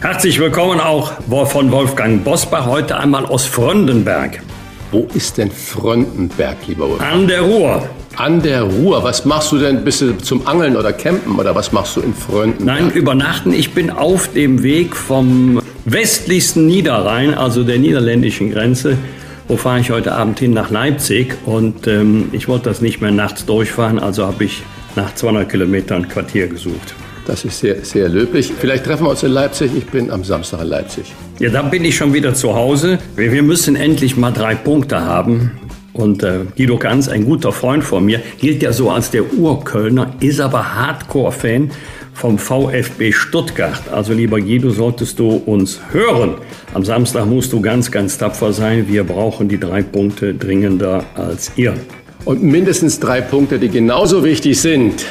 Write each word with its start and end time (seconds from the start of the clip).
Herzlich 0.00 0.40
willkommen 0.40 0.80
auch 0.80 1.12
von 1.50 1.70
Wolfgang 1.70 2.24
Bosbach, 2.24 2.64
heute 2.64 2.96
einmal 2.96 3.26
aus 3.26 3.44
Fröndenberg. 3.44 4.40
Wo 4.90 5.06
ist 5.12 5.36
denn 5.36 5.50
Fröndenberg, 5.50 6.56
lieber 6.66 6.88
Wolfgang? 6.88 7.12
An 7.12 7.28
der 7.28 7.42
Ruhr. 7.42 7.86
An 8.16 8.40
der 8.40 8.62
Ruhr. 8.62 9.04
Was 9.04 9.26
machst 9.26 9.52
du 9.52 9.58
denn? 9.58 9.84
Bist 9.84 10.00
du 10.00 10.16
zum 10.16 10.46
Angeln 10.46 10.74
oder 10.74 10.94
Campen 10.94 11.38
oder 11.38 11.54
was 11.54 11.72
machst 11.72 11.96
du 11.96 12.00
in 12.00 12.14
Fröndenberg? 12.14 12.80
Nein, 12.80 12.90
übernachten. 12.92 13.52
Ich 13.52 13.74
bin 13.74 13.90
auf 13.90 14.28
dem 14.32 14.62
Weg 14.62 14.96
vom 14.96 15.60
westlichsten 15.84 16.66
Niederrhein, 16.66 17.34
also 17.34 17.62
der 17.62 17.76
niederländischen 17.76 18.52
Grenze. 18.52 18.96
Wo 19.48 19.58
fahre 19.58 19.80
ich 19.80 19.90
heute 19.90 20.12
Abend 20.12 20.38
hin? 20.38 20.54
Nach 20.54 20.70
Leipzig. 20.70 21.36
Und 21.44 21.86
ähm, 21.86 22.30
ich 22.32 22.48
wollte 22.48 22.70
das 22.70 22.80
nicht 22.80 23.02
mehr 23.02 23.10
nachts 23.10 23.44
durchfahren, 23.44 23.98
also 23.98 24.26
habe 24.26 24.44
ich 24.44 24.62
nach 24.96 25.14
200 25.14 25.46
Kilometern 25.46 26.08
Quartier 26.08 26.46
gesucht. 26.48 26.94
Das 27.26 27.44
ist 27.44 27.58
sehr, 27.58 27.84
sehr 27.84 28.08
löblich. 28.08 28.52
Vielleicht 28.58 28.84
treffen 28.84 29.04
wir 29.04 29.10
uns 29.10 29.22
in 29.22 29.30
Leipzig. 29.30 29.70
Ich 29.76 29.86
bin 29.86 30.10
am 30.10 30.24
Samstag 30.24 30.62
in 30.62 30.68
Leipzig. 30.68 31.04
Ja, 31.38 31.50
da 31.50 31.62
bin 31.62 31.84
ich 31.84 31.96
schon 31.96 32.12
wieder 32.12 32.34
zu 32.34 32.54
Hause. 32.54 32.98
Wir 33.16 33.42
müssen 33.42 33.76
endlich 33.76 34.16
mal 34.16 34.32
drei 34.32 34.54
Punkte 34.54 35.00
haben. 35.00 35.52
Und 35.92 36.22
äh, 36.22 36.40
Guido 36.56 36.78
Ganz, 36.78 37.08
ein 37.08 37.24
guter 37.24 37.52
Freund 37.52 37.84
von 37.84 38.04
mir, 38.04 38.20
gilt 38.38 38.62
ja 38.62 38.72
so 38.72 38.90
als 38.90 39.10
der 39.10 39.32
Urkölner, 39.34 40.14
ist 40.20 40.40
aber 40.40 40.74
Hardcore-Fan 40.74 41.70
vom 42.14 42.38
VfB 42.38 43.12
Stuttgart. 43.12 43.88
Also 43.90 44.12
lieber 44.12 44.40
Guido, 44.40 44.70
solltest 44.70 45.18
du 45.18 45.30
uns 45.30 45.80
hören. 45.90 46.36
Am 46.74 46.84
Samstag 46.84 47.26
musst 47.26 47.52
du 47.52 47.60
ganz, 47.60 47.90
ganz 47.90 48.18
tapfer 48.18 48.52
sein. 48.52 48.86
Wir 48.88 49.04
brauchen 49.04 49.48
die 49.48 49.58
drei 49.58 49.82
Punkte 49.82 50.34
dringender 50.34 51.04
als 51.14 51.52
ihr. 51.56 51.74
Und 52.24 52.42
mindestens 52.42 53.00
drei 53.00 53.20
Punkte, 53.20 53.58
die 53.58 53.68
genauso 53.68 54.22
wichtig 54.24 54.60
sind 54.60 55.06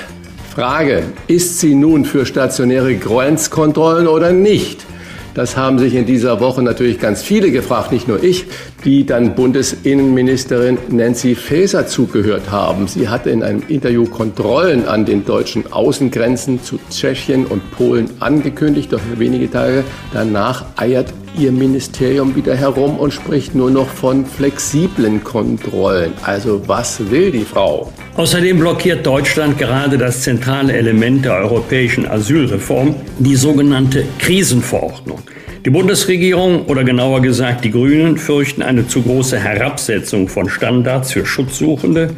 Frage, 0.60 1.04
ist 1.28 1.62
sie 1.62 1.74
nun 1.74 2.04
für 2.04 2.26
stationäre 2.26 2.94
Grenzkontrollen 2.94 4.08
oder 4.08 4.34
nicht? 4.34 4.86
Das 5.34 5.56
haben 5.56 5.80
sich 5.80 5.96
in 5.96 6.06
dieser 6.06 6.42
Woche 6.42 6.62
natürlich 6.62 7.00
ganz 7.00 7.24
viele 7.24 7.50
gefragt, 7.50 7.94
nicht 7.94 8.10
nur 8.10 8.22
ich, 8.22 8.44
die 8.84 9.06
dann 9.06 9.36
Bundesinnenministerin 9.36 10.78
Nancy 10.90 11.36
Faeser 11.36 11.88
zugehört 11.88 12.52
haben. 12.52 12.90
Sie 12.90 13.08
hatte 13.08 13.30
in 13.30 13.42
einem 13.42 13.64
Interview 13.70 14.04
Kontrollen 14.04 14.86
an 14.86 15.06
den 15.06 15.24
deutschen 15.24 15.72
Außengrenzen 15.72 16.62
zu 16.62 16.78
Tschechien 16.90 17.46
und 17.46 17.72
Polen 17.72 18.10
angekündigt, 18.20 18.92
doch 18.92 19.00
wenige 19.16 19.50
Tage 19.50 19.86
danach 20.12 20.66
eiert 20.76 21.14
ihr 21.38 21.52
Ministerium 21.52 22.36
wieder 22.36 22.56
herum 22.56 22.98
und 22.98 23.14
spricht 23.14 23.56
nur 23.56 23.72
noch 23.72 23.88
von 23.88 24.26
flexiblen 24.26 25.24
Kontrollen. 25.24 26.14
Also 26.24 26.68
was 26.68 27.10
will 27.12 27.32
die 27.32 27.46
Frau? 27.46 27.92
Außerdem 28.16 28.60
blockiert 28.60 29.06
Deutschland 29.06 29.58
gerade 29.58 29.98
das 29.98 30.22
zentrale 30.22 30.74
Element 30.74 31.26
der 31.26 31.36
europäischen 31.36 32.08
Asylreform, 32.08 32.96
die 33.20 33.36
sogenannte 33.36 34.06
Krisenverordnung. 34.20 35.20
Die 35.66 35.70
Bundesregierung 35.70 36.66
oder 36.68 36.84
genauer 36.84 37.22
gesagt 37.22 37.66
die 37.66 37.72
Grünen 37.72 38.18
fürchten 38.18 38.62
eine 38.62 38.88
zu 38.88 39.02
große 39.02 39.38
Herabsetzung 39.38 40.30
von 40.30 40.50
Standards 40.50 41.12
für 41.12 41.26
Schutzsuchende. 41.26 42.16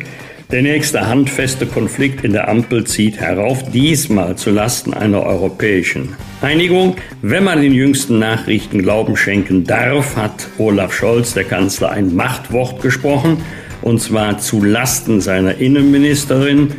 Der 0.52 0.64
nächste 0.64 1.08
handfeste 1.08 1.66
Konflikt 1.66 2.26
in 2.26 2.34
der 2.34 2.50
Ampel 2.50 2.84
zieht 2.84 3.18
herauf, 3.22 3.64
diesmal 3.72 4.36
zu 4.36 4.50
Lasten 4.50 4.94
einer 4.94 5.24
europäischen 5.24 6.10
Einigung. 6.42 6.98
Wenn 7.22 7.46
man 7.46 7.62
den 7.62 7.74
jüngsten 7.74 8.20
Nachrichten 8.20 8.82
Glauben 8.82 9.16
schenken 9.16 9.64
darf, 9.64 10.18
hat 10.18 10.50
Olaf 10.58 10.92
Scholz, 10.92 11.34
der 11.34 11.46
Kanzler, 11.46 11.92
ein 11.92 12.14
Machtwort 12.14 12.82
gesprochen 12.82 13.38
und 13.82 14.02
zwar 14.02 14.40
zu 14.40 14.62
Lasten 14.62 15.22
seiner 15.22 15.56
Innenministerin, 15.56 16.74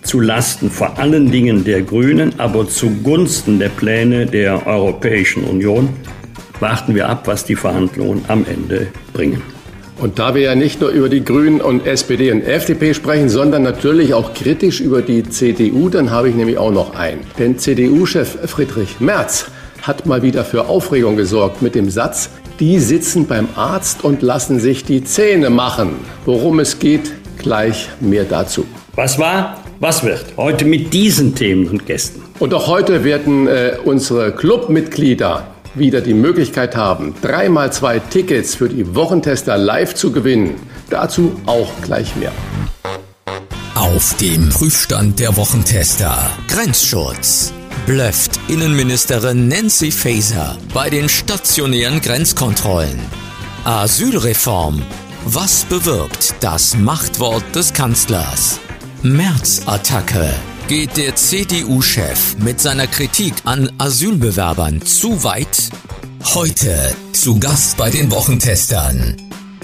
zu 0.00 0.20
Lasten 0.20 0.70
vor 0.70 0.98
allen 0.98 1.30
Dingen 1.30 1.64
der 1.64 1.82
Grünen, 1.82 2.40
aber 2.40 2.66
zugunsten 2.66 3.58
der 3.58 3.68
Pläne 3.68 4.24
der 4.24 4.66
Europäischen 4.66 5.44
Union. 5.44 5.90
Warten 6.60 6.94
wir 6.94 7.10
ab, 7.10 7.26
was 7.26 7.44
die 7.44 7.56
Verhandlungen 7.56 8.24
am 8.28 8.46
Ende 8.48 8.86
bringen. 9.12 9.42
Und 9.98 10.20
da 10.20 10.34
wir 10.36 10.42
ja 10.42 10.54
nicht 10.54 10.80
nur 10.80 10.90
über 10.90 11.08
die 11.08 11.24
Grünen 11.24 11.60
und 11.60 11.84
SPD 11.84 12.30
und 12.30 12.42
FDP 12.42 12.94
sprechen, 12.94 13.28
sondern 13.28 13.64
natürlich 13.64 14.14
auch 14.14 14.32
kritisch 14.32 14.80
über 14.80 15.02
die 15.02 15.28
CDU, 15.28 15.88
dann 15.88 16.12
habe 16.12 16.28
ich 16.28 16.36
nämlich 16.36 16.56
auch 16.56 16.70
noch 16.70 16.94
einen. 16.94 17.20
Denn 17.36 17.58
CDU-Chef 17.58 18.48
Friedrich 18.48 19.00
Merz 19.00 19.46
hat 19.82 20.06
mal 20.06 20.22
wieder 20.22 20.44
für 20.44 20.68
Aufregung 20.68 21.16
gesorgt 21.16 21.62
mit 21.62 21.74
dem 21.74 21.90
Satz, 21.90 22.30
die 22.60 22.78
sitzen 22.78 23.26
beim 23.26 23.48
Arzt 23.56 24.04
und 24.04 24.22
lassen 24.22 24.60
sich 24.60 24.84
die 24.84 25.02
Zähne 25.02 25.50
machen. 25.50 25.96
Worum 26.24 26.60
es 26.60 26.78
geht, 26.78 27.12
gleich 27.38 27.88
mehr 28.00 28.24
dazu. 28.24 28.66
Was 28.94 29.18
war, 29.18 29.62
was 29.80 30.04
wird? 30.04 30.26
Heute 30.36 30.64
mit 30.64 30.92
diesen 30.92 31.34
Themen 31.34 31.68
und 31.68 31.86
Gästen. 31.86 32.22
Und 32.38 32.54
auch 32.54 32.68
heute 32.68 33.02
werden 33.02 33.48
äh, 33.48 33.72
unsere 33.84 34.32
Clubmitglieder 34.32 35.46
wieder 35.74 36.00
die 36.00 36.14
Möglichkeit 36.14 36.76
haben, 36.76 37.14
dreimal 37.22 37.72
zwei 37.72 37.98
Tickets 37.98 38.54
für 38.54 38.68
die 38.68 38.94
Wochentester 38.94 39.56
live 39.56 39.94
zu 39.94 40.12
gewinnen. 40.12 40.54
Dazu 40.90 41.40
auch 41.46 41.70
gleich 41.82 42.14
mehr. 42.16 42.32
Auf 43.74 44.16
dem 44.16 44.48
Prüfstand 44.48 45.20
der 45.20 45.36
Wochentester. 45.36 46.30
Grenzschutz 46.48 47.52
blöfft 47.86 48.38
Innenministerin 48.48 49.48
Nancy 49.48 49.90
Faeser 49.90 50.58
bei 50.74 50.90
den 50.90 51.08
stationären 51.08 52.02
Grenzkontrollen. 52.02 52.98
Asylreform. 53.64 54.82
Was 55.24 55.64
bewirkt 55.64 56.34
das 56.40 56.76
Machtwort 56.76 57.44
des 57.54 57.72
Kanzlers? 57.72 58.60
März-Attacke. 59.02 60.34
Geht 60.68 60.98
der 60.98 61.16
CDU-Chef 61.16 62.36
mit 62.40 62.60
seiner 62.60 62.86
Kritik 62.86 63.32
an 63.44 63.72
Asylbewerbern 63.78 64.82
zu 64.82 65.24
weit? 65.24 65.70
Heute 66.34 66.94
zu 67.12 67.40
Gast 67.40 67.78
bei 67.78 67.88
den 67.88 68.10
Wochentestern. 68.10 69.16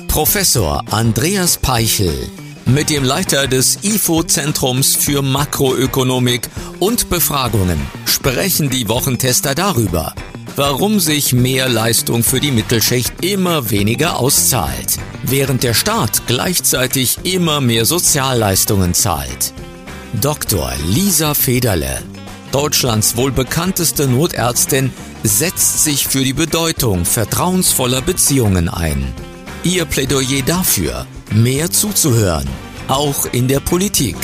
Professor 0.09 0.83
Andreas 0.91 1.59
Peichel 1.59 2.31
mit 2.65 2.89
dem 2.89 3.05
Leiter 3.05 3.47
des 3.49 3.81
IFO-Zentrums 3.83 4.97
für 4.97 5.21
Makroökonomik 5.21 6.49
und 6.81 7.11
Befragungen 7.11 7.79
sprechen 8.07 8.71
die 8.71 8.89
Wochentester 8.89 9.55
darüber, 9.55 10.15
warum 10.57 11.01
sich 11.01 11.35
mehr 11.35 11.69
Leistung 11.69 12.25
für 12.25 12.41
die 12.41 12.51
Mittelschicht 12.51 13.13
immer 13.23 13.69
weniger 13.69 14.19
auszahlt, 14.19 14.97
während 15.23 15.65
der 15.65 15.75
Staat 15.75 16.27
gleichzeitig 16.27 17.19
immer 17.25 17.61
mehr 17.61 17.85
Sozialleistungen 17.85 18.95
zahlt. 18.95 19.53
Dr. 20.21 20.73
Lisa 20.87 21.35
Federle, 21.35 21.99
Deutschlands 22.53 23.17
wohl 23.17 23.33
bekannteste 23.33 24.07
Notärztin, 24.07 24.93
setzt 25.23 25.83
sich 25.83 26.07
für 26.07 26.23
die 26.23 26.33
Bedeutung 26.33 27.05
vertrauensvoller 27.05 28.01
Beziehungen 28.01 28.69
ein. 28.69 29.13
Ihr 29.65 29.85
Plädoyer 29.85 30.43
dafür, 30.47 31.07
mehr 31.35 31.71
zuzuhören, 31.71 32.49
auch 32.89 33.27
in 33.33 33.49
der 33.49 33.61
Politik. 33.61 34.17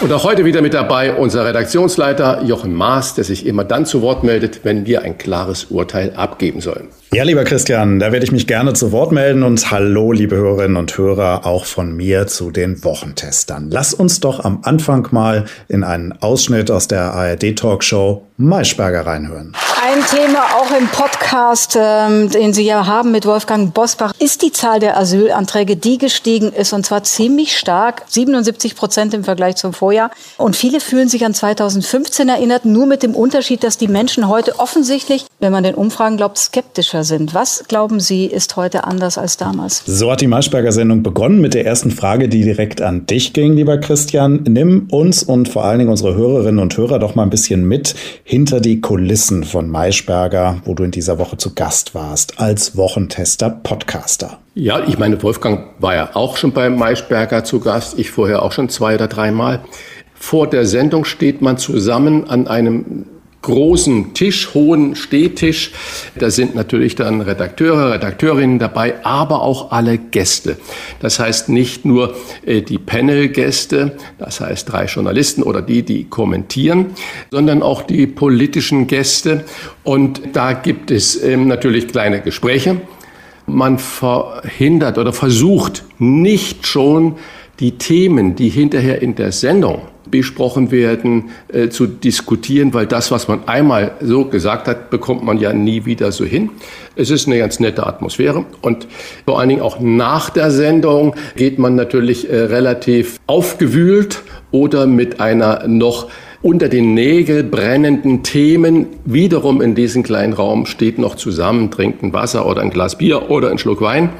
Und 0.00 0.12
auch 0.12 0.24
heute 0.24 0.44
wieder 0.44 0.62
mit 0.62 0.74
dabei 0.74 1.14
unser 1.14 1.46
Redaktionsleiter 1.46 2.42
Jochen 2.44 2.74
Maas, 2.74 3.14
der 3.14 3.24
sich 3.24 3.46
immer 3.46 3.64
dann 3.64 3.86
zu 3.86 4.02
Wort 4.02 4.24
meldet, 4.24 4.64
wenn 4.64 4.84
wir 4.84 5.02
ein 5.02 5.16
klares 5.16 5.66
Urteil 5.66 6.14
abgeben 6.14 6.60
sollen. 6.60 6.88
Ja, 7.16 7.22
lieber 7.22 7.44
Christian, 7.44 7.98
da 7.98 8.12
werde 8.12 8.26
ich 8.26 8.30
mich 8.30 8.46
gerne 8.46 8.74
zu 8.74 8.92
Wort 8.92 9.10
melden 9.10 9.42
und 9.42 9.70
hallo, 9.70 10.12
liebe 10.12 10.36
Hörerinnen 10.36 10.76
und 10.76 10.98
Hörer, 10.98 11.46
auch 11.46 11.64
von 11.64 11.96
mir 11.96 12.26
zu 12.26 12.50
den 12.50 12.84
Wochentestern. 12.84 13.70
Lass 13.70 13.94
uns 13.94 14.20
doch 14.20 14.44
am 14.44 14.58
Anfang 14.64 15.08
mal 15.12 15.46
in 15.66 15.82
einen 15.82 16.12
Ausschnitt 16.12 16.70
aus 16.70 16.88
der 16.88 17.14
ARD-Talkshow 17.14 18.26
Maischberger 18.36 19.06
reinhören. 19.06 19.54
Ein 19.82 20.04
Thema 20.04 20.44
auch 20.56 20.70
im 20.76 20.88
Podcast, 20.88 21.78
ähm, 21.80 22.28
den 22.28 22.52
Sie 22.52 22.64
ja 22.64 22.86
haben 22.86 23.12
mit 23.12 23.24
Wolfgang 23.24 23.72
Bosbach, 23.72 24.12
ist 24.18 24.42
die 24.42 24.52
Zahl 24.52 24.78
der 24.78 24.98
Asylanträge, 24.98 25.76
die 25.76 25.96
gestiegen 25.96 26.52
ist 26.52 26.74
und 26.74 26.84
zwar 26.84 27.02
ziemlich 27.04 27.56
stark, 27.56 28.02
77 28.08 28.76
Prozent 28.76 29.14
im 29.14 29.24
Vergleich 29.24 29.56
zum 29.56 29.72
Vorjahr. 29.72 30.10
Und 30.36 30.54
viele 30.54 30.80
fühlen 30.80 31.08
sich 31.08 31.24
an 31.24 31.32
2015 31.32 32.28
erinnert, 32.28 32.66
nur 32.66 32.84
mit 32.84 33.02
dem 33.02 33.14
Unterschied, 33.14 33.64
dass 33.64 33.78
die 33.78 33.88
Menschen 33.88 34.28
heute 34.28 34.58
offensichtlich, 34.58 35.24
wenn 35.38 35.52
man 35.52 35.64
den 35.64 35.74
Umfragen 35.74 36.18
glaubt, 36.18 36.36
skeptischer 36.36 37.04
sind. 37.06 37.32
Was 37.32 37.64
glauben 37.66 37.98
Sie, 37.98 38.26
ist 38.26 38.56
heute 38.56 38.84
anders 38.84 39.16
als 39.16 39.38
damals? 39.38 39.82
So 39.86 40.12
hat 40.12 40.20
die 40.20 40.26
Maischberger-Sendung 40.26 41.02
begonnen 41.02 41.40
mit 41.40 41.54
der 41.54 41.64
ersten 41.64 41.90
Frage, 41.90 42.28
die 42.28 42.42
direkt 42.42 42.82
an 42.82 43.06
dich 43.06 43.32
ging, 43.32 43.54
lieber 43.54 43.78
Christian. 43.78 44.44
Nimm 44.46 44.88
uns 44.90 45.22
und 45.22 45.48
vor 45.48 45.64
allen 45.64 45.78
Dingen 45.78 45.90
unsere 45.90 46.14
Hörerinnen 46.14 46.58
und 46.58 46.76
Hörer 46.76 46.98
doch 46.98 47.14
mal 47.14 47.22
ein 47.22 47.30
bisschen 47.30 47.66
mit 47.66 47.94
hinter 48.24 48.60
die 48.60 48.82
Kulissen 48.82 49.44
von 49.44 49.70
Maischberger, 49.70 50.60
wo 50.66 50.74
du 50.74 50.84
in 50.84 50.90
dieser 50.90 51.18
Woche 51.18 51.38
zu 51.38 51.54
Gast 51.54 51.94
warst, 51.94 52.38
als 52.38 52.76
Wochentester 52.76 53.48
Podcaster. 53.48 54.38
Ja, 54.54 54.80
ich 54.86 54.98
meine, 54.98 55.22
Wolfgang 55.22 55.66
war 55.78 55.94
ja 55.94 56.10
auch 56.14 56.36
schon 56.36 56.52
bei 56.52 56.68
Maischberger 56.68 57.44
zu 57.44 57.60
Gast, 57.60 57.98
ich 57.98 58.10
vorher 58.10 58.42
auch 58.42 58.52
schon 58.52 58.68
zwei 58.68 58.94
oder 58.94 59.08
dreimal. 59.08 59.60
Vor 60.14 60.48
der 60.48 60.66
Sendung 60.66 61.04
steht 61.04 61.42
man 61.42 61.58
zusammen 61.58 62.28
an 62.28 62.48
einem 62.48 63.06
großen 63.42 64.14
Tisch, 64.14 64.54
hohen 64.54 64.96
Stehtisch. 64.96 65.72
Da 66.18 66.30
sind 66.30 66.54
natürlich 66.54 66.96
dann 66.96 67.20
Redakteure, 67.20 67.92
Redakteurinnen 67.92 68.58
dabei, 68.58 69.04
aber 69.04 69.42
auch 69.42 69.70
alle 69.70 69.98
Gäste. 69.98 70.56
Das 71.00 71.18
heißt 71.18 71.48
nicht 71.48 71.84
nur 71.84 72.16
äh, 72.44 72.62
die 72.62 72.78
Panel-Gäste, 72.78 73.96
das 74.18 74.40
heißt 74.40 74.72
drei 74.72 74.86
Journalisten 74.86 75.42
oder 75.42 75.62
die, 75.62 75.82
die 75.82 76.04
kommentieren, 76.04 76.86
sondern 77.30 77.62
auch 77.62 77.82
die 77.82 78.06
politischen 78.06 78.86
Gäste. 78.86 79.44
Und 79.84 80.22
da 80.32 80.52
gibt 80.52 80.90
es 80.90 81.22
ähm, 81.22 81.46
natürlich 81.46 81.88
kleine 81.88 82.20
Gespräche. 82.20 82.80
Man 83.46 83.78
verhindert 83.78 84.98
oder 84.98 85.12
versucht 85.12 85.84
nicht 85.98 86.66
schon 86.66 87.16
die 87.60 87.78
Themen, 87.78 88.34
die 88.34 88.48
hinterher 88.48 89.00
in 89.00 89.14
der 89.14 89.30
Sendung 89.30 89.82
besprochen 90.10 90.70
werden, 90.70 91.30
äh, 91.48 91.68
zu 91.68 91.86
diskutieren, 91.86 92.74
weil 92.74 92.86
das, 92.86 93.10
was 93.10 93.28
man 93.28 93.46
einmal 93.46 93.92
so 94.00 94.24
gesagt 94.24 94.68
hat, 94.68 94.90
bekommt 94.90 95.24
man 95.24 95.38
ja 95.38 95.52
nie 95.52 95.84
wieder 95.84 96.12
so 96.12 96.24
hin. 96.24 96.50
Es 96.94 97.10
ist 97.10 97.26
eine 97.26 97.38
ganz 97.38 97.60
nette 97.60 97.86
Atmosphäre 97.86 98.44
und 98.62 98.86
vor 99.24 99.38
allen 99.38 99.48
Dingen 99.48 99.62
auch 99.62 99.80
nach 99.80 100.30
der 100.30 100.50
Sendung 100.50 101.14
geht 101.36 101.58
man 101.58 101.74
natürlich 101.74 102.30
äh, 102.30 102.36
relativ 102.36 103.20
aufgewühlt 103.26 104.22
oder 104.50 104.86
mit 104.86 105.20
einer 105.20 105.66
noch 105.68 106.08
unter 106.42 106.68
den 106.68 106.94
Nägeln 106.94 107.50
brennenden 107.50 108.22
Themen 108.22 108.86
wiederum 109.04 109.60
in 109.60 109.74
diesem 109.74 110.02
kleinen 110.02 110.32
Raum 110.32 110.66
steht 110.66 110.98
noch 110.98 111.16
zusammen, 111.16 111.70
trinkt 111.70 112.02
ein 112.02 112.12
Wasser 112.12 112.46
oder 112.46 112.62
ein 112.62 112.70
Glas 112.70 112.98
Bier 112.98 113.30
oder 113.30 113.50
ein 113.50 113.58
Schluck 113.58 113.80
Wein. 113.80 114.10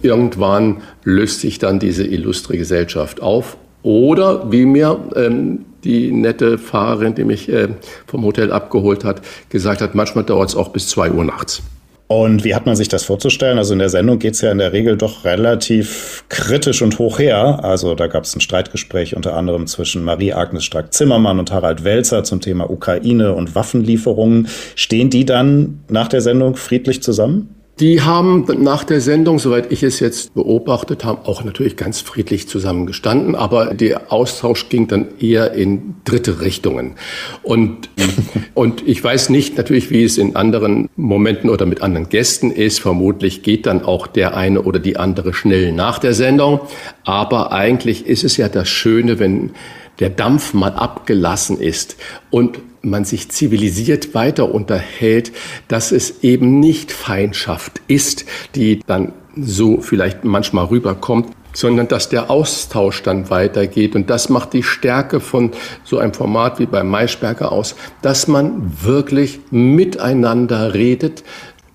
Irgendwann 0.00 0.78
löst 1.04 1.40
sich 1.40 1.58
dann 1.58 1.78
diese 1.78 2.06
illustre 2.06 2.56
Gesellschaft 2.56 3.20
auf 3.20 3.56
oder 3.86 4.50
wie 4.50 4.66
mir 4.66 4.98
ähm, 5.14 5.64
die 5.84 6.10
nette 6.10 6.58
Fahrerin, 6.58 7.14
die 7.14 7.22
mich 7.22 7.48
äh, 7.48 7.68
vom 8.08 8.24
Hotel 8.24 8.50
abgeholt 8.50 9.04
hat, 9.04 9.22
gesagt 9.48 9.80
hat, 9.80 9.94
manchmal 9.94 10.24
dauert 10.24 10.48
es 10.48 10.56
auch 10.56 10.70
bis 10.70 10.88
zwei 10.88 11.08
Uhr 11.08 11.22
nachts. 11.22 11.62
Und 12.08 12.42
wie 12.42 12.56
hat 12.56 12.66
man 12.66 12.74
sich 12.74 12.88
das 12.88 13.04
vorzustellen? 13.04 13.58
Also 13.58 13.74
in 13.74 13.78
der 13.78 13.88
Sendung 13.88 14.18
geht 14.18 14.34
es 14.34 14.40
ja 14.40 14.50
in 14.50 14.58
der 14.58 14.72
Regel 14.72 14.96
doch 14.96 15.24
relativ 15.24 16.24
kritisch 16.28 16.82
und 16.82 16.98
hoch 16.98 17.20
her. 17.20 17.60
Also 17.62 17.94
da 17.94 18.08
gab 18.08 18.24
es 18.24 18.34
ein 18.34 18.40
Streitgespräch 18.40 19.14
unter 19.14 19.36
anderem 19.36 19.68
zwischen 19.68 20.02
Marie-Agnes 20.02 20.64
Strack-Zimmermann 20.64 21.38
und 21.38 21.52
Harald 21.52 21.84
Welzer 21.84 22.24
zum 22.24 22.40
Thema 22.40 22.68
Ukraine 22.68 23.34
und 23.34 23.54
Waffenlieferungen. 23.54 24.48
Stehen 24.74 25.10
die 25.10 25.24
dann 25.24 25.84
nach 25.88 26.08
der 26.08 26.22
Sendung 26.22 26.56
friedlich 26.56 27.04
zusammen? 27.04 27.56
Die 27.78 28.00
haben 28.00 28.46
nach 28.62 28.84
der 28.84 29.02
Sendung, 29.02 29.38
soweit 29.38 29.70
ich 29.70 29.82
es 29.82 30.00
jetzt 30.00 30.32
beobachtet 30.32 31.04
habe, 31.04 31.28
auch 31.28 31.44
natürlich 31.44 31.76
ganz 31.76 32.00
friedlich 32.00 32.48
zusammengestanden, 32.48 33.34
aber 33.34 33.74
der 33.74 34.10
Austausch 34.10 34.70
ging 34.70 34.88
dann 34.88 35.08
eher 35.20 35.52
in 35.52 35.96
dritte 36.06 36.40
Richtungen. 36.40 36.94
Und, 37.42 37.90
und 38.54 38.88
ich 38.88 39.04
weiß 39.04 39.28
nicht 39.28 39.58
natürlich, 39.58 39.90
wie 39.90 40.04
es 40.04 40.16
in 40.16 40.36
anderen 40.36 40.88
Momenten 40.96 41.50
oder 41.50 41.66
mit 41.66 41.82
anderen 41.82 42.08
Gästen 42.08 42.50
ist. 42.50 42.80
Vermutlich 42.80 43.42
geht 43.42 43.66
dann 43.66 43.82
auch 43.82 44.06
der 44.06 44.34
eine 44.34 44.62
oder 44.62 44.78
die 44.78 44.96
andere 44.96 45.34
schnell 45.34 45.72
nach 45.72 45.98
der 45.98 46.14
Sendung. 46.14 46.60
Aber 47.04 47.52
eigentlich 47.52 48.06
ist 48.06 48.24
es 48.24 48.38
ja 48.38 48.48
das 48.48 48.70
Schöne, 48.70 49.18
wenn 49.18 49.50
der 49.98 50.10
Dampf 50.10 50.54
mal 50.54 50.74
abgelassen 50.74 51.58
ist 51.58 51.96
und 52.30 52.58
man 52.82 53.04
sich 53.04 53.30
zivilisiert 53.30 54.14
weiter 54.14 54.54
unterhält, 54.54 55.32
dass 55.68 55.92
es 55.92 56.22
eben 56.22 56.60
nicht 56.60 56.92
Feindschaft 56.92 57.80
ist, 57.88 58.24
die 58.54 58.80
dann 58.86 59.12
so 59.36 59.80
vielleicht 59.80 60.24
manchmal 60.24 60.66
rüberkommt, 60.66 61.28
sondern 61.52 61.88
dass 61.88 62.08
der 62.08 62.30
Austausch 62.30 63.02
dann 63.02 63.30
weitergeht. 63.30 63.96
Und 63.96 64.10
das 64.10 64.28
macht 64.28 64.52
die 64.52 64.62
Stärke 64.62 65.20
von 65.20 65.52
so 65.84 65.98
einem 65.98 66.12
Format 66.12 66.58
wie 66.58 66.66
beim 66.66 66.88
Maischberger 66.88 67.50
aus, 67.50 67.76
dass 68.02 68.28
man 68.28 68.72
wirklich 68.82 69.40
miteinander 69.50 70.74
redet, 70.74 71.24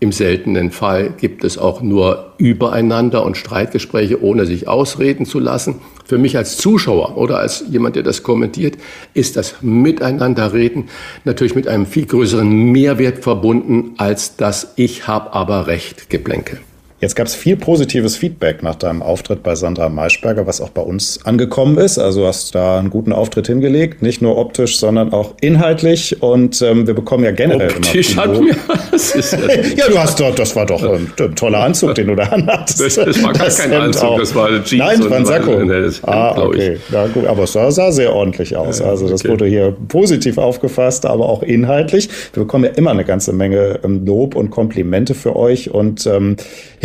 im 0.01 0.11
seltenen 0.11 0.71
Fall 0.71 1.13
gibt 1.15 1.43
es 1.43 1.59
auch 1.59 1.83
nur 1.83 2.33
übereinander 2.39 3.23
und 3.23 3.37
Streitgespräche, 3.37 4.23
ohne 4.23 4.47
sich 4.47 4.67
ausreden 4.67 5.27
zu 5.27 5.37
lassen. 5.37 5.75
Für 6.05 6.17
mich 6.17 6.35
als 6.35 6.57
Zuschauer 6.57 7.17
oder 7.17 7.37
als 7.37 7.65
jemand, 7.69 7.95
der 7.95 8.01
das 8.01 8.23
kommentiert, 8.23 8.77
ist 9.13 9.37
das 9.37 9.61
Miteinanderreden 9.61 10.89
natürlich 11.23 11.53
mit 11.53 11.67
einem 11.67 11.85
viel 11.85 12.07
größeren 12.07 12.49
Mehrwert 12.49 13.19
verbunden 13.19 13.91
als 13.97 14.37
das 14.37 14.73
Ich 14.75 15.07
hab 15.07 15.35
aber 15.35 15.67
Recht 15.67 16.09
Geplänkel. 16.09 16.59
Jetzt 17.01 17.15
gab 17.15 17.25
es 17.25 17.33
viel 17.33 17.57
positives 17.57 18.15
Feedback 18.15 18.61
nach 18.61 18.75
deinem 18.75 19.01
Auftritt 19.01 19.41
bei 19.41 19.55
Sandra 19.55 19.89
Maischberger, 19.89 20.45
was 20.45 20.61
auch 20.61 20.69
bei 20.69 20.83
uns 20.83 21.25
angekommen 21.25 21.79
ist. 21.79 21.97
Also 21.97 22.27
hast 22.27 22.53
da 22.53 22.77
einen 22.77 22.91
guten 22.91 23.11
Auftritt 23.11 23.47
hingelegt, 23.47 24.03
nicht 24.03 24.21
nur 24.21 24.37
optisch, 24.37 24.77
sondern 24.77 25.11
auch 25.11 25.33
inhaltlich. 25.41 26.21
Und 26.21 26.61
ähm, 26.61 26.85
wir 26.85 26.93
bekommen 26.93 27.23
ja 27.23 27.31
generell 27.31 27.71
optisch 27.71 28.11
immer 28.11 28.21
hat 28.21 28.39
mir 28.39 28.51
ja, 29.77 29.87
du 29.89 29.97
hast 29.97 30.19
doch, 30.19 30.35
das 30.35 30.55
war 30.55 30.67
doch 30.67 30.83
ein, 30.83 31.11
ein 31.19 31.35
toller 31.35 31.61
Anzug, 31.61 31.95
den 31.95 32.05
du 32.05 32.15
da 32.15 32.25
anhattest. 32.25 32.79
Das, 32.79 32.93
das 32.93 33.23
war 33.23 33.33
gar 33.33 33.45
das 33.45 33.57
kein 33.57 33.73
Anzug, 33.73 34.03
auch. 34.03 34.19
das 34.19 34.35
war 34.35 34.63
Jeans. 34.63 34.71
Nein, 34.71 34.99
das 34.99 35.09
war 35.09 35.17
ein 35.17 35.25
Sakko. 35.25 36.01
Ah, 36.03 36.39
okay. 36.39 36.77
Ja, 36.91 37.07
gut. 37.07 37.25
Aber 37.25 37.43
es 37.45 37.53
sah, 37.53 37.71
sah 37.71 37.91
sehr 37.91 38.13
ordentlich 38.13 38.55
aus. 38.55 38.77
Ja, 38.77 38.85
also 38.85 39.09
das 39.09 39.21
okay. 39.21 39.31
wurde 39.31 39.45
hier 39.47 39.75
positiv 39.87 40.37
aufgefasst, 40.37 41.07
aber 41.07 41.27
auch 41.27 41.41
inhaltlich. 41.41 42.09
Wir 42.33 42.43
bekommen 42.43 42.65
ja 42.65 42.71
immer 42.71 42.91
eine 42.91 43.05
ganze 43.05 43.33
Menge 43.33 43.79
ähm, 43.83 44.05
Lob 44.05 44.35
und 44.35 44.51
Komplimente 44.51 45.15
für 45.15 45.35
euch 45.35 45.71
und 45.71 46.05
ähm, 46.05 46.35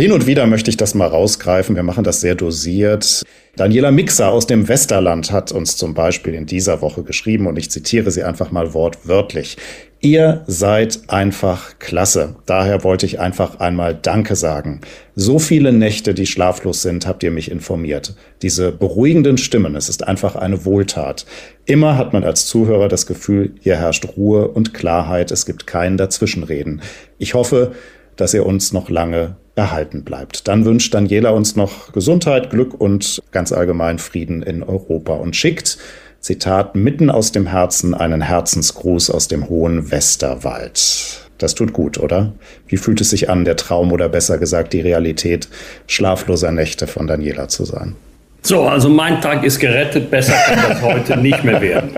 hin 0.07 0.13
und 0.13 0.25
wieder 0.25 0.47
möchte 0.47 0.69
ich 0.69 0.77
das 0.77 0.95
mal 0.95 1.09
rausgreifen. 1.09 1.75
Wir 1.75 1.83
machen 1.83 2.05
das 2.05 2.21
sehr 2.21 2.33
dosiert. 2.33 3.23
Daniela 3.57 3.91
Mixer 3.91 4.31
aus 4.31 4.47
dem 4.47 4.69
Westerland 4.69 5.33
hat 5.33 5.51
uns 5.51 5.75
zum 5.75 5.93
Beispiel 5.93 6.33
in 6.33 6.45
dieser 6.45 6.81
Woche 6.81 7.03
geschrieben 7.03 7.45
und 7.45 7.59
ich 7.59 7.69
zitiere 7.69 8.09
sie 8.09 8.23
einfach 8.23 8.49
mal 8.49 8.73
wortwörtlich. 8.73 9.57
Ihr 9.99 10.45
seid 10.47 11.09
einfach 11.09 11.77
klasse. 11.79 12.37
Daher 12.45 12.85
wollte 12.85 13.05
ich 13.05 13.19
einfach 13.19 13.59
einmal 13.59 13.99
Danke 14.01 14.37
sagen. 14.37 14.79
So 15.13 15.39
viele 15.39 15.73
Nächte, 15.73 16.13
die 16.13 16.25
schlaflos 16.25 16.83
sind, 16.83 17.05
habt 17.05 17.21
ihr 17.23 17.31
mich 17.31 17.51
informiert. 17.51 18.15
Diese 18.41 18.71
beruhigenden 18.71 19.37
Stimmen, 19.37 19.75
es 19.75 19.89
ist 19.89 20.07
einfach 20.07 20.37
eine 20.37 20.63
Wohltat. 20.63 21.25
Immer 21.65 21.97
hat 21.97 22.13
man 22.13 22.23
als 22.23 22.45
Zuhörer 22.45 22.87
das 22.87 23.07
Gefühl, 23.07 23.55
hier 23.59 23.75
herrscht 23.75 24.07
Ruhe 24.15 24.47
und 24.47 24.73
Klarheit, 24.73 25.31
es 25.31 25.45
gibt 25.45 25.67
kein 25.67 25.97
Dazwischenreden. 25.97 26.81
Ich 27.17 27.33
hoffe, 27.33 27.73
dass 28.15 28.33
ihr 28.33 28.45
uns 28.45 28.71
noch 28.71 28.89
lange 28.89 29.35
erhalten 29.57 30.03
bleibt. 30.03 30.47
Dann 30.47 30.65
wünscht 30.65 30.93
Daniela 30.93 31.31
uns 31.31 31.55
noch 31.55 31.91
Gesundheit, 31.91 32.49
Glück 32.49 32.79
und 32.79 33.21
ganz 33.31 33.51
allgemein 33.51 33.99
Frieden 33.99 34.41
in 34.43 34.63
Europa 34.63 35.13
und 35.13 35.35
schickt, 35.35 35.77
Zitat, 36.19 36.75
mitten 36.75 37.09
aus 37.09 37.31
dem 37.31 37.47
Herzen 37.47 37.93
einen 37.93 38.21
Herzensgruß 38.21 39.09
aus 39.09 39.27
dem 39.27 39.49
hohen 39.49 39.91
Westerwald. 39.91 41.21
Das 41.37 41.53
tut 41.53 41.73
gut, 41.73 41.99
oder? 41.99 42.33
Wie 42.67 42.77
fühlt 42.77 42.99
es 43.01 43.11
sich 43.11 43.29
an, 43.29 43.45
der 43.45 43.55
Traum 43.55 43.91
oder 43.91 44.09
besser 44.09 44.37
gesagt 44.37 44.73
die 44.73 44.81
Realität 44.81 45.47
schlafloser 45.85 46.51
Nächte 46.51 46.87
von 46.87 47.07
Daniela 47.07 47.47
zu 47.47 47.65
sein? 47.65 47.95
So, 48.41 48.63
also 48.63 48.89
mein 48.89 49.21
Tag 49.21 49.43
ist 49.43 49.59
gerettet. 49.59 50.09
Besser 50.09 50.33
kann 50.33 50.59
das 50.69 50.81
heute 50.81 51.17
nicht 51.17 51.43
mehr 51.43 51.61
werden. 51.61 51.91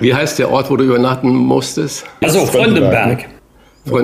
Wie 0.00 0.14
heißt 0.14 0.38
der 0.38 0.50
Ort, 0.50 0.70
wo 0.70 0.76
du 0.76 0.84
übernachten 0.84 1.28
musstest? 1.28 2.04
Also 2.22 2.46
Fröndenberg. 2.46 3.26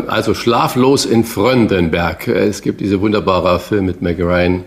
Also 0.09 0.35
Schlaflos 0.35 1.07
in 1.07 1.25
Fröndenberg. 1.25 2.27
Es 2.29 2.63
gibt 2.63 2.81
diese 2.81 3.01
wunderbare 3.01 3.61
Film 3.61 3.87
mit 3.87 4.03
Meg 4.03 4.19
Ryan. 4.19 4.65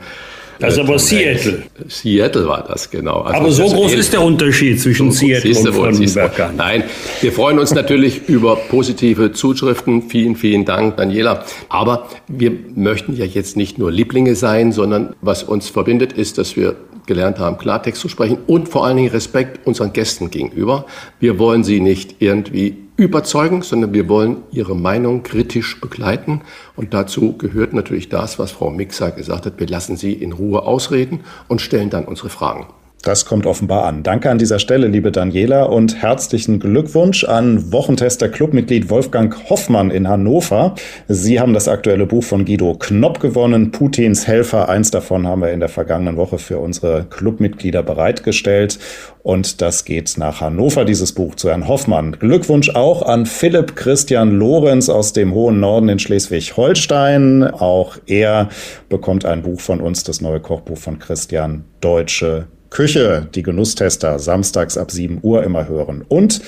Das 0.61 0.75
ist 0.75 0.79
aber 0.79 0.99
Seattle. 0.99 1.63
Seattle 1.87 2.47
war 2.47 2.63
das, 2.67 2.89
genau. 2.89 3.21
Also 3.21 3.39
aber 3.39 3.51
so 3.51 3.65
groß 3.65 3.93
ist 3.93 4.13
der 4.13 4.21
Unterschied 4.21 4.79
zwischen 4.79 5.11
so, 5.11 5.25
Seattle 5.25 5.57
und 5.57 5.73
Fröndenberg. 5.73 6.55
Nein, 6.55 6.83
wir 7.19 7.31
freuen 7.31 7.57
uns 7.57 7.73
natürlich 7.73 8.21
über 8.29 8.55
positive 8.55 9.31
Zuschriften. 9.31 10.03
Vielen, 10.03 10.35
vielen 10.35 10.63
Dank, 10.63 10.97
Daniela. 10.97 11.43
Aber 11.69 12.07
wir 12.27 12.51
möchten 12.75 13.15
ja 13.15 13.25
jetzt 13.25 13.57
nicht 13.57 13.79
nur 13.79 13.91
Lieblinge 13.91 14.35
sein, 14.35 14.71
sondern 14.71 15.15
was 15.21 15.43
uns 15.43 15.67
verbindet, 15.69 16.13
ist, 16.13 16.37
dass 16.37 16.55
wir 16.55 16.75
gelernt 17.07 17.39
haben, 17.39 17.57
Klartext 17.57 17.99
zu 17.99 18.09
sprechen 18.09 18.37
und 18.45 18.69
vor 18.69 18.85
allen 18.85 18.97
Dingen 18.97 19.09
Respekt 19.09 19.65
unseren 19.65 19.91
Gästen 19.93 20.29
gegenüber. 20.29 20.85
Wir 21.19 21.39
wollen 21.39 21.63
sie 21.63 21.79
nicht 21.79 22.17
irgendwie 22.19 22.77
überzeugen, 23.03 23.61
sondern 23.61 23.93
wir 23.93 24.07
wollen 24.09 24.43
ihre 24.51 24.75
Meinung 24.75 25.23
kritisch 25.23 25.79
begleiten. 25.81 26.41
Und 26.75 26.93
dazu 26.93 27.37
gehört 27.37 27.73
natürlich 27.73 28.09
das, 28.09 28.39
was 28.39 28.51
Frau 28.51 28.69
Mixer 28.69 29.11
gesagt 29.11 29.45
hat. 29.45 29.59
Wir 29.59 29.67
lassen 29.67 29.97
sie 29.97 30.13
in 30.13 30.31
Ruhe 30.31 30.63
ausreden 30.63 31.21
und 31.47 31.61
stellen 31.61 31.89
dann 31.89 32.05
unsere 32.05 32.29
Fragen. 32.29 32.67
Das 33.03 33.25
kommt 33.25 33.47
offenbar 33.47 33.85
an. 33.85 34.03
Danke 34.03 34.29
an 34.29 34.37
dieser 34.37 34.59
Stelle, 34.59 34.87
liebe 34.87 35.11
Daniela, 35.11 35.63
und 35.63 36.03
herzlichen 36.03 36.59
Glückwunsch 36.59 37.23
an 37.23 37.71
Wochentester 37.71 38.29
Clubmitglied 38.29 38.91
Wolfgang 38.91 39.49
Hoffmann 39.49 39.89
in 39.89 40.07
Hannover. 40.07 40.75
Sie 41.07 41.39
haben 41.39 41.55
das 41.55 41.67
aktuelle 41.67 42.05
Buch 42.05 42.23
von 42.23 42.45
Guido 42.45 42.75
Knopp 42.75 43.19
gewonnen, 43.19 43.71
Putins 43.71 44.27
Helfer. 44.27 44.69
Eins 44.69 44.91
davon 44.91 45.25
haben 45.25 45.41
wir 45.41 45.51
in 45.51 45.59
der 45.59 45.69
vergangenen 45.69 46.15
Woche 46.15 46.37
für 46.37 46.59
unsere 46.59 47.05
Clubmitglieder 47.09 47.81
bereitgestellt. 47.81 48.77
Und 49.23 49.61
das 49.63 49.83
geht 49.83 50.15
nach 50.17 50.41
Hannover, 50.41 50.85
dieses 50.85 51.13
Buch 51.13 51.33
zu 51.33 51.49
Herrn 51.49 51.67
Hoffmann. 51.67 52.11
Glückwunsch 52.11 52.69
auch 52.69 53.01
an 53.01 53.25
Philipp 53.25 53.75
Christian 53.75 54.29
Lorenz 54.37 54.89
aus 54.89 55.11
dem 55.11 55.33
hohen 55.33 55.59
Norden 55.59 55.89
in 55.89 55.97
Schleswig-Holstein. 55.97 57.45
Auch 57.45 57.97
er 58.05 58.49
bekommt 58.89 59.25
ein 59.25 59.41
Buch 59.41 59.59
von 59.59 59.81
uns, 59.81 60.03
das 60.03 60.21
neue 60.21 60.39
Kochbuch 60.39 60.77
von 60.77 60.99
Christian 60.99 61.63
Deutsche 61.81 62.45
Küche, 62.71 63.27
die 63.35 63.43
Genusstester, 63.43 64.17
samstags 64.17 64.77
ab 64.77 64.89
7 64.91 65.19
Uhr 65.21 65.43
immer 65.43 65.67
hören. 65.67 66.03
Und 66.07 66.41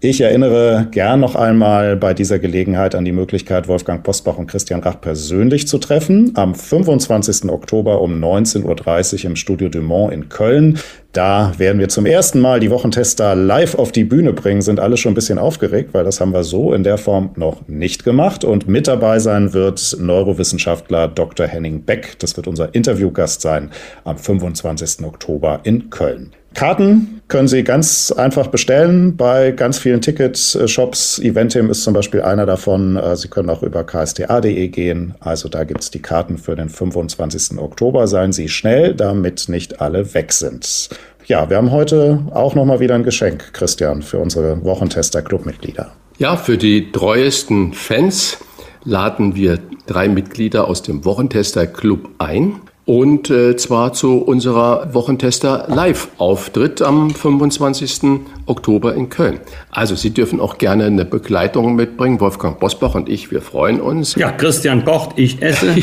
ich 0.00 0.20
erinnere 0.20 0.88
gern 0.90 1.20
noch 1.20 1.36
einmal 1.36 1.96
bei 1.96 2.12
dieser 2.12 2.38
Gelegenheit 2.38 2.94
an 2.94 3.06
die 3.06 3.12
Möglichkeit, 3.12 3.66
Wolfgang 3.66 4.02
Postbach 4.02 4.36
und 4.36 4.46
Christian 4.46 4.80
Rach 4.80 5.00
persönlich 5.00 5.66
zu 5.66 5.78
treffen. 5.78 6.32
Am 6.34 6.54
25. 6.54 7.50
Oktober 7.50 8.02
um 8.02 8.22
19.30 8.22 9.24
Uhr 9.24 9.30
im 9.30 9.36
Studio 9.36 9.70
Dumont 9.70 10.12
in 10.12 10.28
Köln. 10.28 10.78
Da 11.12 11.52
werden 11.56 11.78
wir 11.78 11.88
zum 11.88 12.04
ersten 12.04 12.40
Mal 12.40 12.60
die 12.60 12.70
Wochentester 12.70 13.34
live 13.34 13.74
auf 13.76 13.90
die 13.90 14.04
Bühne 14.04 14.34
bringen. 14.34 14.60
Sind 14.60 14.80
alle 14.80 14.98
schon 14.98 15.12
ein 15.12 15.14
bisschen 15.14 15.38
aufgeregt, 15.38 15.94
weil 15.94 16.04
das 16.04 16.20
haben 16.20 16.34
wir 16.34 16.44
so 16.44 16.74
in 16.74 16.84
der 16.84 16.98
Form 16.98 17.30
noch 17.36 17.66
nicht 17.66 18.04
gemacht. 18.04 18.44
Und 18.44 18.68
mit 18.68 18.88
dabei 18.88 19.18
sein 19.18 19.54
wird 19.54 19.96
Neurowissenschaftler 19.98 21.08
Dr. 21.08 21.46
Henning 21.46 21.84
Beck. 21.84 22.18
Das 22.18 22.36
wird 22.36 22.48
unser 22.48 22.74
Interviewgast 22.74 23.40
sein 23.40 23.70
am 24.04 24.18
25. 24.18 25.06
Oktober 25.06 25.60
in 25.62 25.88
Köln. 25.88 26.32
Karten 26.56 27.20
können 27.28 27.48
Sie 27.48 27.64
ganz 27.64 28.10
einfach 28.12 28.46
bestellen 28.46 29.14
bei 29.14 29.50
ganz 29.50 29.78
vielen 29.78 30.00
Ticketshops. 30.00 31.18
Eventim 31.18 31.68
ist 31.68 31.82
zum 31.82 31.92
Beispiel 31.92 32.22
einer 32.22 32.46
davon. 32.46 32.96
Äh, 32.96 33.14
Sie 33.16 33.28
können 33.28 33.50
auch 33.50 33.62
über 33.62 33.84
ksta.de 33.84 34.68
gehen. 34.68 35.14
Also 35.20 35.50
da 35.50 35.64
gibt 35.64 35.82
es 35.82 35.90
die 35.90 36.00
Karten 36.00 36.38
für 36.38 36.56
den 36.56 36.70
25. 36.70 37.58
Oktober. 37.58 38.06
Seien 38.06 38.32
Sie 38.32 38.48
schnell, 38.48 38.94
damit 38.94 39.50
nicht 39.50 39.82
alle 39.82 40.14
weg 40.14 40.32
sind. 40.32 40.88
Ja, 41.26 41.50
wir 41.50 41.58
haben 41.58 41.72
heute 41.72 42.20
auch 42.30 42.54
nochmal 42.54 42.80
wieder 42.80 42.94
ein 42.94 43.02
Geschenk, 43.02 43.52
Christian, 43.52 44.00
für 44.00 44.18
unsere 44.18 44.64
Wochentester-Clubmitglieder. 44.64 45.92
Ja, 46.16 46.38
für 46.38 46.56
die 46.56 46.90
treuesten 46.90 47.74
Fans 47.74 48.38
laden 48.82 49.34
wir 49.34 49.58
drei 49.86 50.08
Mitglieder 50.08 50.68
aus 50.68 50.80
dem 50.80 51.04
Wochentester 51.04 51.66
Club 51.66 52.08
ein 52.16 52.60
und 52.86 53.30
äh, 53.30 53.56
zwar 53.56 53.92
zu 53.92 54.18
unserer 54.18 54.94
Wochentester 54.94 55.66
Live-Auftritt 55.68 56.80
am 56.80 57.10
25. 57.10 58.20
Oktober 58.46 58.94
in 58.94 59.08
Köln. 59.08 59.40
Also 59.70 59.94
Sie 59.94 60.10
dürfen 60.10 60.40
auch 60.40 60.58
gerne 60.58 60.84
eine 60.84 61.04
Begleitung 61.04 61.76
mitbringen. 61.76 62.20
Wolfgang 62.20 62.58
Bosbach 62.58 62.94
und 62.94 63.08
ich, 63.08 63.30
wir 63.30 63.42
freuen 63.42 63.80
uns. 63.80 64.14
Ja, 64.14 64.32
Christian 64.32 64.84
kocht, 64.84 65.18
ich 65.18 65.42
esse. 65.42 65.66
ja, 65.76 65.82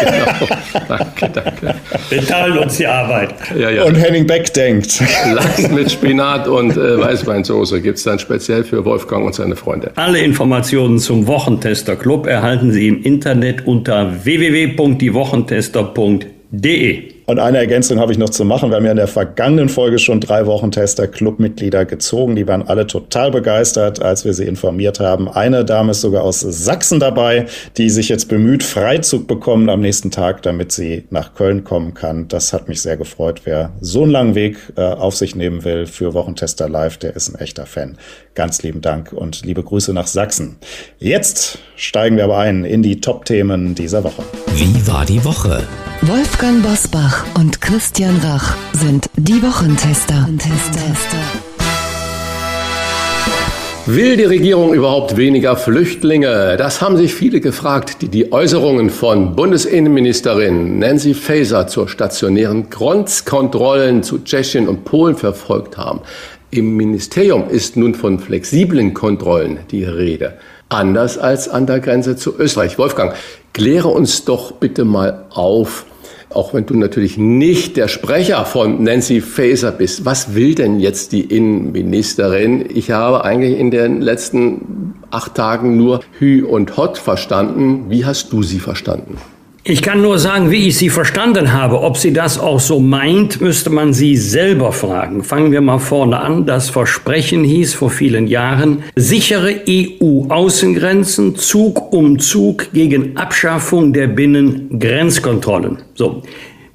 genau. 0.00 0.54
danke, 0.88 1.30
danke. 1.32 1.74
Wir 2.08 2.26
teilen 2.26 2.58
uns 2.58 2.76
die 2.76 2.86
Arbeit. 2.86 3.34
Ja, 3.58 3.70
ja. 3.70 3.84
Und 3.84 3.94
Henning 3.96 4.26
Beck 4.26 4.52
denkt. 4.54 5.02
Lachs 5.34 5.68
mit 5.70 5.90
Spinat 5.90 6.48
und 6.48 6.76
äh, 6.76 6.98
Weißweinsoße 6.98 7.80
gibt 7.80 7.98
es 7.98 8.04
dann 8.04 8.18
speziell 8.18 8.64
für 8.64 8.84
Wolfgang 8.84 9.24
und 9.24 9.34
seine 9.34 9.56
Freunde. 9.56 9.92
Alle 9.96 10.20
Informationen 10.20 10.98
zum 10.98 11.26
Wochentester 11.26 11.96
Club 11.96 12.26
erhalten 12.26 12.72
Sie 12.72 12.88
im 12.88 13.02
Internet 13.02 13.66
unter 13.66 14.24
www.diewochentester.com 14.24 15.54
www.tester.de. 15.94 17.13
Und 17.26 17.38
eine 17.38 17.56
Ergänzung 17.56 18.00
habe 18.00 18.12
ich 18.12 18.18
noch 18.18 18.28
zu 18.28 18.44
machen. 18.44 18.70
Wir 18.70 18.76
haben 18.76 18.84
ja 18.84 18.90
in 18.90 18.98
der 18.98 19.08
vergangenen 19.08 19.70
Folge 19.70 19.98
schon 19.98 20.20
drei 20.20 20.44
Wochen 20.44 20.70
Tester 20.70 21.08
Clubmitglieder 21.08 21.86
gezogen. 21.86 22.36
Die 22.36 22.46
waren 22.46 22.68
alle 22.68 22.86
total 22.86 23.30
begeistert, 23.30 24.02
als 24.02 24.26
wir 24.26 24.34
sie 24.34 24.44
informiert 24.44 25.00
haben. 25.00 25.28
Eine 25.28 25.64
Dame 25.64 25.92
ist 25.92 26.02
sogar 26.02 26.22
aus 26.22 26.40
Sachsen 26.40 27.00
dabei, 27.00 27.46
die 27.78 27.88
sich 27.88 28.10
jetzt 28.10 28.28
bemüht, 28.28 28.62
Freizug 28.62 29.26
bekommen 29.26 29.70
am 29.70 29.80
nächsten 29.80 30.10
Tag, 30.10 30.42
damit 30.42 30.72
sie 30.72 31.04
nach 31.08 31.34
Köln 31.34 31.64
kommen 31.64 31.94
kann. 31.94 32.28
Das 32.28 32.52
hat 32.52 32.68
mich 32.68 32.82
sehr 32.82 32.98
gefreut. 32.98 33.42
Wer 33.44 33.72
so 33.80 34.02
einen 34.02 34.12
langen 34.12 34.34
Weg 34.34 34.58
äh, 34.76 34.82
auf 34.82 35.16
sich 35.16 35.34
nehmen 35.34 35.64
will 35.64 35.86
für 35.86 36.12
Wochentester 36.12 36.68
Live, 36.68 36.98
der 36.98 37.16
ist 37.16 37.30
ein 37.30 37.40
echter 37.40 37.64
Fan. 37.64 37.96
Ganz 38.34 38.62
lieben 38.62 38.82
Dank 38.82 39.12
und 39.12 39.46
liebe 39.46 39.62
Grüße 39.62 39.94
nach 39.94 40.08
Sachsen. 40.08 40.56
Jetzt 40.98 41.58
steigen 41.76 42.16
wir 42.16 42.24
aber 42.24 42.38
ein 42.38 42.64
in 42.64 42.82
die 42.82 43.00
Top-Themen 43.00 43.74
dieser 43.74 44.04
Woche. 44.04 44.22
Wie 44.54 44.86
war 44.86 45.06
die 45.06 45.24
Woche? 45.24 45.62
Wolfgang 46.02 46.62
Bosbach 46.62 47.13
und 47.34 47.60
Christian 47.60 48.18
Rach 48.22 48.54
sind 48.72 49.10
die 49.16 49.42
Wochentester. 49.42 50.26
Will 53.86 54.16
die 54.16 54.24
Regierung 54.24 54.72
überhaupt 54.72 55.16
weniger 55.18 55.56
Flüchtlinge? 55.56 56.56
Das 56.56 56.80
haben 56.80 56.96
sich 56.96 57.12
viele 57.12 57.40
gefragt, 57.40 58.00
die 58.00 58.08
die 58.08 58.32
Äußerungen 58.32 58.88
von 58.88 59.36
Bundesinnenministerin 59.36 60.78
Nancy 60.78 61.12
Faeser 61.12 61.66
zur 61.66 61.88
stationären 61.88 62.70
Grenzkontrollen 62.70 64.02
zu 64.02 64.24
Tschechien 64.24 64.68
und 64.68 64.84
Polen 64.84 65.16
verfolgt 65.16 65.76
haben. 65.76 66.00
Im 66.50 66.76
Ministerium 66.76 67.50
ist 67.50 67.76
nun 67.76 67.94
von 67.94 68.18
flexiblen 68.18 68.94
Kontrollen 68.94 69.58
die 69.70 69.84
Rede. 69.84 70.38
Anders 70.70 71.18
als 71.18 71.48
an 71.48 71.66
der 71.66 71.80
Grenze 71.80 72.16
zu 72.16 72.38
Österreich. 72.38 72.78
Wolfgang, 72.78 73.14
kläre 73.52 73.88
uns 73.88 74.24
doch 74.24 74.52
bitte 74.52 74.84
mal 74.84 75.26
auf, 75.30 75.84
auch 76.34 76.54
wenn 76.54 76.66
du 76.66 76.74
natürlich 76.74 77.18
nicht 77.18 77.76
der 77.76 77.88
Sprecher 77.88 78.44
von 78.44 78.82
Nancy 78.82 79.20
Faeser 79.20 79.72
bist. 79.72 80.04
Was 80.04 80.34
will 80.34 80.54
denn 80.54 80.80
jetzt 80.80 81.12
die 81.12 81.22
Innenministerin? 81.22 82.64
Ich 82.74 82.90
habe 82.90 83.24
eigentlich 83.24 83.58
in 83.58 83.70
den 83.70 84.00
letzten 84.00 84.94
acht 85.10 85.34
Tagen 85.34 85.76
nur 85.76 86.00
Hü 86.18 86.44
und 86.44 86.76
Hot 86.76 86.98
verstanden. 86.98 87.86
Wie 87.88 88.04
hast 88.04 88.32
du 88.32 88.42
sie 88.42 88.60
verstanden? 88.60 89.16
Ich 89.66 89.80
kann 89.80 90.02
nur 90.02 90.18
sagen, 90.18 90.50
wie 90.50 90.68
ich 90.68 90.76
sie 90.76 90.90
verstanden 90.90 91.54
habe. 91.54 91.80
Ob 91.80 91.96
sie 91.96 92.12
das 92.12 92.38
auch 92.38 92.60
so 92.60 92.80
meint, 92.80 93.40
müsste 93.40 93.70
man 93.70 93.94
sie 93.94 94.14
selber 94.14 94.72
fragen. 94.72 95.24
Fangen 95.24 95.52
wir 95.52 95.62
mal 95.62 95.78
vorne 95.78 96.20
an. 96.20 96.44
Das 96.44 96.68
Versprechen 96.68 97.44
hieß 97.44 97.72
vor 97.72 97.88
vielen 97.88 98.26
Jahren, 98.26 98.82
sichere 98.94 99.62
EU-Außengrenzen, 99.66 101.36
Zug 101.36 101.94
um 101.94 102.18
Zug 102.18 102.74
gegen 102.74 103.16
Abschaffung 103.16 103.94
der 103.94 104.08
Binnengrenzkontrollen. 104.08 105.78
So. 105.94 106.22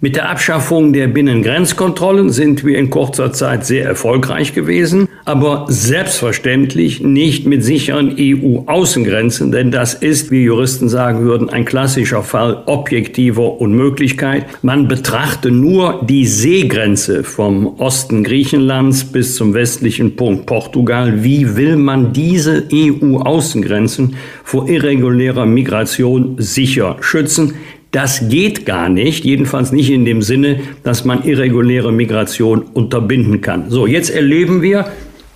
Mit 0.01 0.15
der 0.15 0.29
Abschaffung 0.29 0.94
der 0.94 1.08
Binnengrenzkontrollen 1.08 2.29
sind 2.29 2.63
wir 2.63 2.77
in 2.77 2.89
kurzer 2.89 3.34
Zeit 3.34 3.65
sehr 3.65 3.84
erfolgreich 3.84 4.53
gewesen, 4.53 5.10
aber 5.25 5.65
selbstverständlich 5.68 7.01
nicht 7.01 7.46
mit 7.46 7.65
sicheren 7.65 8.15
EU-Außengrenzen, 8.18 9.51
denn 9.51 9.72
das 9.72 9.94
ist, 9.94 10.32
wie 10.32 10.46
Juristen 10.46 10.88
sagen 10.88 11.24
würden, 11.24 11.50
ein 11.50 11.65
klassischer 11.65 12.24
Fall 12.24 12.63
objektiver 12.65 13.60
Unmöglichkeit. 13.60 14.46
Man 14.62 14.88
betrachte 14.88 15.51
nur 15.51 16.00
die 16.08 16.25
Seegrenze 16.25 17.25
vom 17.25 17.77
Osten 17.77 18.24
Griechenlands 18.24 19.03
bis 19.03 19.36
zum 19.36 19.53
westlichen 19.53 20.15
Punkt 20.15 20.46
Portugal. 20.46 21.25
Wie 21.25 21.58
will 21.58 21.75
man 21.75 22.13
diese 22.13 22.70
EU-Außengrenzen 22.72 24.15
vor 24.46 24.70
irregulärer 24.70 25.46
Migration 25.46 26.36
sicher 26.38 26.96
schützen? 27.01 27.56
Das 27.91 28.29
geht 28.29 28.67
gar 28.67 28.88
nicht, 28.88 29.25
jedenfalls 29.25 29.72
nicht 29.72 29.89
in 29.89 30.05
dem 30.05 30.22
Sinne, 30.22 30.60
dass 30.84 31.05
man 31.05 31.24
irreguläre 31.24 31.91
Migration 31.91 32.62
unterbinden 32.62 33.41
kann. 33.41 33.72
So, 33.72 33.88
jetzt 33.88 34.12
erleben 34.12 34.62
wir 34.62 34.86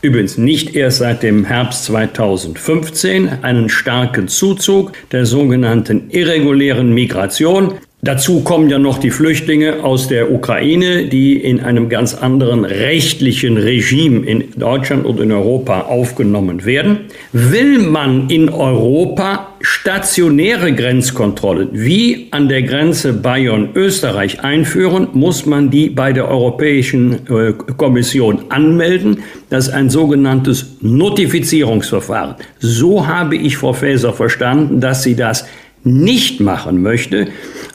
übrigens 0.04 0.38
nicht 0.38 0.76
erst 0.76 1.00
seit 1.00 1.24
dem 1.24 1.46
Herbst 1.46 1.86
2015 1.86 3.30
einen 3.42 3.70
starken 3.70 4.28
Zuzug 4.28 4.92
der 5.12 5.26
sogenannten 5.26 6.10
irregulären 6.10 6.94
Migration. 6.94 7.76
Dazu 8.04 8.42
kommen 8.42 8.70
ja 8.70 8.80
noch 8.80 8.98
die 8.98 9.12
Flüchtlinge 9.12 9.82
aus 9.82 10.10
der 10.10 10.30
Ukraine, 10.30 11.06
die 11.06 11.38
in 11.38 11.62
einem 11.62 11.88
ganz 11.88 12.14
anderen 12.14 12.66
rechtlichen 12.66 13.56
Regime 13.56 14.26
in 14.26 14.44
Deutschland 14.58 15.06
und 15.06 15.22
in 15.22 15.32
Europa 15.32 15.84
aufgenommen 15.84 16.66
werden. 16.66 17.06
Will 17.32 17.80
man 17.80 18.30
in 18.30 18.50
Europa 18.50 19.53
stationäre 19.84 20.74
Grenzkontrollen 20.74 21.68
wie 21.74 22.30
an 22.32 22.48
der 22.48 22.64
Grenze 22.64 23.12
Bayern-Österreich 23.12 24.42
einführen, 24.42 25.10
muss 25.12 25.46
man 25.46 25.72
die 25.72 25.90
bei 25.90 26.14
der 26.14 26.30
Europäischen 26.30 27.28
äh, 27.28 27.52
Kommission 27.52 28.46
anmelden. 28.48 29.24
Das 29.50 29.68
ist 29.68 29.74
ein 29.74 29.90
sogenanntes 29.90 30.78
Notifizierungsverfahren. 30.80 32.36
So 32.60 33.08
habe 33.08 33.36
ich 33.36 33.58
Frau 33.58 33.74
Faeser 33.74 34.14
verstanden, 34.14 34.80
dass 34.80 35.04
sie 35.04 35.18
das 35.18 35.46
nicht 35.84 36.40
machen 36.40 36.82
möchte, 36.82 37.28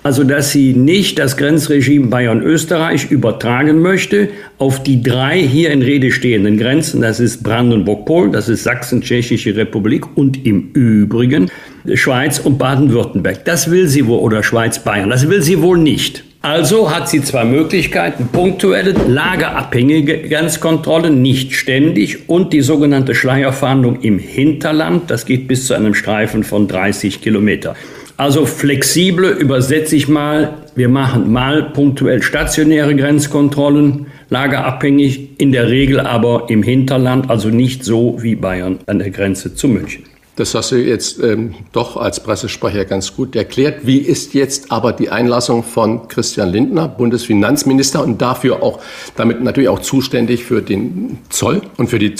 also 0.08 0.24
dass 0.24 0.52
sie 0.52 0.72
nicht 0.72 1.18
das 1.18 1.36
Grenzregime 1.36 2.06
Bayern-Österreich 2.06 3.10
übertragen 3.10 3.82
möchte 3.82 4.30
auf 4.56 4.82
die 4.82 5.02
drei 5.02 5.38
hier 5.38 5.70
in 5.70 5.82
Rede 5.82 6.12
stehenden 6.12 6.56
Grenzen, 6.56 7.02
das 7.02 7.20
ist 7.20 7.42
Brandenburg-Polen, 7.42 8.32
das 8.32 8.48
ist 8.48 8.64
Sachsen-Tschechische 8.64 9.54
Republik 9.54 10.16
und 10.16 10.46
im 10.46 10.70
Übrigen 10.72 11.50
Schweiz 11.92 12.38
und 12.38 12.56
Baden-Württemberg. 12.56 13.44
Das 13.44 13.70
will 13.70 13.86
sie 13.86 14.06
wohl, 14.06 14.20
oder 14.20 14.42
Schweiz-Bayern, 14.42 15.10
das 15.10 15.28
will 15.28 15.42
sie 15.42 15.60
wohl 15.60 15.76
nicht. 15.76 16.24
Also 16.40 16.90
hat 16.90 17.10
sie 17.10 17.20
zwei 17.20 17.44
Möglichkeiten, 17.44 18.28
punktuelle, 18.32 18.92
lagerabhängige 18.92 20.22
Grenzkontrolle, 20.22 21.10
nicht 21.10 21.52
ständig, 21.52 22.30
und 22.30 22.54
die 22.54 22.62
sogenannte 22.62 23.14
Schleierfahndung 23.14 24.00
im 24.00 24.18
Hinterland, 24.18 25.10
das 25.10 25.26
geht 25.26 25.48
bis 25.48 25.66
zu 25.66 25.74
einem 25.74 25.92
Streifen 25.92 26.44
von 26.44 26.66
30 26.66 27.20
Kilometer. 27.20 27.76
Also 28.18 28.46
flexible 28.46 29.30
übersetze 29.30 29.94
ich 29.94 30.08
mal, 30.08 30.54
wir 30.75 30.88
machen 30.88 31.32
mal 31.32 31.70
punktuell 31.70 32.20
stationäre 32.20 32.96
Grenzkontrollen, 32.96 34.08
lagerabhängig, 34.28 35.38
in 35.38 35.52
der 35.52 35.68
Regel 35.68 36.00
aber 36.00 36.46
im 36.50 36.64
Hinterland, 36.64 37.30
also 37.30 37.48
nicht 37.48 37.84
so 37.84 38.18
wie 38.20 38.34
Bayern 38.34 38.80
an 38.87 38.98
der 38.98 39.10
Grenze 39.10 39.54
zu 39.54 39.68
München. 39.68 40.02
Das 40.34 40.52
hast 40.56 40.72
du 40.72 40.76
jetzt 40.76 41.22
ähm, 41.22 41.54
doch 41.70 41.96
als 41.96 42.20
Pressesprecher 42.20 42.84
ganz 42.84 43.14
gut 43.14 43.37
erklärt. 43.37 43.87
Wie 43.87 43.98
ist 43.98 44.34
jetzt 44.34 44.72
aber 44.72 44.92
die 44.92 45.10
Einlassung 45.10 45.62
von 45.62 46.08
Christian 46.08 46.50
Lindner, 46.50 46.88
Bundesfinanzminister 46.88 48.02
und 48.02 48.20
dafür 48.20 48.64
auch, 48.64 48.80
damit 49.14 49.42
natürlich 49.44 49.68
auch 49.68 49.80
zuständig 49.80 50.44
für 50.44 50.60
den 50.60 51.18
Zoll 51.28 51.62
und 51.76 51.88
für 51.88 52.00
die 52.00 52.16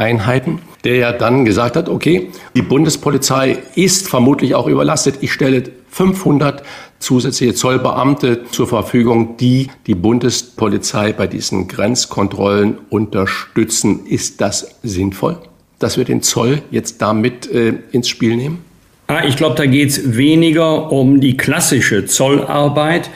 Zolleinheiten, 0.00 0.58
der 0.84 0.96
ja 0.96 1.12
dann 1.12 1.44
gesagt 1.44 1.76
hat, 1.76 1.88
okay, 1.88 2.30
die 2.56 2.62
Bundespolizei 2.62 3.58
ist 3.74 4.08
vermutlich 4.08 4.54
auch 4.54 4.66
überlastet. 4.66 5.16
Ich 5.20 5.32
stelle 5.32 5.64
500 5.90 6.62
zusätzliche 6.98 7.54
Zollbeamte 7.54 8.44
zur 8.50 8.66
Verfügung, 8.66 9.36
die 9.36 9.68
die 9.86 9.94
Bundespolizei 9.94 11.12
bei 11.12 11.26
diesen 11.26 11.68
Grenzkontrollen 11.68 12.78
unterstützen. 12.88 14.06
Ist 14.06 14.40
das 14.40 14.76
sinnvoll? 14.82 15.38
dass 15.80 15.96
wir 15.96 16.04
den 16.04 16.22
Zoll 16.22 16.62
jetzt 16.70 17.02
damit 17.02 17.50
äh, 17.50 17.72
ins 17.90 18.08
Spiel 18.08 18.36
nehmen? 18.36 18.62
Ah, 19.08 19.24
ich 19.26 19.36
glaube, 19.36 19.56
da 19.56 19.66
geht 19.66 19.88
es 19.88 20.16
weniger 20.16 20.92
um 20.92 21.20
die 21.20 21.36
klassische 21.36 22.04
Zollarbeit, 22.04 23.10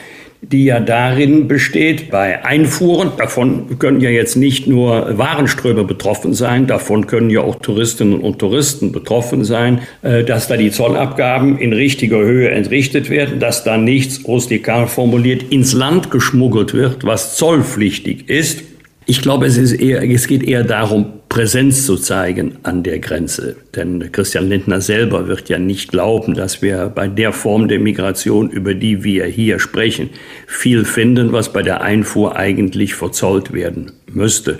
die 0.51 0.65
ja 0.65 0.79
darin 0.79 1.47
besteht, 1.47 2.11
bei 2.11 2.43
Einfuhren, 2.45 3.11
davon 3.17 3.79
können 3.79 4.01
ja 4.01 4.09
jetzt 4.09 4.35
nicht 4.35 4.67
nur 4.67 5.17
Warenströme 5.17 5.83
betroffen 5.83 6.33
sein, 6.33 6.67
davon 6.67 7.07
können 7.07 7.29
ja 7.29 7.41
auch 7.41 7.55
Touristinnen 7.55 8.19
und 8.19 8.39
Touristen 8.39 8.91
betroffen 8.91 9.43
sein, 9.43 9.81
äh, 10.01 10.23
dass 10.23 10.47
da 10.47 10.57
die 10.57 10.71
Zollabgaben 10.71 11.57
in 11.57 11.73
richtiger 11.73 12.19
Höhe 12.19 12.49
entrichtet 12.49 13.09
werden, 13.09 13.39
dass 13.39 13.63
da 13.63 13.77
nichts 13.77 14.27
rustikal 14.27 14.87
formuliert 14.87 15.43
ins 15.51 15.73
Land 15.73 16.11
geschmuggelt 16.11 16.73
wird, 16.73 17.05
was 17.05 17.35
zollpflichtig 17.35 18.29
ist. 18.29 18.63
Ich 19.07 19.21
glaube, 19.21 19.45
es, 19.45 19.57
ist 19.57 19.73
eher, 19.73 20.03
es 20.03 20.27
geht 20.27 20.43
eher 20.43 20.63
darum, 20.63 21.05
Präsenz 21.35 21.85
zu 21.85 21.97
zeigen 21.97 22.59
an 22.63 22.81
der 22.81 22.99
Grenze. 22.99 23.57
Denn 23.75 24.09
Christian 24.13 24.47
Lindner 24.47 24.79
selber 24.79 25.27
wird 25.27 25.49
ja 25.49 25.59
nicht 25.59 25.91
glauben, 25.91 26.33
dass 26.33 26.61
wir 26.61 26.89
bei 26.95 27.09
der 27.09 27.33
Form 27.33 27.67
der 27.67 27.81
Migration, 27.81 28.49
über 28.49 28.73
die 28.73 29.03
wir 29.03 29.25
hier 29.25 29.59
sprechen, 29.59 30.11
viel 30.47 30.85
finden, 30.85 31.33
was 31.33 31.51
bei 31.51 31.61
der 31.61 31.81
Einfuhr 31.81 32.37
eigentlich 32.37 32.95
verzollt 32.95 33.51
werden 33.51 33.91
müsste. 34.09 34.59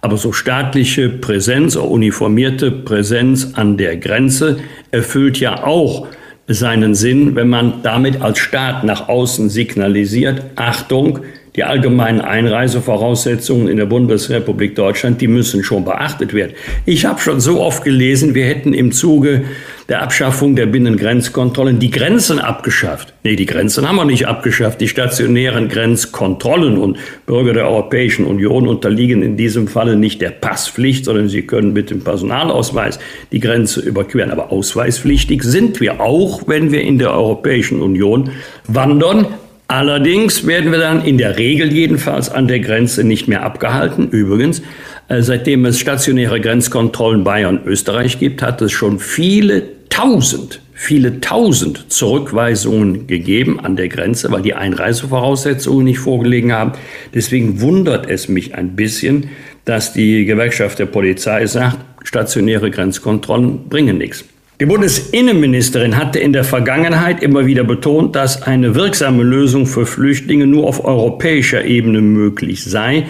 Aber 0.00 0.16
so 0.16 0.32
staatliche 0.32 1.10
Präsenz, 1.10 1.76
uniformierte 1.76 2.70
Präsenz 2.70 3.50
an 3.52 3.76
der 3.76 3.98
Grenze 3.98 4.60
erfüllt 4.92 5.38
ja 5.40 5.62
auch 5.62 6.06
seinen 6.46 6.94
Sinn, 6.94 7.36
wenn 7.36 7.50
man 7.50 7.82
damit 7.82 8.22
als 8.22 8.38
Staat 8.38 8.82
nach 8.82 9.10
außen 9.10 9.50
signalisiert, 9.50 10.42
Achtung, 10.56 11.20
die 11.56 11.62
allgemeinen 11.62 12.20
Einreisevoraussetzungen 12.20 13.68
in 13.68 13.76
der 13.76 13.86
Bundesrepublik 13.86 14.74
Deutschland, 14.74 15.20
die 15.20 15.28
müssen 15.28 15.62
schon 15.62 15.84
beachtet 15.84 16.34
werden. 16.34 16.54
Ich 16.84 17.04
habe 17.04 17.20
schon 17.20 17.40
so 17.40 17.60
oft 17.60 17.84
gelesen, 17.84 18.34
wir 18.34 18.46
hätten 18.46 18.74
im 18.74 18.90
Zuge 18.90 19.44
der 19.88 20.02
Abschaffung 20.02 20.56
der 20.56 20.66
Binnengrenzkontrollen 20.66 21.78
die 21.78 21.90
Grenzen 21.90 22.38
abgeschafft. 22.38 23.12
Nee, 23.22 23.36
die 23.36 23.46
Grenzen 23.46 23.86
haben 23.86 23.96
wir 23.96 24.04
nicht 24.04 24.26
abgeschafft. 24.26 24.80
Die 24.80 24.88
stationären 24.88 25.68
Grenzkontrollen 25.68 26.78
und 26.78 26.98
Bürger 27.26 27.52
der 27.52 27.68
Europäischen 27.68 28.24
Union 28.24 28.66
unterliegen 28.66 29.22
in 29.22 29.36
diesem 29.36 29.68
Falle 29.68 29.96
nicht 29.96 30.22
der 30.22 30.30
Passpflicht, 30.30 31.04
sondern 31.04 31.28
sie 31.28 31.42
können 31.42 31.72
mit 31.72 31.90
dem 31.90 32.02
Personalausweis 32.02 32.98
die 33.30 33.40
Grenze 33.40 33.80
überqueren. 33.80 34.30
Aber 34.30 34.50
ausweispflichtig 34.50 35.42
sind 35.42 35.80
wir 35.80 36.00
auch, 36.00 36.48
wenn 36.48 36.72
wir 36.72 36.80
in 36.80 36.98
der 36.98 37.12
Europäischen 37.12 37.82
Union 37.82 38.30
wandern. 38.66 39.26
Allerdings 39.66 40.46
werden 40.46 40.72
wir 40.72 40.78
dann 40.78 41.04
in 41.04 41.16
der 41.16 41.38
Regel 41.38 41.72
jedenfalls 41.72 42.28
an 42.28 42.48
der 42.48 42.60
Grenze 42.60 43.02
nicht 43.02 43.28
mehr 43.28 43.42
abgehalten. 43.42 44.08
Übrigens, 44.10 44.62
äh, 45.08 45.22
seitdem 45.22 45.64
es 45.64 45.80
stationäre 45.80 46.40
Grenzkontrollen 46.40 47.24
Bayern 47.24 47.60
Österreich 47.64 48.18
gibt, 48.18 48.42
hat 48.42 48.60
es 48.60 48.72
schon 48.72 48.98
viele 48.98 49.62
tausend, 49.88 50.60
viele 50.74 51.20
tausend 51.20 51.86
Zurückweisungen 51.90 53.06
gegeben 53.06 53.58
an 53.58 53.76
der 53.76 53.88
Grenze, 53.88 54.30
weil 54.30 54.42
die 54.42 54.54
Einreisevoraussetzungen 54.54 55.84
nicht 55.84 55.98
vorgelegen 55.98 56.52
haben. 56.52 56.72
Deswegen 57.14 57.60
wundert 57.62 58.08
es 58.08 58.28
mich 58.28 58.54
ein 58.54 58.76
bisschen, 58.76 59.30
dass 59.64 59.94
die 59.94 60.26
Gewerkschaft 60.26 60.78
der 60.78 60.86
Polizei 60.86 61.46
sagt, 61.46 61.78
stationäre 62.06 62.70
Grenzkontrollen 62.70 63.68
bringen 63.70 63.96
nichts. 63.96 64.24
Die 64.60 64.66
Bundesinnenministerin 64.66 65.96
hatte 65.96 66.20
in 66.20 66.32
der 66.32 66.44
Vergangenheit 66.44 67.24
immer 67.24 67.44
wieder 67.44 67.64
betont, 67.64 68.14
dass 68.14 68.42
eine 68.42 68.76
wirksame 68.76 69.24
Lösung 69.24 69.66
für 69.66 69.84
Flüchtlinge 69.84 70.46
nur 70.46 70.68
auf 70.68 70.84
europäischer 70.84 71.64
Ebene 71.64 72.00
möglich 72.00 72.62
sei. 72.62 73.06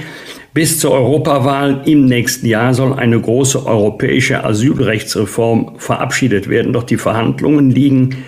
Bis 0.55 0.79
zur 0.81 0.93
Europawahl 0.93 1.83
im 1.85 2.07
nächsten 2.07 2.47
Jahr 2.47 2.73
soll 2.73 2.95
eine 2.95 3.21
große 3.21 3.67
europäische 3.67 4.43
Asylrechtsreform 4.43 5.75
verabschiedet 5.77 6.49
werden. 6.49 6.73
Doch 6.73 6.85
die 6.85 6.97
Verhandlungen 6.97 7.71
liegen 7.71 8.25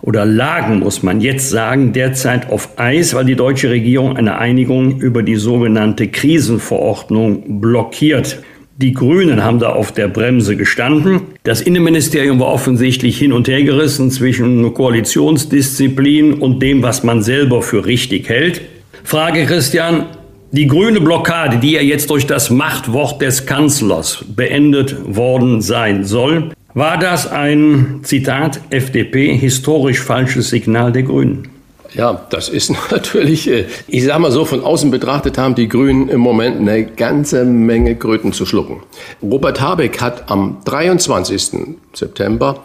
oder 0.00 0.24
lagen, 0.24 0.78
muss 0.78 1.02
man 1.02 1.20
jetzt 1.20 1.50
sagen, 1.50 1.92
derzeit 1.92 2.52
auf 2.52 2.78
Eis, 2.78 3.14
weil 3.14 3.24
die 3.24 3.34
deutsche 3.34 3.70
Regierung 3.70 4.16
eine 4.16 4.38
Einigung 4.38 5.00
über 5.00 5.24
die 5.24 5.34
sogenannte 5.34 6.06
Krisenverordnung 6.06 7.60
blockiert. 7.60 8.44
Die 8.76 8.92
Grünen 8.92 9.42
haben 9.42 9.58
da 9.58 9.70
auf 9.70 9.90
der 9.90 10.06
Bremse 10.06 10.56
gestanden. 10.56 11.29
Das 11.42 11.62
Innenministerium 11.62 12.38
war 12.38 12.48
offensichtlich 12.48 13.18
hin 13.18 13.32
und 13.32 13.48
her 13.48 13.62
gerissen 13.62 14.10
zwischen 14.10 14.74
Koalitionsdisziplin 14.74 16.34
und 16.34 16.60
dem, 16.60 16.82
was 16.82 17.02
man 17.02 17.22
selber 17.22 17.62
für 17.62 17.86
richtig 17.86 18.28
hält. 18.28 18.60
Frage 19.04 19.46
Christian, 19.46 20.04
die 20.52 20.66
grüne 20.66 21.00
Blockade, 21.00 21.56
die 21.56 21.72
ja 21.72 21.80
jetzt 21.80 22.10
durch 22.10 22.26
das 22.26 22.50
Machtwort 22.50 23.22
des 23.22 23.46
Kanzlers 23.46 24.22
beendet 24.28 24.94
worden 25.06 25.62
sein 25.62 26.04
soll, 26.04 26.50
war 26.74 26.98
das 26.98 27.26
ein, 27.26 28.00
Zitat, 28.02 28.60
FDP, 28.68 29.34
historisch 29.34 30.00
falsches 30.00 30.50
Signal 30.50 30.92
der 30.92 31.04
Grünen? 31.04 31.48
Ja, 31.94 32.26
das 32.30 32.48
ist 32.48 32.72
natürlich, 32.90 33.48
äh, 33.48 33.66
ich 33.88 34.04
sage 34.04 34.20
mal 34.20 34.32
so, 34.32 34.44
von 34.44 34.62
außen 34.62 34.90
betrachtet 34.90 35.38
haben 35.38 35.54
die 35.54 35.68
Grünen 35.68 36.08
im 36.08 36.20
Moment 36.20 36.60
eine 36.60 36.84
ganze 36.84 37.44
Menge 37.44 37.96
Kröten 37.96 38.32
zu 38.32 38.46
schlucken. 38.46 38.82
Robert 39.22 39.60
Habeck 39.60 40.00
hat 40.00 40.30
am 40.30 40.58
23. 40.64 41.76
September 41.92 42.62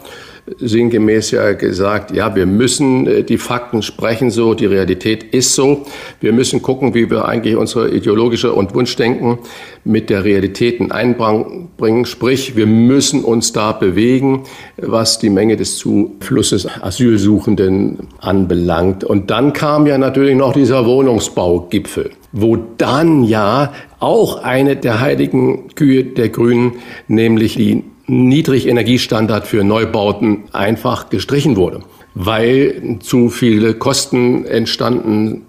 sinngemäß 0.58 1.32
ja 1.32 1.52
gesagt, 1.52 2.14
ja, 2.14 2.34
wir 2.36 2.46
müssen 2.46 3.06
äh, 3.06 3.22
die 3.24 3.38
Fakten 3.38 3.82
sprechen 3.82 4.30
so, 4.30 4.54
die 4.54 4.66
Realität 4.66 5.24
ist 5.24 5.54
so. 5.54 5.84
Wir 6.20 6.32
müssen 6.32 6.62
gucken, 6.62 6.94
wie 6.94 7.10
wir 7.10 7.26
eigentlich 7.26 7.56
unsere 7.56 7.90
ideologische 7.90 8.52
und 8.52 8.74
Wunschdenken 8.74 9.38
mit 9.84 10.08
der 10.08 10.24
Realität 10.24 10.80
in 10.80 10.92
einbringen. 10.92 12.06
Sprich, 12.06 12.56
wir 12.56 12.66
müssen 12.66 13.24
uns 13.24 13.52
da 13.52 13.72
bewegen, 13.72 14.44
was 14.76 15.18
die 15.18 15.30
Menge 15.30 15.56
des 15.56 15.78
Zuflusses 15.78 16.68
Asylsuchenden 16.80 17.98
anbelangt. 18.20 19.04
Und 19.04 19.30
dann 19.30 19.52
kam 19.52 19.86
ja 19.86 19.98
natürlich 19.98 20.36
noch 20.36 20.52
dieser 20.52 20.86
Wohnungsbaugipfel, 20.86 22.10
wo 22.32 22.56
dann 22.78 23.24
ja 23.24 23.72
auch 23.98 24.42
eine 24.42 24.76
der 24.76 25.00
heiligen 25.00 25.74
Kühe 25.74 26.04
der 26.04 26.28
Grünen, 26.28 26.74
nämlich 27.08 27.56
die 27.56 27.84
Niedrigenergiestandard 28.06 29.46
für 29.46 29.64
Neubauten 29.64 30.44
einfach 30.52 31.10
gestrichen 31.10 31.56
wurde, 31.56 31.80
weil 32.14 32.98
zu 33.00 33.30
viele 33.30 33.74
Kosten 33.74 34.44
entstanden 34.44 35.42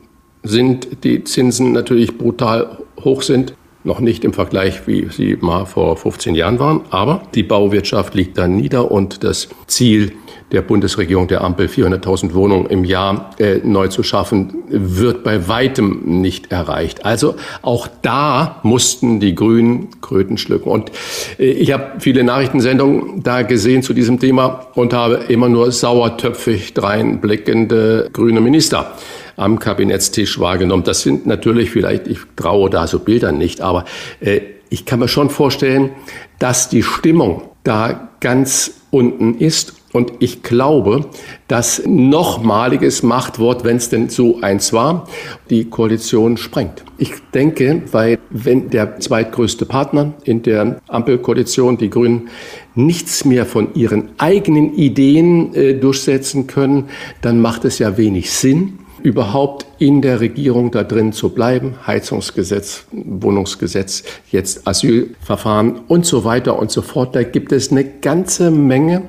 sind, 0.44 1.04
die 1.04 1.24
Zinsen 1.24 1.72
natürlich 1.72 2.18
brutal 2.18 2.80
hoch 3.04 3.22
sind. 3.22 3.54
Noch 3.84 4.00
nicht 4.00 4.26
im 4.26 4.34
Vergleich, 4.34 4.88
wie 4.88 5.08
sie 5.10 5.38
mal 5.40 5.66
vor 5.66 5.96
15 5.96 6.36
Jahren 6.36 6.60
waren, 6.60 6.82
aber 6.90 7.24
die 7.36 7.44
Bauwirtschaft 7.44 8.16
liegt 8.16 8.38
da 8.38 8.48
nieder 8.48 8.92
und 8.92 9.24
das 9.24 9.50
Ziel 9.68 10.14
der 10.52 10.62
Bundesregierung 10.62 11.28
der 11.28 11.42
Ampel 11.42 11.68
400.000 11.68 12.34
Wohnungen 12.34 12.68
im 12.68 12.86
Jahr 12.86 13.32
äh, 13.38 13.60
neu 13.64 13.90
zu 13.90 14.02
schaffen, 14.02 14.64
wird 14.70 15.24
bei 15.24 15.48
weitem 15.48 16.02
nicht 16.06 16.52
erreicht. 16.52 17.06
Also 17.06 17.36
auch 17.62 17.88
da 18.02 18.60
mussten 18.64 19.20
die 19.20 19.36
Grünen 19.36 19.90
Kröten 20.02 20.38
schlucken. 20.38 20.70
Und 20.70 20.92
äh, 21.38 21.46
ich 21.46 21.74
habe 21.74 22.00
viele 22.00 22.24
Nachrichtensendungen 22.24 23.24
da 23.24 23.42
gesehen 23.42 23.84
zu 23.84 23.94
diesem 23.94 24.20
Thema 24.20 24.68
und 24.76 24.94
habe 24.94 25.26
immer 25.28 25.50
nur 25.50 25.72
sauertöpfig 25.72 26.74
dreinblickende 26.74 28.10
grüne 28.14 28.40
Minister 28.40 28.94
am 29.36 29.60
Kabinettstisch 29.60 30.40
wahrgenommen. 30.40 30.84
Das 30.84 31.02
sind 31.02 31.28
natürlich 31.28 31.70
vielleicht, 31.70 32.08
ich 32.08 32.20
traue 32.36 32.70
da 32.70 32.88
so 32.88 33.00
Bildern 33.00 33.38
nicht, 33.38 33.62
aber 33.62 33.86
äh, 34.22 34.42
ich 34.70 34.86
kann 34.86 35.00
mir 35.00 35.08
schon 35.08 35.30
vorstellen, 35.30 35.92
dass 36.40 36.70
die 36.70 36.84
Stimmung 36.84 37.44
da 37.64 38.10
ganz 38.20 38.72
unten 38.92 39.36
ist 39.36 39.74
Und 39.98 40.14
ich 40.20 40.44
glaube, 40.44 41.08
dass 41.48 41.82
nochmaliges 41.84 43.02
Machtwort, 43.02 43.64
wenn 43.64 43.78
es 43.78 43.90
denn 43.90 44.10
so 44.10 44.40
eins 44.42 44.72
war, 44.72 45.08
die 45.50 45.66
Koalition 45.66 46.38
sprengt. 46.38 46.84
Ich 47.00 47.14
denke, 47.34 47.82
weil 47.92 48.20
wenn 48.30 48.70
der 48.70 49.00
zweitgrößte 49.00 49.66
Partner 49.66 50.14
in 50.24 50.44
der 50.44 50.82
Ampelkoalition, 50.88 51.80
die 51.80 51.90
Grünen, 51.90 52.30
nichts 52.76 53.26
mehr 53.26 53.48
von 53.48 53.74
ihren 53.74 54.10
eigenen 54.20 54.76
Ideen 54.76 55.56
äh, 55.56 55.74
durchsetzen 55.74 56.46
können, 56.46 56.90
dann 57.24 57.42
macht 57.42 57.66
es 57.66 57.80
ja 57.80 57.98
wenig 57.98 58.30
Sinn, 58.32 58.78
überhaupt 59.04 59.66
in 59.80 60.02
der 60.02 60.20
Regierung 60.20 60.72
da 60.72 60.84
drin 60.84 61.14
zu 61.14 61.30
bleiben. 61.30 61.76
Heizungsgesetz, 61.86 62.86
Wohnungsgesetz, 62.92 64.04
jetzt 64.32 64.68
Asylverfahren 64.68 65.82
und 65.88 66.06
so 66.06 66.24
weiter 66.24 66.58
und 66.60 66.72
so 66.72 66.82
fort. 66.82 67.16
Da 67.16 67.24
gibt 67.24 67.52
es 67.52 67.72
eine 67.72 67.84
ganze 67.84 68.52
Menge 68.52 69.04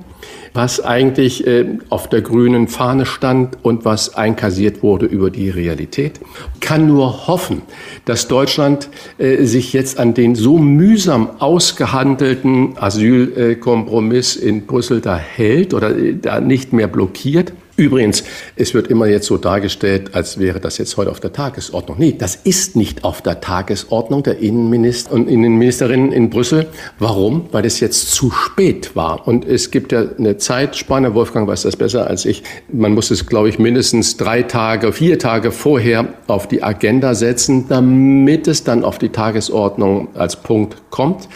was 0.55 0.81
eigentlich 0.81 1.47
äh, 1.47 1.79
auf 1.89 2.09
der 2.09 2.23
grünen 2.23 2.69
Fahne 2.69 3.07
stand 3.07 3.59
und 3.63 3.85
was 3.85 4.15
einkassiert 4.15 4.83
wurde 4.83 5.07
über 5.07 5.31
die 5.31 5.51
Realität. 5.51 6.21
Kann 6.61 6.89
nur 6.89 7.27
hoffen, 7.27 7.63
dass 8.05 8.29
Deutschland 8.29 8.89
äh, 9.19 9.45
sich 9.45 9.73
jetzt 9.73 9.99
an 9.99 10.15
den 10.15 10.35
so 10.35 10.59
mühsam 10.59 11.31
ausgehandelten 11.39 12.77
Asylkompromiss 12.77 14.37
in 14.37 14.67
Brüssel 14.67 15.01
da 15.01 15.17
hält 15.17 15.75
oder 15.75 15.97
äh, 15.97 16.15
da 16.21 16.41
nicht 16.41 16.73
mehr 16.73 16.89
blockiert. 16.89 17.53
Übrigens, 17.79 18.25
es 18.57 18.75
wird 18.75 18.89
immer 18.89 19.07
jetzt 19.07 19.27
so 19.27 19.37
dargestellt, 19.37 20.13
als 20.13 20.41
wäre 20.41 20.59
das 20.59 20.79
jetzt 20.79 20.97
heute 20.97 21.13
auf 21.13 21.21
der 21.21 21.33
Tagesordnung. 21.33 21.97
Nee, 21.97 22.17
das 22.19 22.35
ist 22.35 22.75
nicht 22.75 23.05
auf 23.05 23.23
der 23.23 23.41
Tagesordnung 23.41 24.25
der 24.25 24.41
Innenminister 24.41 25.13
und 25.13 25.29
Innenministerinnen 25.29 26.11
in 26.11 26.29
Brüssel. 26.29 26.67
Warum? 26.99 27.47
Weil 27.53 27.65
es 27.65 27.79
jetzt 27.79 28.11
zu 28.11 28.33
spät 28.33 28.97
war. 28.97 29.29
Und 29.29 29.45
es 29.45 29.71
gibt 29.71 29.93
ja 29.93 30.03
eine 30.19 30.39
Zeitspanne, 30.39 31.15
Wolfgang 31.15 31.47
weiß 31.47 31.63
das 31.63 31.77
besser 31.77 32.09
als 32.09 32.25
ich. 32.25 32.43
Man 32.73 32.95
muss 32.95 33.13
es, 33.13 33.27
glaube 33.27 33.49
ich, 33.49 33.61
mindestens 33.61 34.17
drei 34.17 34.43
Tage, 34.43 34.93
vier 34.93 35.21
Tage 35.21 35.53
vorher 35.53 36.15
auf 36.27 36.49
die 36.49 36.65
Agenda 36.65 37.15
setzen, 37.15 37.67
damit 37.69 38.49
es 38.49 38.65
dann 38.65 38.83
auf 38.83 38.99
die 38.99 39.11
Tagesordnung 39.11 40.09
als 40.17 40.35
Punkt 40.35 40.79
kommt. 40.91 41.29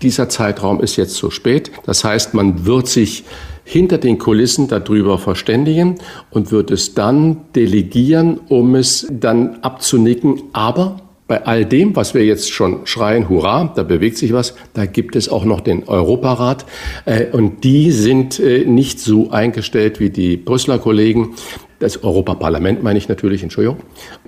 Dieser 0.00 0.30
Zeitraum 0.30 0.80
ist 0.80 0.96
jetzt 0.96 1.16
zu 1.16 1.30
spät. 1.30 1.70
Das 1.84 2.02
heißt, 2.02 2.32
man 2.32 2.64
wird 2.64 2.88
sich 2.88 3.24
hinter 3.64 3.98
den 3.98 4.18
Kulissen 4.18 4.68
darüber 4.68 5.18
verständigen 5.18 5.96
und 6.30 6.50
wird 6.52 6.70
es 6.70 6.94
dann 6.94 7.42
delegieren, 7.54 8.40
um 8.48 8.74
es 8.74 9.06
dann 9.10 9.58
abzunicken. 9.62 10.42
Aber 10.52 10.96
bei 11.32 11.46
all 11.46 11.64
dem, 11.64 11.96
was 11.96 12.12
wir 12.12 12.26
jetzt 12.26 12.50
schon 12.50 12.86
schreien, 12.86 13.30
hurra, 13.30 13.72
da 13.74 13.84
bewegt 13.84 14.18
sich 14.18 14.34
was, 14.34 14.54
da 14.74 14.84
gibt 14.84 15.16
es 15.16 15.30
auch 15.30 15.46
noch 15.46 15.60
den 15.60 15.88
Europarat. 15.88 16.66
Äh, 17.06 17.26
und 17.32 17.64
die 17.64 17.90
sind 17.90 18.38
äh, 18.38 18.66
nicht 18.66 19.00
so 19.00 19.30
eingestellt 19.30 19.98
wie 19.98 20.10
die 20.10 20.36
Brüsseler 20.36 20.78
Kollegen. 20.78 21.34
Das 21.78 22.04
Europaparlament 22.04 22.82
meine 22.82 22.98
ich 22.98 23.08
natürlich, 23.08 23.42
Entschuldigung. 23.42 23.78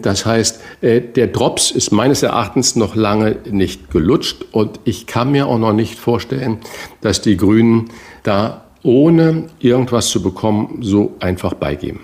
Das 0.00 0.24
heißt, 0.24 0.62
äh, 0.80 1.02
der 1.02 1.26
Drops 1.26 1.70
ist 1.70 1.92
meines 1.92 2.22
Erachtens 2.22 2.74
noch 2.74 2.96
lange 2.96 3.36
nicht 3.50 3.90
gelutscht 3.90 4.46
und 4.52 4.80
ich 4.84 5.06
kann 5.06 5.30
mir 5.30 5.46
auch 5.46 5.58
noch 5.58 5.74
nicht 5.74 5.98
vorstellen, 5.98 6.58
dass 7.02 7.20
die 7.20 7.36
Grünen 7.36 7.90
da 8.22 8.63
ohne 8.84 9.46
irgendwas 9.58 10.08
zu 10.08 10.22
bekommen, 10.22 10.78
so 10.80 11.16
einfach 11.18 11.54
beigeben. 11.54 12.00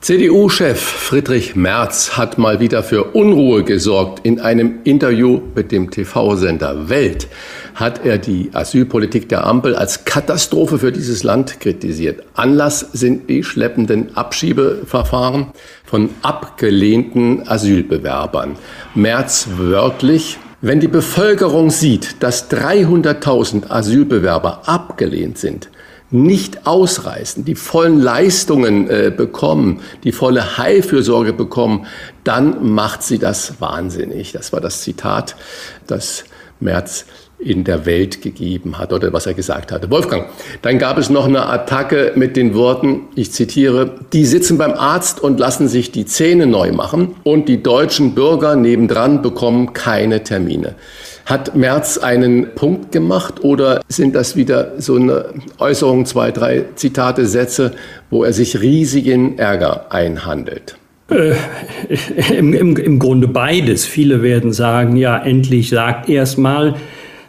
CDU-Chef 0.00 0.80
Friedrich 0.80 1.56
Merz 1.56 2.16
hat 2.16 2.38
mal 2.38 2.60
wieder 2.60 2.84
für 2.84 3.02
Unruhe 3.14 3.64
gesorgt. 3.64 4.24
In 4.24 4.38
einem 4.38 4.78
Interview 4.84 5.40
mit 5.56 5.72
dem 5.72 5.90
TV-Sender 5.90 6.88
Welt 6.88 7.26
hat 7.74 8.06
er 8.06 8.18
die 8.18 8.50
Asylpolitik 8.52 9.28
der 9.28 9.44
Ampel 9.44 9.74
als 9.74 10.04
Katastrophe 10.04 10.78
für 10.78 10.92
dieses 10.92 11.24
Land 11.24 11.58
kritisiert. 11.58 12.22
Anlass 12.34 12.78
sind 12.92 13.28
die 13.28 13.42
schleppenden 13.42 14.16
Abschiebeverfahren 14.16 15.48
von 15.84 16.10
abgelehnten 16.22 17.48
Asylbewerbern. 17.48 18.54
Merz 18.94 19.48
wörtlich, 19.56 20.38
wenn 20.60 20.78
die 20.78 20.88
Bevölkerung 20.88 21.70
sieht, 21.70 22.22
dass 22.22 22.48
300.000 22.50 23.68
Asylbewerber 23.68 24.62
abgelehnt 24.66 25.38
sind, 25.38 25.70
nicht 26.10 26.66
ausreißen, 26.66 27.44
die 27.44 27.54
vollen 27.54 28.00
Leistungen 28.00 28.88
äh, 28.88 29.12
bekommen, 29.14 29.80
die 30.04 30.12
volle 30.12 30.58
Heilfürsorge 30.58 31.32
bekommen, 31.32 31.86
dann 32.24 32.72
macht 32.72 33.02
sie 33.02 33.18
das 33.18 33.60
wahnsinnig. 33.60 34.32
Das 34.32 34.52
war 34.52 34.60
das 34.60 34.82
Zitat, 34.82 35.36
das 35.86 36.24
Merz 36.60 37.04
in 37.38 37.62
der 37.62 37.86
Welt 37.86 38.20
gegeben 38.20 38.78
hat 38.78 38.92
oder 38.92 39.12
was 39.12 39.26
er 39.26 39.34
gesagt 39.34 39.70
hatte. 39.70 39.90
Wolfgang, 39.90 40.26
dann 40.62 40.78
gab 40.78 40.98
es 40.98 41.08
noch 41.08 41.26
eine 41.26 41.46
Attacke 41.46 42.12
mit 42.16 42.36
den 42.36 42.54
Worten, 42.54 43.02
ich 43.14 43.30
zitiere, 43.32 43.94
die 44.12 44.26
sitzen 44.26 44.58
beim 44.58 44.72
Arzt 44.72 45.20
und 45.20 45.38
lassen 45.38 45.68
sich 45.68 45.92
die 45.92 46.04
Zähne 46.04 46.46
neu 46.46 46.72
machen 46.72 47.14
und 47.22 47.48
die 47.48 47.62
deutschen 47.62 48.14
Bürger 48.14 48.56
nebendran 48.56 49.22
bekommen 49.22 49.72
keine 49.72 50.24
Termine. 50.24 50.74
Hat 51.28 51.54
Merz 51.54 51.98
einen 51.98 52.54
Punkt 52.54 52.90
gemacht 52.90 53.44
oder 53.44 53.82
sind 53.88 54.14
das 54.14 54.34
wieder 54.34 54.72
so 54.78 54.96
eine 54.96 55.26
Äußerung, 55.58 56.06
zwei, 56.06 56.30
drei 56.30 56.64
Zitate, 56.74 57.26
Sätze, 57.26 57.72
wo 58.08 58.24
er 58.24 58.32
sich 58.32 58.62
riesigen 58.62 59.38
Ärger 59.38 59.92
einhandelt? 59.92 60.78
Äh, 61.10 61.34
im, 62.34 62.54
im, 62.54 62.78
Im 62.78 62.98
Grunde 62.98 63.28
beides. 63.28 63.84
Viele 63.84 64.22
werden 64.22 64.54
sagen, 64.54 64.96
ja, 64.96 65.18
endlich 65.18 65.68
sagt 65.68 66.08
erstmal, 66.08 66.76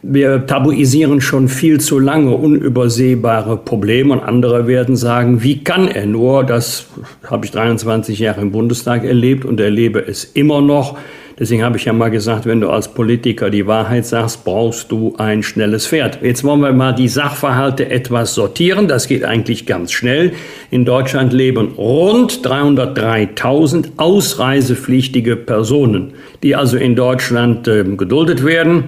wir 0.02 0.46
tabuisieren 0.46 1.20
schon 1.20 1.50
viel 1.50 1.82
zu 1.82 2.00
lange 2.00 2.34
unübersehbare 2.34 3.58
Probleme 3.58 4.14
und 4.14 4.22
andere 4.22 4.66
werden 4.66 4.96
sagen, 4.96 5.44
wie 5.44 5.62
kann 5.62 5.90
er 5.90 6.06
nur? 6.06 6.46
Das 6.46 6.86
habe 7.26 7.46
ich 7.46 7.52
23 7.52 8.18
Jahre 8.18 8.40
im 8.40 8.52
Bundestag 8.52 9.04
erlebt 9.04 9.44
und 9.44 9.60
erlebe 9.60 10.00
es 10.00 10.24
immer 10.24 10.62
noch. 10.62 10.98
Deswegen 11.40 11.64
habe 11.64 11.78
ich 11.78 11.86
ja 11.86 11.94
mal 11.94 12.12
gesagt, 12.12 12.46
wenn 12.46 12.60
du 12.60 12.70
als 12.70 12.94
Politiker 12.94 13.50
die 13.50 13.66
Wahrheit 13.66 14.06
sagst, 14.06 14.44
brauchst 14.44 14.92
du 14.92 15.16
ein 15.18 15.42
schnelles 15.42 15.88
Pferd. 15.88 16.20
Jetzt 16.22 16.44
wollen 16.44 16.60
wir 16.60 16.74
mal 16.74 16.94
die 16.94 17.08
Sachverhalte 17.08 17.90
etwas 17.90 18.36
sortieren. 18.36 18.90
Das 18.90 19.08
geht 19.08 19.24
eigentlich 19.24 19.66
ganz 19.66 19.94
schnell. 19.94 20.34
In 20.70 20.84
Deutschland 20.84 21.32
leben 21.32 21.76
rund 21.78 22.46
303.000 22.46 23.92
ausreisepflichtige 23.96 25.38
Personen, 25.38 26.14
die 26.44 26.58
also 26.58 26.76
in 26.76 26.98
Deutschland 26.98 27.70
äh, 27.70 27.86
geduldet 27.86 28.44
werden 28.44 28.86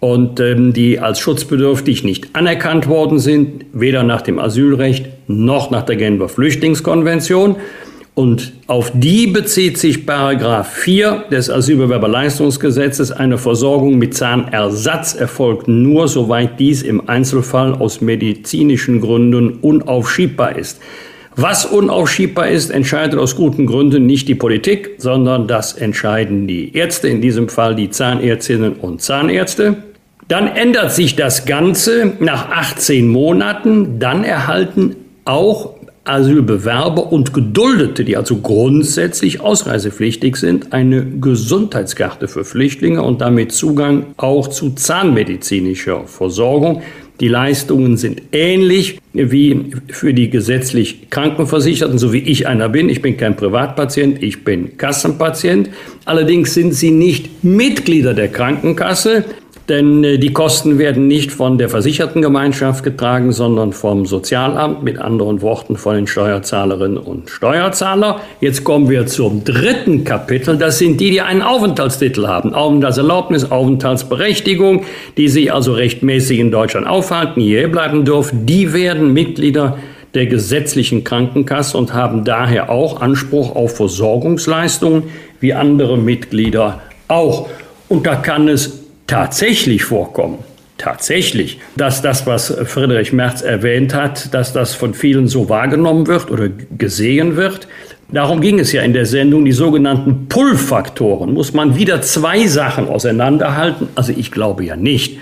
und 0.00 0.40
ähm, 0.40 0.72
die 0.72 0.98
als 0.98 1.20
schutzbedürftig 1.20 2.04
nicht 2.04 2.34
anerkannt 2.34 2.88
worden 2.88 3.18
sind, 3.18 3.66
weder 3.74 4.02
nach 4.02 4.22
dem 4.22 4.38
Asylrecht 4.38 5.06
noch 5.28 5.70
nach 5.70 5.82
der 5.82 5.96
Genfer 5.96 6.30
Flüchtlingskonvention. 6.30 7.56
Und 8.14 8.52
auf 8.66 8.92
die 8.94 9.26
bezieht 9.26 9.78
sich 9.78 10.04
Paragraph 10.04 10.70
4 10.70 11.24
des 11.30 11.48
Asylbewerberleistungsgesetzes. 11.48 13.10
Eine 13.10 13.38
Versorgung 13.38 13.96
mit 13.96 14.14
Zahnersatz 14.14 15.14
erfolgt 15.14 15.66
nur, 15.66 16.08
soweit 16.08 16.60
dies 16.60 16.82
im 16.82 17.08
Einzelfall 17.08 17.72
aus 17.72 18.02
medizinischen 18.02 19.00
Gründen 19.00 19.58
unaufschiebbar 19.60 20.56
ist. 20.56 20.78
Was 21.36 21.64
unaufschiebbar 21.64 22.48
ist, 22.48 22.70
entscheidet 22.70 23.18
aus 23.18 23.34
guten 23.34 23.64
Gründen 23.64 24.04
nicht 24.04 24.28
die 24.28 24.34
Politik, 24.34 24.90
sondern 24.98 25.48
das 25.48 25.72
entscheiden 25.72 26.46
die 26.46 26.76
Ärzte, 26.76 27.08
in 27.08 27.22
diesem 27.22 27.48
Fall 27.48 27.74
die 27.74 27.88
Zahnärztinnen 27.88 28.74
und 28.74 29.00
Zahnärzte. 29.00 29.76
Dann 30.28 30.48
ändert 30.48 30.92
sich 30.92 31.16
das 31.16 31.46
Ganze 31.46 32.12
nach 32.20 32.50
18 32.50 33.08
Monaten. 33.08 33.98
Dann 33.98 34.24
erhalten 34.24 34.96
auch 35.24 35.74
Asylbewerber 36.04 37.12
und 37.12 37.32
Geduldete, 37.32 38.04
die 38.04 38.16
also 38.16 38.38
grundsätzlich 38.38 39.40
ausreisepflichtig 39.40 40.36
sind, 40.36 40.72
eine 40.72 41.04
Gesundheitskarte 41.04 42.26
für 42.26 42.44
Flüchtlinge 42.44 43.02
und 43.02 43.20
damit 43.20 43.52
Zugang 43.52 44.06
auch 44.16 44.48
zu 44.48 44.70
zahnmedizinischer 44.70 46.06
Versorgung. 46.06 46.82
Die 47.20 47.28
Leistungen 47.28 47.96
sind 47.96 48.22
ähnlich 48.32 48.98
wie 49.12 49.70
für 49.88 50.12
die 50.12 50.28
gesetzlich 50.28 51.08
Krankenversicherten, 51.08 51.98
so 51.98 52.12
wie 52.12 52.18
ich 52.18 52.48
einer 52.48 52.68
bin. 52.68 52.88
Ich 52.88 53.00
bin 53.00 53.16
kein 53.16 53.36
Privatpatient, 53.36 54.20
ich 54.22 54.42
bin 54.42 54.76
Kassenpatient. 54.76 55.70
Allerdings 56.04 56.52
sind 56.52 56.74
sie 56.74 56.90
nicht 56.90 57.44
Mitglieder 57.44 58.14
der 58.14 58.26
Krankenkasse, 58.26 59.24
denn 59.68 60.02
äh, 60.02 60.18
die 60.18 60.32
Kosten 60.32 60.78
werden 60.78 61.06
nicht 61.06 61.30
von 61.30 61.58
der 61.58 61.68
Versichertengemeinschaft 61.68 62.82
getragen, 62.82 63.32
sondern 63.32 63.72
vom 63.72 64.06
Sozialamt, 64.06 64.82
mit 64.82 64.98
anderen 64.98 65.40
Worten 65.42 65.76
von 65.76 65.94
den 65.94 66.06
Steuerzahlerinnen 66.06 66.98
und 66.98 67.30
Steuerzahler. 67.30 68.20
Jetzt 68.40 68.64
kommen 68.64 68.90
wir 68.90 69.06
zum 69.06 69.44
dritten 69.44 70.04
Kapitel. 70.04 70.58
Das 70.58 70.78
sind 70.78 71.00
die, 71.00 71.10
die 71.10 71.20
einen 71.20 71.42
Aufenthaltstitel 71.42 72.26
haben. 72.26 72.54
Aufenthaltserlaubnis, 72.54 73.50
Aufenthaltsberechtigung, 73.50 74.84
die 75.16 75.28
sich 75.28 75.52
also 75.52 75.72
rechtmäßig 75.72 76.40
in 76.40 76.50
Deutschland 76.50 76.86
aufhalten, 76.86 77.40
hier 77.40 77.70
bleiben 77.70 78.04
dürfen. 78.04 78.46
Die 78.46 78.72
werden 78.72 79.12
Mitglieder 79.12 79.78
der 80.14 80.26
gesetzlichen 80.26 81.04
Krankenkasse 81.04 81.78
und 81.78 81.94
haben 81.94 82.24
daher 82.24 82.70
auch 82.70 83.00
Anspruch 83.00 83.54
auf 83.54 83.76
Versorgungsleistungen 83.76 85.04
wie 85.40 85.54
andere 85.54 85.96
Mitglieder 85.96 86.80
auch. 87.08 87.48
Und 87.88 88.06
da 88.06 88.16
kann 88.16 88.48
es 88.48 88.81
tatsächlich 89.06 89.84
vorkommen, 89.84 90.38
tatsächlich, 90.78 91.60
dass 91.76 92.02
das, 92.02 92.26
was 92.26 92.54
Friedrich 92.64 93.12
Merz 93.12 93.42
erwähnt 93.42 93.94
hat, 93.94 94.32
dass 94.34 94.52
das 94.52 94.74
von 94.74 94.94
vielen 94.94 95.28
so 95.28 95.48
wahrgenommen 95.48 96.06
wird 96.06 96.30
oder 96.30 96.48
gesehen 96.76 97.36
wird. 97.36 97.68
Darum 98.10 98.40
ging 98.40 98.58
es 98.58 98.72
ja 98.72 98.82
in 98.82 98.92
der 98.92 99.06
Sendung, 99.06 99.44
die 99.44 99.52
sogenannten 99.52 100.28
Pull-Faktoren. 100.28 101.32
Muss 101.32 101.54
man 101.54 101.76
wieder 101.76 102.02
zwei 102.02 102.46
Sachen 102.46 102.88
auseinanderhalten? 102.88 103.88
Also 103.94 104.12
ich 104.14 104.30
glaube 104.30 104.64
ja 104.64 104.76
nicht, 104.76 105.18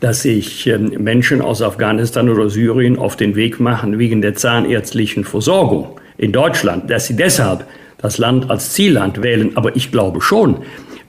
dass 0.00 0.22
sich 0.22 0.66
ähm, 0.66 0.92
Menschen 0.98 1.42
aus 1.42 1.60
Afghanistan 1.60 2.28
oder 2.28 2.48
Syrien 2.48 2.98
auf 2.98 3.16
den 3.16 3.36
Weg 3.36 3.60
machen 3.60 3.98
wegen 3.98 4.22
der 4.22 4.34
zahnärztlichen 4.34 5.24
Versorgung 5.24 6.00
in 6.18 6.32
Deutschland, 6.32 6.90
dass 6.90 7.06
sie 7.06 7.16
deshalb 7.16 7.66
das 7.98 8.18
Land 8.18 8.50
als 8.50 8.72
Zielland 8.72 9.22
wählen. 9.22 9.56
Aber 9.56 9.76
ich 9.76 9.90
glaube 9.90 10.20
schon, 10.20 10.58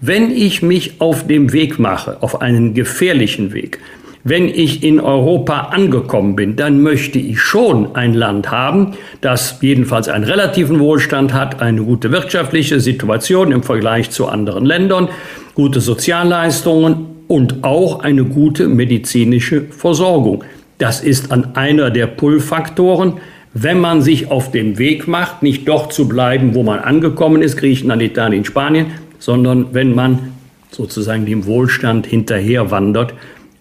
wenn 0.01 0.31
ich 0.31 0.63
mich 0.63 0.99
auf 0.99 1.27
dem 1.27 1.53
Weg 1.53 1.77
mache, 1.77 2.21
auf 2.21 2.41
einen 2.41 2.73
gefährlichen 2.73 3.53
Weg, 3.53 3.79
wenn 4.23 4.47
ich 4.47 4.83
in 4.83 4.99
Europa 4.99 5.69
angekommen 5.71 6.35
bin, 6.35 6.55
dann 6.55 6.81
möchte 6.81 7.17
ich 7.17 7.39
schon 7.39 7.95
ein 7.95 8.13
Land 8.13 8.51
haben, 8.51 8.93
das 9.21 9.57
jedenfalls 9.61 10.09
einen 10.09 10.25
relativen 10.25 10.79
Wohlstand 10.79 11.33
hat, 11.33 11.61
eine 11.61 11.83
gute 11.83 12.11
wirtschaftliche 12.11 12.79
Situation 12.79 13.51
im 13.51 13.63
Vergleich 13.63 14.11
zu 14.11 14.27
anderen 14.27 14.65
Ländern, 14.65 15.07
gute 15.55 15.81
Sozialleistungen 15.81 17.07
und 17.27 17.63
auch 17.63 18.01
eine 18.01 18.25
gute 18.25 18.67
medizinische 18.67 19.63
Versorgung. 19.71 20.43
Das 20.77 21.01
ist 21.01 21.31
an 21.31 21.55
einer 21.55 21.89
der 21.89 22.07
Pull-Faktoren, 22.07 23.13
wenn 23.53 23.79
man 23.79 24.01
sich 24.01 24.31
auf 24.31 24.51
den 24.51 24.77
Weg 24.77 25.07
macht, 25.07 25.43
nicht 25.43 25.67
dort 25.67 25.93
zu 25.93 26.07
bleiben, 26.07 26.53
wo 26.55 26.63
man 26.63 26.79
angekommen 26.79 27.41
ist, 27.41 27.57
Griechenland, 27.57 28.01
Italien, 28.01 28.45
Spanien, 28.45 28.87
sondern 29.21 29.73
wenn 29.73 29.93
man 29.93 30.33
sozusagen 30.71 31.25
dem 31.25 31.45
Wohlstand 31.45 32.07
hinterher 32.07 32.71
wandert, 32.71 33.13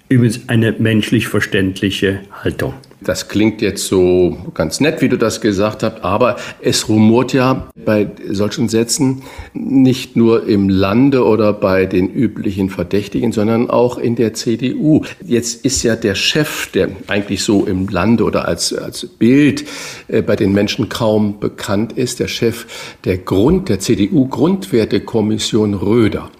übrigens 0.08 0.48
eine 0.48 0.72
menschlich 0.72 1.28
verständliche 1.28 2.20
Haltung. 2.42 2.74
Das 3.02 3.28
klingt 3.28 3.62
jetzt 3.62 3.86
so 3.86 4.36
ganz 4.52 4.80
nett, 4.80 5.00
wie 5.00 5.08
du 5.08 5.16
das 5.16 5.40
gesagt 5.40 5.82
hast, 5.82 6.04
aber 6.04 6.36
es 6.60 6.88
rumort 6.88 7.32
ja 7.32 7.70
bei 7.84 8.10
solchen 8.28 8.68
Sätzen 8.68 9.22
nicht 9.54 10.16
nur 10.16 10.46
im 10.46 10.68
Lande 10.68 11.24
oder 11.24 11.54
bei 11.54 11.86
den 11.86 12.10
üblichen 12.10 12.68
Verdächtigen, 12.68 13.32
sondern 13.32 13.70
auch 13.70 13.96
in 13.96 14.16
der 14.16 14.34
CDU. 14.34 15.02
Jetzt 15.24 15.64
ist 15.64 15.82
ja 15.82 15.96
der 15.96 16.14
Chef, 16.14 16.70
der 16.72 16.90
eigentlich 17.06 17.42
so 17.42 17.64
im 17.64 17.88
Lande 17.88 18.24
oder 18.24 18.46
als, 18.46 18.74
als 18.74 19.06
Bild 19.06 19.64
äh, 20.08 20.20
bei 20.20 20.36
den 20.36 20.52
Menschen 20.52 20.90
kaum 20.90 21.40
bekannt 21.40 21.92
ist, 21.94 22.20
der 22.20 22.28
Chef 22.28 22.66
der 23.04 23.16
Grund, 23.16 23.70
der 23.70 23.80
CDU-Grundwertekommission 23.80 25.72
Röder 25.74 26.30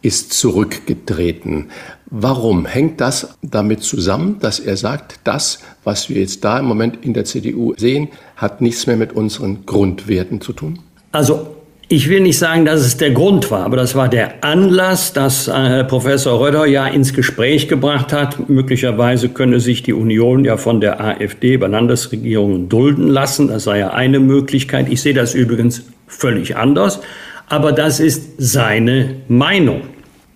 ist 0.00 0.32
zurückgetreten. 0.32 1.70
Warum 2.10 2.64
hängt 2.64 3.00
das 3.02 3.36
damit 3.42 3.82
zusammen, 3.82 4.38
dass 4.40 4.60
er 4.60 4.76
sagt, 4.76 5.20
das, 5.24 5.58
was 5.84 6.08
wir 6.08 6.20
jetzt 6.20 6.42
da 6.42 6.58
im 6.58 6.64
Moment 6.64 7.04
in 7.04 7.12
der 7.12 7.24
CDU 7.24 7.74
sehen, 7.76 8.08
hat 8.36 8.62
nichts 8.62 8.86
mehr 8.86 8.96
mit 8.96 9.12
unseren 9.12 9.66
Grundwerten 9.66 10.40
zu 10.40 10.54
tun? 10.54 10.78
Also 11.12 11.54
ich 11.90 12.08
will 12.08 12.20
nicht 12.20 12.38
sagen, 12.38 12.64
dass 12.64 12.80
es 12.80 12.96
der 12.96 13.10
Grund 13.10 13.50
war, 13.50 13.64
aber 13.64 13.76
das 13.76 13.94
war 13.94 14.08
der 14.08 14.44
Anlass, 14.44 15.12
dass 15.12 15.48
äh, 15.48 15.84
Professor 15.84 16.38
Röder 16.40 16.66
ja 16.66 16.86
ins 16.86 17.12
Gespräch 17.12 17.68
gebracht 17.68 18.12
hat. 18.12 18.48
Möglicherweise 18.48 19.28
könne 19.28 19.60
sich 19.60 19.82
die 19.82 19.92
Union 19.94 20.44
ja 20.44 20.56
von 20.56 20.80
der 20.80 21.00
AfD 21.02 21.56
bei 21.56 21.66
Landesregierungen 21.66 22.68
dulden 22.68 23.08
lassen. 23.08 23.48
Das 23.48 23.64
sei 23.64 23.78
ja 23.78 23.90
eine 23.90 24.20
Möglichkeit. 24.20 24.88
Ich 24.90 25.02
sehe 25.02 25.14
das 25.14 25.34
übrigens 25.34 25.84
völlig 26.06 26.56
anders. 26.56 27.00
Aber 27.48 27.72
das 27.72 28.00
ist 28.00 28.32
seine 28.36 29.16
Meinung. 29.28 29.80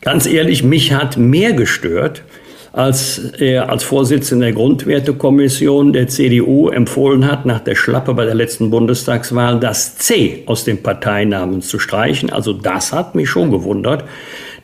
Ganz 0.02 0.26
ehrlich, 0.26 0.64
mich 0.64 0.92
hat 0.92 1.16
mehr 1.16 1.52
gestört, 1.52 2.24
als 2.72 3.18
er 3.38 3.70
als 3.70 3.84
Vorsitzender 3.84 4.46
der 4.46 4.54
Grundwertekommission 4.54 5.92
der 5.92 6.08
CDU 6.08 6.70
empfohlen 6.70 7.30
hat, 7.30 7.46
nach 7.46 7.60
der 7.60 7.76
Schlappe 7.76 8.12
bei 8.12 8.24
der 8.24 8.34
letzten 8.34 8.70
Bundestagswahl 8.70 9.60
das 9.60 9.98
C 9.98 10.42
aus 10.46 10.64
dem 10.64 10.82
Parteinamen 10.82 11.62
zu 11.62 11.78
streichen. 11.78 12.30
Also 12.30 12.52
das 12.52 12.92
hat 12.92 13.14
mich 13.14 13.30
schon 13.30 13.52
gewundert. 13.52 14.04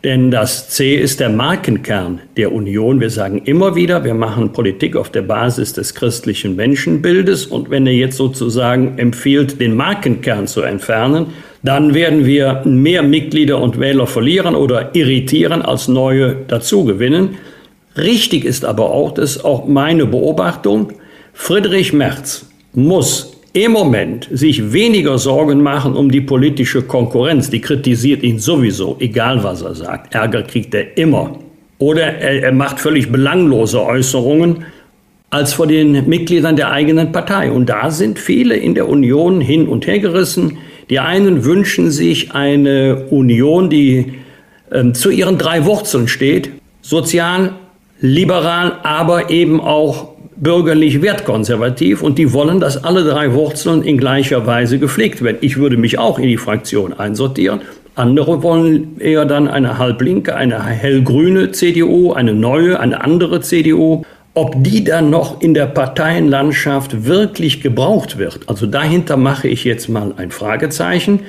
Denn 0.02 0.32
das 0.32 0.70
C 0.70 0.96
ist 0.96 1.20
der 1.20 1.28
Markenkern 1.28 2.20
der 2.36 2.52
Union. 2.52 3.00
Wir 3.00 3.10
sagen 3.10 3.42
immer 3.44 3.76
wieder, 3.76 4.02
wir 4.02 4.14
machen 4.14 4.52
Politik 4.52 4.96
auf 4.96 5.10
der 5.10 5.22
Basis 5.22 5.72
des 5.72 5.94
christlichen 5.94 6.56
Menschenbildes. 6.56 7.46
Und 7.46 7.70
wenn 7.70 7.86
er 7.86 7.94
jetzt 7.94 8.16
sozusagen 8.16 8.98
empfiehlt, 8.98 9.60
den 9.60 9.76
Markenkern 9.76 10.48
zu 10.48 10.62
entfernen, 10.62 11.26
dann 11.62 11.94
werden 11.94 12.24
wir 12.24 12.62
mehr 12.64 13.02
Mitglieder 13.02 13.60
und 13.60 13.80
Wähler 13.80 14.06
verlieren 14.06 14.54
oder 14.54 14.94
irritieren 14.94 15.62
als 15.62 15.88
neue 15.88 16.36
dazugewinnen. 16.46 17.36
Richtig 17.96 18.44
ist 18.44 18.64
aber 18.64 18.90
auch, 18.90 19.12
das 19.12 19.36
ist 19.36 19.44
auch 19.44 19.66
meine 19.66 20.06
Beobachtung, 20.06 20.92
Friedrich 21.32 21.92
Merz 21.92 22.46
muss 22.74 23.32
im 23.52 23.72
Moment 23.72 24.28
sich 24.30 24.72
weniger 24.72 25.18
Sorgen 25.18 25.62
machen 25.62 25.94
um 25.94 26.10
die 26.10 26.20
politische 26.20 26.82
Konkurrenz. 26.82 27.50
Die 27.50 27.60
kritisiert 27.60 28.22
ihn 28.22 28.38
sowieso, 28.38 28.96
egal 29.00 29.42
was 29.42 29.62
er 29.62 29.74
sagt. 29.74 30.14
Ärger 30.14 30.42
kriegt 30.42 30.74
er 30.74 30.96
immer. 30.96 31.38
Oder 31.78 32.02
er, 32.02 32.42
er 32.42 32.52
macht 32.52 32.78
völlig 32.78 33.10
belanglose 33.10 33.82
Äußerungen 33.82 34.64
als 35.30 35.52
vor 35.54 35.66
den 35.66 36.08
Mitgliedern 36.08 36.56
der 36.56 36.70
eigenen 36.70 37.12
Partei. 37.12 37.50
Und 37.50 37.66
da 37.66 37.90
sind 37.90 38.18
viele 38.18 38.56
in 38.56 38.74
der 38.74 38.88
Union 38.88 39.40
hin 39.40 39.66
und 39.66 39.86
her 39.86 39.98
gerissen. 39.98 40.58
Die 40.90 41.00
einen 41.00 41.44
wünschen 41.44 41.90
sich 41.90 42.32
eine 42.32 43.06
Union, 43.10 43.68
die 43.68 44.14
ähm, 44.72 44.94
zu 44.94 45.10
ihren 45.10 45.38
drei 45.38 45.64
Wurzeln 45.64 46.08
steht, 46.08 46.50
sozial, 46.82 47.54
liberal, 48.00 48.76
aber 48.82 49.30
eben 49.30 49.60
auch 49.60 50.14
bürgerlich 50.36 51.02
wertkonservativ 51.02 52.02
und 52.02 52.16
die 52.18 52.32
wollen, 52.32 52.60
dass 52.60 52.82
alle 52.84 53.04
drei 53.04 53.32
Wurzeln 53.34 53.82
in 53.82 53.98
gleicher 53.98 54.46
Weise 54.46 54.78
gepflegt 54.78 55.22
werden. 55.22 55.38
Ich 55.40 55.56
würde 55.56 55.76
mich 55.76 55.98
auch 55.98 56.18
in 56.18 56.28
die 56.28 56.36
Fraktion 56.36 56.92
einsortieren. 56.92 57.60
Andere 57.96 58.44
wollen 58.44 59.00
eher 59.00 59.24
dann 59.24 59.48
eine 59.48 59.78
halblinke, 59.78 60.36
eine 60.36 60.62
hellgrüne 60.64 61.50
CDU, 61.50 62.12
eine 62.12 62.32
neue, 62.32 62.78
eine 62.78 63.02
andere 63.02 63.40
CDU. 63.40 64.04
Ob 64.34 64.62
die 64.62 64.84
dann 64.84 65.10
noch 65.10 65.40
in 65.40 65.54
der 65.54 65.66
Parteienlandschaft 65.66 67.06
wirklich 67.06 67.60
gebraucht 67.60 68.18
wird, 68.18 68.40
also 68.46 68.66
dahinter 68.66 69.16
mache 69.16 69.48
ich 69.48 69.64
jetzt 69.64 69.88
mal 69.88 70.14
ein 70.16 70.30
Fragezeichen. 70.30 71.20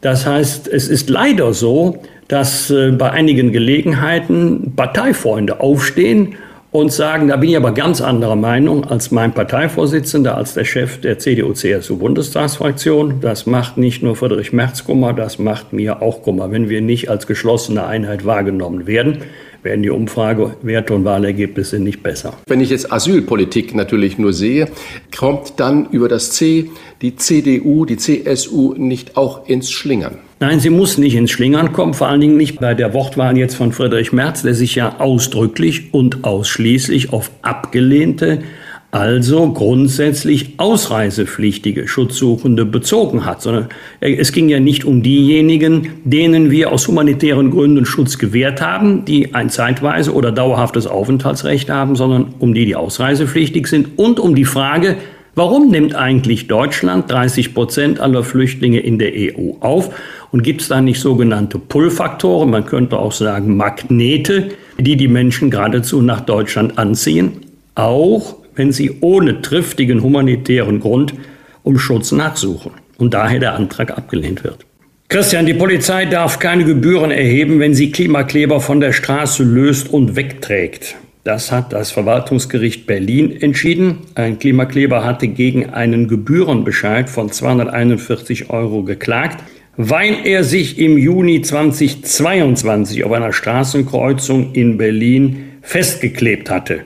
Das 0.00 0.26
heißt, 0.26 0.68
es 0.68 0.88
ist 0.88 1.10
leider 1.10 1.54
so, 1.54 2.02
dass 2.28 2.70
äh, 2.70 2.92
bei 2.92 3.10
einigen 3.10 3.52
Gelegenheiten 3.52 4.72
Parteifreunde 4.76 5.60
aufstehen 5.60 6.36
und 6.70 6.92
sagen, 6.92 7.28
da 7.28 7.36
bin 7.36 7.50
ich 7.50 7.56
aber 7.56 7.72
ganz 7.72 8.00
anderer 8.00 8.36
Meinung 8.36 8.84
als 8.84 9.10
mein 9.10 9.32
Parteivorsitzender, 9.32 10.36
als 10.36 10.54
der 10.54 10.64
Chef 10.64 11.00
der 11.00 11.18
CDU-CSU-Bundestagsfraktion. 11.18 13.20
Das 13.20 13.46
macht 13.46 13.76
nicht 13.76 14.02
nur 14.02 14.14
Friedrich 14.14 14.52
Merz 14.52 14.84
Kummer, 14.84 15.12
das 15.12 15.38
macht 15.38 15.72
mir 15.72 16.00
auch 16.00 16.22
Kummer, 16.22 16.52
wenn 16.52 16.68
wir 16.68 16.80
nicht 16.80 17.10
als 17.10 17.26
geschlossene 17.26 17.84
Einheit 17.84 18.24
wahrgenommen 18.24 18.86
werden 18.86 19.24
werden 19.62 19.82
die 19.82 19.90
Umfragewerte 19.90 20.94
und 20.94 21.04
Wahlergebnisse 21.04 21.78
nicht 21.78 22.02
besser. 22.02 22.34
Wenn 22.46 22.60
ich 22.60 22.70
jetzt 22.70 22.92
Asylpolitik 22.92 23.74
natürlich 23.74 24.18
nur 24.18 24.32
sehe, 24.32 24.68
kommt 25.16 25.54
dann 25.58 25.88
über 25.90 26.08
das 26.08 26.30
C 26.30 26.70
die 27.02 27.16
CDU, 27.16 27.84
die 27.84 27.96
CSU 27.96 28.74
nicht 28.76 29.16
auch 29.16 29.46
ins 29.48 29.70
Schlingern? 29.70 30.18
Nein, 30.42 30.58
sie 30.58 30.70
muss 30.70 30.96
nicht 30.96 31.16
ins 31.16 31.30
Schlingern 31.30 31.72
kommen, 31.72 31.92
vor 31.92 32.08
allen 32.08 32.22
Dingen 32.22 32.38
nicht 32.38 32.60
bei 32.60 32.72
der 32.72 32.94
Wortwahl 32.94 33.36
jetzt 33.36 33.56
von 33.56 33.72
Friedrich 33.72 34.12
Merz, 34.12 34.40
der 34.40 34.54
sich 34.54 34.74
ja 34.74 34.98
ausdrücklich 34.98 35.92
und 35.92 36.24
ausschließlich 36.24 37.12
auf 37.12 37.30
abgelehnte 37.42 38.42
also 38.90 39.52
grundsätzlich 39.52 40.54
ausreisepflichtige 40.58 41.86
Schutzsuchende 41.86 42.64
bezogen 42.64 43.24
hat, 43.24 43.40
sondern 43.40 43.68
es 44.00 44.32
ging 44.32 44.48
ja 44.48 44.58
nicht 44.58 44.84
um 44.84 45.02
diejenigen, 45.02 46.00
denen 46.04 46.50
wir 46.50 46.72
aus 46.72 46.88
humanitären 46.88 47.52
Gründen 47.52 47.86
Schutz 47.86 48.18
gewährt 48.18 48.60
haben, 48.60 49.04
die 49.04 49.34
ein 49.34 49.48
zeitweise 49.48 50.12
oder 50.12 50.32
dauerhaftes 50.32 50.88
Aufenthaltsrecht 50.88 51.70
haben, 51.70 51.94
sondern 51.94 52.34
um 52.40 52.52
die, 52.52 52.66
die 52.66 52.74
ausreisepflichtig 52.74 53.68
sind 53.68 53.96
und 53.96 54.18
um 54.18 54.34
die 54.34 54.44
Frage, 54.44 54.96
warum 55.36 55.70
nimmt 55.70 55.94
eigentlich 55.94 56.48
Deutschland 56.48 57.08
30 57.08 57.54
Prozent 57.54 58.00
aller 58.00 58.24
Flüchtlinge 58.24 58.80
in 58.80 58.98
der 58.98 59.12
EU 59.14 59.52
auf? 59.60 59.90
Und 60.32 60.42
gibt 60.42 60.62
es 60.62 60.68
da 60.68 60.80
nicht 60.80 61.00
sogenannte 61.00 61.58
Pull-Faktoren, 61.58 62.50
man 62.50 62.66
könnte 62.66 62.98
auch 62.98 63.12
sagen 63.12 63.56
Magnete, 63.56 64.48
die 64.78 64.96
die 64.96 65.08
Menschen 65.08 65.50
geradezu 65.50 66.02
nach 66.02 66.20
Deutschland 66.20 66.76
anziehen, 66.76 67.32
auch 67.76 68.40
wenn 68.54 68.72
sie 68.72 68.98
ohne 69.00 69.42
triftigen 69.42 70.02
humanitären 70.02 70.80
Grund 70.80 71.14
um 71.62 71.78
Schutz 71.78 72.12
nachsuchen 72.12 72.72
und 72.98 73.14
daher 73.14 73.38
der 73.38 73.54
Antrag 73.54 73.96
abgelehnt 73.96 74.44
wird. 74.44 74.64
Christian, 75.08 75.44
die 75.44 75.54
Polizei 75.54 76.04
darf 76.06 76.38
keine 76.38 76.64
Gebühren 76.64 77.10
erheben, 77.10 77.58
wenn 77.58 77.74
sie 77.74 77.90
Klimakleber 77.90 78.60
von 78.60 78.78
der 78.78 78.92
Straße 78.92 79.42
löst 79.42 79.92
und 79.92 80.14
wegträgt. 80.14 80.96
Das 81.24 81.52
hat 81.52 81.72
das 81.72 81.90
Verwaltungsgericht 81.90 82.86
Berlin 82.86 83.42
entschieden. 83.42 83.98
Ein 84.14 84.38
Klimakleber 84.38 85.04
hatte 85.04 85.28
gegen 85.28 85.70
einen 85.70 86.08
Gebührenbescheid 86.08 87.10
von 87.10 87.30
241 87.30 88.50
Euro 88.50 88.84
geklagt, 88.84 89.42
weil 89.76 90.18
er 90.24 90.44
sich 90.44 90.78
im 90.78 90.96
Juni 90.96 91.42
2022 91.42 93.04
auf 93.04 93.12
einer 93.12 93.32
Straßenkreuzung 93.32 94.52
in 94.54 94.78
Berlin 94.78 95.50
festgeklebt 95.60 96.50
hatte. 96.50 96.82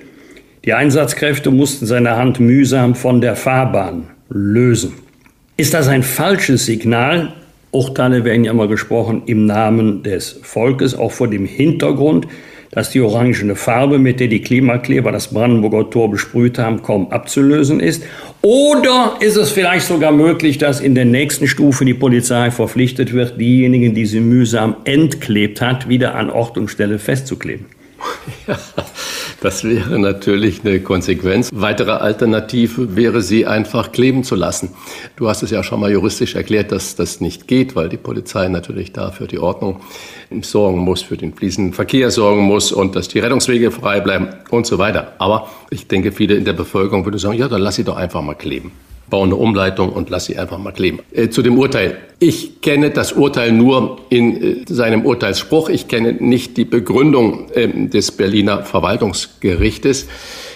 Die 0.64 0.72
Einsatzkräfte 0.72 1.50
mussten 1.50 1.84
seine 1.84 2.16
Hand 2.16 2.40
mühsam 2.40 2.94
von 2.94 3.20
der 3.20 3.36
Fahrbahn 3.36 4.04
lösen. 4.30 4.94
Ist 5.58 5.74
das 5.74 5.88
ein 5.88 6.02
falsches 6.02 6.64
Signal? 6.64 7.34
Urteile 7.70 8.24
werden 8.24 8.44
ja 8.44 8.52
immer 8.52 8.66
gesprochen 8.66 9.22
im 9.26 9.44
Namen 9.44 10.02
des 10.02 10.40
Volkes, 10.42 10.94
auch 10.94 11.12
vor 11.12 11.28
dem 11.28 11.44
Hintergrund, 11.44 12.26
dass 12.70 12.90
die 12.90 13.02
orangene 13.02 13.56
Farbe, 13.56 13.98
mit 13.98 14.20
der 14.20 14.28
die 14.28 14.40
Klimakleber 14.40 15.12
das 15.12 15.28
Brandenburger 15.28 15.90
Tor 15.90 16.10
besprüht 16.10 16.58
haben, 16.58 16.82
kaum 16.82 17.10
abzulösen 17.12 17.78
ist? 17.78 18.02
Oder 18.40 19.16
ist 19.20 19.36
es 19.36 19.50
vielleicht 19.50 19.86
sogar 19.86 20.12
möglich, 20.12 20.56
dass 20.56 20.80
in 20.80 20.94
der 20.94 21.04
nächsten 21.04 21.46
Stufe 21.46 21.84
die 21.84 21.94
Polizei 21.94 22.50
verpflichtet 22.50 23.12
wird, 23.12 23.38
diejenigen, 23.38 23.94
die 23.94 24.06
sie 24.06 24.20
mühsam 24.20 24.76
entklebt 24.84 25.60
hat, 25.60 25.90
wieder 25.90 26.14
an 26.14 26.30
Ort 26.30 26.56
und 26.56 26.68
Stelle 26.68 26.98
festzukleben? 26.98 27.66
Ja, 28.46 28.58
das 29.44 29.62
wäre 29.62 29.98
natürlich 29.98 30.64
eine 30.64 30.80
Konsequenz. 30.80 31.50
Weitere 31.52 31.90
Alternative 31.90 32.96
wäre, 32.96 33.20
sie 33.20 33.46
einfach 33.46 33.92
kleben 33.92 34.24
zu 34.24 34.36
lassen. 34.36 34.70
Du 35.16 35.28
hast 35.28 35.42
es 35.42 35.50
ja 35.50 35.62
schon 35.62 35.80
mal 35.80 35.92
juristisch 35.92 36.34
erklärt, 36.34 36.72
dass 36.72 36.96
das 36.96 37.20
nicht 37.20 37.46
geht, 37.46 37.76
weil 37.76 37.90
die 37.90 37.98
Polizei 37.98 38.48
natürlich 38.48 38.94
da 38.94 39.10
für 39.10 39.26
die 39.26 39.38
Ordnung 39.38 39.80
sorgen 40.40 40.78
muss, 40.78 41.02
für 41.02 41.18
den 41.18 41.34
fließenden 41.34 41.74
Verkehr 41.74 42.10
sorgen 42.10 42.40
muss 42.40 42.72
und 42.72 42.96
dass 42.96 43.08
die 43.08 43.18
Rettungswege 43.18 43.70
frei 43.70 44.00
bleiben 44.00 44.28
und 44.48 44.66
so 44.66 44.78
weiter. 44.78 45.12
Aber 45.18 45.50
ich 45.68 45.88
denke, 45.88 46.12
viele 46.12 46.36
in 46.36 46.46
der 46.46 46.54
Bevölkerung 46.54 47.04
würden 47.04 47.18
sagen, 47.18 47.36
ja, 47.36 47.46
dann 47.46 47.60
lass 47.60 47.74
sie 47.74 47.84
doch 47.84 47.96
einfach 47.96 48.22
mal 48.22 48.34
kleben 48.34 48.72
baue 49.10 49.24
eine 49.26 49.36
Umleitung 49.36 49.90
und 49.90 50.10
lass 50.10 50.26
sie 50.26 50.36
einfach 50.38 50.58
mal 50.58 50.72
kleben. 50.72 51.00
Äh, 51.12 51.28
zu 51.28 51.42
dem 51.42 51.58
Urteil. 51.58 51.96
Ich 52.18 52.60
kenne 52.60 52.90
das 52.90 53.12
Urteil 53.12 53.52
nur 53.52 53.98
in 54.08 54.42
äh, 54.42 54.64
seinem 54.66 55.04
Urteilsspruch. 55.04 55.68
Ich 55.68 55.88
kenne 55.88 56.12
nicht 56.12 56.56
die 56.56 56.64
Begründung 56.64 57.50
äh, 57.52 57.68
des 57.88 58.12
Berliner 58.12 58.64
Verwaltungsgerichtes. 58.64 60.08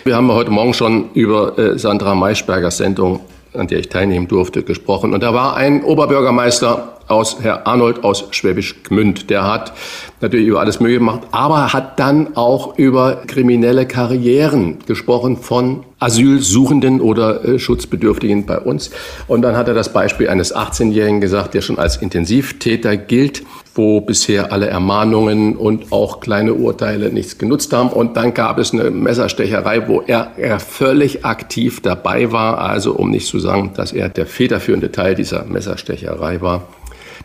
Wir 0.04 0.16
haben 0.16 0.32
heute 0.32 0.50
Morgen 0.50 0.74
schon 0.74 1.10
über 1.14 1.58
äh, 1.58 1.78
Sandra 1.78 2.14
Maischbergers 2.14 2.78
Sendung, 2.78 3.20
an 3.58 3.66
der 3.66 3.78
ich 3.78 3.88
teilnehmen 3.88 4.28
durfte, 4.28 4.62
gesprochen. 4.62 5.14
Und 5.14 5.22
da 5.22 5.34
war 5.34 5.56
ein 5.56 5.82
Oberbürgermeister 5.84 6.98
aus 7.08 7.38
Herr 7.40 7.66
Arnold 7.66 8.04
aus 8.04 8.26
Schwäbisch 8.30 8.82
Gmünd. 8.84 9.30
Der 9.30 9.44
hat 9.44 9.72
natürlich 10.20 10.46
über 10.46 10.60
alles 10.60 10.78
Mögliche 10.78 11.00
gemacht, 11.00 11.22
aber 11.30 11.72
hat 11.72 11.98
dann 11.98 12.36
auch 12.36 12.78
über 12.78 13.22
kriminelle 13.26 13.86
Karrieren 13.86 14.78
gesprochen 14.86 15.38
von 15.38 15.84
Asylsuchenden 15.98 17.00
oder 17.00 17.44
äh, 17.44 17.58
Schutzbedürftigen 17.58 18.46
bei 18.46 18.58
uns. 18.58 18.90
Und 19.26 19.42
dann 19.42 19.56
hat 19.56 19.68
er 19.68 19.74
das 19.74 19.92
Beispiel 19.92 20.28
eines 20.28 20.54
18-Jährigen 20.54 21.20
gesagt, 21.20 21.54
der 21.54 21.62
schon 21.62 21.78
als 21.78 21.96
Intensivtäter 21.96 22.96
gilt, 22.96 23.42
wo 23.78 24.00
bisher 24.00 24.52
alle 24.52 24.66
Ermahnungen 24.66 25.56
und 25.56 25.92
auch 25.92 26.20
kleine 26.20 26.54
Urteile 26.54 27.10
nichts 27.10 27.38
genutzt 27.38 27.72
haben. 27.72 27.90
Und 27.90 28.16
dann 28.16 28.34
gab 28.34 28.58
es 28.58 28.72
eine 28.72 28.90
Messerstecherei, 28.90 29.88
wo 29.88 30.02
er, 30.06 30.32
er 30.36 30.60
völlig 30.60 31.24
aktiv 31.24 31.80
dabei 31.80 32.32
war. 32.32 32.58
Also 32.58 32.92
um 32.92 33.10
nicht 33.10 33.26
zu 33.26 33.38
sagen, 33.38 33.72
dass 33.74 33.92
er 33.92 34.08
der 34.08 34.26
federführende 34.26 34.92
Teil 34.92 35.14
dieser 35.14 35.44
Messerstecherei 35.44 36.42
war. 36.42 36.66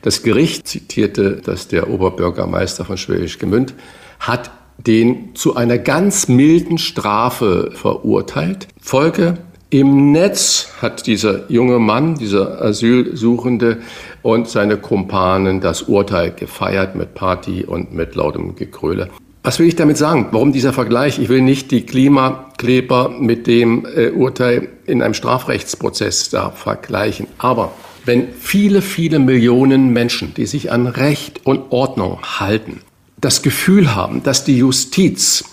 Das 0.03 0.21
Gericht 0.21 0.67
zitierte, 0.67 1.41
dass 1.43 1.67
der 1.67 1.89
Oberbürgermeister 1.89 2.85
von 2.85 2.97
Schwäbisch 2.97 3.39
Gemünd 3.39 3.73
hat 4.19 4.51
den 4.77 5.35
zu 5.35 5.55
einer 5.55 5.77
ganz 5.77 6.27
milden 6.27 6.77
Strafe 6.77 7.71
verurteilt. 7.73 8.67
Folge 8.81 9.37
im 9.73 10.11
Netz 10.11 10.69
hat 10.83 11.07
dieser 11.07 11.49
junge 11.49 11.79
Mann, 11.79 12.13
dieser 12.13 12.61
Asylsuchende 12.61 13.79
und 14.23 14.47
seine 14.47 14.77
Kumpanen 14.77 15.61
das 15.61 15.83
Urteil 15.83 16.31
gefeiert 16.31 16.95
mit 16.95 17.13
Party 17.13 17.65
und 17.65 17.93
mit 17.93 18.15
lautem 18.15 18.55
Gekröle. 18.55 19.09
Was 19.43 19.59
will 19.59 19.67
ich 19.67 19.75
damit 19.75 19.97
sagen? 19.97 20.29
Warum 20.31 20.53
dieser 20.53 20.71
Vergleich? 20.71 21.19
Ich 21.19 21.27
will 21.27 21.41
nicht 21.41 21.69
die 21.71 21.85
Klimakleber 21.85 23.09
mit 23.09 23.45
dem 23.45 23.85
äh, 23.85 24.09
Urteil 24.09 24.69
in 24.85 25.01
einem 25.01 25.13
Strafrechtsprozess 25.13 26.29
da 26.29 26.49
vergleichen. 26.49 27.27
Aber 27.37 27.73
wenn 28.05 28.29
viele, 28.33 28.81
viele 28.81 29.19
Millionen 29.19 29.91
Menschen, 29.91 30.33
die 30.33 30.45
sich 30.45 30.71
an 30.71 30.87
Recht 30.87 31.45
und 31.45 31.71
Ordnung 31.71 32.19
halten, 32.39 32.79
das 33.19 33.41
Gefühl 33.41 33.93
haben, 33.95 34.23
dass 34.23 34.45
die 34.45 34.57
Justiz 34.57 35.43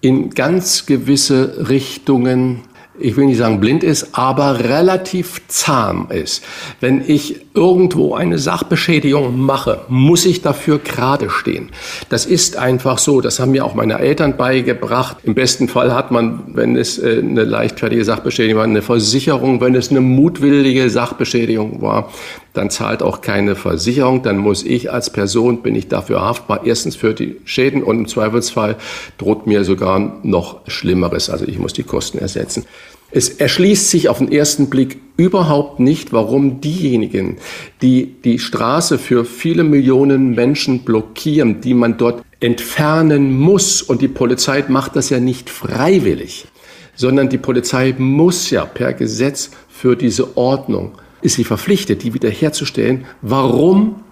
in 0.00 0.30
ganz 0.30 0.86
gewisse 0.86 1.68
Richtungen 1.68 2.62
ich 3.00 3.16
will 3.16 3.26
nicht 3.26 3.38
sagen 3.38 3.60
blind 3.60 3.84
ist, 3.84 4.08
aber 4.12 4.60
relativ 4.60 5.40
zahm 5.48 6.08
ist. 6.10 6.42
Wenn 6.80 7.02
ich 7.06 7.40
irgendwo 7.54 8.14
eine 8.14 8.38
Sachbeschädigung 8.38 9.38
mache, 9.38 9.80
muss 9.88 10.26
ich 10.26 10.42
dafür 10.42 10.78
gerade 10.78 11.30
stehen. 11.30 11.70
Das 12.08 12.26
ist 12.26 12.56
einfach 12.56 12.98
so. 12.98 13.20
Das 13.20 13.40
haben 13.40 13.50
mir 13.50 13.64
auch 13.64 13.74
meine 13.74 13.98
Eltern 13.98 14.36
beigebracht. 14.36 15.18
Im 15.24 15.34
besten 15.34 15.68
Fall 15.68 15.92
hat 15.92 16.10
man, 16.10 16.42
wenn 16.54 16.76
es 16.76 16.98
äh, 16.98 17.18
eine 17.18 17.44
leichtfertige 17.44 18.04
Sachbeschädigung 18.04 18.58
war, 18.58 18.64
eine 18.64 18.82
Versicherung. 18.82 19.60
Wenn 19.60 19.74
es 19.74 19.90
eine 19.90 20.00
mutwillige 20.00 20.88
Sachbeschädigung 20.88 21.82
war, 21.82 22.10
dann 22.54 22.70
zahlt 22.70 23.02
auch 23.02 23.20
keine 23.20 23.56
Versicherung. 23.56 24.22
Dann 24.22 24.38
muss 24.38 24.62
ich 24.62 24.92
als 24.92 25.10
Person, 25.10 25.62
bin 25.62 25.74
ich 25.74 25.88
dafür 25.88 26.20
haftbar. 26.20 26.60
Erstens 26.64 26.96
für 26.96 27.14
die 27.14 27.36
Schäden 27.44 27.82
und 27.82 27.98
im 27.98 28.08
Zweifelsfall 28.08 28.76
droht 29.18 29.46
mir 29.46 29.64
sogar 29.64 30.18
noch 30.22 30.60
Schlimmeres. 30.68 31.30
Also 31.30 31.46
ich 31.46 31.58
muss 31.58 31.72
die 31.72 31.84
Kosten 31.84 32.18
ersetzen. 32.18 32.64
Es 33.10 33.30
erschließt 33.30 33.88
sich 33.88 34.08
auf 34.08 34.18
den 34.18 34.30
ersten 34.30 34.68
Blick 34.68 35.00
überhaupt 35.16 35.80
nicht, 35.80 36.12
warum 36.12 36.60
diejenigen, 36.60 37.38
die 37.80 38.14
die 38.22 38.38
Straße 38.38 38.98
für 38.98 39.24
viele 39.24 39.64
Millionen 39.64 40.34
Menschen 40.34 40.80
blockieren, 40.80 41.60
die 41.62 41.74
man 41.74 41.96
dort 41.96 42.22
entfernen 42.40 43.36
muss, 43.36 43.80
und 43.82 44.02
die 44.02 44.08
Polizei 44.08 44.62
macht 44.68 44.94
das 44.94 45.08
ja 45.10 45.20
nicht 45.20 45.48
freiwillig, 45.48 46.46
sondern 46.94 47.28
die 47.30 47.38
Polizei 47.38 47.94
muss 47.96 48.50
ja 48.50 48.66
per 48.66 48.92
Gesetz 48.92 49.50
für 49.68 49.96
diese 49.96 50.36
Ordnung, 50.36 50.92
ist 51.22 51.36
sie 51.36 51.44
verpflichtet, 51.44 52.02
die 52.02 52.14
wiederherzustellen, 52.14 53.06
warum 53.22 54.02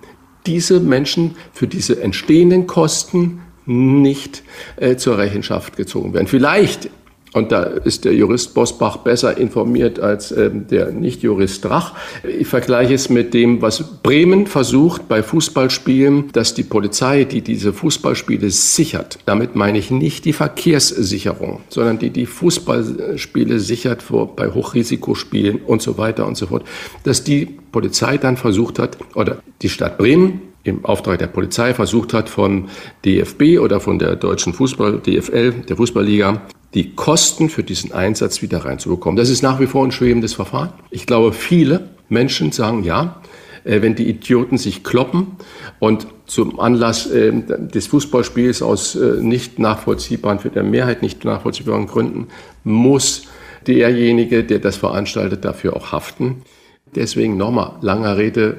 diese 0.46 0.80
Menschen 0.80 1.37
für 1.52 1.66
diese 1.66 2.00
entstehenden 2.00 2.66
Kosten 2.66 3.42
nicht 3.66 4.42
äh, 4.76 4.96
zur 4.96 5.18
Rechenschaft 5.18 5.76
gezogen 5.76 6.14
werden. 6.14 6.28
Vielleicht 6.28 6.88
und 7.37 7.53
da 7.53 7.64
ist 7.64 8.07
der 8.07 8.14
Jurist 8.14 8.55
Bosbach 8.55 8.96
besser 8.96 9.37
informiert 9.37 10.01
als 10.01 10.33
ähm, 10.33 10.66
der 10.68 10.90
Nicht-Jurist 10.90 11.62
Drach. 11.62 11.92
Ich 12.27 12.46
vergleiche 12.46 12.94
es 12.94 13.11
mit 13.11 13.35
dem, 13.35 13.61
was 13.61 14.01
Bremen 14.03 14.46
versucht 14.46 15.07
bei 15.07 15.22
Fußballspielen, 15.22 16.33
dass 16.33 16.55
die 16.55 16.62
Polizei, 16.62 17.25
die 17.25 17.42
diese 17.42 17.75
Fußballspiele 17.75 18.49
sichert, 18.49 19.18
damit 19.27 19.55
meine 19.55 19.77
ich 19.77 19.90
nicht 19.90 20.25
die 20.25 20.33
Verkehrssicherung, 20.33 21.61
sondern 21.68 21.99
die 21.99 22.09
die 22.09 22.25
Fußballspiele 22.25 23.61
sichert 23.61 24.03
vor, 24.03 24.35
bei 24.35 24.49
Hochrisikospielen 24.49 25.59
und 25.59 25.83
so 25.83 25.99
weiter 25.99 26.27
und 26.27 26.38
so 26.38 26.46
fort, 26.46 26.64
dass 27.05 27.22
die 27.22 27.44
Polizei 27.70 28.16
dann 28.16 28.38
versucht 28.38 28.79
hat, 28.79 28.96
oder 29.14 29.42
die 29.61 29.68
Stadt 29.68 29.99
Bremen 29.99 30.40
im 30.64 30.85
Auftrag 30.85 31.18
der 31.18 31.27
Polizei 31.27 31.75
versucht 31.75 32.14
hat, 32.14 32.31
von 32.31 32.68
DFB 33.05 33.59
oder 33.61 33.79
von 33.79 33.99
der 33.99 34.16
deutschen 34.16 34.55
Fußball, 34.55 35.01
DFL, 35.01 35.53
der 35.68 35.77
Fußballliga, 35.77 36.42
die 36.74 36.94
Kosten 36.94 37.48
für 37.48 37.62
diesen 37.62 37.92
Einsatz 37.92 38.42
wieder 38.42 38.64
reinzubekommen. 38.64 39.16
Das 39.16 39.31
ist 39.31 39.42
nach 39.42 39.61
wie 39.61 39.66
vor 39.66 39.85
ein 39.85 39.92
schwebendes 39.92 40.35
Verfahren. 40.35 40.72
Ich 40.90 41.07
glaube, 41.07 41.33
viele 41.33 41.88
Menschen 42.09 42.52
sagen 42.52 42.85
ja, 42.85 43.20
äh, 43.64 43.83
wenn 43.83 43.94
die 43.94 44.09
Idioten 44.09 44.59
sich 44.59 44.85
kloppen 44.85 45.37
und 45.79 46.07
zum 46.26 46.61
Anlass 46.61 47.07
äh, 47.07 47.33
des 47.33 47.87
Fußballspiels 47.88 48.62
aus 48.62 48.94
äh, 48.94 49.20
nicht 49.20 49.59
nachvollziehbaren, 49.59 50.38
für 50.38 50.50
der 50.50 50.62
Mehrheit 50.62 51.02
nicht 51.02 51.24
nachvollziehbaren 51.24 51.87
Gründen, 51.87 52.29
muss 52.64 53.24
derjenige, 53.66 54.44
der 54.44 54.61
das 54.61 54.76
veranstaltet, 54.76 55.44
dafür 55.44 55.76
auch 55.76 55.92
haften. 55.92 56.42
Deswegen 56.94 57.37
nochmal, 57.37 57.72
langer 57.81 58.16
Rede, 58.16 58.59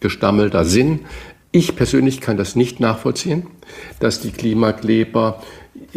gestammelter 0.00 0.64
Sinn. 0.64 1.00
Ich 1.50 1.74
persönlich 1.74 2.20
kann 2.20 2.36
das 2.36 2.54
nicht 2.54 2.80
nachvollziehen, 2.80 3.46
dass 3.98 4.20
die 4.20 4.30
Klimakleber 4.30 5.42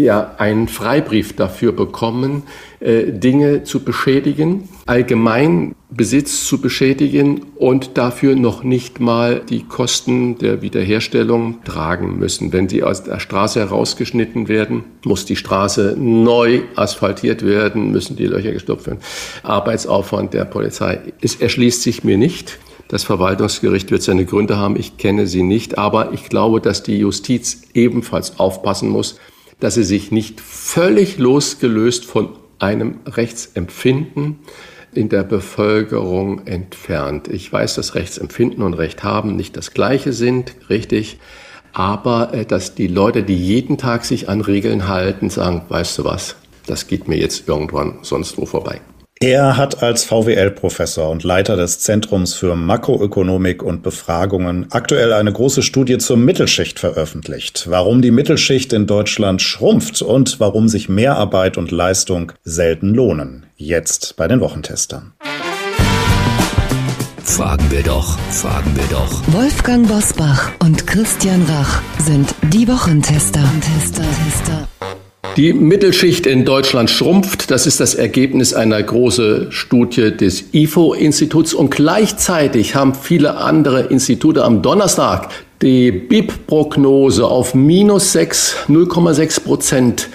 ja 0.03 0.35
einen 0.37 0.67
Freibrief 0.67 1.35
dafür 1.35 1.71
bekommen, 1.71 2.43
äh, 2.79 3.11
Dinge 3.11 3.63
zu 3.63 3.83
beschädigen, 3.83 4.69
allgemein 4.85 5.75
Besitz 5.91 6.45
zu 6.45 6.61
beschädigen 6.61 7.41
und 7.55 7.97
dafür 7.97 8.35
noch 8.35 8.63
nicht 8.63 8.99
mal 8.99 9.41
die 9.49 9.63
Kosten 9.63 10.37
der 10.37 10.61
Wiederherstellung 10.61 11.63
tragen 11.63 12.19
müssen. 12.19 12.53
Wenn 12.53 12.69
sie 12.69 12.83
aus 12.83 13.03
der 13.03 13.19
Straße 13.19 13.59
herausgeschnitten 13.59 14.47
werden, 14.47 14.83
muss 15.03 15.25
die 15.25 15.35
Straße 15.35 15.95
neu 15.97 16.61
asphaltiert 16.75 17.45
werden, 17.45 17.91
müssen 17.91 18.15
die 18.15 18.27
Löcher 18.27 18.51
gestopft 18.51 18.87
werden. 18.87 18.99
Arbeitsaufwand 19.43 20.33
der 20.33 20.45
Polizei. 20.45 20.99
Es 21.21 21.35
erschließt 21.35 21.81
sich 21.81 22.03
mir 22.03 22.17
nicht. 22.17 22.59
Das 22.87 23.03
Verwaltungsgericht 23.03 23.91
wird 23.91 24.01
seine 24.01 24.25
Gründe 24.25 24.57
haben, 24.57 24.75
ich 24.75 24.97
kenne 24.97 25.27
sie 25.27 25.43
nicht, 25.43 25.77
aber 25.77 26.11
ich 26.11 26.27
glaube, 26.27 26.59
dass 26.59 26.81
die 26.81 26.97
Justiz 26.97 27.61
ebenfalls 27.75 28.39
aufpassen 28.39 28.89
muss, 28.89 29.19
dass 29.59 29.75
sie 29.75 29.83
sich 29.83 30.11
nicht 30.11 30.41
völlig 30.41 31.17
losgelöst 31.17 32.05
von 32.05 32.29
einem 32.59 32.99
Rechtsempfinden 33.05 34.39
in 34.93 35.09
der 35.09 35.23
Bevölkerung 35.23 36.47
entfernt. 36.47 37.27
Ich 37.27 37.51
weiß, 37.51 37.75
dass 37.75 37.95
Rechtsempfinden 37.95 38.63
und 38.63 38.73
Recht 38.73 39.03
haben 39.03 39.35
nicht 39.35 39.55
das 39.55 39.73
gleiche 39.73 40.13
sind, 40.13 40.55
richtig. 40.69 41.19
aber 41.73 42.33
äh, 42.33 42.45
dass 42.45 42.73
die 42.75 42.87
Leute, 42.87 43.23
die 43.23 43.37
jeden 43.37 43.77
Tag 43.77 44.05
sich 44.05 44.27
an 44.27 44.41
Regeln 44.41 44.87
halten, 44.87 45.29
sagen, 45.29 45.61
weißt 45.69 45.99
du 45.99 46.03
was, 46.03 46.35
das 46.65 46.87
geht 46.87 47.07
mir 47.07 47.17
jetzt 47.17 47.47
irgendwann 47.47 47.99
sonst 48.01 48.37
wo 48.37 48.45
vorbei. 48.45 48.81
Er 49.21 49.57
hat 49.57 49.83
als 49.83 50.05
VWL-Professor 50.05 51.09
und 51.09 51.25
Leiter 51.25 51.57
des 51.57 51.79
Zentrums 51.79 52.35
für 52.35 52.55
Makroökonomik 52.55 53.61
und 53.61 53.83
Befragungen 53.83 54.67
aktuell 54.71 55.11
eine 55.11 55.33
große 55.33 55.61
Studie 55.61 55.97
zur 55.97 56.15
Mittelschicht 56.15 56.79
veröffentlicht. 56.79 57.65
Warum 57.69 58.01
die 58.01 58.11
Mittelschicht 58.11 58.71
in 58.71 58.87
Deutschland 58.87 59.41
schrumpft 59.41 60.01
und 60.01 60.39
warum 60.39 60.69
sich 60.69 60.87
Mehrarbeit 60.87 61.57
und 61.57 61.69
Leistung 61.71 62.31
selten 62.45 62.93
lohnen. 62.93 63.45
Jetzt 63.57 64.15
bei 64.15 64.29
den 64.29 64.39
Wochentestern. 64.39 65.11
Fragen 67.21 67.69
wir 67.71 67.83
doch, 67.83 68.17
fragen 68.31 68.73
wir 68.73 68.87
doch. 68.89 69.21
Wolfgang 69.33 69.85
Bosbach 69.85 70.49
und 70.59 70.87
Christian 70.87 71.43
Rach 71.43 71.81
sind 71.97 72.33
die 72.53 72.65
Wochentester. 72.69 73.43
Tester, 73.59 74.03
Tester. 74.23 74.67
Die 75.37 75.53
Mittelschicht 75.53 76.25
in 76.25 76.45
Deutschland 76.45 76.89
schrumpft. 76.89 77.51
Das 77.51 77.65
ist 77.65 77.79
das 77.79 77.95
Ergebnis 77.95 78.53
einer 78.53 78.81
großen 78.81 79.51
Studie 79.51 80.15
des 80.15 80.53
IFO-Instituts. 80.53 81.53
Und 81.53 81.71
gleichzeitig 81.71 82.75
haben 82.75 82.93
viele 82.93 83.37
andere 83.37 83.83
Institute 83.83 84.43
am 84.43 84.61
Donnerstag 84.61 85.29
die 85.61 85.91
BIP-Prognose 85.91 87.25
auf 87.25 87.53
minus 87.53 88.13
6, 88.13 88.55
0,6 88.69 89.43
Prozent 89.43 90.09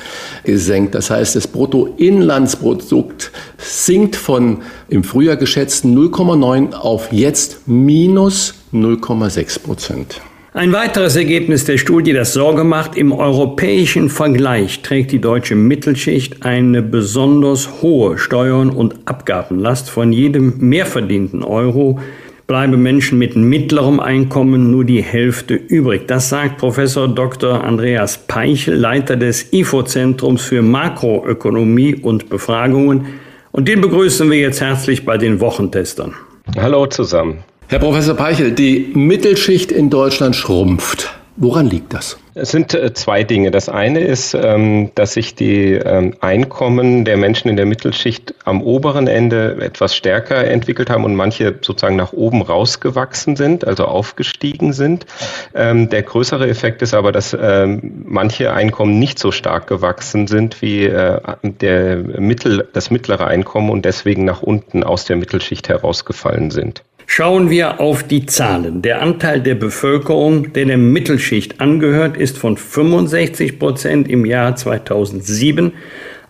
gesenkt. 0.44 0.94
Das 0.94 1.10
heißt, 1.10 1.36
das 1.36 1.46
Bruttoinlandsprodukt 1.48 3.30
sinkt 3.58 4.16
von 4.16 4.62
im 4.88 5.04
Frühjahr 5.04 5.36
geschätzten 5.36 5.96
0,9 5.96 6.72
auf 6.72 7.12
jetzt 7.12 7.68
minus 7.68 8.54
0,6 8.72 9.60
Prozent. 9.60 10.20
Ein 10.56 10.72
weiteres 10.72 11.16
Ergebnis 11.16 11.64
der 11.64 11.78
Studie, 11.78 12.12
das 12.12 12.32
Sorge 12.32 12.62
macht, 12.62 12.96
im 12.96 13.10
europäischen 13.10 14.08
Vergleich 14.08 14.82
trägt 14.82 15.10
die 15.10 15.18
deutsche 15.18 15.56
Mittelschicht 15.56 16.46
eine 16.46 16.80
besonders 16.80 17.82
hohe 17.82 18.18
Steuern- 18.18 18.70
und 18.70 18.94
Abgabenlast. 19.04 19.90
Von 19.90 20.12
jedem 20.12 20.58
mehr 20.60 20.86
verdienten 20.86 21.42
Euro 21.42 21.98
bleiben 22.46 22.80
Menschen 22.80 23.18
mit 23.18 23.34
mittlerem 23.34 23.98
Einkommen 23.98 24.70
nur 24.70 24.84
die 24.84 25.02
Hälfte 25.02 25.54
übrig. 25.54 26.06
Das 26.06 26.28
sagt 26.28 26.58
Professor 26.58 27.08
Dr. 27.08 27.64
Andreas 27.64 28.16
Peichel, 28.16 28.76
Leiter 28.76 29.16
des 29.16 29.52
IFO-Zentrums 29.52 30.40
für 30.40 30.62
Makroökonomie 30.62 31.96
und 31.96 32.28
Befragungen. 32.28 33.06
Und 33.50 33.66
den 33.66 33.80
begrüßen 33.80 34.30
wir 34.30 34.38
jetzt 34.38 34.60
herzlich 34.60 35.04
bei 35.04 35.18
den 35.18 35.40
Wochentestern. 35.40 36.14
Hallo 36.56 36.86
zusammen. 36.86 37.42
Herr 37.68 37.78
Professor 37.78 38.14
Peichel, 38.14 38.52
die 38.52 38.90
Mittelschicht 38.94 39.72
in 39.72 39.88
Deutschland 39.88 40.36
schrumpft. 40.36 41.14
Woran 41.36 41.66
liegt 41.66 41.94
das? 41.94 42.18
Es 42.34 42.50
sind 42.50 42.74
äh, 42.74 42.92
zwei 42.92 43.24
Dinge. 43.24 43.50
Das 43.50 43.68
eine 43.68 44.00
ist, 44.00 44.34
ähm, 44.34 44.90
dass 44.94 45.14
sich 45.14 45.34
die 45.34 45.72
ähm, 45.72 46.14
Einkommen 46.20 47.04
der 47.04 47.16
Menschen 47.16 47.48
in 47.48 47.56
der 47.56 47.64
Mittelschicht 47.64 48.34
am 48.44 48.62
oberen 48.62 49.08
Ende 49.08 49.56
etwas 49.60 49.96
stärker 49.96 50.44
entwickelt 50.44 50.90
haben 50.90 51.04
und 51.04 51.16
manche 51.16 51.58
sozusagen 51.62 51.96
nach 51.96 52.12
oben 52.12 52.42
rausgewachsen 52.42 53.34
sind, 53.34 53.66
also 53.66 53.86
aufgestiegen 53.86 54.72
sind. 54.72 55.06
Ähm, 55.54 55.88
der 55.88 56.02
größere 56.02 56.46
Effekt 56.46 56.82
ist 56.82 56.94
aber, 56.94 57.12
dass 57.12 57.36
manche 57.36 58.52
Einkommen 58.52 58.98
nicht 58.98 59.18
so 59.18 59.32
stark 59.32 59.66
gewachsen 59.66 60.26
sind 60.26 60.60
wie 60.62 60.84
äh, 60.84 61.20
der 61.42 61.96
Mittel, 61.96 62.68
das 62.72 62.90
mittlere 62.90 63.26
Einkommen 63.26 63.70
und 63.70 63.84
deswegen 63.84 64.24
nach 64.24 64.42
unten 64.42 64.84
aus 64.84 65.04
der 65.04 65.16
Mittelschicht 65.16 65.68
herausgefallen 65.68 66.50
sind. 66.50 66.82
Schauen 67.06 67.50
wir 67.50 67.80
auf 67.80 68.02
die 68.02 68.26
Zahlen. 68.26 68.82
Der 68.82 69.02
Anteil 69.02 69.40
der 69.40 69.54
Bevölkerung, 69.54 70.52
der 70.52 70.64
der 70.64 70.78
Mittelschicht 70.78 71.60
angehört, 71.60 72.16
ist 72.16 72.38
von 72.38 72.56
65 72.56 73.58
Prozent 73.58 74.08
im 74.08 74.24
Jahr 74.24 74.56
2007 74.56 75.72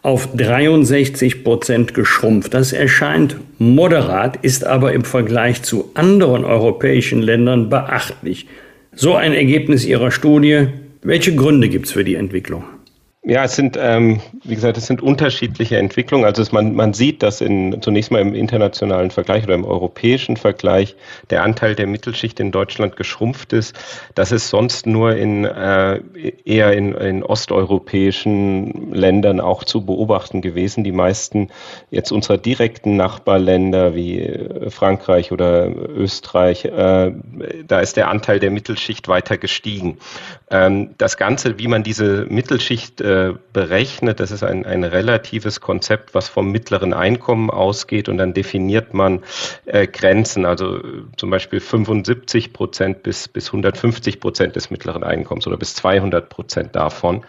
auf 0.02 0.28
63 0.36 1.44
Prozent 1.44 1.94
geschrumpft. 1.94 2.52
Das 2.52 2.72
erscheint 2.72 3.36
moderat, 3.58 4.36
ist 4.42 4.66
aber 4.66 4.92
im 4.92 5.04
Vergleich 5.04 5.62
zu 5.62 5.90
anderen 5.94 6.44
europäischen 6.44 7.22
Ländern 7.22 7.70
beachtlich. 7.70 8.46
So 8.94 9.14
ein 9.14 9.32
Ergebnis 9.32 9.86
Ihrer 9.86 10.10
Studie. 10.10 10.66
Welche 11.02 11.34
Gründe 11.34 11.68
gibt 11.68 11.86
es 11.86 11.92
für 11.92 12.04
die 12.04 12.16
Entwicklung? 12.16 12.64
Ja, 13.26 13.44
es 13.44 13.56
sind, 13.56 13.78
ähm, 13.80 14.20
wie 14.42 14.54
gesagt, 14.54 14.76
es 14.76 14.84
sind 14.84 15.00
unterschiedliche 15.00 15.78
Entwicklungen. 15.78 16.26
Also 16.26 16.42
es, 16.42 16.52
man, 16.52 16.74
man 16.74 16.92
sieht, 16.92 17.22
dass 17.22 17.40
in, 17.40 17.80
zunächst 17.80 18.10
mal 18.10 18.20
im 18.20 18.34
internationalen 18.34 19.10
Vergleich 19.10 19.44
oder 19.44 19.54
im 19.54 19.64
europäischen 19.64 20.36
Vergleich 20.36 20.94
der 21.30 21.42
Anteil 21.42 21.74
der 21.74 21.86
Mittelschicht 21.86 22.38
in 22.38 22.52
Deutschland 22.52 22.96
geschrumpft 22.96 23.54
ist. 23.54 23.74
Das 24.14 24.30
ist 24.30 24.50
sonst 24.50 24.86
nur 24.86 25.16
in 25.16 25.46
äh, 25.46 26.02
eher 26.44 26.74
in, 26.74 26.92
in 26.92 27.22
osteuropäischen 27.22 28.92
Ländern 28.92 29.40
auch 29.40 29.64
zu 29.64 29.86
beobachten 29.86 30.42
gewesen. 30.42 30.84
Die 30.84 30.92
meisten 30.92 31.48
jetzt 31.90 32.12
unserer 32.12 32.36
direkten 32.36 32.96
Nachbarländer 32.96 33.94
wie 33.94 34.20
äh, 34.20 34.68
Frankreich 34.68 35.32
oder 35.32 35.74
Österreich, 35.74 36.66
äh, 36.66 37.12
da 37.66 37.80
ist 37.80 37.96
der 37.96 38.10
Anteil 38.10 38.38
der 38.38 38.50
Mittelschicht 38.50 39.08
weiter 39.08 39.38
gestiegen. 39.38 39.96
Ähm, 40.50 40.90
das 40.98 41.16
Ganze, 41.16 41.58
wie 41.58 41.68
man 41.68 41.82
diese 41.82 42.26
Mittelschicht 42.28 43.00
äh, 43.00 43.13
äh, 43.14 43.34
berechnet. 43.52 44.18
Das 44.18 44.32
ist 44.32 44.42
ein, 44.42 44.66
ein 44.66 44.82
relatives 44.82 45.60
Konzept, 45.60 46.14
was 46.14 46.28
vom 46.28 46.50
mittleren 46.50 46.92
Einkommen 46.92 47.48
ausgeht 47.48 48.08
und 48.08 48.18
dann 48.18 48.34
definiert 48.34 48.92
man 48.92 49.22
äh, 49.66 49.86
Grenzen, 49.86 50.44
also 50.44 50.78
äh, 50.78 51.04
zum 51.16 51.30
Beispiel 51.30 51.60
75 51.60 52.52
Prozent 52.52 53.04
bis, 53.04 53.28
bis 53.28 53.46
150 53.46 54.18
Prozent 54.18 54.56
des 54.56 54.70
mittleren 54.70 55.04
Einkommens 55.04 55.46
oder 55.46 55.56
bis 55.56 55.74
200 55.76 56.28
Prozent 56.28 56.74
davon. 56.74 57.24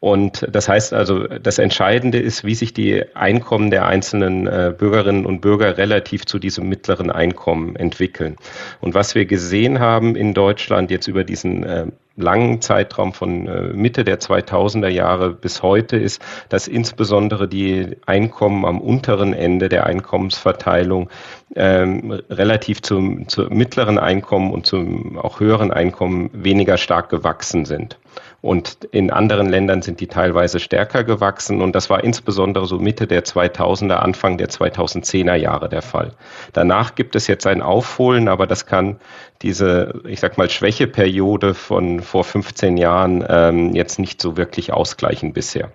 Und 0.00 0.48
das 0.50 0.66
heißt 0.66 0.94
also, 0.94 1.26
das 1.26 1.58
Entscheidende 1.58 2.18
ist, 2.18 2.42
wie 2.42 2.54
sich 2.54 2.72
die 2.72 3.04
Einkommen 3.14 3.70
der 3.70 3.86
einzelnen 3.86 4.46
äh, 4.46 4.74
Bürgerinnen 4.76 5.26
und 5.26 5.42
Bürger 5.42 5.76
relativ 5.76 6.24
zu 6.24 6.38
diesem 6.38 6.70
mittleren 6.70 7.10
Einkommen 7.10 7.76
entwickeln. 7.76 8.36
Und 8.80 8.94
was 8.94 9.14
wir 9.14 9.26
gesehen 9.26 9.78
haben 9.78 10.16
in 10.16 10.32
Deutschland 10.32 10.90
jetzt 10.90 11.06
über 11.06 11.22
diesen 11.22 11.64
äh, 11.64 11.86
langen 12.16 12.62
Zeitraum 12.62 13.12
von 13.12 13.46
äh, 13.46 13.72
Mitte 13.74 14.04
der 14.04 14.20
2000er 14.20 14.88
Jahre 14.88 15.30
bis 15.34 15.62
heute 15.62 15.98
ist, 15.98 16.22
dass 16.48 16.66
insbesondere 16.66 17.46
die 17.46 17.96
Einkommen 18.06 18.64
am 18.64 18.80
unteren 18.80 19.34
Ende 19.34 19.68
der 19.68 19.84
Einkommensverteilung 19.84 21.10
ähm, 21.56 22.12
relativ 22.30 22.80
zum, 22.82 23.28
zum 23.28 23.48
mittleren 23.48 23.98
Einkommen 23.98 24.52
und 24.52 24.66
zum 24.66 25.18
auch 25.18 25.40
höheren 25.40 25.72
Einkommen 25.72 26.30
weniger 26.32 26.78
stark 26.78 27.10
gewachsen 27.10 27.64
sind. 27.64 27.98
Und 28.42 28.84
in 28.90 29.10
anderen 29.10 29.48
Ländern 29.48 29.82
sind 29.82 30.00
die 30.00 30.06
teilweise 30.06 30.60
stärker 30.60 31.04
gewachsen. 31.04 31.60
Und 31.60 31.74
das 31.74 31.90
war 31.90 32.02
insbesondere 32.02 32.66
so 32.66 32.78
Mitte 32.78 33.06
der 33.06 33.24
2000er, 33.24 33.96
Anfang 33.96 34.38
der 34.38 34.48
2010er 34.48 35.34
Jahre 35.34 35.68
der 35.68 35.82
Fall. 35.82 36.12
Danach 36.52 36.94
gibt 36.94 37.16
es 37.16 37.26
jetzt 37.26 37.46
ein 37.46 37.60
Aufholen, 37.60 38.28
aber 38.28 38.46
das 38.46 38.66
kann 38.66 38.98
diese, 39.42 40.00
ich 40.06 40.20
sag 40.20 40.38
mal, 40.38 40.48
Schwächeperiode 40.48 41.54
von 41.54 42.00
vor 42.00 42.24
15 42.24 42.76
Jahren 42.76 43.24
ähm, 43.28 43.74
jetzt 43.74 43.98
nicht 43.98 44.22
so 44.22 44.36
wirklich 44.36 44.72
ausgleichen 44.72 45.32
bisher. 45.32 45.70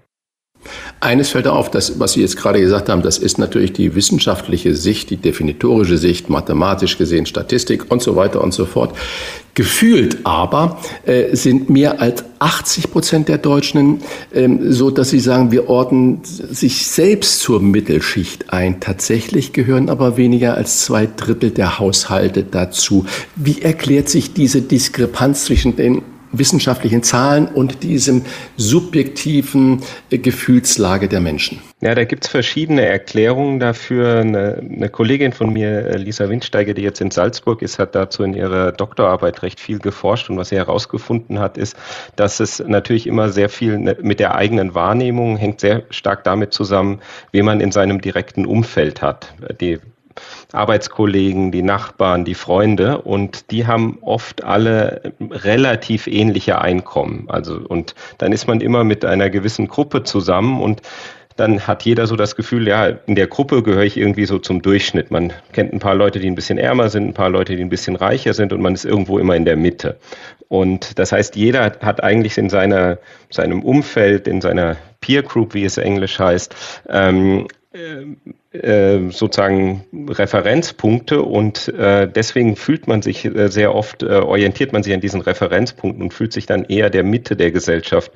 Eines 1.00 1.30
fällt 1.30 1.48
auf, 1.48 1.70
das, 1.70 2.00
was 2.00 2.14
Sie 2.14 2.22
jetzt 2.22 2.38
gerade 2.38 2.60
gesagt 2.60 2.90
haben, 2.90 3.02
das 3.02 3.18
ist 3.18 3.38
natürlich 3.38 3.74
die 3.74 3.96
wissenschaftliche 3.96 4.76
Sicht, 4.76 5.10
die 5.10 5.18
definitorische 5.18 5.98
Sicht, 5.98 6.30
mathematisch 6.30 6.98
gesehen, 6.98 7.26
Statistik 7.26 7.92
und 7.92 8.02
so 8.02 8.16
weiter 8.16 8.42
und 8.42 8.54
so 8.54 8.66
fort. 8.66 8.96
Gefühlt 9.54 10.26
aber 10.26 10.80
äh, 11.06 11.34
sind 11.36 11.70
mehr 11.70 12.02
als 12.02 12.26
80 12.40 12.92
Prozent 12.92 13.30
der 13.30 13.38
Deutschen 13.38 14.02
ähm, 14.34 14.72
so, 14.72 14.92
dass 14.92 15.12
sie 15.12 15.20
sagen, 15.22 15.52
wir 15.52 15.70
ordnen 15.70 16.20
sich 16.24 16.88
selbst 16.88 17.40
zur 17.40 17.62
Mittelschicht 17.62 18.52
ein. 18.52 18.82
Tatsächlich 18.82 19.54
gehören 19.54 19.90
aber 19.90 20.18
weniger 20.18 20.56
als 20.56 20.82
zwei 20.82 21.08
Drittel 21.08 21.52
der 21.52 21.80
Haushalte 21.80 22.44
dazu. 22.44 23.06
Wie 23.38 23.62
erklärt 23.62 24.10
sich 24.10 24.34
diese 24.34 24.62
Diskrepanz 24.62 25.46
zwischen 25.46 25.78
den 25.78 26.02
wissenschaftlichen 26.40 27.04
Zahlen 27.04 27.48
und 27.48 27.84
diesem 27.84 28.24
subjektiven 28.58 29.82
äh, 30.10 30.18
Gefühlslage 30.18 31.08
der 31.08 31.22
Menschen? 31.22 31.60
Ja, 31.82 31.94
da 31.94 32.04
gibt 32.04 32.26
es 32.26 32.32
verschiedene 32.32 32.86
Erklärungen 32.86 33.60
dafür. 33.60 34.20
Eine, 34.20 34.58
eine, 34.58 34.90
Kollegin 34.90 35.34
von 35.34 35.52
mir, 35.54 35.86
äh, 35.86 35.98
Lisa 35.98 36.30
Windsteiger, 36.30 36.74
die 36.74 36.82
jetzt 36.82 37.02
in 37.02 37.12
Salzburg 37.12 37.62
ist, 37.62 37.80
hat 37.80 37.96
dazu 37.96 38.24
in 38.24 38.34
ihrer 38.34 38.72
Doktorarbeit 38.72 39.44
recht 39.44 39.60
viel 39.60 39.80
geforscht. 39.80 40.30
Und 40.30 40.38
was 40.38 40.50
sie 40.50 40.56
herausgefunden 40.56 41.40
hat, 41.40 41.58
ist, 41.58 41.76
dass 42.16 42.40
es 42.40 42.60
natürlich 42.60 43.08
immer 43.08 43.30
sehr 43.30 43.50
viel 43.50 43.78
ne, 43.78 43.98
mit 44.02 44.20
der 44.20 44.36
eigenen 44.36 44.74
Wahrnehmung 44.74 45.38
hängt 45.38 45.60
sehr 45.60 45.84
stark 45.90 46.24
damit 46.24 46.54
zusammen, 46.54 47.02
wie 47.32 47.42
man 47.42 47.60
in 47.62 47.72
seinem 47.72 48.02
direkten 48.02 48.46
Umfeld 48.46 49.02
hat. 49.02 49.34
Die 49.62 49.80
Arbeitskollegen, 50.52 51.52
die 51.52 51.64
Nachbarn, 51.64 52.26
die 52.26 52.36
Freunde 52.36 53.02
und 53.02 53.52
die 53.52 53.68
haben 53.68 54.00
oft 54.02 54.44
alle 54.44 55.14
relativ 55.32 56.08
ähnliche 56.08 56.62
Einkommen. 56.62 57.26
Also 57.28 57.56
und 57.56 57.96
dann 58.18 58.32
ist 58.32 58.48
man 58.48 58.62
immer 58.62 58.84
mit 58.84 59.06
einer 59.06 59.30
gewissen 59.30 59.68
Gruppe 59.68 60.04
zusammen 60.04 60.62
und 60.62 60.82
dann 61.36 61.68
hat 61.68 61.84
jeder 61.84 62.08
so 62.08 62.16
das 62.16 62.36
Gefühl, 62.36 62.68
ja, 62.68 62.88
in 62.88 63.16
der 63.16 63.28
Gruppe 63.28 63.62
gehöre 63.62 63.84
ich 63.84 63.98
irgendwie 63.98 64.26
so 64.26 64.40
zum 64.40 64.62
Durchschnitt. 64.62 65.12
Man 65.12 65.34
kennt 65.52 65.74
ein 65.74 65.80
paar 65.80 65.96
Leute, 65.96 66.20
die 66.20 66.28
ein 66.28 66.36
bisschen 66.36 66.58
ärmer 66.58 66.90
sind, 66.90 67.10
ein 67.10 67.14
paar 67.14 67.30
Leute, 67.30 67.58
die 67.58 67.62
ein 67.62 67.70
bisschen 67.70 67.98
reicher 67.98 68.34
sind 68.34 68.54
und 68.54 68.62
man 68.62 68.74
ist 68.74 68.86
irgendwo 68.86 69.20
immer 69.20 69.36
in 69.36 69.44
der 69.44 69.58
Mitte. 69.58 69.98
Und 70.48 70.98
das 70.98 71.12
heißt, 71.12 71.36
jeder 71.36 71.64
hat 71.82 72.04
eigentlich 72.04 72.38
in 72.38 72.50
seiner, 72.50 73.00
seinem 73.30 73.64
Umfeld, 73.64 74.28
in 74.28 74.40
seiner 74.40 74.78
Peer 75.02 75.24
Group, 75.24 75.54
wie 75.54 75.66
es 75.66 75.78
englisch 75.78 76.20
heißt, 76.20 76.56
ähm, 76.90 77.48
äh, 77.74 78.06
sozusagen 79.12 79.84
Referenzpunkte 80.10 81.22
und 81.22 81.68
äh, 81.70 82.08
deswegen 82.08 82.56
fühlt 82.56 82.88
man 82.88 83.02
sich 83.02 83.26
äh, 83.26 83.50
sehr 83.50 83.74
oft, 83.74 84.04
äh, 84.04 84.08
orientiert 84.08 84.74
man 84.74 84.84
sich 84.84 84.94
an 84.94 85.02
diesen 85.02 85.22
Referenzpunkten 85.22 86.02
und 86.02 86.14
fühlt 86.14 86.34
sich 86.34 86.46
dann 86.46 86.66
eher 86.66 86.90
der 86.90 87.04
Mitte 87.04 87.36
der 87.36 87.52
Gesellschaft 87.52 88.12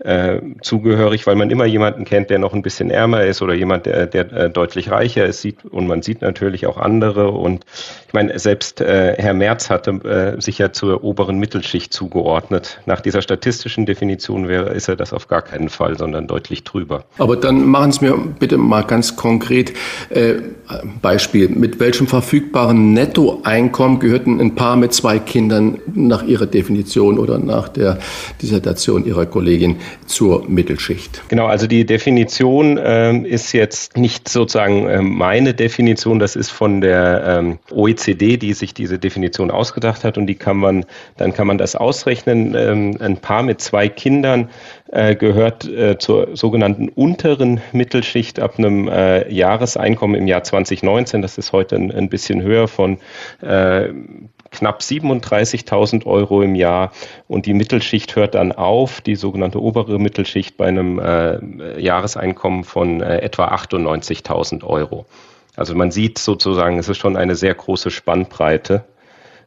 äh, 0.00 0.40
zugehörig, 0.62 1.26
weil 1.26 1.36
man 1.36 1.50
immer 1.50 1.64
jemanden 1.64 2.04
kennt, 2.04 2.30
der 2.30 2.38
noch 2.38 2.54
ein 2.54 2.62
bisschen 2.62 2.90
ärmer 2.90 3.24
ist 3.24 3.42
oder 3.42 3.54
jemand, 3.54 3.86
der, 3.86 4.06
der 4.06 4.32
äh, 4.32 4.50
deutlich 4.50 4.90
reicher 4.90 5.26
ist 5.26 5.42
sieht, 5.42 5.64
und 5.64 5.86
man 5.86 6.02
sieht 6.02 6.22
natürlich 6.22 6.66
auch 6.66 6.78
andere 6.78 7.30
und 7.30 7.64
ich 8.06 8.12
meine, 8.12 8.38
selbst 8.38 8.80
Herr 8.80 9.34
Merz 9.34 9.70
hatte 9.70 10.36
sich 10.38 10.58
ja 10.58 10.72
zur 10.72 11.02
oberen 11.02 11.38
Mittelschicht 11.38 11.92
zugeordnet. 11.92 12.80
Nach 12.86 13.00
dieser 13.00 13.22
statistischen 13.22 13.86
Definition 13.86 14.46
wäre, 14.46 14.70
ist 14.70 14.88
er 14.88 14.94
das 14.94 15.12
auf 15.12 15.26
gar 15.26 15.42
keinen 15.42 15.68
Fall, 15.68 15.98
sondern 15.98 16.28
deutlich 16.28 16.62
drüber. 16.62 17.04
Aber 17.18 17.36
dann 17.36 17.64
machen 17.64 17.90
Sie 17.92 18.04
mir 18.04 18.16
bitte 18.16 18.56
mal 18.56 18.82
ganz 18.82 19.16
konkret 19.16 19.72
äh, 20.10 20.34
Beispiel, 21.02 21.48
mit 21.48 21.78
welchem 21.80 22.06
verfügbaren 22.06 22.92
Nettoeinkommen 22.94 23.98
gehörten 23.98 24.40
ein 24.40 24.54
Paar 24.54 24.76
mit 24.76 24.92
zwei 24.92 25.18
Kindern 25.18 25.78
nach 25.94 26.22
Ihrer 26.22 26.46
Definition 26.46 27.18
oder 27.18 27.38
nach 27.38 27.68
der 27.68 27.98
Dissertation 28.40 29.04
Ihrer 29.04 29.26
Kollegin 29.26 29.76
zur 30.06 30.48
Mittelschicht? 30.48 31.22
Genau, 31.28 31.46
also 31.46 31.66
die 31.66 31.84
Definition 31.84 32.78
äh, 32.78 33.16
ist 33.18 33.52
jetzt 33.52 33.96
nicht 33.96 34.28
sozusagen 34.28 34.86
äh, 34.86 35.02
meine 35.02 35.54
Definition, 35.54 36.18
das 36.18 36.36
ist 36.36 36.50
von 36.50 36.80
der 36.80 37.24
ähm, 37.26 37.58
OECD, 37.70 38.36
die 38.36 38.54
sich 38.54 38.74
diese 38.74 38.98
Definition 38.98 39.50
ausgedacht 39.50 40.04
hat 40.04 40.16
und 40.18 40.26
die 40.26 40.34
kann 40.34 40.56
man, 40.56 40.84
dann 41.16 41.34
kann 41.34 41.46
man 41.46 41.58
das 41.58 41.76
ausrechnen. 41.76 42.54
Ähm, 42.56 42.96
ein 43.00 43.18
Paar 43.18 43.42
mit 43.42 43.60
zwei 43.60 43.88
Kindern 43.88 44.48
äh, 44.90 45.16
gehört 45.16 45.64
äh, 45.64 45.98
zur 45.98 46.36
sogenannten 46.36 46.88
unteren 46.88 47.60
Mittelschicht 47.72 48.40
ab 48.40 48.58
einem 48.58 48.88
äh, 48.88 49.32
Jahreseinkommen 49.32 50.16
im 50.16 50.26
Jahr 50.26 50.44
2019. 50.44 51.22
Das 51.22 51.38
ist 51.38 51.52
heute 51.52 51.76
ein, 51.76 51.90
ein 51.90 52.08
bisschen 52.08 52.42
höher 52.42 52.68
von 52.68 52.98
äh, 53.40 53.88
knapp 54.50 54.80
37.000 54.80 56.06
Euro 56.06 56.42
im 56.42 56.54
Jahr 56.54 56.92
und 57.26 57.46
die 57.46 57.54
Mittelschicht 57.54 58.14
hört 58.14 58.34
dann 58.34 58.52
auf, 58.52 59.00
die 59.00 59.16
sogenannte 59.16 59.60
obere 59.60 59.98
Mittelschicht 59.98 60.56
bei 60.56 60.66
einem 60.66 60.98
äh, 60.98 61.80
Jahreseinkommen 61.80 62.64
von 62.64 63.00
etwa 63.00 63.48
98.000 63.48 64.64
Euro. 64.64 65.06
Also 65.56 65.74
man 65.74 65.90
sieht 65.90 66.18
sozusagen, 66.18 66.78
es 66.78 66.88
ist 66.88 66.98
schon 66.98 67.16
eine 67.16 67.36
sehr 67.36 67.54
große 67.54 67.90
Spannbreite, 67.90 68.84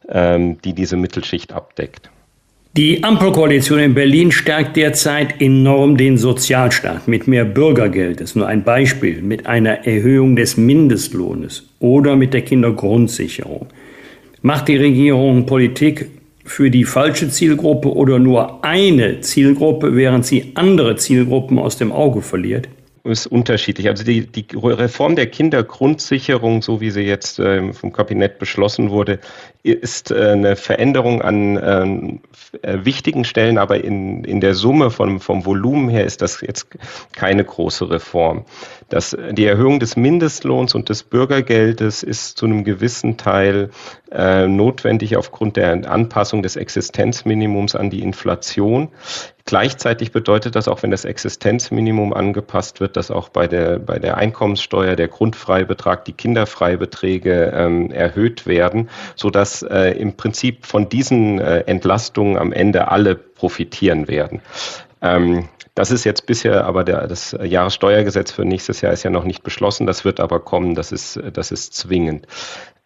ähm, 0.09 0.61
die 0.61 0.73
diese 0.73 0.97
Mittelschicht 0.97 1.53
abdeckt. 1.53 2.09
Die 2.75 3.03
Ampelkoalition 3.03 3.79
in 3.79 3.93
Berlin 3.95 4.31
stärkt 4.31 4.75
derzeit 4.75 5.41
enorm 5.41 5.97
den 5.97 6.17
Sozialstaat 6.17 7.07
mit 7.07 7.27
mehr 7.27 7.45
Bürgergeld. 7.45 8.19
Das 8.19 8.31
ist 8.31 8.35
nur 8.35 8.47
ein 8.47 8.63
Beispiel. 8.63 9.21
Mit 9.21 9.47
einer 9.47 9.87
Erhöhung 9.87 10.35
des 10.35 10.57
Mindestlohnes 10.57 11.63
oder 11.79 12.15
mit 12.15 12.33
der 12.33 12.41
Kindergrundsicherung. 12.41 13.67
Macht 14.43 14.67
die 14.67 14.77
Regierung 14.77 15.45
Politik 15.45 16.09
für 16.45 16.69
die 16.69 16.83
falsche 16.83 17.29
Zielgruppe 17.29 17.93
oder 17.93 18.19
nur 18.19 18.63
eine 18.63 19.21
Zielgruppe, 19.21 19.95
während 19.95 20.25
sie 20.25 20.51
andere 20.53 20.95
Zielgruppen 20.95 21.57
aus 21.57 21.77
dem 21.77 21.91
Auge 21.91 22.21
verliert? 22.21 22.67
ist 23.07 23.27
unterschiedlich. 23.27 23.87
Also 23.87 24.03
die, 24.03 24.27
die 24.27 24.45
Reform 24.55 25.15
der 25.15 25.27
Kindergrundsicherung, 25.27 26.61
so 26.61 26.81
wie 26.81 26.91
sie 26.91 27.01
jetzt 27.01 27.39
äh, 27.39 27.73
vom 27.73 27.91
Kabinett 27.91 28.39
beschlossen 28.39 28.89
wurde, 28.89 29.19
ist 29.67 30.11
äh, 30.11 30.31
eine 30.31 30.55
Veränderung 30.55 31.21
an 31.21 31.59
ähm, 31.61 32.19
äh, 32.61 32.79
wichtigen 32.83 33.23
Stellen, 33.23 33.57
aber 33.57 33.83
in, 33.83 34.23
in 34.23 34.41
der 34.41 34.53
Summe 34.53 34.89
vom, 34.89 35.19
vom 35.19 35.45
Volumen 35.45 35.89
her 35.89 36.05
ist 36.05 36.21
das 36.21 36.41
jetzt 36.41 36.67
keine 37.13 37.43
große 37.43 37.89
Reform. 37.89 38.45
Das, 38.89 39.17
die 39.31 39.45
Erhöhung 39.45 39.79
des 39.79 39.97
Mindestlohns 39.97 40.73
und 40.73 40.89
des 40.89 41.03
Bürgergeldes 41.03 42.03
ist 42.03 42.37
zu 42.37 42.45
einem 42.45 42.63
gewissen 42.63 43.17
Teil 43.17 43.69
äh, 44.11 44.47
notwendig 44.47 45.17
aufgrund 45.17 45.57
der 45.57 45.89
Anpassung 45.89 46.41
des 46.41 46.55
Existenzminimums 46.55 47.75
an 47.75 47.89
die 47.89 48.01
Inflation. 48.01 48.89
Gleichzeitig 49.45 50.11
bedeutet 50.11 50.55
das 50.55 50.67
auch, 50.67 50.83
wenn 50.83 50.91
das 50.91 51.05
Existenzminimum 51.05 52.13
angepasst 52.13 52.79
wird, 52.79 52.97
dass 52.97 53.11
auch 53.11 53.29
bei 53.29 53.47
der, 53.47 53.79
bei 53.79 53.99
der 53.99 54.17
Einkommenssteuer 54.17 54.95
der 54.95 55.07
Grundfreibetrag, 55.07 56.03
die 56.05 56.13
Kinderfreibeträge 56.13 57.53
ähm, 57.53 57.91
erhöht 57.91 58.45
werden, 58.45 58.89
sodass 59.15 59.56
äh, 59.61 59.91
im 59.91 60.15
Prinzip 60.17 60.65
von 60.65 60.89
diesen 60.89 61.39
äh, 61.39 61.59
Entlastungen 61.61 62.37
am 62.37 62.51
Ende 62.51 62.89
alle 62.89 63.15
profitieren 63.15 64.07
werden. 64.07 64.41
Ähm, 65.01 65.49
das 65.75 65.91
ist 65.91 66.05
jetzt 66.05 66.25
bisher, 66.25 66.65
aber 66.65 66.83
der, 66.83 67.07
das 67.07 67.37
Jahressteuergesetz 67.39 68.31
für 68.31 68.45
nächstes 68.45 68.81
Jahr 68.81 68.93
ist 68.93 69.03
ja 69.03 69.11
noch 69.11 69.25
nicht 69.25 69.43
beschlossen. 69.43 69.85
Das 69.85 70.05
wird 70.05 70.19
aber 70.19 70.39
kommen. 70.39 70.73
Das 70.73 70.91
ist, 70.91 71.19
das 71.33 71.51
ist 71.51 71.75
zwingend. 71.75 72.25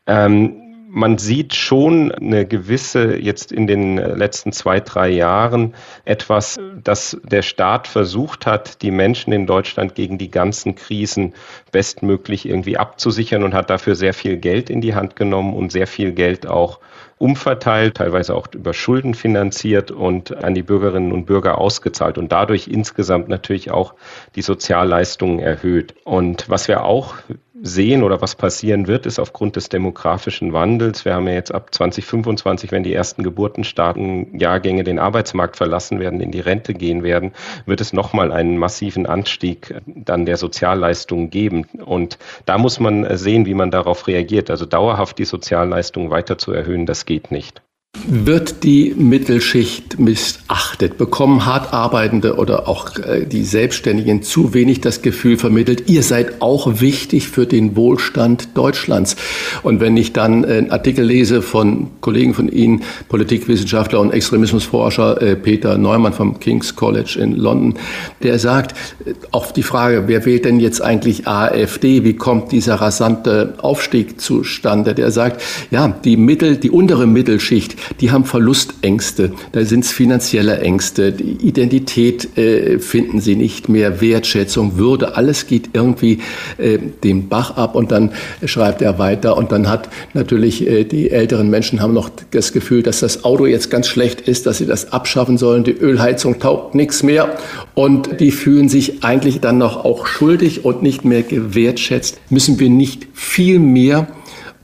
Ähm, 0.08 0.71
man 0.94 1.18
sieht 1.18 1.56
schon 1.56 2.12
eine 2.12 2.46
gewisse, 2.46 3.16
jetzt 3.16 3.54
in 3.54 3.66
den 3.66 3.96
letzten 3.96 4.52
zwei, 4.52 4.82
drei 4.82 5.08
Jahren, 5.08 5.74
etwas, 6.04 6.60
dass 6.84 7.18
der 7.24 7.44
Staat 7.44 7.88
versucht 7.88 8.46
hat, 8.46 8.82
die 8.82 8.92
Menschen 8.92 9.32
in 9.32 9.48
Deutschland 9.48 9.96
gegen 9.96 10.18
die 10.18 10.30
ganzen 10.30 10.76
Krisen 10.76 11.34
bestmöglich 11.72 12.46
irgendwie 12.46 12.78
abzusichern 12.78 13.44
und 13.44 13.54
hat 13.54 13.70
dafür 13.70 13.96
sehr 13.96 14.14
viel 14.14 14.36
Geld 14.36 14.70
in 14.70 14.82
die 14.82 14.94
Hand 14.94 15.16
genommen 15.16 15.54
und 15.54 15.72
sehr 15.72 15.88
viel 15.88 16.12
Geld 16.12 16.46
auch 16.46 16.80
umverteilt, 17.18 17.96
teilweise 17.96 18.36
auch 18.36 18.48
über 18.54 18.74
Schulden 18.74 19.14
finanziert 19.14 19.92
und 19.92 20.44
an 20.44 20.56
die 20.56 20.64
Bürgerinnen 20.64 21.14
und 21.14 21.26
Bürger 21.26 21.58
ausgezahlt 21.58 22.18
und 22.18 22.34
dadurch 22.34 22.68
insgesamt 22.68 23.30
natürlich 23.30 23.72
auch 23.72 23.94
die 24.36 24.42
Sozialleistungen 24.42 25.40
erhöht. 25.40 25.94
Und 26.04 26.50
was 26.50 26.68
wir 26.68 26.84
auch 26.84 27.14
sehen 27.62 28.04
oder 28.04 28.22
was 28.22 28.36
passieren 28.36 28.88
wird, 28.88 29.06
ist 29.06 29.20
aufgrund 29.20 29.56
des 29.56 29.70
demografischen 29.70 30.52
Wandels. 30.54 31.06
Wir 31.06 31.14
haben 31.14 31.28
ja 31.28 31.34
jetzt 31.34 31.54
ab 31.54 31.74
2025, 31.74 32.72
wenn 32.72 32.84
die 32.84 32.94
ersten 32.94 33.24
Geburten 33.24 33.64
starten, 33.64 34.38
Jahrgänge 34.38 34.84
den 34.84 35.00
Arbeitsmarkt 35.00 35.58
verlassen 35.58 36.00
werden, 36.00 36.22
in 36.22 36.32
die 36.32 36.40
Rente 36.40 36.74
gehen 36.74 37.04
werden, 37.04 37.34
wird 37.66 37.82
es 37.82 37.94
nochmal 37.94 38.32
einen 38.32 38.58
massiven 38.58 39.06
Anstieg 39.06 39.76
dann 39.86 40.26
der 40.26 40.38
Sozialleistungen 40.38 41.30
geben. 41.30 41.66
Und 41.86 42.18
da 42.46 42.58
muss 42.58 42.80
man 42.80 43.18
sehen, 43.18 43.46
wie 43.46 43.54
man 43.54 43.72
darauf 43.72 44.08
reagiert. 44.08 44.50
Also 44.50 44.66
dauerhaft 44.66 45.20
die 45.20 45.26
Sozialleistungen 45.26 46.10
weiter 46.10 46.38
zu 46.38 46.52
erhöhen, 46.52 46.86
das 46.86 47.06
geht 47.06 47.32
nicht. 47.32 47.62
Wird 48.14 48.64
die 48.64 48.94
Mittelschicht 48.98 50.00
missachtet? 50.00 50.98
Bekommen 50.98 51.46
hart 51.46 51.72
arbeitende 51.72 52.36
oder 52.36 52.68
auch 52.68 52.98
äh, 52.98 53.26
die 53.26 53.46
Selbstständigen 53.46 54.24
zu 54.24 54.54
wenig 54.54 54.82
das 54.82 55.02
Gefühl 55.02 55.38
vermittelt, 55.38 55.88
ihr 55.88 56.02
seid 56.02 56.42
auch 56.42 56.82
wichtig 56.82 57.30
für 57.30 57.46
den 57.46 57.76
Wohlstand 57.76 58.50
Deutschlands? 58.56 59.16
Und 59.64 59.80
wenn 59.80 59.96
ich 59.98 60.14
dann 60.14 60.44
äh, 60.44 60.48
einen 60.48 60.72
Artikel 60.72 61.06
lese 61.06 61.42
von 61.42 61.88
Kollegen 62.02 62.34
von 62.34 62.52
Ihnen, 62.52 62.84
Politikwissenschaftler 63.08 64.00
und 64.00 64.12
Extremismusforscher 64.12 65.22
äh, 65.22 65.36
Peter 65.36 65.78
Neumann 65.78 66.14
vom 66.14 66.40
King's 66.40 66.76
College 66.76 67.18
in 67.18 67.38
London, 67.38 67.76
der 68.24 68.40
sagt, 68.40 68.76
auf 69.32 69.54
die 69.54 69.64
Frage, 69.64 70.04
wer 70.08 70.26
wählt 70.26 70.44
denn 70.44 70.60
jetzt 70.60 70.82
eigentlich 70.82 71.28
AfD? 71.28 72.04
Wie 72.04 72.16
kommt 72.16 72.52
dieser 72.52 72.76
rasante 72.76 73.54
Aufstieg 73.60 74.20
zustande? 74.20 74.96
Der 74.96 75.12
sagt, 75.12 75.42
ja, 75.70 75.88
die 75.88 76.18
Mittel, 76.18 76.58
die 76.58 76.72
untere 76.72 77.06
Mittelschicht, 77.06 77.78
die 78.00 78.12
haben 78.12 78.26
Verlustängste, 78.26 79.32
da 79.52 79.66
sind 79.66 79.86
es 79.86 79.92
finanzielle 79.92 80.60
Ängste, 80.60 81.12
die 81.12 81.46
Identität 81.46 82.38
äh, 82.38 82.80
finden 82.80 83.20
sie 83.20 83.36
nicht 83.36 83.70
mehr, 83.70 84.02
Wertschätzung, 84.02 84.78
Würde, 84.78 85.16
alles 85.16 85.48
geht 85.48 85.70
irgendwie 85.74 86.20
äh, 86.58 86.78
den 87.04 87.30
Bach 87.30 87.58
ab 87.58 87.76
und 87.76 87.92
dann 87.92 88.12
schreibt 88.46 88.82
er 88.82 89.00
weiter. 89.00 89.38
Und 89.38 89.52
dann 89.52 89.70
hat 89.70 89.90
natürlich 90.14 90.68
äh, 90.68 90.84
die 90.84 91.12
älteren 91.12 91.50
Menschen 91.50 91.82
haben 91.82 91.94
noch 91.94 92.10
das 92.32 92.54
Gefühl, 92.54 92.84
dass 92.84 93.00
das 93.00 93.24
Auto 93.24 93.46
jetzt 93.46 93.70
ganz 93.70 93.88
schlecht 93.88 94.22
ist, 94.22 94.46
dass 94.46 94.60
sie 94.60 94.66
das 94.66 94.92
abschaffen 94.92 95.38
sollen, 95.38 95.64
die 95.64 95.72
Ölheizung 95.72 96.40
taugt 96.40 96.76
nichts 96.76 97.04
mehr. 97.04 97.38
Und 97.74 98.20
die 98.20 98.32
fühlen 98.32 98.70
sich 98.70 99.04
eigentlich 99.04 99.40
dann 99.40 99.58
noch 99.58 99.86
auch 99.86 100.06
schuldig 100.06 100.66
und 100.66 100.84
nicht 100.84 101.06
mehr 101.06 101.24
gewertschätzt. 101.24 102.20
Müssen 102.30 102.60
wir 102.60 102.70
nicht 102.70 103.08
viel 103.14 103.60
mehr 103.60 104.08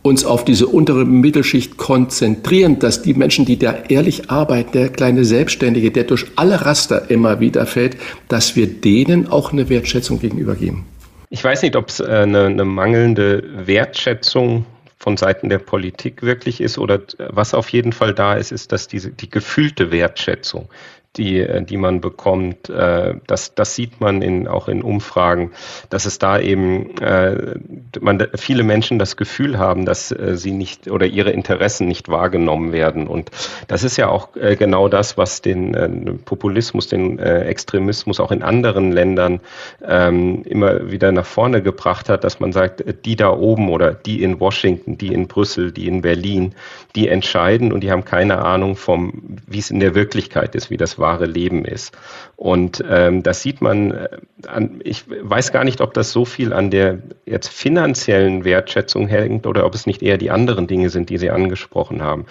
uns 0.07 0.25
auf 0.25 0.45
diese 0.45 0.67
untere 0.67 1.05
Mittelschicht 1.05 1.77
konzentrieren, 1.77 2.79
dass 2.79 3.01
die 3.01 3.13
Menschen, 3.13 3.45
die 3.45 3.59
da 3.59 3.75
ehrlich 3.89 4.29
arbeiten, 4.29 4.71
der 4.71 4.89
kleine 4.89 5.25
Selbstständige, 5.25 5.91
der 5.91 6.05
durch 6.05 6.25
alle 6.35 6.65
Raster 6.65 7.09
immer 7.09 7.39
wieder 7.39 7.65
fällt, 7.65 7.97
dass 8.27 8.55
wir 8.55 8.67
denen 8.67 9.27
auch 9.27 9.51
eine 9.51 9.69
Wertschätzung 9.69 10.19
gegenübergeben. 10.19 10.85
Ich 11.29 11.43
weiß 11.43 11.61
nicht, 11.61 11.75
ob 11.75 11.89
es 11.89 11.99
äh, 11.99 12.05
eine, 12.05 12.45
eine 12.45 12.65
mangelnde 12.65 13.43
Wertschätzung 13.65 14.65
von 14.99 15.15
Seiten 15.15 15.49
der 15.49 15.59
Politik 15.59 16.23
wirklich 16.23 16.59
ist 16.59 16.77
oder 16.77 17.01
was 17.19 17.53
auf 17.53 17.69
jeden 17.69 17.93
Fall 17.93 18.13
da 18.13 18.33
ist, 18.33 18.51
ist, 18.51 18.71
dass 18.71 18.87
diese 18.87 19.11
die 19.11 19.29
gefühlte 19.29 19.91
Wertschätzung 19.91 20.69
die, 21.15 21.39
äh, 21.39 21.63
die 21.63 21.77
man 21.77 22.01
bekommt. 22.01 22.69
Äh, 22.69 23.15
das, 23.27 23.55
das 23.55 23.75
sieht 23.75 23.99
man 23.99 24.21
in, 24.21 24.47
auch 24.47 24.67
in 24.67 24.81
Umfragen, 24.81 25.51
dass 25.89 26.05
es 26.05 26.19
da 26.19 26.39
eben 26.39 26.97
äh, 26.97 27.55
man, 27.99 28.27
viele 28.35 28.63
Menschen 28.63 28.99
das 28.99 29.17
Gefühl 29.17 29.57
haben, 29.57 29.85
dass 29.85 30.09
sie 30.09 30.51
nicht 30.51 30.89
oder 30.89 31.05
ihre 31.05 31.31
Interessen 31.31 31.87
nicht 31.87 32.09
wahrgenommen 32.09 32.71
werden. 32.71 33.07
Und 33.07 33.31
das 33.67 33.83
ist 33.83 33.97
ja 33.97 34.09
auch 34.09 34.29
genau 34.33 34.87
das, 34.89 35.17
was 35.17 35.41
den 35.41 36.19
Populismus, 36.25 36.87
den 36.87 37.19
Extremismus 37.19 38.19
auch 38.19 38.31
in 38.31 38.43
anderen 38.43 38.91
Ländern 38.91 39.39
ähm, 39.85 40.43
immer 40.43 40.91
wieder 40.91 41.11
nach 41.11 41.25
vorne 41.25 41.61
gebracht 41.61 42.09
hat, 42.09 42.23
dass 42.23 42.39
man 42.39 42.51
sagt, 42.51 42.83
die 43.05 43.15
da 43.15 43.29
oben 43.29 43.69
oder 43.69 43.93
die 43.93 44.23
in 44.23 44.39
Washington, 44.39 44.97
die 44.97 45.13
in 45.13 45.27
Brüssel, 45.27 45.71
die 45.71 45.87
in 45.87 46.01
Berlin, 46.01 46.55
die 46.95 47.07
entscheiden 47.07 47.71
und 47.71 47.81
die 47.81 47.91
haben 47.91 48.05
keine 48.05 48.39
Ahnung 48.39 48.75
vom, 48.75 49.39
wie 49.45 49.59
es 49.59 49.71
in 49.71 49.79
der 49.79 49.95
Wirklichkeit 49.95 50.55
ist, 50.55 50.69
wie 50.69 50.77
das 50.77 50.96
wahre 50.99 51.25
Leben 51.25 51.65
ist. 51.65 51.97
Und 52.35 52.83
ähm, 52.87 53.23
das 53.23 53.41
sieht 53.41 53.61
man 53.61 53.91
äh, 53.91 54.09
an, 54.45 54.79
ich 54.83 55.05
weiß 55.07 55.51
gar 55.51 55.63
nicht, 55.63 55.81
ob 55.81 55.95
das 55.95 56.11
so 56.11 56.23
viel 56.23 56.53
an 56.53 56.69
der 56.69 56.99
jetzt 57.25 57.47
finanziellen 57.47 58.45
Wertschätzung 58.45 59.07
hängt 59.07 59.47
oder 59.47 59.65
ob 59.65 59.73
es 59.73 59.87
nicht 59.87 60.03
eher 60.03 60.19
die 60.19 60.29
anderen 60.29 60.67
Dinge 60.67 60.89
sind, 60.89 61.09
die 61.09 61.17
Sie 61.17 61.31
angesprochen 61.31 62.03
haben. 62.03 62.27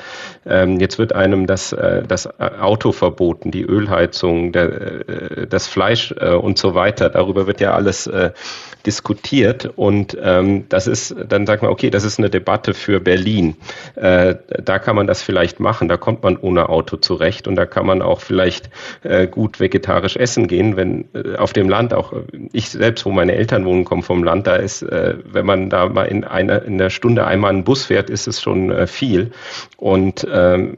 Ähm, 0.47 0.79
jetzt 0.79 0.99
wird 0.99 1.13
einem 1.13 1.49
das, 1.49 1.73
äh, 1.73 2.05
das 2.07 2.39
Auto 2.39 2.93
verboten, 2.93 3.51
die 3.51 3.65
Ölheizung, 3.65 4.53
der, 4.53 5.09
äh, 5.09 5.47
das 5.49 5.67
Fleisch 5.67 6.15
äh, 6.19 6.35
und 6.35 6.57
so 6.57 6.77
weiter. 6.77 7.11
Darüber 7.11 7.49
wird 7.49 7.61
ja 7.61 7.75
alles 7.75 8.07
äh, 8.07 8.31
diskutiert 8.87 9.73
und 9.75 10.17
ähm, 10.23 10.69
das 10.69 10.87
ist, 10.87 11.17
dann 11.29 11.47
sagt 11.47 11.63
man, 11.63 11.73
okay, 11.73 11.91
das 11.91 12.05
ist 12.05 12.19
eine 12.19 12.31
Debatte 12.31 12.73
für 12.73 13.01
Berlin. 13.01 13.57
Äh, 13.97 14.37
da 14.63 14.79
kann 14.79 14.95
man 14.95 15.09
das 15.09 15.23
vielleicht 15.23 15.59
machen, 15.59 15.89
da 15.89 15.97
kommt 15.97 16.23
man 16.23 16.37
ohne 16.37 16.69
Auto 16.69 16.97
zurecht 16.97 17.49
und 17.49 17.57
da 17.57 17.67
kann 17.67 17.85
man 17.85 18.01
auch 18.01 18.21
vielleicht 18.21 18.56
äh, 19.03 19.27
gut 19.27 19.61
vegetarisch 19.61 20.17
essen 20.17 20.49
gehen, 20.49 20.77
wenn 20.77 21.07
äh, 21.15 21.37
auf 21.37 21.53
dem 21.53 21.69
Land, 21.69 21.95
auch 21.95 22.13
ich 22.53 22.71
selbst, 22.71 23.05
wo 23.05 23.11
meine 23.11 23.35
Eltern 23.35 23.65
wohnen, 23.65 23.85
kommen 23.85 24.03
vom 24.03 24.25
Land, 24.25 24.47
da 24.47 24.57
ist, 24.57 24.83
äh, 24.83 25.17
wenn 25.25 25.47
man 25.47 25.71
da 25.71 25.89
mal 25.89 26.05
in 26.05 26.25
einer 26.25 26.63
in 26.63 26.79
der 26.79 26.91
Stunde 26.91 27.27
einmal 27.27 27.51
einen 27.51 27.65
Bus 27.65 27.85
fährt, 27.85 28.11
ist 28.11 28.27
es 28.27 28.41
schon 28.41 28.71
äh, 28.71 28.87
viel. 28.87 29.33
Und 29.77 30.27
ähm, 30.33 30.77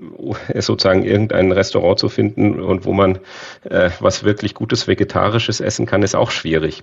sozusagen 0.54 1.04
irgendein 1.04 1.52
Restaurant 1.52 1.98
zu 1.98 2.08
finden 2.08 2.60
und 2.60 2.84
wo 2.84 2.92
man 2.92 3.18
äh, 3.64 3.90
was 4.00 4.24
wirklich 4.24 4.54
gutes 4.54 4.88
Vegetarisches 4.88 5.60
essen 5.60 5.86
kann, 5.86 6.02
ist 6.02 6.14
auch 6.14 6.30
schwierig. 6.30 6.82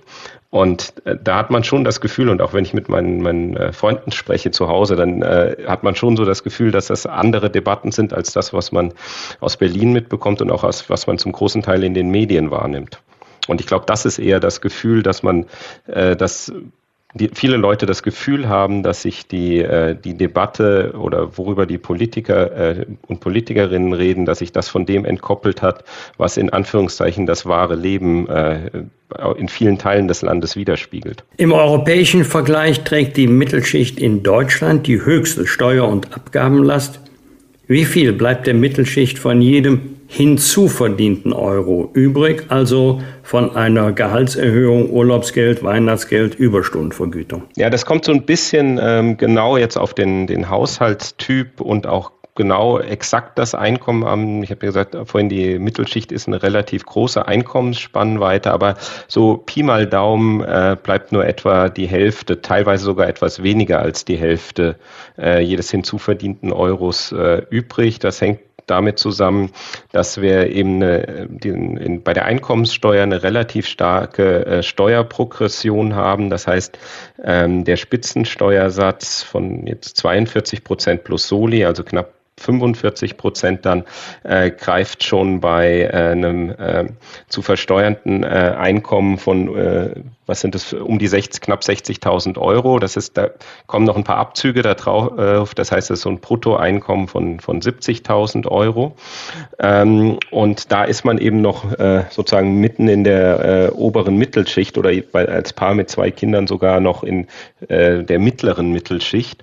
Und 0.50 0.94
äh, 1.04 1.16
da 1.22 1.38
hat 1.38 1.50
man 1.50 1.64
schon 1.64 1.84
das 1.84 2.00
Gefühl, 2.00 2.28
und 2.28 2.40
auch 2.40 2.52
wenn 2.52 2.64
ich 2.64 2.72
mit 2.72 2.88
meinen, 2.88 3.20
meinen 3.20 3.56
äh, 3.56 3.72
Freunden 3.72 4.12
spreche 4.12 4.50
zu 4.52 4.68
Hause, 4.68 4.96
dann 4.96 5.22
äh, 5.22 5.56
hat 5.66 5.82
man 5.82 5.96
schon 5.96 6.16
so 6.16 6.24
das 6.24 6.42
Gefühl, 6.42 6.70
dass 6.70 6.86
das 6.86 7.04
andere 7.04 7.50
Debatten 7.50 7.92
sind 7.92 8.14
als 8.14 8.32
das, 8.32 8.52
was 8.52 8.72
man 8.72 8.92
aus 9.40 9.56
Berlin 9.56 9.92
mitbekommt 9.92 10.40
und 10.40 10.50
auch 10.50 10.64
aus, 10.64 10.85
was 10.88 11.06
man 11.06 11.18
zum 11.18 11.32
großen 11.32 11.62
Teil 11.62 11.84
in 11.84 11.94
den 11.94 12.10
Medien 12.10 12.50
wahrnimmt. 12.50 13.00
Und 13.48 13.60
ich 13.60 13.66
glaube, 13.66 13.84
das 13.86 14.04
ist 14.04 14.18
eher 14.18 14.40
das 14.40 14.60
Gefühl, 14.60 15.02
dass 15.02 15.22
man, 15.22 15.46
äh, 15.86 16.16
dass 16.16 16.52
die, 17.14 17.30
viele 17.32 17.56
Leute 17.56 17.86
das 17.86 18.02
Gefühl 18.02 18.48
haben, 18.48 18.82
dass 18.82 19.02
sich 19.02 19.26
die, 19.26 19.58
äh, 19.60 19.96
die 19.96 20.14
Debatte 20.14 20.94
oder 20.98 21.36
worüber 21.38 21.66
die 21.66 21.78
Politiker 21.78 22.78
äh, 22.78 22.86
und 23.06 23.20
Politikerinnen 23.20 23.92
reden, 23.92 24.26
dass 24.26 24.40
sich 24.40 24.52
das 24.52 24.68
von 24.68 24.86
dem 24.86 25.04
entkoppelt 25.04 25.62
hat, 25.62 25.84
was 26.18 26.36
in 26.36 26.50
Anführungszeichen 26.50 27.26
das 27.26 27.46
wahre 27.46 27.74
Leben 27.74 28.28
äh, 28.28 28.70
in 29.38 29.48
vielen 29.48 29.78
Teilen 29.78 30.08
des 30.08 30.22
Landes 30.22 30.56
widerspiegelt. 30.56 31.24
Im 31.36 31.52
europäischen 31.52 32.24
Vergleich 32.24 32.82
trägt 32.84 33.16
die 33.16 33.28
Mittelschicht 33.28 33.98
in 33.98 34.22
Deutschland 34.22 34.86
die 34.86 35.00
höchste 35.00 35.46
Steuer- 35.46 35.88
und 35.88 36.12
Abgabenlast. 36.14 37.00
Wie 37.68 37.84
viel 37.84 38.12
bleibt 38.12 38.46
der 38.46 38.54
Mittelschicht 38.54 39.18
von 39.18 39.40
jedem 39.40 39.95
hinzuverdienten 40.08 41.32
Euro 41.32 41.90
übrig, 41.92 42.46
also 42.48 43.00
von 43.22 43.56
einer 43.56 43.92
Gehaltserhöhung, 43.92 44.90
Urlaubsgeld, 44.90 45.62
Weihnachtsgeld, 45.62 46.34
Überstundenvergütung. 46.34 47.42
Ja, 47.56 47.70
das 47.70 47.86
kommt 47.86 48.04
so 48.04 48.12
ein 48.12 48.24
bisschen 48.24 48.78
ähm, 48.80 49.16
genau 49.16 49.56
jetzt 49.56 49.76
auf 49.76 49.94
den, 49.94 50.26
den 50.26 50.48
Haushaltstyp 50.48 51.60
und 51.60 51.86
auch 51.86 52.12
genau 52.36 52.78
exakt 52.78 53.38
das 53.38 53.54
Einkommen 53.54 54.04
an. 54.04 54.42
Ich 54.42 54.50
habe 54.50 54.64
ja 54.64 54.68
gesagt, 54.68 54.96
vorhin 55.06 55.28
die 55.28 55.58
Mittelschicht 55.58 56.12
ist 56.12 56.28
eine 56.28 56.42
relativ 56.42 56.86
große 56.86 57.26
Einkommensspannweite, 57.26 58.52
aber 58.52 58.76
so 59.08 59.38
Pi 59.38 59.62
mal 59.64 59.86
Daumen 59.86 60.42
äh, 60.42 60.76
bleibt 60.80 61.10
nur 61.10 61.26
etwa 61.26 61.68
die 61.68 61.86
Hälfte, 61.86 62.42
teilweise 62.42 62.84
sogar 62.84 63.08
etwas 63.08 63.42
weniger 63.42 63.80
als 63.80 64.04
die 64.04 64.16
Hälfte 64.16 64.76
äh, 65.18 65.42
jedes 65.42 65.70
hinzuverdienten 65.70 66.52
Euros 66.52 67.10
äh, 67.10 67.42
übrig. 67.50 67.98
Das 67.98 68.20
hängt 68.20 68.40
damit 68.66 68.98
zusammen, 68.98 69.50
dass 69.92 70.20
wir 70.20 70.50
eben 70.50 70.82
eine, 70.82 71.26
den, 71.28 71.76
in, 71.76 72.02
bei 72.02 72.12
der 72.12 72.24
Einkommenssteuer 72.24 73.02
eine 73.02 73.22
relativ 73.22 73.66
starke 73.66 74.46
äh, 74.46 74.62
Steuerprogression 74.62 75.94
haben. 75.94 76.30
Das 76.30 76.46
heißt, 76.46 76.78
ähm, 77.22 77.64
der 77.64 77.76
Spitzensteuersatz 77.76 79.22
von 79.22 79.66
jetzt 79.66 79.96
42 79.96 80.64
Prozent 80.64 81.04
plus 81.04 81.28
Soli, 81.28 81.64
also 81.64 81.84
knapp 81.84 82.15
45 82.38 83.16
Prozent 83.16 83.64
dann 83.64 83.84
äh, 84.22 84.50
greift 84.50 85.04
schon 85.04 85.40
bei 85.40 85.82
äh, 85.82 86.10
einem 86.12 86.50
äh, 86.50 86.84
zu 87.28 87.40
versteuernden 87.40 88.22
äh, 88.24 88.26
Einkommen 88.26 89.16
von, 89.16 89.56
äh, 89.56 89.94
was 90.26 90.42
sind 90.42 90.54
das, 90.54 90.74
um 90.74 90.98
die 90.98 91.06
60, 91.06 91.40
knapp 91.40 91.62
60.000 91.62 92.38
Euro. 92.38 92.78
Das 92.78 92.96
ist, 92.96 93.16
da 93.16 93.30
kommen 93.66 93.86
noch 93.86 93.96
ein 93.96 94.04
paar 94.04 94.18
Abzüge 94.18 94.60
da 94.60 94.74
drauf. 94.74 95.16
Äh, 95.18 95.54
das 95.54 95.72
heißt, 95.72 95.88
das 95.88 95.98
ist 95.98 96.02
so 96.02 96.10
ein 96.10 96.20
Bruttoeinkommen 96.20 97.08
von, 97.08 97.40
von 97.40 97.62
70.000 97.62 98.46
Euro. 98.48 98.96
Ähm, 99.58 100.18
und 100.30 100.70
da 100.70 100.84
ist 100.84 101.04
man 101.04 101.18
eben 101.18 101.40
noch 101.40 101.56
sozusagen 102.10 102.60
mitten 102.60 102.88
in 102.88 103.04
der 103.04 103.72
oberen 103.76 104.16
Mittelschicht 104.16 104.76
oder 104.78 104.90
als 105.12 105.52
Paar 105.52 105.74
mit 105.74 105.90
zwei 105.90 106.10
Kindern 106.10 106.46
sogar 106.46 106.80
noch 106.80 107.02
in 107.02 107.26
der 107.68 108.18
mittleren 108.18 108.72
Mittelschicht. 108.72 109.42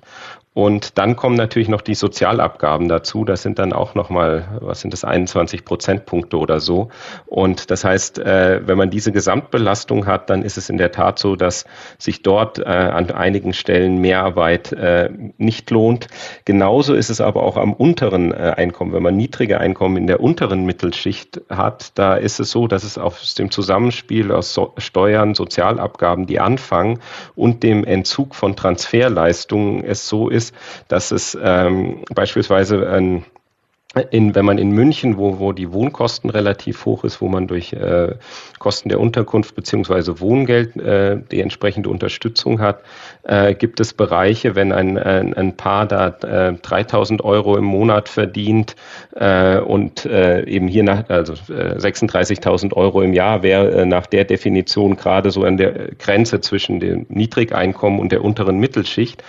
Und 0.54 0.98
dann 0.98 1.16
kommen 1.16 1.34
natürlich 1.36 1.68
noch 1.68 1.80
die 1.80 1.96
Sozialabgaben 1.96 2.88
dazu. 2.88 3.24
Das 3.24 3.42
sind 3.42 3.58
dann 3.58 3.72
auch 3.72 3.96
nochmal, 3.96 4.60
was 4.60 4.80
sind 4.80 4.92
das, 4.92 5.02
21 5.02 5.64
Prozentpunkte 5.64 6.38
oder 6.38 6.60
so. 6.60 6.90
Und 7.26 7.72
das 7.72 7.84
heißt, 7.84 8.20
äh, 8.20 8.60
wenn 8.64 8.78
man 8.78 8.88
diese 8.88 9.10
Gesamtbelastung 9.10 10.06
hat, 10.06 10.30
dann 10.30 10.42
ist 10.42 10.56
es 10.56 10.70
in 10.70 10.78
der 10.78 10.92
Tat 10.92 11.18
so, 11.18 11.34
dass 11.34 11.64
sich 11.98 12.22
dort 12.22 12.60
äh, 12.60 12.62
an 12.62 13.10
einigen 13.10 13.52
Stellen 13.52 14.00
Mehrarbeit 14.00 14.70
äh, 14.72 15.10
nicht 15.38 15.72
lohnt. 15.72 16.06
Genauso 16.44 16.94
ist 16.94 17.10
es 17.10 17.20
aber 17.20 17.42
auch 17.42 17.56
am 17.56 17.72
unteren 17.72 18.32
Einkommen. 18.32 18.92
Wenn 18.92 19.02
man 19.02 19.16
niedrige 19.16 19.58
Einkommen 19.58 19.96
in 19.96 20.06
der 20.06 20.20
unteren 20.20 20.64
Mittelschicht 20.64 21.40
hat, 21.50 21.98
da 21.98 22.14
ist 22.14 22.38
es 22.38 22.52
so, 22.52 22.68
dass 22.68 22.84
es 22.84 22.96
aus 22.96 23.34
dem 23.34 23.50
Zusammenspiel 23.50 24.30
aus 24.30 24.58
Steuern, 24.78 25.34
Sozialabgaben, 25.34 26.26
die 26.26 26.38
anfangen 26.38 27.00
und 27.34 27.64
dem 27.64 27.84
Entzug 27.84 28.36
von 28.36 28.54
Transferleistungen 28.54 29.82
es 29.82 30.08
so 30.08 30.28
ist, 30.28 30.43
ist, 30.44 30.54
dass 30.88 31.10
es 31.10 31.38
ähm, 31.40 32.04
beispielsweise 32.14 32.88
ein 32.88 33.24
in, 34.10 34.34
wenn 34.34 34.44
man 34.44 34.58
in 34.58 34.70
München, 34.70 35.18
wo, 35.18 35.38
wo 35.38 35.52
die 35.52 35.72
Wohnkosten 35.72 36.28
relativ 36.28 36.84
hoch 36.84 37.04
ist, 37.04 37.20
wo 37.20 37.28
man 37.28 37.46
durch 37.46 37.72
äh, 37.72 38.14
Kosten 38.58 38.88
der 38.88 38.98
Unterkunft 38.98 39.54
beziehungsweise 39.54 40.18
Wohngeld 40.20 40.76
äh, 40.76 41.20
die 41.30 41.40
entsprechende 41.40 41.88
Unterstützung 41.90 42.60
hat, 42.60 42.82
äh, 43.22 43.54
gibt 43.54 43.78
es 43.78 43.94
Bereiche, 43.94 44.56
wenn 44.56 44.72
ein, 44.72 44.98
ein, 44.98 45.34
ein 45.34 45.56
Paar 45.56 45.86
da 45.86 46.08
äh, 46.08 46.54
3000 46.54 47.22
Euro 47.22 47.56
im 47.56 47.64
Monat 47.64 48.08
verdient 48.08 48.74
äh, 49.14 49.58
und 49.58 50.04
äh, 50.06 50.44
eben 50.44 50.66
hier 50.66 50.82
nach, 50.82 51.08
also 51.08 51.34
äh, 51.52 51.76
36.000 51.76 52.74
Euro 52.74 53.00
im 53.00 53.12
Jahr 53.12 53.44
wäre 53.44 53.70
äh, 53.70 53.86
nach 53.86 54.06
der 54.06 54.24
Definition 54.24 54.96
gerade 54.96 55.30
so 55.30 55.44
an 55.44 55.56
der 55.56 55.92
Grenze 55.98 56.40
zwischen 56.40 56.80
dem 56.80 57.06
Niedrigeinkommen 57.08 58.00
und 58.00 58.10
der 58.10 58.24
unteren 58.24 58.58
Mittelschicht. 58.58 59.22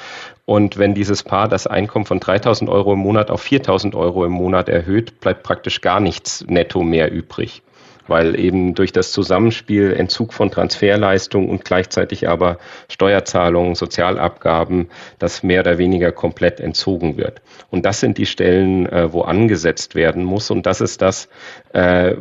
Und 0.45 0.77
wenn 0.77 0.93
dieses 0.93 1.23
Paar 1.23 1.47
das 1.47 1.65
Einkommen 1.65 2.05
von 2.05 2.19
3000 2.19 2.69
Euro 2.69 2.93
im 2.93 2.99
Monat 2.99 3.31
auf 3.31 3.41
4000 3.41 3.95
Euro 3.95 4.25
im 4.25 4.31
Monat 4.31 4.69
erhöht, 4.69 5.19
bleibt 5.19 5.43
praktisch 5.43 5.81
gar 5.81 5.99
nichts 5.99 6.45
netto 6.47 6.83
mehr 6.83 7.11
übrig 7.11 7.63
weil 8.07 8.39
eben 8.39 8.75
durch 8.75 8.91
das 8.91 9.11
Zusammenspiel 9.11 9.93
Entzug 9.93 10.33
von 10.33 10.51
Transferleistungen 10.51 11.49
und 11.49 11.65
gleichzeitig 11.65 12.27
aber 12.27 12.57
Steuerzahlungen, 12.89 13.75
Sozialabgaben, 13.75 14.89
das 15.19 15.43
mehr 15.43 15.61
oder 15.61 15.77
weniger 15.77 16.11
komplett 16.11 16.59
entzogen 16.59 17.17
wird. 17.17 17.41
Und 17.69 17.85
das 17.85 17.99
sind 17.99 18.17
die 18.17 18.25
Stellen, 18.25 18.85
äh, 18.87 19.11
wo 19.11 19.21
angesetzt 19.21 19.95
werden 19.95 20.23
muss. 20.23 20.51
Und 20.51 20.65
das 20.65 20.81
ist 20.81 21.01
das, 21.01 21.29
äh, 21.73 22.15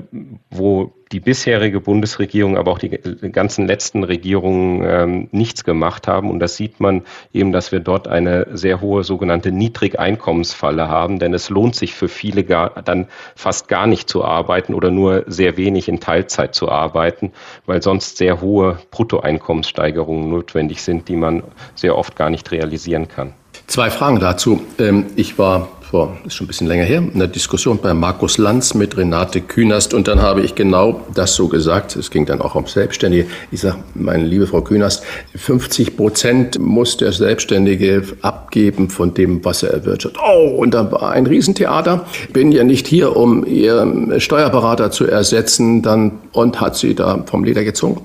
wo 0.51 0.93
die 1.15 1.21
bisherige 1.21 1.79
Bundesregierung, 1.79 2.59
aber 2.59 2.73
auch 2.73 2.81
die 2.81 2.91
ganzen 2.91 3.69
letzten 3.69 4.03
Regierungen 4.03 4.83
ähm, 4.85 5.29
nichts 5.31 5.63
gemacht 5.63 6.09
haben. 6.09 6.29
Und 6.29 6.41
das 6.41 6.57
sieht 6.57 6.81
man 6.81 7.03
eben, 7.33 7.53
dass 7.53 7.71
wir 7.71 7.79
dort 7.79 8.09
eine 8.09 8.49
sehr 8.53 8.81
hohe 8.81 9.05
sogenannte 9.05 9.53
Niedrigeinkommensfalle 9.53 10.89
haben, 10.89 11.21
denn 11.21 11.33
es 11.33 11.51
lohnt 11.51 11.77
sich 11.77 11.95
für 11.95 12.09
viele 12.09 12.43
gar, 12.43 12.83
dann 12.83 13.07
fast 13.37 13.69
gar 13.69 13.87
nicht 13.87 14.09
zu 14.09 14.25
arbeiten 14.25 14.75
oder 14.75 14.91
nur 14.91 15.23
sehr 15.29 15.57
wenig 15.57 15.89
in 15.89 16.01
Teilzeit 16.01 16.57
zu 16.57 16.69
arbeiten, 16.69 17.31
weil 17.65 17.81
sonst 17.81 18.17
sehr 18.17 18.41
hohe 18.41 18.79
Bruttoeinkommenssteigerungen 18.91 20.29
notwendig 20.29 20.83
sind, 20.83 21.07
die 21.07 21.15
man 21.15 21.45
sehr 21.77 21.97
oft 21.97 22.17
gar 22.17 22.29
nicht 22.29 22.51
realisieren 22.51 23.07
kann. 23.07 23.35
Zwei 23.69 23.89
Fragen 23.91 24.19
dazu. 24.19 24.63
Ähm, 24.81 25.07
ich 25.15 25.39
war 25.39 25.69
vor, 25.95 26.17
ist 26.27 26.35
schon 26.35 26.47
ein 26.47 26.49
bisschen 26.49 26.67
länger 26.67 26.83
her, 26.83 27.05
eine 27.15 27.29
Diskussion 27.29 27.79
bei 27.81 27.95
Markus 27.95 28.37
Lanz 28.37 28.75
mit 28.75 28.97
Renate 28.97 29.41
Künast 29.41 29.95
und 29.95 30.09
dann 30.09 30.21
habe 30.21 30.41
ich 30.41 30.57
genau 30.57 31.03
das 31.15 31.37
so 31.37 31.47
gesagt. 31.47 31.95
Es 31.95 32.11
ging 32.11 32.27
dann 32.27 32.41
auch 32.41 32.57
um 32.57 32.67
Selbstständige. 32.67 33.29
Ich 33.53 33.61
sage, 33.61 33.77
meine 33.95 34.25
liebe 34.25 34.49
Frau 34.49 34.61
Künast, 34.61 35.05
50 35.37 35.97
Prozent 35.97 36.59
muss 36.59 36.97
der 36.97 37.13
Selbstständige 37.13 38.03
abgeben 38.23 38.91
von 38.91 39.15
dem, 39.15 39.45
was 39.45 39.63
er 39.63 39.71
erwirtschaftet. 39.71 40.21
Oh, 40.21 40.57
und 40.57 40.75
dann 40.75 40.91
war 40.91 41.13
ein 41.13 41.29
Riesentheater. 41.29 42.05
Bin 42.33 42.51
ja 42.51 42.65
nicht 42.65 42.89
hier, 42.89 43.17
um 43.17 43.47
Ihr 43.47 44.17
Steuerberater 44.19 44.91
zu 44.91 45.07
ersetzen, 45.07 45.83
dann 45.83 46.19
und 46.33 46.61
hat 46.61 46.75
sie 46.75 46.97
da 46.97 47.23
vom 47.25 47.45
Leder 47.45 47.63
gezogen. 47.63 48.01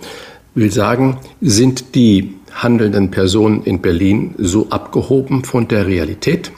Will 0.53 0.71
sagen, 0.71 1.17
sind 1.41 1.95
die 1.95 2.35
handelnden 2.53 3.09
Personen 3.09 3.63
in 3.63 3.81
Berlin 3.81 4.35
so 4.37 4.67
abgehoben 4.69 5.43
von 5.43 5.67
der 5.67 5.87
Realität? 5.87 6.51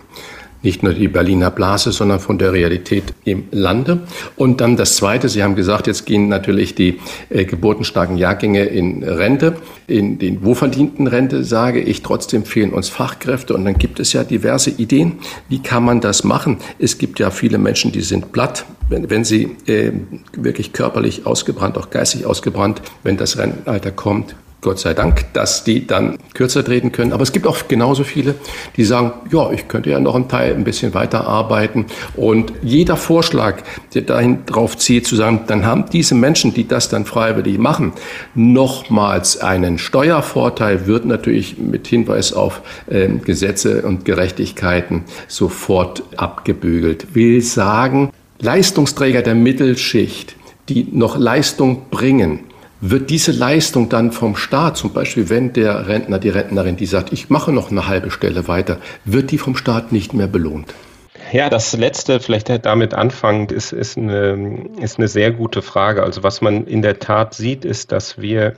Nicht 0.63 0.83
nur 0.83 0.93
die 0.93 1.07
Berliner 1.07 1.51
Blase, 1.51 1.91
sondern 1.91 2.19
von 2.19 2.37
der 2.37 2.53
Realität 2.53 3.13
im 3.25 3.45
Lande. 3.51 4.01
Und 4.35 4.61
dann 4.61 4.77
das 4.77 4.95
Zweite, 4.95 5.29
Sie 5.29 5.43
haben 5.43 5.55
gesagt, 5.55 5.87
jetzt 5.87 6.05
gehen 6.05 6.27
natürlich 6.27 6.75
die 6.75 6.99
äh, 7.29 7.45
geburtenstarken 7.45 8.17
Jahrgänge 8.17 8.65
in 8.65 9.03
Rente. 9.03 9.55
In 9.87 10.19
den 10.19 10.43
wohlverdienten 10.43 11.07
Rente 11.07 11.43
sage 11.43 11.81
ich, 11.81 12.01
trotzdem 12.01 12.45
fehlen 12.45 12.71
uns 12.71 12.89
Fachkräfte. 12.89 13.53
Und 13.53 13.65
dann 13.65 13.77
gibt 13.77 13.99
es 13.99 14.13
ja 14.13 14.23
diverse 14.23 14.69
Ideen. 14.69 15.13
Wie 15.49 15.59
kann 15.59 15.83
man 15.83 16.01
das 16.01 16.23
machen? 16.23 16.57
Es 16.79 16.97
gibt 16.97 17.19
ja 17.19 17.31
viele 17.31 17.57
Menschen, 17.57 17.91
die 17.91 18.01
sind 18.01 18.31
platt, 18.31 18.65
wenn, 18.89 19.09
wenn 19.09 19.23
sie 19.23 19.55
äh, 19.67 19.91
wirklich 20.33 20.73
körperlich 20.73 21.25
ausgebrannt, 21.25 21.77
auch 21.77 21.89
geistig 21.89 22.25
ausgebrannt, 22.25 22.81
wenn 23.03 23.17
das 23.17 23.37
Rentenalter 23.37 23.91
kommt, 23.91 24.35
Gott 24.61 24.77
sei 24.77 24.93
Dank, 24.93 25.33
dass 25.33 25.63
die 25.63 25.87
dann 25.87 26.19
kürzer 26.35 26.63
treten 26.63 26.91
können. 26.91 27.13
Aber 27.13 27.23
es 27.23 27.31
gibt 27.31 27.47
auch 27.47 27.67
genauso 27.67 28.03
viele, 28.03 28.35
die 28.77 28.83
sagen, 28.83 29.11
ja, 29.31 29.51
ich 29.51 29.67
könnte 29.67 29.89
ja 29.89 29.99
noch 29.99 30.13
einen 30.13 30.29
Teil 30.29 30.53
ein 30.53 30.63
bisschen 30.63 30.93
weiter 30.93 31.27
arbeiten. 31.27 31.87
Und 32.15 32.53
jeder 32.61 32.95
Vorschlag, 32.95 33.63
der 33.95 34.03
dahin 34.03 34.45
drauf 34.45 34.77
zieht, 34.77 35.07
zu 35.07 35.15
sagen, 35.15 35.41
dann 35.47 35.65
haben 35.65 35.85
diese 35.91 36.13
Menschen, 36.13 36.53
die 36.53 36.67
das 36.67 36.89
dann 36.89 37.05
freiwillig 37.05 37.57
machen, 37.57 37.93
nochmals 38.35 39.41
einen 39.41 39.79
Steuervorteil, 39.79 40.85
wird 40.85 41.05
natürlich 41.05 41.57
mit 41.57 41.87
Hinweis 41.87 42.31
auf 42.31 42.61
äh, 42.87 43.07
Gesetze 43.07 43.81
und 43.81 44.05
Gerechtigkeiten 44.05 45.05
sofort 45.27 46.03
abgebügelt. 46.17 47.15
Will 47.15 47.41
sagen, 47.41 48.11
Leistungsträger 48.39 49.23
der 49.23 49.35
Mittelschicht, 49.35 50.35
die 50.69 50.87
noch 50.91 51.17
Leistung 51.17 51.89
bringen, 51.89 52.50
wird 52.81 53.09
diese 53.09 53.31
Leistung 53.31 53.89
dann 53.89 54.11
vom 54.11 54.35
Staat, 54.35 54.75
zum 54.75 54.91
Beispiel 54.91 55.29
wenn 55.29 55.53
der 55.53 55.87
Rentner, 55.87 56.19
die 56.19 56.29
Rentnerin, 56.29 56.75
die 56.75 56.87
sagt, 56.87 57.13
ich 57.13 57.29
mache 57.29 57.51
noch 57.51 57.71
eine 57.71 57.87
halbe 57.87 58.11
Stelle 58.11 58.47
weiter, 58.47 58.77
wird 59.05 59.31
die 59.31 59.37
vom 59.37 59.55
Staat 59.55 59.91
nicht 59.91 60.13
mehr 60.13 60.27
belohnt? 60.27 60.73
Ja, 61.31 61.49
das 61.49 61.71
letzte, 61.77 62.19
vielleicht 62.19 62.49
damit 62.65 62.93
anfangend, 62.93 63.53
ist, 63.53 63.71
ist, 63.71 63.97
eine, 63.97 64.67
ist 64.81 64.97
eine 64.97 65.07
sehr 65.07 65.31
gute 65.31 65.61
Frage. 65.61 66.03
Also 66.03 66.23
was 66.23 66.41
man 66.41 66.65
in 66.65 66.81
der 66.81 66.99
Tat 66.99 67.35
sieht, 67.35 67.63
ist, 67.63 67.93
dass 67.93 68.19
wir 68.19 68.55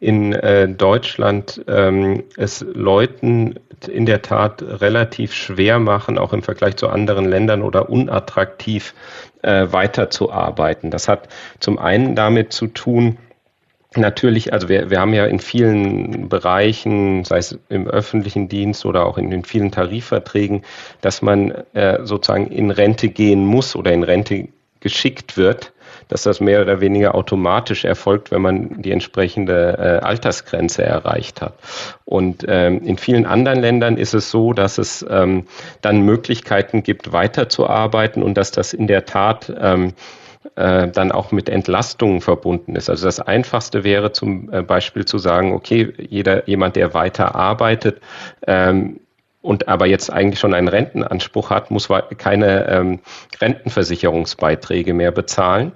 in 0.00 0.32
äh, 0.32 0.68
Deutschland 0.68 1.62
ähm, 1.68 2.22
es 2.36 2.64
Leuten 2.72 3.56
in 3.88 4.06
der 4.06 4.22
Tat 4.22 4.62
relativ 4.62 5.34
schwer 5.34 5.78
machen, 5.78 6.16
auch 6.16 6.32
im 6.32 6.42
Vergleich 6.42 6.76
zu 6.76 6.88
anderen 6.88 7.26
Ländern 7.26 7.62
oder 7.62 7.90
unattraktiv 7.90 8.94
äh, 9.42 9.66
weiterzuarbeiten. 9.70 10.90
Das 10.90 11.08
hat 11.08 11.28
zum 11.60 11.78
einen 11.78 12.14
damit 12.14 12.52
zu 12.52 12.68
tun, 12.68 13.18
Natürlich, 13.96 14.52
also 14.52 14.68
wir, 14.68 14.90
wir 14.90 15.00
haben 15.00 15.14
ja 15.14 15.26
in 15.26 15.38
vielen 15.38 16.28
Bereichen, 16.28 17.24
sei 17.24 17.38
es 17.38 17.58
im 17.68 17.86
öffentlichen 17.86 18.48
Dienst 18.48 18.84
oder 18.84 19.06
auch 19.06 19.18
in 19.18 19.30
den 19.30 19.44
vielen 19.44 19.70
Tarifverträgen, 19.70 20.62
dass 21.00 21.22
man 21.22 21.50
äh, 21.72 22.04
sozusagen 22.04 22.48
in 22.48 22.70
Rente 22.70 23.08
gehen 23.08 23.46
muss 23.46 23.74
oder 23.74 23.92
in 23.92 24.02
Rente 24.02 24.48
geschickt 24.80 25.36
wird, 25.36 25.72
dass 26.08 26.22
das 26.22 26.40
mehr 26.40 26.62
oder 26.62 26.80
weniger 26.80 27.14
automatisch 27.14 27.84
erfolgt, 27.84 28.30
wenn 28.30 28.42
man 28.42 28.82
die 28.82 28.92
entsprechende 28.92 29.76
äh, 29.78 30.04
Altersgrenze 30.04 30.84
erreicht 30.84 31.40
hat. 31.40 31.54
Und 32.04 32.44
ähm, 32.46 32.82
in 32.84 32.98
vielen 32.98 33.26
anderen 33.26 33.60
Ländern 33.60 33.96
ist 33.96 34.14
es 34.14 34.30
so, 34.30 34.52
dass 34.52 34.78
es 34.78 35.04
ähm, 35.08 35.46
dann 35.80 36.02
Möglichkeiten 36.02 36.82
gibt, 36.82 37.12
weiterzuarbeiten 37.12 38.22
und 38.22 38.34
dass 38.34 38.52
das 38.52 38.72
in 38.72 38.86
der 38.86 39.06
Tat 39.06 39.52
ähm, 39.58 39.94
äh, 40.54 40.88
dann 40.88 41.12
auch 41.12 41.32
mit 41.32 41.48
Entlastungen 41.48 42.20
verbunden 42.20 42.76
ist. 42.76 42.88
Also 42.88 43.06
das 43.06 43.20
Einfachste 43.20 43.84
wäre 43.84 44.12
zum 44.12 44.52
äh, 44.52 44.62
Beispiel 44.62 45.04
zu 45.04 45.18
sagen, 45.18 45.52
okay, 45.52 45.92
jeder, 45.98 46.48
jemand, 46.48 46.76
der 46.76 46.94
weiter 46.94 47.34
arbeitet, 47.34 48.00
ähm, 48.46 49.00
und 49.46 49.68
aber 49.68 49.86
jetzt 49.86 50.12
eigentlich 50.12 50.40
schon 50.40 50.54
einen 50.54 50.66
Rentenanspruch 50.66 51.50
hat, 51.50 51.70
muss 51.70 51.88
keine 52.18 52.68
ähm, 52.68 52.98
Rentenversicherungsbeiträge 53.40 54.92
mehr 54.92 55.12
bezahlen. 55.12 55.70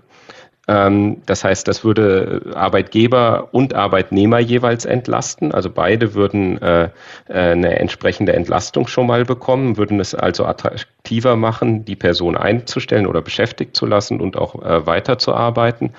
Ähm, 0.71 1.21
das 1.27 1.43
heißt, 1.43 1.67
das 1.67 1.83
würde 1.83 2.53
Arbeitgeber 2.55 3.49
und 3.51 3.75
Arbeitnehmer 3.75 4.39
jeweils 4.39 4.85
entlasten. 4.85 5.51
Also 5.53 5.69
beide 5.69 6.15
würden 6.15 6.63
äh, 6.63 6.85
äh, 6.85 6.91
eine 7.29 7.81
entsprechende 7.81 8.35
Entlastung 8.35 8.87
schon 8.87 9.09
mal 9.09 9.25
bekommen, 9.25 9.77
würden 9.77 9.99
es 9.99 10.15
also 10.15 10.45
attraktiver 10.45 11.35
machen, 11.35 11.85
die 11.85 11.97
Person 11.97 12.37
einzustellen 12.37 13.09
oder 13.09 13.21
beschäftigt 13.21 13.75
zu 13.75 13.85
lassen 13.85 14.21
und 14.21 14.37
auch 14.37 14.63
äh, 14.63 14.87
weiterzuarbeiten. 14.87 15.93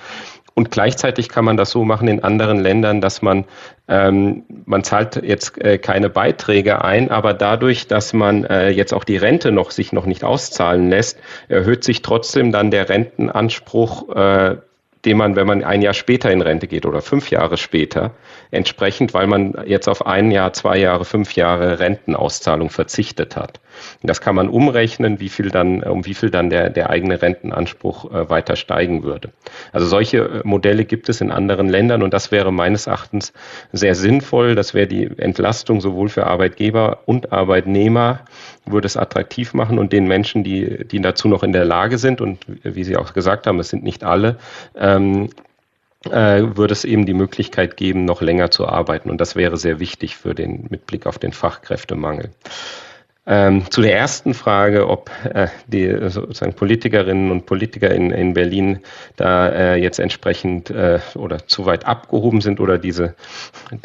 Und 0.53 0.69
gleichzeitig 0.69 1.29
kann 1.29 1.45
man 1.45 1.57
das 1.57 1.71
so 1.71 1.85
machen 1.85 2.07
in 2.07 2.23
anderen 2.23 2.59
Ländern, 2.59 2.99
dass 2.99 3.21
man, 3.21 3.45
ähm, 3.87 4.43
man 4.65 4.83
zahlt 4.83 5.21
jetzt 5.23 5.59
äh, 5.61 5.77
keine 5.77 6.09
Beiträge 6.09 6.83
ein, 6.83 7.09
aber 7.09 7.33
dadurch, 7.33 7.87
dass 7.87 8.13
man 8.13 8.43
äh, 8.43 8.69
jetzt 8.69 8.93
auch 8.93 9.05
die 9.05 9.17
Rente 9.17 9.51
noch 9.51 9.71
sich 9.71 9.93
noch 9.93 10.05
nicht 10.05 10.23
auszahlen 10.23 10.89
lässt, 10.89 11.19
erhöht 11.47 11.83
sich 11.83 12.01
trotzdem 12.01 12.51
dann 12.51 12.69
der 12.69 12.89
Rentenanspruch 12.89 14.09
äh, 14.15 14.57
den 15.05 15.17
man, 15.17 15.35
wenn 15.35 15.47
man 15.47 15.63
ein 15.63 15.81
Jahr 15.81 15.93
später 15.93 16.31
in 16.31 16.41
Rente 16.41 16.67
geht 16.67 16.85
oder 16.85 17.01
fünf 17.01 17.31
Jahre 17.31 17.57
später, 17.57 18.11
entsprechend, 18.51 19.13
weil 19.13 19.27
man 19.27 19.55
jetzt 19.65 19.87
auf 19.87 20.05
ein 20.05 20.31
Jahr, 20.31 20.53
zwei 20.53 20.77
Jahre, 20.77 21.05
fünf 21.05 21.35
Jahre 21.35 21.79
Rentenauszahlung 21.79 22.69
verzichtet 22.69 23.35
hat. 23.35 23.60
Das 24.03 24.21
kann 24.21 24.35
man 24.35 24.49
umrechnen, 24.49 25.19
wie 25.19 25.29
viel 25.29 25.49
dann, 25.49 25.83
um 25.83 26.05
wie 26.05 26.13
viel 26.13 26.29
dann 26.29 26.49
der, 26.49 26.69
der 26.69 26.89
eigene 26.89 27.21
Rentenanspruch 27.21 28.11
äh, 28.11 28.29
weiter 28.29 28.55
steigen 28.55 29.03
würde. 29.03 29.31
Also 29.71 29.87
solche 29.87 30.17
äh, 30.17 30.41
Modelle 30.43 30.85
gibt 30.85 31.09
es 31.09 31.21
in 31.21 31.31
anderen 31.31 31.69
Ländern 31.69 32.03
und 32.03 32.13
das 32.13 32.31
wäre 32.31 32.51
meines 32.51 32.87
Erachtens 32.87 33.33
sehr 33.71 33.95
sinnvoll. 33.95 34.55
Das 34.55 34.73
wäre 34.73 34.87
die 34.87 35.09
Entlastung 35.17 35.81
sowohl 35.81 36.09
für 36.09 36.27
Arbeitgeber 36.27 36.99
und 37.05 37.31
Arbeitnehmer, 37.31 38.21
würde 38.65 38.85
es 38.85 38.97
attraktiv 38.97 39.53
machen 39.53 39.79
und 39.79 39.93
den 39.93 40.07
Menschen, 40.07 40.43
die, 40.43 40.85
die 40.85 41.01
dazu 41.01 41.27
noch 41.27 41.43
in 41.43 41.51
der 41.51 41.65
Lage 41.65 41.97
sind 41.97 42.21
und 42.21 42.45
wie 42.63 42.83
Sie 42.83 42.97
auch 42.97 43.13
gesagt 43.13 43.47
haben, 43.47 43.59
es 43.59 43.69
sind 43.69 43.83
nicht 43.83 44.03
alle, 44.03 44.37
ähm, 44.75 45.29
äh, 46.05 46.43
würde 46.55 46.73
es 46.73 46.83
eben 46.83 47.05
die 47.05 47.13
Möglichkeit 47.13 47.77
geben, 47.77 48.05
noch 48.05 48.21
länger 48.21 48.51
zu 48.51 48.67
arbeiten. 48.67 49.09
Und 49.09 49.21
das 49.21 49.35
wäre 49.35 49.57
sehr 49.57 49.79
wichtig 49.79 50.17
für 50.17 50.33
den, 50.33 50.65
mit 50.69 50.87
Blick 50.87 51.05
auf 51.05 51.19
den 51.19 51.31
Fachkräftemangel. 51.31 52.31
Ähm, 53.27 53.69
zu 53.69 53.81
der 53.83 53.95
ersten 53.95 54.33
Frage, 54.33 54.89
ob 54.89 55.11
äh, 55.31 55.47
die 55.67 56.09
sozusagen 56.09 56.53
Politikerinnen 56.53 57.29
und 57.29 57.45
Politiker 57.45 57.91
in, 57.91 58.09
in 58.09 58.33
Berlin 58.33 58.79
da 59.15 59.47
äh, 59.47 59.75
jetzt 59.75 59.99
entsprechend 59.99 60.71
äh, 60.71 60.99
oder 61.13 61.47
zu 61.47 61.67
weit 61.67 61.85
abgehoben 61.85 62.41
sind 62.41 62.59
oder 62.59 62.79
diese 62.79 63.13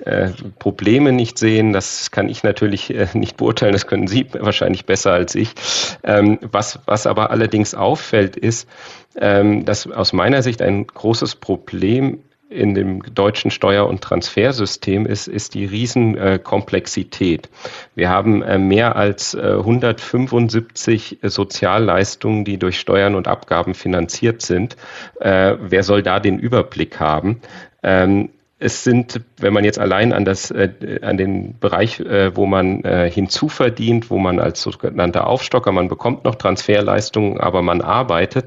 äh, 0.07 0.31
Probleme 0.59 1.13
nicht 1.13 1.37
sehen, 1.37 1.75
das 1.75 2.11
kann 2.11 2.31
ich 2.31 2.45
natürlich 2.45 2.95
äh, 2.95 3.09
nicht 3.13 3.37
beurteilen, 3.37 3.75
das 3.75 3.87
können 3.87 4.07
Sie 4.07 4.27
wahrscheinlich 4.33 4.87
besser 4.87 5.13
als 5.13 5.35
ich. 5.35 5.51
Ähm, 6.03 6.39
was, 6.41 6.79
was 6.87 7.07
aber 7.07 7.31
allerdings 7.31 7.75
auffällt, 7.75 8.37
ist, 8.37 8.67
ähm, 9.19 9.67
dass 9.67 9.87
aus 9.87 10.15
meiner 10.15 10.43
Sicht 10.43 10.63
ein 10.63 10.87
großes 10.87 11.37
Problem 11.37 12.21
in 12.49 12.75
dem 12.75 13.03
deutschen 13.15 13.51
Steuer- 13.51 13.89
und 13.89 14.03
Transfersystem 14.03 15.05
ist, 15.07 15.27
ist 15.27 15.55
die 15.55 15.65
Riesenkomplexität. 15.65 17.49
Wir 17.95 18.09
haben 18.09 18.43
äh, 18.43 18.59
mehr 18.59 18.97
als 18.97 19.35
175 19.35 21.23
äh, 21.23 21.29
Sozialleistungen, 21.29 22.45
die 22.45 22.59
durch 22.59 22.79
Steuern 22.79 23.15
und 23.15 23.27
Abgaben 23.27 23.75
finanziert 23.75 24.43
sind. 24.43 24.77
Äh, 25.21 25.57
wer 25.61 25.83
soll 25.83 26.03
da 26.03 26.21
den 26.21 26.39
Überblick 26.39 27.01
haben? 27.01 27.41
Es 28.59 28.85
sind, 28.85 29.21
wenn 29.39 29.53
man 29.53 29.65
jetzt 29.65 29.79
allein 29.79 30.15
an 30.15 30.25
das, 30.25 30.51
äh, 30.51 30.71
an 31.03 31.19
den 31.19 31.59
Bereich, 31.59 32.01
äh, 32.01 32.35
wo 32.35 32.47
man 32.47 32.83
äh, 32.85 33.11
hinzuverdient, 33.11 34.09
wo 34.09 34.17
man 34.17 34.41
als 34.41 34.63
sogenannter 34.63 35.27
Aufstocker, 35.27 35.73
man 35.73 35.89
bekommt 35.89 36.25
noch 36.25 36.37
Transferleistungen, 36.37 37.39
aber 37.39 37.61
man 37.61 37.83
arbeitet, 37.83 38.47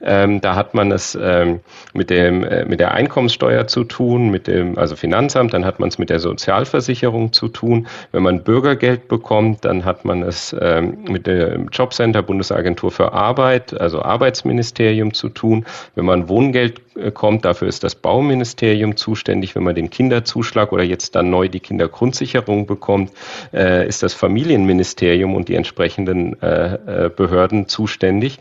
ähm, 0.00 0.40
da 0.40 0.54
hat 0.54 0.72
man 0.72 0.90
es 0.90 1.18
ähm, 1.20 1.60
mit 1.92 2.08
dem, 2.08 2.42
äh, 2.42 2.64
mit 2.64 2.80
der 2.80 2.94
Einkommenssteuer 2.94 3.66
zu 3.66 3.84
tun, 3.84 4.30
mit 4.30 4.46
dem, 4.46 4.78
also 4.78 4.96
Finanzamt, 4.96 5.52
dann 5.52 5.66
hat 5.66 5.78
man 5.78 5.90
es 5.90 5.98
mit 5.98 6.08
der 6.08 6.20
Sozialversicherung 6.20 7.34
zu 7.34 7.48
tun. 7.48 7.86
Wenn 8.12 8.22
man 8.22 8.42
Bürgergeld 8.42 9.08
bekommt, 9.08 9.66
dann 9.66 9.84
hat 9.84 10.06
man 10.06 10.22
es 10.22 10.56
ähm, 10.58 11.04
mit 11.06 11.26
dem 11.26 11.68
Jobcenter, 11.68 12.22
Bundesagentur 12.22 12.90
für 12.90 13.12
Arbeit, 13.12 13.78
also 13.78 14.00
Arbeitsministerium 14.00 15.12
zu 15.12 15.28
tun. 15.28 15.66
Wenn 15.94 16.06
man 16.06 16.30
Wohngeld 16.30 16.80
bekommt. 16.94 17.44
Dafür 17.44 17.68
ist 17.68 17.84
das 17.84 17.94
Bauministerium 17.94 18.96
zuständig. 18.96 19.54
Wenn 19.54 19.62
man 19.62 19.74
den 19.74 19.90
Kinderzuschlag 19.90 20.72
oder 20.72 20.82
jetzt 20.82 21.14
dann 21.14 21.30
neu 21.30 21.48
die 21.48 21.60
Kindergrundsicherung 21.60 22.66
bekommt, 22.66 23.12
äh, 23.52 23.86
ist 23.86 24.02
das 24.02 24.14
Familienministerium 24.14 25.34
und 25.34 25.48
die 25.48 25.54
entsprechenden 25.54 26.40
äh, 26.42 27.06
äh 27.06 27.10
Behörden 27.10 27.68
zuständig. 27.68 28.38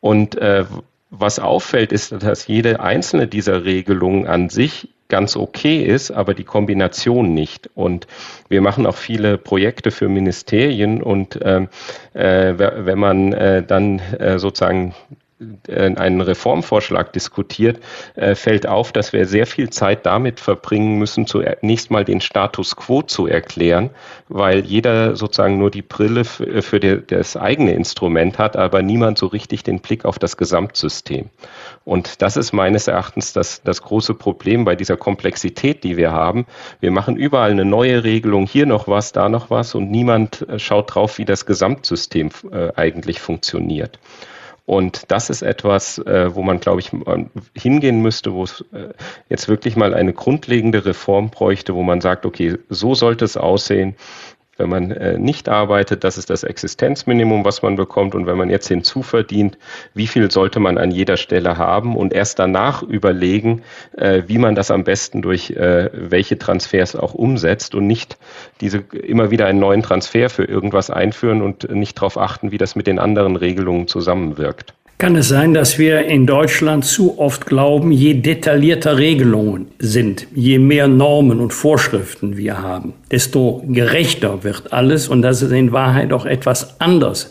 Und 0.00 0.36
äh, 0.36 0.64
was 1.10 1.38
auffällt, 1.40 1.92
ist, 1.92 2.12
dass 2.22 2.46
jede 2.46 2.80
einzelne 2.80 3.26
dieser 3.26 3.64
Regelungen 3.64 4.26
an 4.26 4.48
sich 4.48 4.88
ganz 5.10 5.36
okay 5.36 5.82
ist, 5.82 6.10
aber 6.10 6.32
die 6.32 6.44
Kombination 6.44 7.34
nicht. 7.34 7.68
Und 7.74 8.06
wir 8.48 8.62
machen 8.62 8.86
auch 8.86 8.96
viele 8.96 9.36
Projekte 9.36 9.90
für 9.90 10.08
Ministerien 10.08 11.02
und 11.02 11.38
ähm, 11.42 11.68
äh, 12.14 12.54
wenn 12.56 12.98
man 12.98 13.32
äh, 13.34 13.62
dann 13.62 13.98
äh, 13.98 14.38
sozusagen 14.38 14.94
äh, 15.10 15.16
einen 15.68 16.20
Reformvorschlag 16.20 17.12
diskutiert, 17.12 17.80
äh, 18.14 18.34
fällt 18.34 18.66
auf, 18.66 18.92
dass 18.92 19.12
wir 19.12 19.26
sehr 19.26 19.46
viel 19.46 19.70
Zeit 19.70 20.04
damit 20.04 20.38
verbringen 20.38 20.98
müssen, 20.98 21.26
zunächst 21.26 21.90
mal 21.90 22.04
den 22.04 22.20
Status 22.20 22.76
quo 22.76 23.02
zu 23.02 23.26
erklären, 23.26 23.90
weil 24.28 24.60
jeder 24.60 25.16
sozusagen 25.16 25.58
nur 25.58 25.70
die 25.70 25.82
Brille 25.82 26.24
für 26.24 26.80
das 26.80 27.36
eigene 27.36 27.72
Instrument 27.72 28.38
hat, 28.38 28.56
aber 28.56 28.82
niemand 28.82 29.18
so 29.18 29.26
richtig 29.26 29.62
den 29.62 29.80
Blick 29.80 30.04
auf 30.04 30.18
das 30.18 30.36
Gesamtsystem. 30.36 31.30
Und 31.84 32.20
das 32.20 32.36
ist 32.36 32.52
meines 32.52 32.86
Erachtens 32.86 33.32
das, 33.32 33.62
das 33.62 33.82
große 33.82 34.14
Problem 34.14 34.64
bei 34.64 34.76
dieser 34.76 34.96
Komplexität, 34.96 35.84
die 35.84 35.96
wir 35.96 36.12
haben. 36.12 36.46
Wir 36.80 36.90
machen 36.90 37.16
überall 37.16 37.50
eine 37.50 37.64
neue 37.64 38.04
Regelung, 38.04 38.46
hier 38.46 38.66
noch 38.66 38.88
was, 38.88 39.12
da 39.12 39.28
noch 39.28 39.48
was 39.48 39.74
und 39.74 39.90
niemand 39.90 40.46
äh, 40.48 40.58
schaut 40.58 40.94
drauf, 40.94 41.18
wie 41.18 41.24
das 41.24 41.46
Gesamtsystem 41.46 42.30
eigentlich 42.76 43.20
funktioniert. 43.20 43.98
Und 44.66 45.10
das 45.10 45.30
ist 45.30 45.42
etwas, 45.42 45.98
äh, 45.98 46.34
wo 46.34 46.42
man, 46.42 46.60
glaube 46.60 46.80
ich, 46.80 46.90
hingehen 47.54 48.02
müsste, 48.02 48.32
wo 48.32 48.44
es 48.44 48.64
äh, 48.72 48.90
jetzt 49.28 49.48
wirklich 49.48 49.76
mal 49.76 49.94
eine 49.94 50.12
grundlegende 50.12 50.84
Reform 50.84 51.30
bräuchte, 51.30 51.74
wo 51.74 51.82
man 51.82 52.00
sagt, 52.00 52.26
okay, 52.26 52.58
so 52.68 52.94
sollte 52.94 53.24
es 53.24 53.36
aussehen 53.36 53.96
wenn 54.60 54.68
man 54.68 54.90
äh, 54.92 55.18
nicht 55.18 55.48
arbeitet, 55.48 56.04
das 56.04 56.18
ist 56.18 56.30
das 56.30 56.44
Existenzminimum, 56.44 57.44
was 57.44 57.62
man 57.62 57.76
bekommt. 57.76 58.14
Und 58.14 58.26
wenn 58.26 58.36
man 58.36 58.50
jetzt 58.50 58.68
hinzuverdient, 58.68 59.58
wie 59.94 60.06
viel 60.06 60.30
sollte 60.30 60.60
man 60.60 60.78
an 60.78 60.90
jeder 60.90 61.16
Stelle 61.16 61.56
haben 61.56 61.96
und 61.96 62.12
erst 62.12 62.38
danach 62.38 62.82
überlegen, 62.82 63.62
äh, 63.96 64.22
wie 64.26 64.38
man 64.38 64.54
das 64.54 64.70
am 64.70 64.84
besten 64.84 65.22
durch 65.22 65.50
äh, 65.50 65.90
welche 65.92 66.38
Transfers 66.38 66.94
auch 66.94 67.14
umsetzt 67.14 67.74
und 67.74 67.86
nicht 67.86 68.18
diese 68.60 68.84
immer 68.92 69.30
wieder 69.30 69.46
einen 69.46 69.58
neuen 69.58 69.82
Transfer 69.82 70.28
für 70.28 70.44
irgendwas 70.44 70.90
einführen 70.90 71.42
und 71.42 71.70
nicht 71.74 71.96
darauf 71.96 72.18
achten, 72.18 72.52
wie 72.52 72.58
das 72.58 72.76
mit 72.76 72.86
den 72.86 72.98
anderen 72.98 73.36
Regelungen 73.36 73.88
zusammenwirkt. 73.88 74.74
Kann 75.00 75.16
es 75.16 75.28
sein, 75.28 75.54
dass 75.54 75.78
wir 75.78 76.04
in 76.04 76.26
Deutschland 76.26 76.84
zu 76.84 77.18
oft 77.18 77.46
glauben, 77.46 77.90
je 77.90 78.12
detaillierter 78.12 78.98
Regelungen 78.98 79.68
sind, 79.78 80.26
je 80.34 80.58
mehr 80.58 80.88
Normen 80.88 81.40
und 81.40 81.54
Vorschriften 81.54 82.36
wir 82.36 82.60
haben, 82.60 82.92
desto 83.10 83.64
gerechter 83.66 84.44
wird 84.44 84.74
alles 84.74 85.08
und 85.08 85.22
dass 85.22 85.40
es 85.40 85.52
in 85.52 85.72
Wahrheit 85.72 86.12
auch 86.12 86.26
etwas 86.26 86.78
anders 86.82 87.30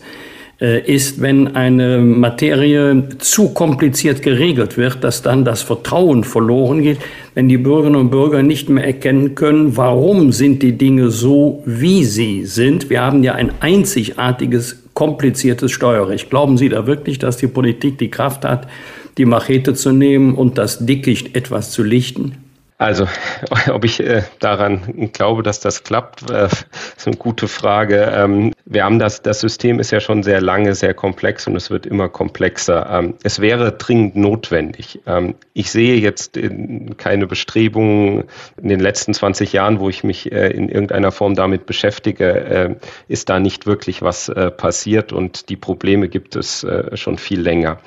äh, 0.60 0.80
ist, 0.80 1.22
wenn 1.22 1.54
eine 1.54 1.98
Materie 1.98 3.08
zu 3.18 3.50
kompliziert 3.50 4.20
geregelt 4.20 4.76
wird, 4.76 5.04
dass 5.04 5.22
dann 5.22 5.44
das 5.44 5.62
Vertrauen 5.62 6.24
verloren 6.24 6.82
geht, 6.82 6.98
wenn 7.34 7.48
die 7.48 7.56
Bürgerinnen 7.56 8.00
und 8.00 8.10
Bürger 8.10 8.42
nicht 8.42 8.68
mehr 8.68 8.84
erkennen 8.84 9.36
können, 9.36 9.76
warum 9.76 10.32
sind 10.32 10.64
die 10.64 10.76
Dinge 10.76 11.10
so, 11.10 11.62
wie 11.66 12.04
sie 12.04 12.46
sind. 12.46 12.90
Wir 12.90 13.00
haben 13.00 13.22
ja 13.22 13.34
ein 13.36 13.52
einzigartiges 13.60 14.79
kompliziertes 15.00 15.72
Steuerrecht. 15.72 16.28
Glauben 16.28 16.58
Sie 16.58 16.68
da 16.68 16.86
wirklich, 16.86 17.18
dass 17.18 17.38
die 17.38 17.46
Politik 17.46 17.96
die 17.96 18.10
Kraft 18.10 18.44
hat, 18.44 18.68
die 19.16 19.24
Machete 19.24 19.72
zu 19.72 19.92
nehmen 19.92 20.34
und 20.34 20.58
das 20.58 20.84
Dickicht 20.84 21.34
etwas 21.34 21.70
zu 21.70 21.82
lichten? 21.82 22.49
Also, 22.80 23.06
ob 23.70 23.84
ich 23.84 24.00
äh, 24.00 24.22
daran 24.38 25.10
glaube, 25.12 25.42
dass 25.42 25.60
das 25.60 25.84
klappt, 25.84 26.30
äh, 26.30 26.46
ist 26.46 27.06
eine 27.06 27.16
gute 27.16 27.46
Frage. 27.46 28.10
Ähm, 28.16 28.54
wir 28.64 28.84
haben 28.84 28.98
das, 28.98 29.20
das 29.20 29.40
System 29.40 29.80
ist 29.80 29.90
ja 29.90 30.00
schon 30.00 30.22
sehr 30.22 30.40
lange, 30.40 30.74
sehr 30.74 30.94
komplex 30.94 31.46
und 31.46 31.56
es 31.56 31.70
wird 31.70 31.84
immer 31.84 32.08
komplexer. 32.08 32.88
Ähm, 32.90 33.14
es 33.22 33.38
wäre 33.38 33.72
dringend 33.72 34.16
notwendig. 34.16 35.00
Ähm, 35.06 35.34
ich 35.52 35.70
sehe 35.70 35.96
jetzt 35.96 36.38
in, 36.38 36.96
keine 36.96 37.26
Bestrebungen 37.26 38.24
in 38.62 38.68
den 38.70 38.80
letzten 38.80 39.12
20 39.12 39.52
Jahren, 39.52 39.78
wo 39.78 39.90
ich 39.90 40.02
mich 40.02 40.32
äh, 40.32 40.48
in 40.48 40.70
irgendeiner 40.70 41.12
Form 41.12 41.34
damit 41.34 41.66
beschäftige, 41.66 42.78
ist 43.08 43.28
da 43.28 43.40
nicht 43.40 43.66
wirklich 43.66 44.00
was 44.00 44.32
passiert 44.56 45.12
und 45.12 45.48
die 45.48 45.56
Probleme 45.56 46.08
gibt 46.08 46.36
es 46.36 46.66
schon 46.94 47.18
viel 47.18 47.40
länger. 47.40 47.78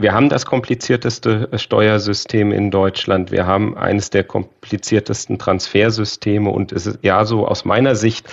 Wir 0.00 0.14
haben 0.14 0.30
das 0.30 0.46
komplizierteste 0.46 1.50
Steuersystem 1.56 2.52
in 2.52 2.70
Deutschland. 2.70 3.30
Wir 3.30 3.46
haben 3.46 3.76
eines 3.76 4.08
der 4.08 4.24
kompliziertesten 4.24 5.38
Transfersysteme. 5.38 6.48
Und 6.48 6.72
es 6.72 6.86
ist 6.86 7.00
ja 7.02 7.26
so, 7.26 7.46
aus 7.46 7.66
meiner 7.66 7.94
Sicht 7.94 8.26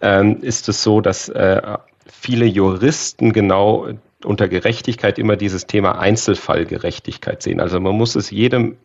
ähm, 0.00 0.38
ist 0.42 0.68
es 0.68 0.82
so, 0.82 1.00
dass 1.00 1.28
äh, 1.28 1.62
viele 2.06 2.46
Juristen 2.46 3.32
genau 3.32 3.88
unter 4.24 4.48
Gerechtigkeit 4.48 5.16
immer 5.18 5.36
dieses 5.36 5.68
Thema 5.68 6.00
Einzelfallgerechtigkeit 6.00 7.40
sehen. 7.40 7.60
Also 7.60 7.78
man 7.78 7.96
muss 7.96 8.16
es 8.16 8.30
jedem 8.30 8.76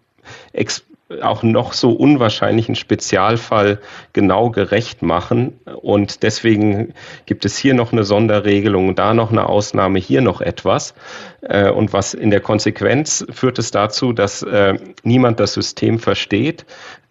auch 1.21 1.41
noch 1.41 1.73
so 1.73 1.91
unwahrscheinlichen 1.91 2.75
Spezialfall 2.75 3.79
genau 4.13 4.49
gerecht 4.49 5.01
machen. 5.01 5.59
Und 5.81 6.23
deswegen 6.23 6.93
gibt 7.25 7.45
es 7.45 7.57
hier 7.57 7.73
noch 7.73 7.93
eine 7.93 8.03
Sonderregelung, 8.03 8.93
da 8.95 9.13
noch 9.13 9.31
eine 9.31 9.47
Ausnahme, 9.47 9.99
hier 9.99 10.21
noch 10.21 10.41
etwas. 10.41 10.93
Äh, 11.41 11.69
und 11.69 11.93
was 11.93 12.13
in 12.13 12.29
der 12.29 12.41
Konsequenz 12.41 13.25
führt 13.31 13.57
es 13.57 13.71
dazu, 13.71 14.11
dass 14.11 14.43
äh, 14.43 14.75
niemand 15.03 15.39
das 15.39 15.53
System 15.53 15.99
versteht, 15.99 16.65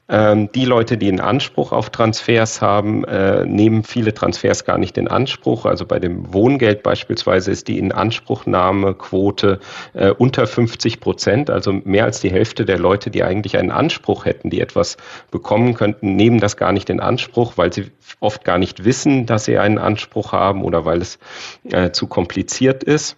ähm, 0.09 0.51
die 0.53 0.65
Leute, 0.65 0.97
die 0.99 1.09
einen 1.09 1.21
Anspruch 1.21 1.73
auf 1.73 1.91
Transfers 1.91 2.63
haben, 2.63 3.05
äh, 3.05 3.45
nehmen 3.45 3.83
viele 3.83 4.15
Transfers 4.15 4.65
gar 4.65 4.79
nicht 4.79 4.97
in 4.99 5.09
Anspruch. 5.09 5.67
Also 5.67 5.85
bei 5.85 5.99
dem 5.99 6.33
Wohngeld 6.33 6.83
beispielsweise 6.83 7.51
ist 7.51 7.67
die 7.67 7.79
Inanspruchnahmequote 7.79 9.59
äh, 9.95 10.11
unter 10.11 10.47
50 10.47 11.01
Prozent. 11.01 11.51
Also 11.51 11.73
mehr 11.73 12.05
als 12.05 12.21
die 12.21 12.31
Hälfte 12.31 12.65
der 12.65 12.79
Leute, 12.79 13.11
die 13.11 13.25
eigentlich 13.25 13.59
einen 13.59 13.73
Anspruch 13.73 14.25
hätten, 14.27 14.51
die 14.51 14.61
etwas 14.61 14.97
bekommen 15.31 15.75
könnten, 15.75 16.15
nehmen 16.15 16.39
das 16.39 16.57
gar 16.57 16.73
nicht 16.73 16.89
in 16.89 17.01
Anspruch, 17.01 17.55
weil 17.57 17.73
sie 17.73 17.91
oft 18.21 18.45
gar 18.45 18.59
nicht 18.59 18.85
wissen, 18.85 19.27
dass 19.27 19.45
sie 19.45 19.59
einen 19.59 19.79
Anspruch 19.79 20.33
haben 20.33 20.63
oder 20.63 20.85
weil 20.85 21.01
es 21.01 21.19
äh, 21.65 21.91
zu 21.91 22.07
kompliziert 22.07 22.85
ist. 22.85 23.17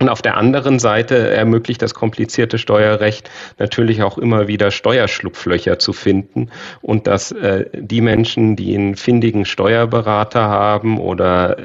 Und 0.00 0.08
auf 0.08 0.22
der 0.22 0.38
anderen 0.38 0.78
Seite 0.78 1.30
ermöglicht 1.30 1.82
das 1.82 1.92
komplizierte 1.92 2.56
Steuerrecht 2.56 3.30
natürlich 3.58 4.02
auch 4.02 4.16
immer 4.16 4.48
wieder 4.48 4.70
Steuerschlupflöcher 4.70 5.78
zu 5.78 5.92
finden 5.92 6.48
und 6.80 7.06
dass 7.06 7.32
äh, 7.32 7.66
die 7.74 8.00
Menschen, 8.00 8.56
die 8.56 8.74
einen 8.74 8.96
findigen 8.96 9.44
Steuerberater 9.44 10.40
haben 10.40 10.98
oder 10.98 11.58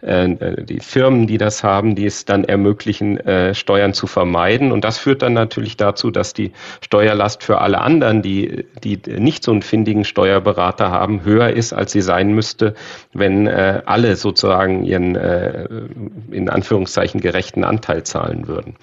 äh, 0.00 0.24
äh, 0.32 0.64
die 0.64 0.80
Firmen, 0.80 1.26
die 1.26 1.36
das 1.36 1.62
haben, 1.62 1.94
die 1.94 2.06
es 2.06 2.24
dann 2.24 2.44
ermöglichen, 2.44 3.18
äh, 3.18 3.54
Steuern 3.54 3.92
zu 3.92 4.06
vermeiden. 4.06 4.72
Und 4.72 4.82
das 4.82 4.96
führt 4.96 5.20
dann 5.20 5.34
natürlich 5.34 5.76
dazu, 5.76 6.10
dass 6.10 6.32
die 6.32 6.52
Steuerlast 6.80 7.44
für 7.44 7.60
alle 7.60 7.82
anderen, 7.82 8.22
die, 8.22 8.64
die 8.82 8.98
nicht 9.18 9.44
so 9.44 9.52
einen 9.52 9.60
findigen 9.60 10.04
Steuerberater 10.06 10.90
haben, 10.90 11.24
höher 11.24 11.50
ist, 11.50 11.74
als 11.74 11.92
sie 11.92 12.00
sein 12.00 12.32
müsste, 12.32 12.72
wenn 13.12 13.46
äh, 13.46 13.82
alle 13.84 14.16
sozusagen 14.16 14.82
ihren 14.82 15.14
äh, 15.14 15.68
in 16.30 16.48
Anführungszeichen 16.48 17.20
gerechten 17.20 17.65
Anteil 17.66 18.04
zahlen 18.04 18.48
würden. 18.48 18.76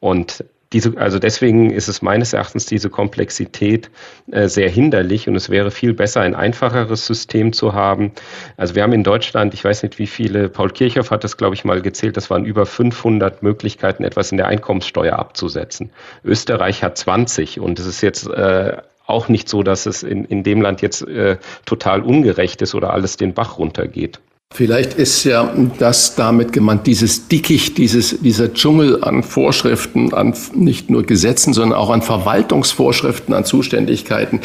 Und 0.00 0.44
diese, 0.74 0.98
also 0.98 1.20
deswegen 1.20 1.70
ist 1.70 1.86
es 1.86 2.02
meines 2.02 2.32
Erachtens 2.32 2.66
diese 2.66 2.90
Komplexität 2.90 3.90
äh, 4.32 4.48
sehr 4.48 4.68
hinderlich 4.68 5.28
und 5.28 5.36
es 5.36 5.48
wäre 5.48 5.70
viel 5.70 5.94
besser, 5.94 6.20
ein 6.20 6.34
einfacheres 6.34 7.06
System 7.06 7.52
zu 7.52 7.74
haben. 7.74 8.10
Also 8.56 8.74
wir 8.74 8.82
haben 8.82 8.92
in 8.92 9.04
Deutschland, 9.04 9.54
ich 9.54 9.64
weiß 9.64 9.84
nicht 9.84 10.00
wie 10.00 10.08
viele, 10.08 10.48
Paul 10.48 10.70
Kirchhoff 10.70 11.12
hat 11.12 11.22
das, 11.22 11.36
glaube 11.36 11.54
ich, 11.54 11.64
mal 11.64 11.80
gezählt, 11.80 12.16
das 12.16 12.28
waren 12.28 12.44
über 12.44 12.66
500 12.66 13.44
Möglichkeiten, 13.44 14.02
etwas 14.02 14.32
in 14.32 14.36
der 14.36 14.48
Einkommenssteuer 14.48 15.16
abzusetzen. 15.16 15.90
Österreich 16.24 16.82
hat 16.82 16.98
20 16.98 17.60
und 17.60 17.78
es 17.78 17.86
ist 17.86 18.00
jetzt 18.00 18.26
äh, 18.26 18.78
auch 19.06 19.28
nicht 19.28 19.48
so, 19.48 19.62
dass 19.62 19.86
es 19.86 20.02
in, 20.02 20.24
in 20.24 20.42
dem 20.42 20.60
Land 20.60 20.82
jetzt 20.82 21.06
äh, 21.06 21.36
total 21.66 22.02
ungerecht 22.02 22.62
ist 22.62 22.74
oder 22.74 22.92
alles 22.92 23.16
den 23.16 23.32
Bach 23.32 23.58
runtergeht. 23.58 24.18
Vielleicht 24.52 24.94
ist 24.94 25.24
ja 25.24 25.52
das 25.80 26.14
damit 26.14 26.52
gemeint, 26.52 26.86
dieses 26.86 27.26
Dickicht, 27.26 27.76
dieses, 27.76 28.20
dieser 28.20 28.54
Dschungel 28.54 29.02
an 29.02 29.24
Vorschriften, 29.24 30.14
an 30.14 30.32
nicht 30.54 30.90
nur 30.90 31.02
Gesetzen, 31.02 31.52
sondern 31.52 31.76
auch 31.76 31.90
an 31.90 32.02
Verwaltungsvorschriften, 32.02 33.34
an 33.34 33.44
Zuständigkeiten. 33.44 34.38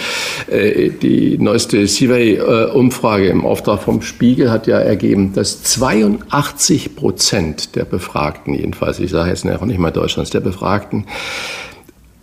Äh, 0.47 0.89
die 0.89 1.37
neueste 1.37 1.85
Survey-Umfrage 1.85 3.27
im 3.27 3.45
Auftrag 3.45 3.83
vom 3.83 4.01
Spiegel 4.01 4.49
hat 4.49 4.65
ja 4.65 4.79
ergeben, 4.79 5.33
dass 5.33 5.61
82 5.61 6.95
Prozent 6.95 7.75
der 7.75 7.85
Befragten, 7.85 8.55
jedenfalls, 8.55 8.99
ich 8.99 9.11
sage 9.11 9.29
jetzt 9.29 9.45
noch 9.45 9.63
nicht 9.65 9.77
mal 9.77 9.91
Deutschlands, 9.91 10.31
der 10.31 10.39
Befragten, 10.39 11.05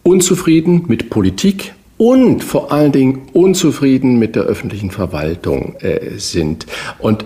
unzufrieden 0.03 0.87
mit 0.89 1.09
Politik, 1.09 1.73
und 1.99 2.45
vor 2.45 2.73
allen 2.73 2.93
Dingen 2.93 3.29
unzufrieden 3.33 4.19
mit 4.19 4.37
der 4.37 4.43
öffentlichen 4.43 4.91
Verwaltung 4.91 5.77
äh, 5.77 6.19
sind. 6.19 6.67
Und 6.99 7.25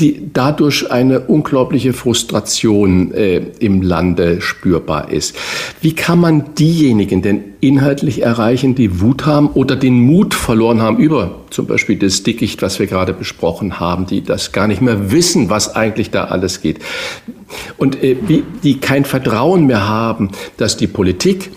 die 0.00 0.30
dadurch 0.32 0.90
eine 0.90 1.20
unglaubliche 1.20 1.92
Frustration 1.92 3.12
äh, 3.12 3.42
im 3.60 3.82
Lande 3.82 4.40
spürbar 4.40 5.12
ist. 5.12 5.36
Wie 5.80 5.94
kann 5.94 6.18
man 6.18 6.56
diejenigen 6.56 7.22
denn 7.22 7.44
inhaltlich 7.60 8.22
erreichen, 8.22 8.74
die 8.74 9.00
Wut 9.00 9.26
haben 9.26 9.48
oder 9.48 9.76
den 9.76 10.00
Mut 10.00 10.34
verloren 10.34 10.82
haben 10.82 10.98
über 10.98 11.36
zum 11.50 11.66
Beispiel 11.66 11.96
das 11.96 12.24
Dickicht, 12.24 12.62
was 12.62 12.80
wir 12.80 12.88
gerade 12.88 13.12
besprochen 13.12 13.78
haben, 13.78 14.06
die 14.06 14.24
das 14.24 14.50
gar 14.50 14.66
nicht 14.66 14.82
mehr 14.82 15.12
wissen, 15.12 15.50
was 15.50 15.76
eigentlich 15.76 16.10
da 16.10 16.24
alles 16.24 16.62
geht 16.62 16.80
und 17.76 18.02
äh, 18.02 18.16
wie, 18.26 18.42
die 18.64 18.78
kein 18.78 19.04
Vertrauen 19.04 19.66
mehr 19.66 19.88
haben, 19.88 20.30
dass 20.56 20.76
die 20.76 20.88
Politik 20.88 21.52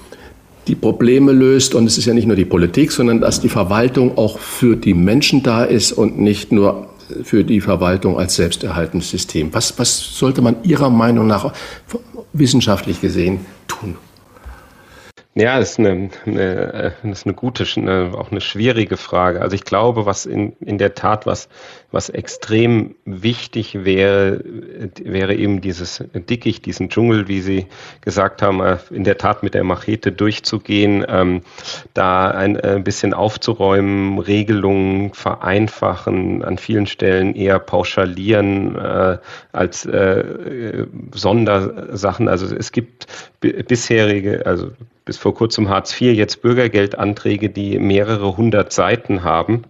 die 0.67 0.75
Probleme 0.75 1.31
löst. 1.31 1.75
Und 1.75 1.85
es 1.85 1.97
ist 1.97 2.05
ja 2.05 2.13
nicht 2.13 2.27
nur 2.27 2.35
die 2.35 2.45
Politik, 2.45 2.91
sondern 2.91 3.21
dass 3.21 3.41
die 3.41 3.49
Verwaltung 3.49 4.17
auch 4.17 4.39
für 4.39 4.75
die 4.75 4.93
Menschen 4.93 5.43
da 5.43 5.63
ist 5.63 5.91
und 5.91 6.19
nicht 6.19 6.51
nur 6.51 6.87
für 7.23 7.43
die 7.43 7.61
Verwaltung 7.61 8.17
als 8.17 8.35
selbsterhaltendes 8.35 9.09
System. 9.09 9.53
Was, 9.53 9.77
was 9.77 10.17
sollte 10.17 10.41
man 10.41 10.57
Ihrer 10.63 10.89
Meinung 10.89 11.27
nach 11.27 11.53
wissenschaftlich 12.33 13.01
gesehen 13.01 13.45
tun? 13.67 13.95
Ja, 15.35 15.57
das 15.57 15.71
ist 15.71 15.79
eine, 15.79 16.11
eine, 16.27 16.93
das 17.01 17.19
ist 17.19 17.25
eine 17.25 17.33
gute, 17.33 17.65
eine, 17.75 18.11
auch 18.15 18.29
eine 18.29 18.39
schwierige 18.39 18.97
Frage. 18.97 19.41
Also 19.41 19.55
ich 19.55 19.63
glaube, 19.63 20.05
was 20.05 20.27
in, 20.27 20.53
in 20.59 20.77
der 20.77 20.93
Tat, 20.93 21.25
was, 21.25 21.49
was 21.91 22.09
extrem 22.09 22.93
wichtig 23.03 23.83
wäre, 23.83 24.43
wäre 25.01 25.33
eben 25.33 25.59
dieses 25.59 26.03
Dickicht, 26.13 26.67
diesen 26.67 26.89
Dschungel, 26.89 27.27
wie 27.27 27.41
Sie 27.41 27.65
gesagt 28.01 28.43
haben, 28.43 28.59
äh, 28.61 28.77
in 28.91 29.03
der 29.05 29.17
Tat 29.17 29.41
mit 29.41 29.55
der 29.55 29.63
Machete 29.63 30.11
durchzugehen, 30.11 31.03
ähm, 31.07 31.41
da 31.95 32.29
ein, 32.29 32.55
ein 32.59 32.77
äh, 32.77 32.83
bisschen 32.83 33.15
aufzuräumen, 33.15 34.19
Regelungen 34.19 35.15
vereinfachen, 35.15 36.43
an 36.43 36.59
vielen 36.59 36.85
Stellen 36.85 37.33
eher 37.33 37.57
pauschalieren 37.57 38.75
äh, 38.75 39.17
als 39.53 39.85
äh, 39.85 40.85
Sondersachen. 41.13 42.27
Also 42.27 42.53
es 42.53 42.71
gibt 42.71 43.07
bisherige, 43.39 44.45
also 44.45 44.71
bis 45.05 45.17
vor 45.17 45.33
kurzem 45.33 45.69
Hartz 45.69 45.99
IV, 45.99 46.13
jetzt 46.15 46.41
Bürgergeldanträge, 46.41 47.49
die 47.49 47.79
mehrere 47.79 48.35
hundert 48.35 48.73
Seiten 48.73 49.23
haben. 49.23 49.63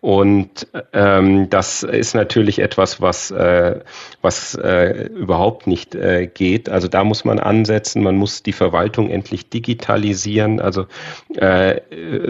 Und 0.00 0.68
ähm, 0.92 1.50
das 1.50 1.82
ist 1.82 2.14
natürlich 2.14 2.60
etwas, 2.60 3.00
was, 3.00 3.30
äh, 3.32 3.80
was 4.22 4.54
äh, 4.54 5.08
überhaupt 5.08 5.66
nicht 5.66 5.94
äh, 5.96 6.26
geht. 6.26 6.68
Also 6.68 6.86
da 6.86 7.02
muss 7.02 7.24
man 7.24 7.40
ansetzen, 7.40 8.02
man 8.02 8.16
muss 8.16 8.42
die 8.42 8.52
Verwaltung 8.52 9.10
endlich 9.10 9.48
digitalisieren. 9.48 10.60
Also 10.60 10.86
äh, 11.34 11.80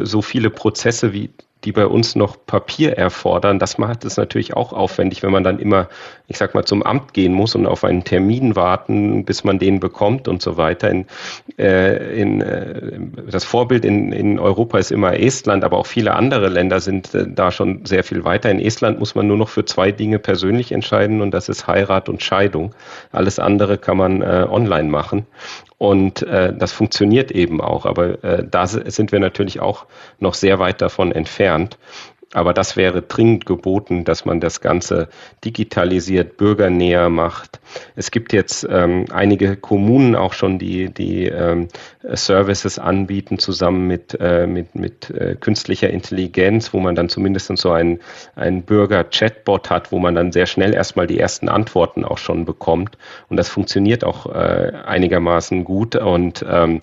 so 0.04 0.22
viele 0.22 0.48
Prozesse 0.48 1.12
wie 1.12 1.28
die 1.66 1.72
bei 1.72 1.86
uns 1.86 2.14
noch 2.14 2.36
Papier 2.46 2.96
erfordern, 2.96 3.58
das 3.58 3.76
macht 3.76 4.04
es 4.04 4.16
natürlich 4.16 4.54
auch 4.54 4.72
aufwendig, 4.72 5.24
wenn 5.24 5.32
man 5.32 5.42
dann 5.42 5.58
immer, 5.58 5.88
ich 6.28 6.38
sag 6.38 6.54
mal, 6.54 6.64
zum 6.64 6.84
Amt 6.84 7.12
gehen 7.12 7.34
muss 7.34 7.56
und 7.56 7.66
auf 7.66 7.82
einen 7.82 8.04
Termin 8.04 8.54
warten, 8.54 9.24
bis 9.24 9.42
man 9.42 9.58
den 9.58 9.80
bekommt 9.80 10.28
und 10.28 10.40
so 10.40 10.56
weiter. 10.56 10.88
In, 10.88 11.06
äh, 11.58 12.20
in, 12.20 12.40
äh, 12.40 13.00
das 13.28 13.44
Vorbild 13.44 13.84
in, 13.84 14.12
in 14.12 14.38
Europa 14.38 14.78
ist 14.78 14.92
immer 14.92 15.18
Estland, 15.18 15.64
aber 15.64 15.76
auch 15.76 15.86
viele 15.86 16.14
andere 16.14 16.48
Länder 16.48 16.78
sind 16.78 17.12
äh, 17.14 17.26
da 17.28 17.50
schon 17.50 17.84
sehr 17.84 18.04
viel 18.04 18.24
weiter. 18.24 18.48
In 18.48 18.60
Estland 18.60 19.00
muss 19.00 19.16
man 19.16 19.26
nur 19.26 19.36
noch 19.36 19.48
für 19.48 19.64
zwei 19.64 19.90
Dinge 19.90 20.20
persönlich 20.20 20.70
entscheiden 20.70 21.20
und 21.20 21.32
das 21.32 21.48
ist 21.48 21.66
Heirat 21.66 22.08
und 22.08 22.22
Scheidung. 22.22 22.74
Alles 23.10 23.40
andere 23.40 23.76
kann 23.76 23.96
man 23.96 24.22
äh, 24.22 24.46
online 24.48 24.88
machen. 24.88 25.26
Und 25.78 26.22
äh, 26.22 26.54
das 26.56 26.72
funktioniert 26.72 27.30
eben 27.30 27.60
auch. 27.60 27.84
Aber 27.86 28.22
äh, 28.24 28.46
da 28.48 28.66
sind 28.66 29.12
wir 29.12 29.20
natürlich 29.20 29.60
auch 29.60 29.86
noch 30.18 30.34
sehr 30.34 30.58
weit 30.58 30.80
davon 30.80 31.12
entfernt. 31.12 31.78
Aber 32.32 32.52
das 32.52 32.76
wäre 32.76 33.02
dringend 33.02 33.46
geboten, 33.46 34.04
dass 34.04 34.24
man 34.24 34.40
das 34.40 34.60
Ganze 34.60 35.08
digitalisiert, 35.44 36.36
bürgernäher 36.36 37.08
macht. 37.08 37.60
Es 37.94 38.10
gibt 38.10 38.32
jetzt 38.32 38.66
ähm, 38.68 39.06
einige 39.12 39.56
Kommunen 39.56 40.16
auch 40.16 40.32
schon, 40.32 40.58
die, 40.58 40.92
die 40.92 41.26
ähm, 41.26 41.68
Services 42.14 42.78
anbieten, 42.78 43.38
zusammen 43.38 43.86
mit, 43.86 44.16
äh, 44.20 44.46
mit, 44.46 44.74
mit 44.74 45.10
äh, 45.10 45.34
künstlicher 45.34 45.90
Intelligenz, 45.90 46.72
wo 46.72 46.80
man 46.80 46.94
dann 46.94 47.08
zumindest 47.08 47.56
so 47.56 47.70
einen, 47.70 48.00
einen 48.34 48.62
Bürger-Chatbot 48.62 49.70
hat, 49.70 49.92
wo 49.92 49.98
man 49.98 50.14
dann 50.14 50.32
sehr 50.32 50.46
schnell 50.46 50.74
erstmal 50.74 51.06
die 51.06 51.18
ersten 51.18 51.48
Antworten 51.48 52.04
auch 52.04 52.18
schon 52.18 52.44
bekommt. 52.44 52.96
Und 53.28 53.36
das 53.36 53.48
funktioniert 53.48 54.04
auch 54.04 54.26
äh, 54.26 54.72
einigermaßen 54.86 55.64
gut. 55.64 55.96
Und 55.96 56.44
ähm, 56.48 56.82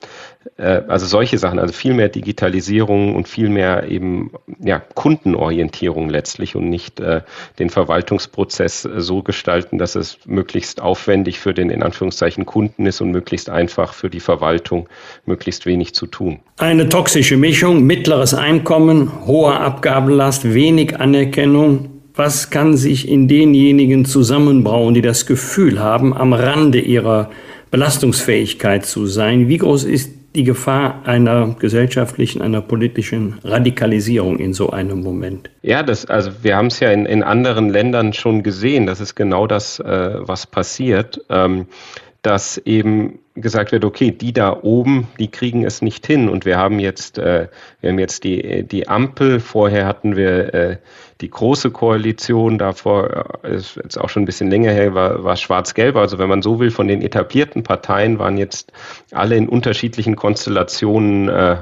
äh, 0.58 0.82
also 0.88 1.06
solche 1.06 1.38
Sachen, 1.38 1.60
also 1.60 1.74
viel 1.74 1.94
mehr 1.94 2.10
Digitalisierung 2.10 3.16
und 3.16 3.28
viel 3.28 3.50
mehr 3.50 3.90
eben 3.90 4.32
ja, 4.60 4.80
Kundenorientierung 4.80 6.10
letztlich 6.10 6.56
und 6.56 6.70
nicht 6.70 7.00
äh, 7.00 7.22
den 7.60 7.70
Verwaltungsprozess 7.70 8.86
äh, 8.86 9.02
so 9.02 9.24
gestalten, 9.24 9.78
dass 9.78 9.96
es 9.96 10.20
möglichst 10.26 10.82
aufwendig 10.82 11.40
für 11.40 11.54
den 11.54 11.70
in 11.70 11.84
Anführungszeichen 11.84 12.46
Kunden 12.46 12.86
ist 12.86 13.02
und 13.02 13.12
möglichst 13.12 13.50
einfach 13.50 13.94
für 13.94 14.10
die 14.10 14.20
Verwaltung, 14.20 14.90
möglichst 15.26 15.66
wenig 15.66 15.94
zu 15.94 16.08
tun. 16.08 16.40
Eine 16.58 16.90
toxische 16.90 17.38
Mischung, 17.38 17.84
mittleres 17.84 18.34
Einkommen, 18.34 19.26
hohe 19.26 19.60
Abgabenlast, 19.60 20.54
wenig 20.54 21.00
Anerkennung, 21.00 21.90
was 22.16 22.52
kann 22.52 22.78
sich 22.78 23.08
in 23.08 23.28
denjenigen 23.28 24.06
zusammenbrauen, 24.06 24.94
die 24.94 25.02
das 25.02 25.26
Gefühl 25.26 25.80
haben, 25.80 26.14
am 26.14 26.34
Rande 26.34 26.80
ihrer 26.80 27.32
Belastungsfähigkeit 27.72 28.86
zu 28.86 29.08
sein? 29.08 29.48
Wie 29.48 29.58
groß 29.58 29.86
ist 29.86 30.12
die 30.36 30.44
Gefahr 30.44 31.02
einer 31.06 31.56
gesellschaftlichen, 31.60 32.42
einer 32.42 32.62
politischen 32.62 33.40
Radikalisierung 33.44 34.38
in 34.38 34.54
so 34.54 34.70
einem 34.70 35.02
Moment? 35.02 35.50
Ja, 35.62 35.84
das, 35.84 36.06
also 36.06 36.32
wir 36.42 36.56
haben 36.56 36.68
es 36.68 36.80
ja 36.80 36.92
in, 36.92 37.06
in 37.06 37.24
anderen 37.24 37.70
Ländern 37.70 38.14
schon 38.14 38.44
gesehen. 38.44 38.86
Das 38.86 39.00
ist 39.00 39.16
genau 39.16 39.48
das, 39.48 39.80
äh, 39.80 40.16
was 40.20 40.46
passiert. 40.48 41.22
Ähm, 41.30 41.68
dass 42.24 42.58
eben 42.58 43.20
gesagt 43.36 43.74
wird, 43.74 43.84
okay, 43.84 44.12
die 44.12 44.32
da 44.32 44.58
oben, 44.62 45.08
die 45.20 45.30
kriegen 45.30 45.66
es 45.66 45.82
nicht 45.82 46.08
hin. 46.08 46.30
Und 46.30 46.46
wir 46.46 46.58
haben 46.58 46.80
jetzt, 46.80 47.18
äh, 47.18 47.50
wir 47.82 47.90
haben 47.90 48.00
jetzt 48.00 48.24
die, 48.24 48.64
die 48.64 48.88
Ampel, 48.88 49.42
vorher 49.42 49.86
hatten 49.86 50.16
wir 50.16 50.54
äh, 50.54 50.78
die 51.20 51.30
große 51.30 51.72
Koalition, 51.72 52.58
davor 52.58 53.42
äh, 53.44 53.56
ist 53.56 53.76
jetzt 53.76 53.98
auch 53.98 54.08
schon 54.10 54.24
ein 54.24 54.26
bisschen 54.26 54.50
länger 54.50 54.72
her, 54.72 54.94
war, 54.96 55.24
war 55.26 55.36
schwarz-gelb. 55.36 55.98
Also 55.98 56.18
wenn 56.18 56.30
man 56.30 56.42
so 56.42 56.60
will, 56.60 56.72
von 56.72 56.88
den 56.88 57.02
etablierten 57.02 57.64
Parteien 57.64 58.20
waren 58.20 58.38
jetzt 58.38 58.72
alle 59.12 59.36
in 59.36 59.50
unterschiedlichen 59.50 60.16
Konstellationen 60.16 61.28
äh, 61.28 61.58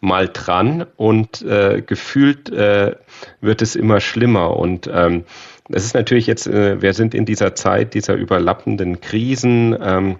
mal 0.00 0.28
dran 0.28 0.86
und 0.96 1.42
äh, 1.42 1.82
gefühlt 1.84 2.50
äh, 2.50 2.94
wird 3.40 3.62
es 3.62 3.74
immer 3.74 4.00
schlimmer. 4.00 4.56
Und 4.56 4.88
ähm, 4.92 5.24
es 5.70 5.84
ist 5.84 5.94
natürlich 5.94 6.26
jetzt, 6.26 6.46
äh, 6.46 6.80
wir 6.82 6.92
sind 6.94 7.14
in 7.14 7.24
dieser 7.24 7.54
Zeit 7.54 7.94
dieser 7.94 8.14
überlappenden 8.14 9.00
Krisen. 9.00 9.76
Ähm, 9.80 10.16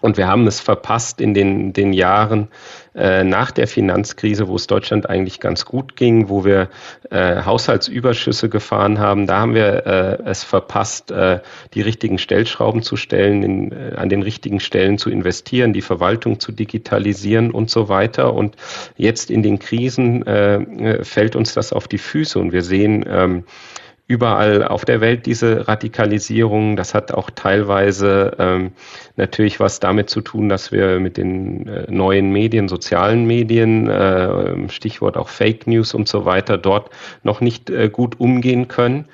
und 0.00 0.16
wir 0.16 0.28
haben 0.28 0.46
es 0.46 0.60
verpasst 0.60 1.20
in 1.20 1.34
den, 1.34 1.72
den 1.72 1.92
Jahren 1.92 2.48
äh, 2.94 3.24
nach 3.24 3.50
der 3.50 3.66
Finanzkrise, 3.66 4.46
wo 4.46 4.54
es 4.54 4.68
Deutschland 4.68 5.10
eigentlich 5.10 5.40
ganz 5.40 5.64
gut 5.64 5.96
ging, 5.96 6.28
wo 6.28 6.44
wir 6.44 6.68
äh, 7.10 7.42
Haushaltsüberschüsse 7.42 8.48
gefahren 8.48 9.00
haben. 9.00 9.26
Da 9.26 9.40
haben 9.40 9.54
wir 9.54 9.86
äh, 9.86 10.22
es 10.24 10.44
verpasst, 10.44 11.10
äh, 11.10 11.40
die 11.74 11.80
richtigen 11.80 12.18
Stellschrauben 12.18 12.82
zu 12.82 12.96
stellen, 12.96 13.42
in, 13.42 13.72
äh, 13.72 13.96
an 13.96 14.08
den 14.08 14.22
richtigen 14.22 14.60
Stellen 14.60 14.98
zu 14.98 15.10
investieren, 15.10 15.72
die 15.72 15.82
Verwaltung 15.82 16.38
zu 16.38 16.52
digitalisieren 16.52 17.50
und 17.50 17.68
so 17.68 17.88
weiter. 17.88 18.34
Und 18.34 18.54
jetzt 18.96 19.32
in 19.32 19.42
den 19.42 19.58
Krisen 19.58 20.24
äh, 20.26 21.04
fällt 21.04 21.34
uns 21.34 21.54
das 21.54 21.72
auf 21.72 21.88
die 21.88 21.98
Füße 21.98 22.38
und 22.38 22.52
wir 22.52 22.62
sehen, 22.62 23.04
ähm, 23.08 23.44
überall 24.08 24.64
auf 24.64 24.86
der 24.86 25.00
Welt 25.02 25.26
diese 25.26 25.68
Radikalisierung. 25.68 26.76
Das 26.76 26.94
hat 26.94 27.12
auch 27.12 27.28
teilweise 27.30 28.34
ähm, 28.38 28.72
natürlich 29.16 29.60
was 29.60 29.80
damit 29.80 30.08
zu 30.08 30.22
tun, 30.22 30.48
dass 30.48 30.72
wir 30.72 30.98
mit 30.98 31.18
den 31.18 31.68
äh, 31.68 31.90
neuen 31.90 32.32
Medien, 32.32 32.68
sozialen 32.68 33.26
Medien, 33.26 33.88
äh, 33.88 34.68
Stichwort 34.70 35.18
auch 35.18 35.28
Fake 35.28 35.66
News 35.66 35.92
und 35.92 36.08
so 36.08 36.24
weiter, 36.24 36.56
dort 36.56 36.90
noch 37.22 37.42
nicht 37.42 37.68
äh, 37.68 37.90
gut 37.90 38.18
umgehen 38.18 38.66
können. 38.66 39.04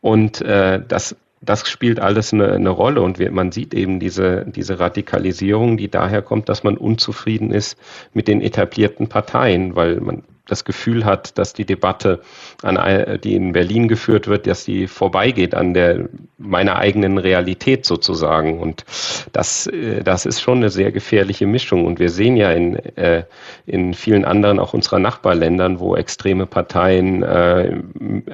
Und 0.00 0.40
äh, 0.40 0.80
das 0.86 1.16
das 1.44 1.68
spielt 1.68 2.00
alles 2.00 2.32
eine, 2.32 2.52
eine 2.52 2.70
Rolle 2.70 3.02
und 3.02 3.18
wir, 3.18 3.30
man 3.30 3.52
sieht 3.52 3.74
eben 3.74 4.00
diese, 4.00 4.46
diese 4.46 4.80
Radikalisierung, 4.80 5.76
die 5.76 5.90
daher 5.90 6.22
kommt, 6.22 6.48
dass 6.48 6.64
man 6.64 6.78
unzufrieden 6.78 7.50
ist 7.50 7.76
mit 8.14 8.28
den 8.28 8.40
etablierten 8.40 9.08
Parteien, 9.08 9.76
weil 9.76 10.00
man 10.00 10.22
das 10.46 10.64
Gefühl 10.64 11.04
hat, 11.04 11.38
dass 11.38 11.52
die 11.52 11.64
Debatte, 11.64 12.20
an, 12.62 12.78
die 13.22 13.34
in 13.34 13.52
Berlin 13.52 13.88
geführt 13.88 14.28
wird, 14.28 14.46
dass 14.46 14.64
die 14.64 14.86
vorbeigeht 14.86 15.54
an 15.54 15.74
der 15.74 16.08
meiner 16.38 16.76
eigenen 16.76 17.18
Realität 17.18 17.86
sozusagen. 17.86 18.58
Und 18.58 18.84
das, 19.32 19.66
äh, 19.66 20.02
das 20.02 20.26
ist 20.26 20.40
schon 20.40 20.58
eine 20.58 20.70
sehr 20.70 20.92
gefährliche 20.92 21.46
Mischung. 21.46 21.86
Und 21.86 21.98
wir 21.98 22.10
sehen 22.10 22.36
ja 22.36 22.52
in, 22.52 22.76
äh, 22.96 23.24
in 23.66 23.94
vielen 23.94 24.24
anderen, 24.24 24.58
auch 24.58 24.74
unserer 24.74 24.98
Nachbarländern, 24.98 25.80
wo 25.80 25.96
extreme 25.96 26.46
Parteien 26.46 27.22
äh, 27.22 27.80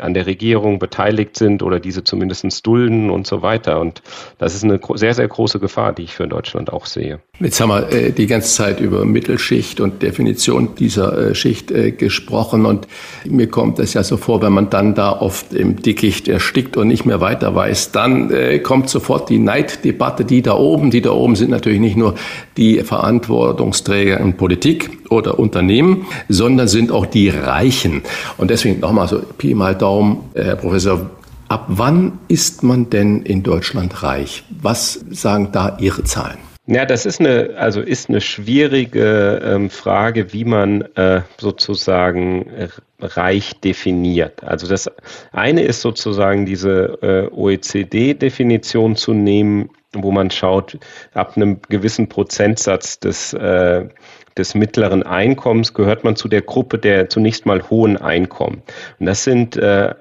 an 0.01 0.15
der 0.15 0.27
Regierung 0.27 0.79
beteiligt 0.79 1.37
sind 1.37 1.63
oder 1.63 1.79
diese 1.79 2.05
zumindest 2.05 2.67
dulden 2.67 3.11
und 3.11 3.27
so 3.27 3.43
weiter. 3.43 3.81
Und 3.81 4.03
das 4.39 4.55
ist 4.55 4.65
eine 4.65 4.81
sehr, 4.95 5.15
sehr 5.15 5.29
große 5.29 5.61
Gefahr, 5.61 5.93
die 5.93 6.03
ich 6.03 6.15
für 6.15 6.27
Deutschland 6.27 6.73
auch 6.73 6.87
sehe. 6.87 7.21
Jetzt 7.39 7.61
haben 7.61 7.69
wir 7.69 8.11
die 8.11 8.27
ganze 8.27 8.55
Zeit 8.55 8.81
über 8.81 9.05
Mittelschicht 9.05 9.81
und 9.81 10.03
Definition 10.03 10.75
dieser 10.75 11.35
Schicht 11.35 11.71
gesprochen 12.01 12.67
und 12.67 12.89
mir 13.25 13.47
kommt 13.47 13.79
es 13.79 13.95
ja 13.95 14.03
so 14.03 14.17
vor, 14.17 14.43
wenn 14.43 14.53
man 14.53 14.71
dann 14.71 14.97
da 14.97 15.13
oft 15.13 15.55
im 15.55 15.81
Dickicht 15.81 16.27
erstickt 16.27 16.77
und 16.77 16.89
nicht 16.89 17.05
mehr 17.05 17.21
weiter 17.21 17.55
weiß, 17.55 17.93
dann 17.93 18.33
äh, 18.33 18.59
kommt 18.59 18.89
sofort 18.89 19.29
die 19.29 19.39
Neiddebatte, 19.39 20.25
die 20.25 20.43
da 20.43 20.55
oben, 20.55 20.91
die 20.91 21.01
da 21.01 21.13
oben 21.13 21.37
sind 21.37 21.51
natürlich 21.51 21.79
nicht 21.79 21.97
nur 21.97 22.17
die 22.57 22.83
Verantwortungsträger 22.83 24.19
in 24.19 24.37
Politik 24.37 24.99
oder 25.11 25.39
Unternehmen, 25.39 26.07
sondern 26.29 26.67
sind 26.67 26.91
auch 26.91 27.07
die 27.07 27.29
Reichen. 27.29 28.03
Und 28.37 28.51
deswegen 28.51 28.81
nochmal 28.81 29.07
so 29.07 29.21
Pi 29.39 29.55
mal 29.55 29.77
Daumen, 29.77 30.19
äh, 30.35 30.43
Herr 30.43 30.57
Professor, 30.57 31.11
ab 31.49 31.67
wann 31.69 32.13
ist 32.29 32.63
man 32.63 32.91
denn 32.91 33.23
in 33.23 33.43
Deutschland 33.43 34.03
reich? 34.03 34.45
Was 34.63 35.01
sagen 35.11 35.51
da 35.53 35.77
Ihre 35.79 36.03
Zahlen? 36.05 36.50
Ja, 36.73 36.87
das 36.87 37.05
ist 37.05 37.19
eine, 37.19 37.57
also 37.57 37.81
ist 37.81 38.09
eine 38.09 38.21
schwierige 38.21 39.43
ähm, 39.45 39.71
Frage, 39.71 40.33
wie 40.33 40.45
man 40.45 40.83
äh, 40.95 41.23
sozusagen 41.37 42.71
reich 43.01 43.59
definiert. 43.61 44.45
Also 44.45 44.69
das 44.69 44.89
eine 45.33 45.63
ist 45.63 45.81
sozusagen 45.81 46.47
diese 46.47 46.99
äh, 47.03 47.35
OECD-Definition 47.35 48.95
zu 48.95 49.15
nehmen, 49.15 49.71
wo 49.95 50.13
man 50.13 50.31
schaut, 50.31 50.79
ab 51.13 51.37
einem 51.37 51.61
gewissen 51.69 52.09
Prozentsatz 52.09 53.01
des 53.01 53.33
äh, 53.33 53.89
des 54.37 54.55
mittleren 54.55 55.03
Einkommens 55.03 55.75
gehört 55.75 56.05
man 56.05 56.17
zu 56.17 56.29
der 56.29 56.43
Gruppe 56.43 56.79
der 56.79 57.09
zunächst 57.09 57.47
mal 57.47 57.69
hohen 57.69 57.97
Einkommen. 57.97 58.63
Und 58.99 59.07
das 59.07 59.25
sind 59.25 59.57
äh, 59.57 59.95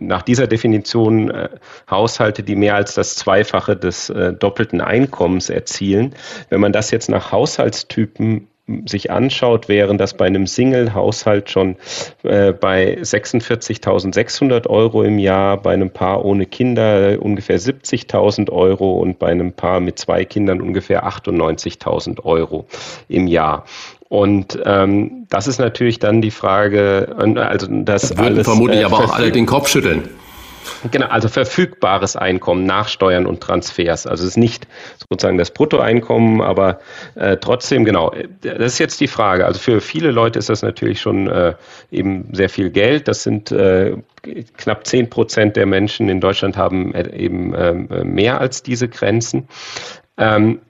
nach 0.00 0.22
dieser 0.22 0.46
Definition 0.46 1.30
äh, 1.30 1.48
Haushalte, 1.90 2.42
die 2.42 2.56
mehr 2.56 2.74
als 2.74 2.94
das 2.94 3.16
Zweifache 3.16 3.76
des 3.76 4.10
äh, 4.10 4.32
doppelten 4.32 4.80
Einkommens 4.80 5.50
erzielen. 5.50 6.14
Wenn 6.50 6.60
man 6.60 6.72
das 6.72 6.90
jetzt 6.90 7.08
nach 7.08 7.32
Haushaltstypen 7.32 8.48
sich 8.86 9.10
anschaut, 9.10 9.68
wären 9.68 9.98
das 9.98 10.14
bei 10.14 10.24
einem 10.24 10.46
Single-Haushalt 10.46 11.50
schon 11.50 11.76
äh, 12.22 12.52
bei 12.52 12.96
46.600 12.98 14.66
Euro 14.68 15.02
im 15.02 15.18
Jahr, 15.18 15.58
bei 15.58 15.74
einem 15.74 15.90
Paar 15.90 16.24
ohne 16.24 16.46
Kinder 16.46 17.18
ungefähr 17.20 17.60
70.000 17.60 18.50
Euro 18.50 18.98
und 18.98 19.18
bei 19.18 19.28
einem 19.28 19.52
Paar 19.52 19.80
mit 19.80 19.98
zwei 19.98 20.24
Kindern 20.24 20.62
ungefähr 20.62 21.06
98.000 21.06 22.24
Euro 22.24 22.66
im 23.08 23.26
Jahr. 23.26 23.64
Und 24.08 24.58
ähm, 24.64 25.26
das 25.28 25.46
ist 25.46 25.58
natürlich 25.58 25.98
dann 25.98 26.22
die 26.22 26.30
Frage, 26.30 27.14
also 27.18 27.66
das 27.68 28.10
da 28.10 28.18
würden 28.18 28.34
alles, 28.34 28.46
vermutlich 28.46 28.80
äh, 28.80 28.84
aber 28.84 28.98
auch 28.98 29.14
alle 29.14 29.30
den 29.30 29.46
Kopf 29.46 29.68
schütteln. 29.68 30.08
Genau, 30.90 31.06
also 31.06 31.28
verfügbares 31.28 32.16
Einkommen 32.16 32.64
nach 32.64 32.88
Steuern 32.88 33.26
und 33.26 33.40
Transfers. 33.40 34.06
Also 34.06 34.24
es 34.24 34.30
ist 34.30 34.36
nicht 34.36 34.66
sozusagen 35.10 35.38
das 35.38 35.50
Bruttoeinkommen, 35.50 36.40
aber 36.40 36.80
äh, 37.14 37.36
trotzdem, 37.36 37.84
genau, 37.84 38.14
das 38.42 38.74
ist 38.74 38.78
jetzt 38.78 39.00
die 39.00 39.08
Frage. 39.08 39.46
Also 39.46 39.60
für 39.60 39.80
viele 39.80 40.10
Leute 40.10 40.38
ist 40.38 40.48
das 40.48 40.62
natürlich 40.62 41.00
schon 41.00 41.28
äh, 41.28 41.54
eben 41.90 42.28
sehr 42.32 42.48
viel 42.48 42.70
Geld. 42.70 43.08
Das 43.08 43.22
sind 43.22 43.50
äh, 43.52 43.96
knapp 44.56 44.86
zehn 44.86 45.10
Prozent 45.10 45.56
der 45.56 45.66
Menschen 45.66 46.08
in 46.08 46.20
Deutschland 46.20 46.56
haben 46.56 46.94
äh, 46.94 47.14
eben 47.16 47.54
ähm, 47.56 48.14
mehr 48.14 48.40
als 48.40 48.62
diese 48.62 48.88
Grenzen. 48.88 49.48
Ähm, 50.16 50.60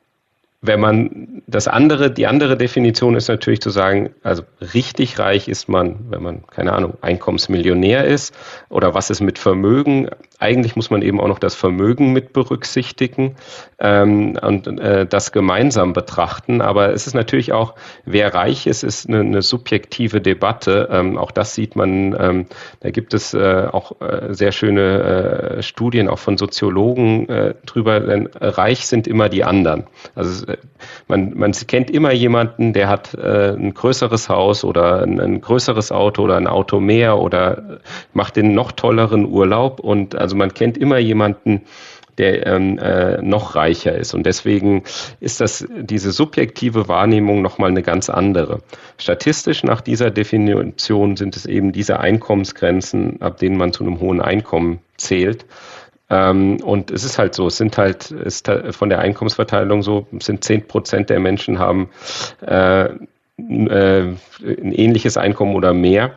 wenn 0.66 0.80
man 0.80 1.42
das 1.46 1.68
andere, 1.68 2.10
die 2.10 2.26
andere 2.26 2.56
Definition 2.56 3.16
ist 3.16 3.28
natürlich 3.28 3.60
zu 3.60 3.68
sagen, 3.68 4.14
also 4.22 4.44
richtig 4.72 5.18
reich 5.18 5.46
ist 5.46 5.68
man, 5.68 6.06
wenn 6.08 6.22
man, 6.22 6.46
keine 6.46 6.72
Ahnung, 6.72 6.94
Einkommensmillionär 7.02 8.04
ist 8.06 8.34
oder 8.70 8.94
was 8.94 9.10
ist 9.10 9.20
mit 9.20 9.38
Vermögen. 9.38 10.08
Eigentlich 10.45 10.76
muss 10.76 10.90
man 10.90 11.01
eben 11.01 11.20
auch 11.20 11.28
noch 11.28 11.38
das 11.38 11.55
Vermögen 11.55 12.12
mit 12.12 12.34
berücksichtigen 12.34 13.36
ähm, 13.78 14.38
und 14.42 14.66
äh, 14.78 15.07
das 15.07 15.32
gemeinsam 15.32 15.95
betrachten. 15.95 16.61
Aber 16.61 16.92
es 16.92 17.07
ist 17.07 17.14
natürlich 17.14 17.55
auch, 17.55 17.74
wer 18.05 18.34
reich 18.34 18.66
ist, 18.66 18.82
ist 18.82 19.09
eine, 19.09 19.20
eine 19.20 19.40
subjektive 19.40 20.20
Debatte. 20.20 20.88
Ähm, 20.92 21.16
auch 21.16 21.30
das 21.30 21.55
sieht 21.55 21.76
man, 21.76 22.14
ähm, 22.18 22.47
da 22.80 22.90
gibt 22.90 23.14
es 23.14 23.32
äh, 23.32 23.68
auch 23.72 24.01
äh, 24.03 24.34
sehr 24.34 24.53
schöne 24.53 25.57
äh, 25.59 25.62
Studien 25.62 26.11
auch 26.11 26.18
von 26.18 26.36
Soziologen 26.36 27.26
äh, 27.30 27.55
drüber, 27.64 28.01
denn 28.01 28.28
reich 28.38 28.86
sind 28.86 29.07
immer 29.07 29.30
die 29.30 29.45
anderen. 29.45 29.84
Also 30.14 30.45
man, 31.09 31.32
man 31.38 31.53
kennt 31.53 31.90
immer 31.90 32.12
jemanden, 32.12 32.74
der 32.74 32.88
hat 32.88 33.14
äh, 33.14 33.55
ein 33.55 33.72
größeres 33.72 34.28
Haus 34.28 34.64
oder 34.64 35.03
ein, 35.03 35.20
ein, 35.20 35.40
größeres 35.40 35.90
Auto 35.90 36.24
oder 36.24 36.36
ein 36.36 36.47
Auto 36.47 36.80
mehr 36.80 37.18
oder 37.18 37.80
macht 38.12 38.36
den 38.36 38.55
noch 38.55 38.72
tolleren 38.72 39.24
Urlaub 39.24 39.80
und 39.80 40.14
also 40.14 40.34
man 40.35 40.55
kennt 40.55 40.76
immer 40.78 40.99
jemanden, 40.99 41.62
der 42.18 42.47
ähm, 42.47 42.78
äh, 42.78 43.20
noch 43.22 43.57
reicher 43.57 43.97
ist. 43.97 44.14
Und 44.14 44.24
deswegen 44.24 44.85
ist 45.20 45.41
das 45.41 45.66
diese 45.80 46.12
subjektive 46.12 46.89
Wahrnehmung 46.89 47.43
nochmal 47.43 47.70
eine 47.70 47.82
ganz 47.82 48.09
andere. 48.09 48.61
Statistisch 48.99 49.64
nach 49.64 49.80
dieser 49.80 50.11
Definition 50.11 51.16
sind 51.16 51.37
es 51.37 51.47
eben 51.47 51.72
diese 51.72 52.01
Einkommensgrenzen, 52.01 53.20
ab 53.20 53.39
denen 53.39 53.57
man 53.57 53.72
zu 53.72 53.85
einem 53.85 54.01
hohen 54.01 54.20
Einkommen 54.20 54.78
zählt. 54.97 55.45
Ähm, 56.11 56.59
und 56.62 56.91
es 56.91 57.05
ist 57.05 57.18
halt 57.18 57.35
so, 57.35 57.47
es 57.47 57.57
sind 57.57 57.76
halt, 57.78 58.11
ist 58.11 58.49
von 58.70 58.89
der 58.89 59.01
Einkommensverteilung 59.01 59.82
so, 59.82 60.07
es 60.16 60.26
sind 60.26 60.45
10 60.45 60.68
Prozent 60.68 61.11
der 61.11 61.18
Menschen 61.18 61.59
haben 61.59 61.89
äh, 62.47 62.85
äh, 62.85 64.14
ein 64.47 64.72
ähnliches 64.72 65.16
Einkommen 65.16 65.57
oder 65.57 65.74
mehr. 65.74 66.14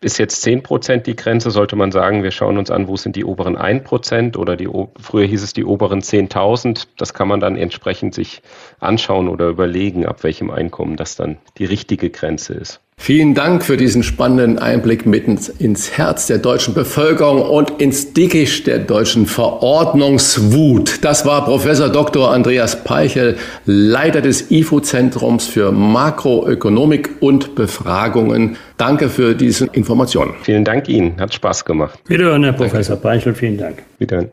Ist 0.00 0.18
jetzt 0.18 0.42
10 0.42 0.62
Prozent 0.62 1.08
die 1.08 1.16
Grenze, 1.16 1.50
sollte 1.50 1.74
man 1.74 1.90
sagen, 1.90 2.22
wir 2.22 2.30
schauen 2.30 2.56
uns 2.56 2.70
an, 2.70 2.86
wo 2.86 2.96
sind 2.96 3.16
die 3.16 3.24
oberen 3.24 3.56
1 3.56 3.82
Prozent 3.82 4.36
oder 4.36 4.56
die, 4.56 4.68
früher 5.00 5.26
hieß 5.26 5.42
es 5.42 5.54
die 5.54 5.64
oberen 5.64 6.02
10.000. 6.02 6.86
Das 6.96 7.14
kann 7.14 7.26
man 7.26 7.40
dann 7.40 7.56
entsprechend 7.56 8.14
sich 8.14 8.42
anschauen 8.78 9.28
oder 9.28 9.48
überlegen, 9.48 10.06
ab 10.06 10.22
welchem 10.22 10.52
Einkommen 10.52 10.96
das 10.96 11.16
dann 11.16 11.38
die 11.58 11.64
richtige 11.64 12.10
Grenze 12.10 12.54
ist. 12.54 12.80
Vielen 13.00 13.34
Dank 13.34 13.64
für 13.64 13.76
diesen 13.76 14.02
spannenden 14.02 14.58
Einblick 14.58 15.06
mitten 15.06 15.38
ins 15.58 15.96
Herz 15.96 16.26
der 16.26 16.38
deutschen 16.38 16.74
Bevölkerung 16.74 17.40
und 17.40 17.80
ins 17.80 18.12
Dickicht 18.12 18.66
der 18.66 18.80
deutschen 18.80 19.26
Verordnungswut. 19.26 20.98
Das 21.02 21.24
war 21.24 21.44
Professor 21.44 21.88
Dr. 21.88 22.30
Andreas 22.30 22.84
Peichel, 22.84 23.36
Leiter 23.64 24.20
des 24.20 24.50
IFO-Zentrums 24.50 25.46
für 25.46 25.72
Makroökonomik 25.72 27.10
und 27.20 27.54
Befragungen. 27.54 28.56
Danke 28.76 29.08
für 29.08 29.34
diese 29.34 29.66
Informationen. 29.72 30.34
Vielen 30.42 30.64
Dank 30.64 30.88
Ihnen, 30.88 31.18
hat 31.20 31.32
Spaß 31.32 31.64
gemacht. 31.64 31.98
Wiederhören, 32.08 32.44
Herr 32.44 32.52
Professor 32.52 32.96
Peichel, 32.96 33.34
vielen 33.34 33.56
Dank. 33.56 33.84
Wiederhören. 33.98 34.32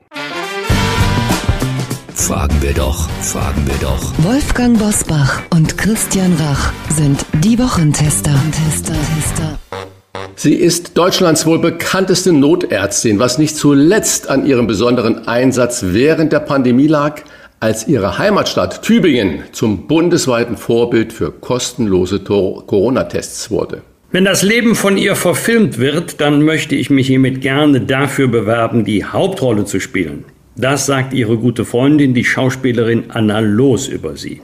Fragen 2.26 2.60
wir 2.60 2.74
doch, 2.74 3.08
fragen 3.22 3.68
wir 3.68 3.76
doch. 3.80 4.12
Wolfgang 4.24 4.80
Bosbach 4.80 5.44
und 5.52 5.78
Christian 5.78 6.34
Rach 6.40 6.74
sind 6.90 7.24
die 7.44 7.60
Wochentester. 7.60 8.34
Tester, 8.52 8.96
Tester. 9.16 9.60
Sie 10.36 10.56
ist 10.56 10.98
Deutschlands 10.98 11.46
wohl 11.46 11.60
bekannteste 11.60 12.34
Notärztin, 12.34 13.20
was 13.20 13.38
nicht 13.38 13.56
zuletzt 13.56 14.28
an 14.28 14.48
ihrem 14.48 14.66
besonderen 14.66 15.28
Einsatz 15.28 15.84
während 15.90 16.34
der 16.34 16.40
Pandemie 16.40 16.88
lag, 16.88 17.22
als 17.60 17.88
ihre 17.88 18.18
Heimatstadt 18.18 18.82
Tübingen 18.82 19.44
zum 19.52 19.86
bundesweiten 19.86 20.58
Vorbild 20.58 21.14
für 21.14 21.32
kostenlose 21.32 22.22
Corona-Tests 22.22 23.52
wurde. 23.52 23.84
Wenn 24.10 24.26
das 24.26 24.42
Leben 24.42 24.74
von 24.74 24.98
ihr 24.98 25.16
verfilmt 25.16 25.78
wird, 25.78 26.22
dann 26.22 26.42
möchte 26.42 26.74
ich 26.74 26.90
mich 26.90 27.06
hiermit 27.06 27.42
gerne 27.42 27.82
dafür 27.82 28.30
bewerben, 28.30 28.84
die 28.84 29.06
Hauptrolle 29.06 29.66
zu 29.66 29.80
spielen. 29.80 30.26
Das 30.58 30.86
sagt 30.86 31.14
ihre 31.14 31.38
gute 31.38 31.66
Freundin, 31.66 32.14
die 32.14 32.24
Schauspielerin 32.24 33.06
Anna 33.10 33.40
Loos 33.40 33.90
über 33.90 34.16
sie. 34.16 34.42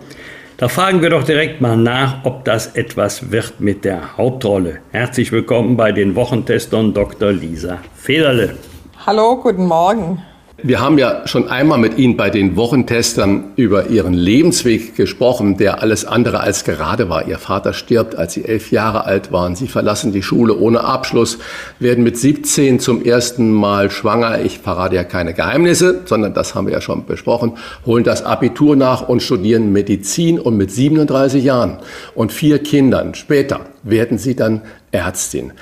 Da 0.58 0.68
fragen 0.68 1.02
wir 1.02 1.10
doch 1.10 1.24
direkt 1.24 1.62
mal 1.62 1.78
nach, 1.78 2.26
ob 2.26 2.44
das 2.44 2.76
etwas 2.76 3.32
wird 3.32 3.62
mit 3.62 3.86
der 3.86 4.18
Hauptrolle. 4.18 4.80
Herzlich 4.92 5.32
willkommen 5.32 5.78
bei 5.78 5.94
den 5.94 6.14
Wochentestern 6.16 6.94
Dr. 6.94 7.32
Lisa 7.32 7.80
Federle. 7.96 8.58
Hallo, 9.06 9.38
guten 9.38 9.66
Morgen. 9.66 10.22
Wir 10.64 10.80
haben 10.80 11.00
ja 11.00 11.28
schon 11.28 11.50
einmal 11.50 11.80
mit 11.80 11.98
Ihnen 11.98 12.18
bei 12.18 12.30
den 12.30 12.56
Wochentestern 12.56 13.46
über 13.56 13.88
Ihren 13.88 14.14
Lebensweg 14.14 14.96
gesprochen, 14.96 15.58
der 15.58 15.82
alles 15.82 16.06
andere 16.06 16.42
als 16.42 16.66
gerade 16.66 17.10
war. 17.10 17.28
Ihr 17.28 17.40
Vater 17.40 17.74
stirbt, 17.74 18.16
als 18.16 18.34
Sie 18.34 18.46
elf 18.46 18.70
Jahre 18.70 19.06
alt 19.06 19.32
waren. 19.32 19.56
Sie 19.56 19.68
verlassen 19.68 20.14
die 20.14 20.22
Schule 20.22 20.56
ohne 20.56 20.84
Abschluss, 20.84 21.40
werden 21.80 22.04
mit 22.04 22.16
17 22.16 22.80
zum 22.80 23.04
ersten 23.04 23.52
Mal 23.52 23.90
schwanger. 23.90 24.42
Ich 24.46 24.60
verrate 24.60 24.96
ja 24.96 25.04
keine 25.04 25.34
Geheimnisse, 25.34 26.02
sondern 26.06 26.36
das 26.36 26.54
haben 26.54 26.68
wir 26.68 26.74
ja 26.74 26.82
schon 26.82 27.08
besprochen. 27.08 27.54
Holen 27.88 28.04
das 28.04 28.24
Abitur 28.24 28.76
nach 28.76 29.10
und 29.10 29.24
studieren 29.24 29.74
Medizin 29.74 30.40
und 30.40 30.58
mit 30.58 30.70
37 30.70 31.44
Jahren 31.44 31.80
und 32.14 32.32
vier 32.32 32.60
Kindern 32.60 33.16
später 33.16 33.62
werden 33.84 34.18
Sie 34.18 34.36
dann 34.36 34.62
Ärztin. 34.92 35.54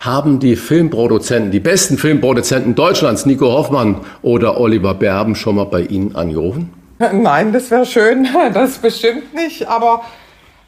Haben 0.00 0.40
die 0.40 0.56
Filmproduzenten, 0.56 1.50
die 1.50 1.60
besten 1.60 1.98
Filmproduzenten 1.98 2.74
Deutschlands, 2.74 3.26
Nico 3.26 3.46
Hoffmann 3.46 4.00
oder 4.22 4.60
Oliver 4.60 4.94
Berben, 4.94 5.34
schon 5.34 5.56
mal 5.56 5.64
bei 5.64 5.82
Ihnen 5.82 6.14
angerufen? 6.14 6.70
Nein, 7.12 7.52
das 7.52 7.70
wäre 7.70 7.86
schön. 7.86 8.26
Das 8.54 8.78
bestimmt 8.78 9.34
nicht, 9.34 9.68
aber 9.68 10.02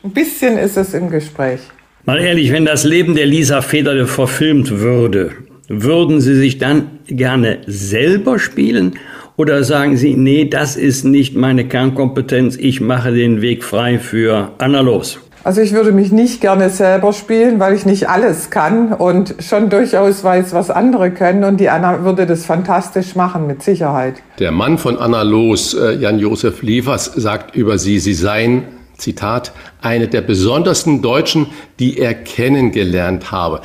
ein 0.05 0.11
bisschen 0.11 0.59
ist 0.59 0.77
es 0.77 0.95
im 0.95 1.11
Gespräch. 1.11 1.61
Mal 2.05 2.19
ehrlich, 2.21 2.53
wenn 2.53 2.65
das 2.65 2.85
Leben 2.85 3.15
der 3.15 3.27
Lisa 3.27 3.63
Federle 3.63 4.07
verfilmt 4.07 4.71
würde, 4.71 5.33
würden 5.69 6.21
Sie 6.21 6.35
sich 6.35 6.59
dann 6.59 6.99
gerne 7.07 7.59
selber 7.67 8.39
spielen 8.39 8.99
Oder 9.37 9.65
sagen 9.65 9.97
Sie, 9.97 10.15
nee, 10.15 10.45
das 10.45 10.77
ist 10.77 11.05
nicht 11.05 11.37
meine 11.37 11.67
Kernkompetenz, 11.67 12.57
ich 12.57 12.81
mache 12.81 13.13
den 13.13 13.41
Weg 13.41 13.65
frei 13.65 13.99
für 13.99 14.53
Anna 14.59 14.81
Los? 14.81 15.21
Also 15.45 15.61
ich 15.61 15.73
würde 15.73 15.91
mich 15.91 16.13
nicht 16.13 16.41
gerne 16.41 16.71
selber 16.71 17.13
spielen, 17.13 17.59
weil 17.59 17.75
ich 17.75 17.85
nicht 17.85 18.09
alles 18.09 18.51
kann 18.51 18.93
und 18.93 19.35
schon 19.41 19.71
durchaus 19.71 20.23
weiß, 20.23 20.53
was 20.53 20.71
andere 20.71 21.11
können. 21.11 21.43
Und 21.43 21.59
die 21.59 21.69
Anna 21.69 22.05
würde 22.05 22.27
das 22.27 22.47
fantastisch 22.47 23.17
machen, 23.17 23.49
mit 23.49 23.61
Sicherheit. 23.63 24.23
Der 24.39 24.53
Mann 24.53 24.79
von 24.79 24.99
Anna 24.99 25.23
Los, 25.23 25.75
äh, 25.75 25.95
Jan-Josef 25.95 26.63
Liefers, 26.63 27.07
sagt 27.07 27.57
über 27.57 27.79
sie, 27.79 27.99
sie 27.99 28.15
seien, 28.15 28.65
Zitat, 28.97 29.53
eine 29.81 30.07
der 30.07 30.21
besondersten 30.21 31.03
Deutschen, 31.03 31.47
die 31.81 31.99
er 31.99 32.15
kennengelernt 32.15 33.33
habe. 33.33 33.63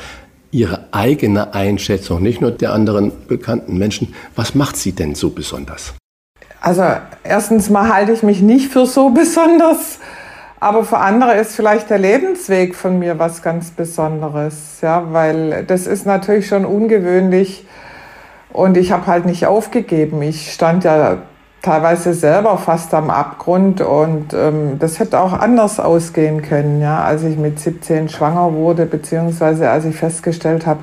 Ihre 0.50 0.88
eigene 0.90 1.54
Einschätzung, 1.54 2.22
nicht 2.22 2.40
nur 2.40 2.50
der 2.50 2.72
anderen 2.72 3.12
bekannten 3.28 3.78
Menschen. 3.78 4.14
Was 4.34 4.56
macht 4.56 4.76
sie 4.76 4.92
denn 4.92 5.14
so 5.14 5.30
besonders? 5.30 5.94
Also 6.60 6.82
erstens 7.22 7.70
mal 7.70 7.92
halte 7.92 8.12
ich 8.12 8.24
mich 8.24 8.40
nicht 8.40 8.72
für 8.72 8.84
so 8.84 9.10
besonders. 9.14 10.00
Aber 10.60 10.84
für 10.84 10.98
andere 10.98 11.34
ist 11.34 11.54
vielleicht 11.54 11.88
der 11.88 11.98
Lebensweg 11.98 12.74
von 12.74 12.98
mir 12.98 13.18
was 13.18 13.42
ganz 13.42 13.70
Besonderes, 13.70 14.80
ja, 14.80 15.12
weil 15.12 15.64
das 15.64 15.86
ist 15.86 16.04
natürlich 16.04 16.48
schon 16.48 16.64
ungewöhnlich 16.64 17.64
und 18.52 18.76
ich 18.76 18.90
habe 18.90 19.06
halt 19.06 19.24
nicht 19.24 19.46
aufgegeben. 19.46 20.20
Ich 20.22 20.52
stand 20.52 20.82
ja 20.82 21.18
teilweise 21.62 22.12
selber 22.12 22.58
fast 22.58 22.92
am 22.92 23.10
Abgrund 23.10 23.80
und 23.80 24.32
ähm, 24.32 24.78
das 24.80 24.98
hätte 24.98 25.20
auch 25.20 25.32
anders 25.32 25.78
ausgehen 25.78 26.42
können, 26.42 26.80
ja, 26.80 27.02
als 27.04 27.22
ich 27.22 27.36
mit 27.36 27.60
17 27.60 28.08
schwanger 28.08 28.52
wurde, 28.54 28.86
beziehungsweise 28.86 29.70
als 29.70 29.84
ich 29.84 29.94
festgestellt 29.94 30.66
habe, 30.66 30.80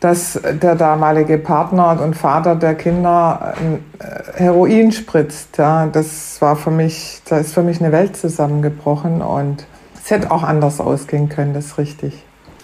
dass 0.00 0.40
der 0.42 0.74
damalige 0.74 1.38
Partner 1.38 2.00
und 2.02 2.16
Vater 2.16 2.56
der 2.56 2.74
Kinder 2.74 3.54
äh, 3.98 4.40
Heroin 4.40 4.92
spritzt. 4.92 5.58
Ja, 5.58 5.86
das 5.86 6.40
war 6.40 6.56
für 6.56 6.70
mich, 6.70 7.20
da 7.28 7.38
ist 7.38 7.52
für 7.52 7.62
mich 7.62 7.80
eine 7.80 7.92
Welt 7.92 8.16
zusammengebrochen 8.16 9.20
und 9.20 9.66
es 10.02 10.10
hätte 10.10 10.30
auch 10.30 10.42
anders 10.42 10.80
ausgehen 10.80 11.28
können, 11.28 11.52
das 11.52 11.66
ist 11.66 11.78
richtig. 11.78 12.14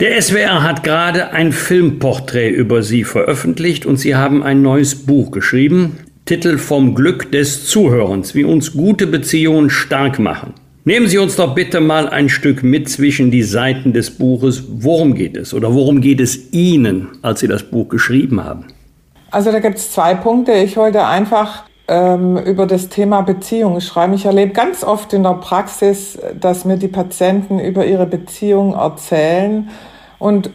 Der 0.00 0.20
SWR 0.20 0.62
hat 0.62 0.82
gerade 0.82 1.30
ein 1.30 1.52
Filmporträt 1.52 2.50
über 2.50 2.82
Sie 2.82 3.04
veröffentlicht 3.04 3.86
und 3.86 3.96
Sie 3.96 4.14
haben 4.14 4.42
ein 4.42 4.60
neues 4.60 5.06
Buch 5.06 5.30
geschrieben. 5.30 5.98
Titel 6.26 6.58
Vom 6.58 6.94
Glück 6.94 7.32
des 7.32 7.66
Zuhörens, 7.66 8.34
wie 8.34 8.44
uns 8.44 8.72
gute 8.72 9.06
Beziehungen 9.06 9.70
stark 9.70 10.18
machen. 10.18 10.54
Nehmen 10.88 11.08
Sie 11.08 11.18
uns 11.18 11.34
doch 11.34 11.52
bitte 11.52 11.80
mal 11.80 12.08
ein 12.08 12.28
Stück 12.28 12.62
mit 12.62 12.88
zwischen 12.88 13.32
die 13.32 13.42
Seiten 13.42 13.92
des 13.92 14.08
Buches. 14.08 14.62
Worum 14.68 15.16
geht 15.16 15.36
es 15.36 15.52
oder 15.52 15.74
worum 15.74 16.00
geht 16.00 16.20
es 16.20 16.52
Ihnen, 16.52 17.08
als 17.22 17.40
Sie 17.40 17.48
das 17.48 17.64
Buch 17.64 17.88
geschrieben 17.88 18.44
haben? 18.44 18.66
Also 19.32 19.50
da 19.50 19.58
gibt 19.58 19.78
es 19.78 19.90
zwei 19.90 20.14
Punkte. 20.14 20.52
Ich 20.52 20.76
wollte 20.76 21.04
einfach 21.04 21.64
ähm, 21.88 22.36
über 22.36 22.66
das 22.66 22.88
Thema 22.88 23.22
Beziehungen 23.22 23.80
schreiben. 23.80 24.14
Ich 24.14 24.26
erlebe 24.26 24.52
ganz 24.52 24.84
oft 24.84 25.12
in 25.12 25.24
der 25.24 25.34
Praxis, 25.34 26.20
dass 26.40 26.64
mir 26.64 26.76
die 26.76 26.86
Patienten 26.86 27.58
über 27.58 27.84
ihre 27.84 28.06
Beziehung 28.06 28.74
erzählen 28.74 29.68
und 30.20 30.50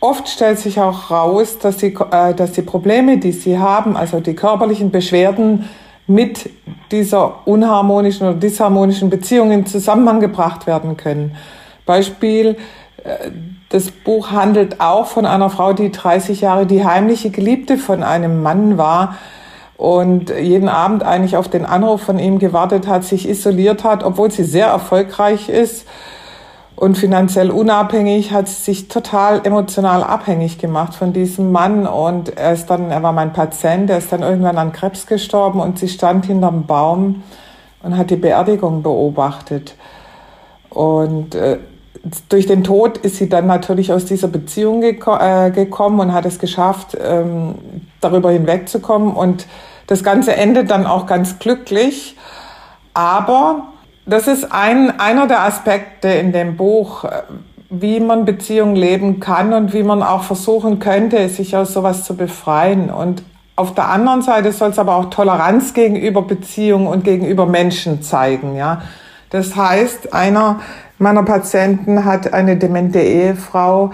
Oft 0.00 0.28
stellt 0.28 0.58
sich 0.58 0.78
auch 0.80 1.10
raus, 1.10 1.58
dass 1.58 1.78
die, 1.78 1.96
äh, 2.10 2.34
dass 2.34 2.52
die 2.52 2.60
Probleme, 2.60 3.16
die 3.16 3.32
sie 3.32 3.58
haben, 3.58 3.96
also 3.96 4.20
die 4.20 4.34
körperlichen 4.34 4.90
Beschwerden, 4.90 5.64
mit 6.06 6.50
dieser 6.90 7.46
unharmonischen 7.46 8.28
oder 8.28 8.36
disharmonischen 8.36 9.10
Beziehung 9.10 9.50
in 9.50 9.66
Zusammenhang 9.66 10.20
gebracht 10.20 10.66
werden 10.66 10.96
können. 10.96 11.36
Beispiel, 11.86 12.56
äh, 13.02 13.30
das 13.70 13.90
Buch 13.90 14.30
handelt 14.30 14.80
auch 14.80 15.06
von 15.06 15.26
einer 15.26 15.50
Frau, 15.50 15.72
die 15.72 15.90
30 15.90 16.42
Jahre 16.42 16.66
die 16.66 16.84
heimliche 16.84 17.30
Geliebte 17.30 17.76
von 17.78 18.02
einem 18.02 18.42
Mann 18.42 18.78
war 18.78 19.16
und 19.76 20.30
jeden 20.30 20.68
Abend 20.68 21.02
eigentlich 21.02 21.36
auf 21.36 21.48
den 21.48 21.66
Anruf 21.66 22.02
von 22.02 22.18
ihm 22.18 22.38
gewartet 22.38 22.86
hat, 22.86 23.04
sich 23.04 23.28
isoliert 23.28 23.82
hat, 23.82 24.04
obwohl 24.04 24.30
sie 24.30 24.44
sehr 24.44 24.68
erfolgreich 24.68 25.48
ist 25.48 25.86
und 26.76 26.98
finanziell 26.98 27.50
unabhängig, 27.50 28.32
hat 28.32 28.48
sich 28.48 28.88
total 28.88 29.46
emotional 29.46 30.02
abhängig 30.02 30.58
gemacht 30.58 30.94
von 30.94 31.12
diesem 31.12 31.52
Mann 31.52 31.86
und 31.86 32.36
er 32.36 32.52
ist 32.52 32.66
dann, 32.66 32.90
er 32.90 33.02
war 33.02 33.12
mein 33.12 33.32
Patient, 33.32 33.88
er 33.90 33.98
ist 33.98 34.12
dann 34.12 34.22
irgendwann 34.22 34.58
an 34.58 34.72
Krebs 34.72 35.06
gestorben 35.06 35.60
und 35.60 35.78
sie 35.78 35.88
stand 35.88 36.26
hinterm 36.26 36.66
Baum 36.66 37.22
und 37.82 37.96
hat 37.96 38.10
die 38.10 38.16
Beerdigung 38.16 38.82
beobachtet. 38.82 39.76
Und 40.70 41.36
äh, 41.36 41.58
durch 42.28 42.46
den 42.46 42.64
Tod 42.64 42.98
ist 42.98 43.16
sie 43.16 43.28
dann 43.28 43.46
natürlich 43.46 43.92
aus 43.92 44.04
dieser 44.04 44.28
Beziehung 44.28 44.80
geko 44.80 45.16
äh, 45.16 45.50
gekommen 45.50 46.00
und 46.00 46.12
hat 46.12 46.26
es 46.26 46.38
geschafft, 46.38 46.96
ähm, 47.00 47.54
darüber 48.00 48.30
hinwegzukommen. 48.30 49.14
Und 49.14 49.46
das 49.86 50.02
Ganze 50.02 50.34
endet 50.34 50.70
dann 50.70 50.86
auch 50.86 51.06
ganz 51.06 51.38
glücklich. 51.38 52.16
Aber 52.92 53.68
das 54.06 54.28
ist 54.28 54.52
ein, 54.52 54.98
einer 55.00 55.26
der 55.26 55.42
Aspekte 55.42 56.08
in 56.08 56.32
dem 56.32 56.56
Buch, 56.56 57.04
äh, 57.04 57.22
wie 57.70 58.00
man 58.00 58.24
Beziehungen 58.24 58.76
leben 58.76 59.20
kann 59.20 59.52
und 59.52 59.72
wie 59.72 59.82
man 59.82 60.02
auch 60.02 60.22
versuchen 60.22 60.78
könnte, 60.78 61.28
sich 61.28 61.56
aus 61.56 61.72
sowas 61.72 62.04
zu 62.04 62.16
befreien. 62.16 62.90
Und 62.90 63.22
auf 63.56 63.74
der 63.74 63.88
anderen 63.88 64.22
Seite 64.22 64.52
soll 64.52 64.70
es 64.70 64.78
aber 64.78 64.96
auch 64.96 65.06
Toleranz 65.06 65.74
gegenüber 65.74 66.22
Beziehungen 66.22 66.86
und 66.86 67.04
gegenüber 67.04 67.46
Menschen 67.46 68.02
zeigen, 68.02 68.56
ja. 68.56 68.82
Das 69.30 69.56
heißt, 69.56 70.12
einer 70.12 70.60
meiner 70.98 71.24
Patienten 71.24 72.04
hat 72.04 72.32
eine 72.32 72.56
demente 72.56 73.00
Ehefrau 73.00 73.90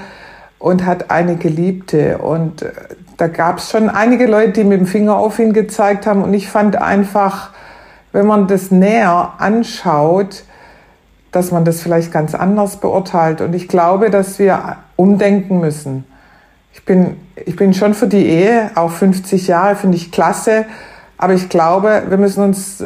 und 0.59 0.85
hat 0.85 1.11
eine 1.11 1.37
Geliebte. 1.37 2.19
Und 2.19 2.63
äh, 2.63 2.73
da 3.17 3.29
gab 3.29 3.59
es 3.59 3.71
schon 3.71 3.89
einige 3.89 4.27
Leute, 4.27 4.53
die 4.53 4.65
mit 4.65 4.81
dem 4.81 4.87
Finger 4.87 5.17
auf 5.17 5.39
ihn 5.39 5.53
gezeigt 5.53 6.07
haben. 6.07 6.23
Und 6.23 6.35
ich 6.35 6.49
fand 6.49 6.77
einfach, 6.77 7.51
wenn 8.13 8.27
man 8.27 8.47
das 8.47 8.71
näher 8.71 9.35
anschaut, 9.39 10.45
dass 11.33 11.53
man 11.53 11.65
das 11.65 11.81
vielleicht 11.81 12.13
ganz 12.13 12.35
anders 12.35 12.79
beurteilt. 12.79 13.41
Und 13.41 13.55
ich 13.55 13.69
glaube, 13.69 14.11
dass 14.11 14.39
wir 14.39 14.79
umdenken 14.97 15.61
müssen. 15.61 16.05
Ich 16.73 16.85
bin, 16.85 17.17
ich 17.37 17.57
bin 17.57 17.75
schon 17.75 17.95
für 17.95 18.07
die 18.07 18.27
Ehe, 18.27 18.71
auch 18.75 18.91
50 18.91 19.47
Jahre 19.47 19.77
finde 19.77 19.97
ich 19.97 20.13
klasse. 20.13 20.67
Aber 21.19 21.35
ich 21.35 21.49
glaube, 21.49 22.05
wir 22.09 22.19
müssen 22.19 22.43
uns 22.43 22.85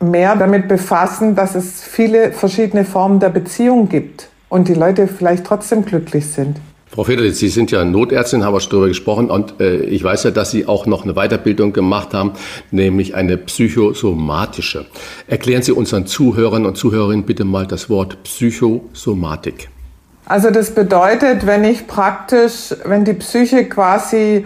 mehr 0.00 0.34
damit 0.36 0.68
befassen, 0.68 1.34
dass 1.34 1.54
es 1.54 1.82
viele 1.82 2.32
verschiedene 2.32 2.84
Formen 2.84 3.20
der 3.20 3.28
Beziehung 3.28 3.88
gibt 3.88 4.28
und 4.48 4.68
die 4.68 4.74
Leute 4.74 5.06
vielleicht 5.06 5.44
trotzdem 5.44 5.84
glücklich 5.84 6.32
sind. 6.32 6.58
Frau 6.92 7.04
Federlitz, 7.04 7.38
Sie 7.38 7.48
sind 7.48 7.70
ja 7.70 7.84
Notärztin, 7.84 8.44
haben 8.44 8.52
wir 8.52 8.58
schon 8.58 8.70
darüber 8.70 8.88
gesprochen 8.88 9.30
und 9.30 9.60
äh, 9.60 9.76
ich 9.76 10.02
weiß 10.02 10.24
ja, 10.24 10.32
dass 10.32 10.50
Sie 10.50 10.66
auch 10.66 10.86
noch 10.86 11.04
eine 11.04 11.14
Weiterbildung 11.14 11.72
gemacht 11.72 12.14
haben, 12.14 12.32
nämlich 12.72 13.14
eine 13.14 13.36
psychosomatische. 13.36 14.86
Erklären 15.28 15.62
Sie 15.62 15.70
unseren 15.70 16.06
Zuhörern 16.06 16.66
und 16.66 16.76
Zuhörerinnen 16.76 17.24
bitte 17.24 17.44
mal 17.44 17.64
das 17.64 17.88
Wort 17.90 18.20
Psychosomatik. 18.24 19.68
Also 20.26 20.50
das 20.50 20.74
bedeutet, 20.74 21.46
wenn 21.46 21.62
ich 21.62 21.86
praktisch, 21.86 22.74
wenn 22.84 23.04
die 23.04 23.14
Psyche 23.14 23.66
quasi 23.66 24.44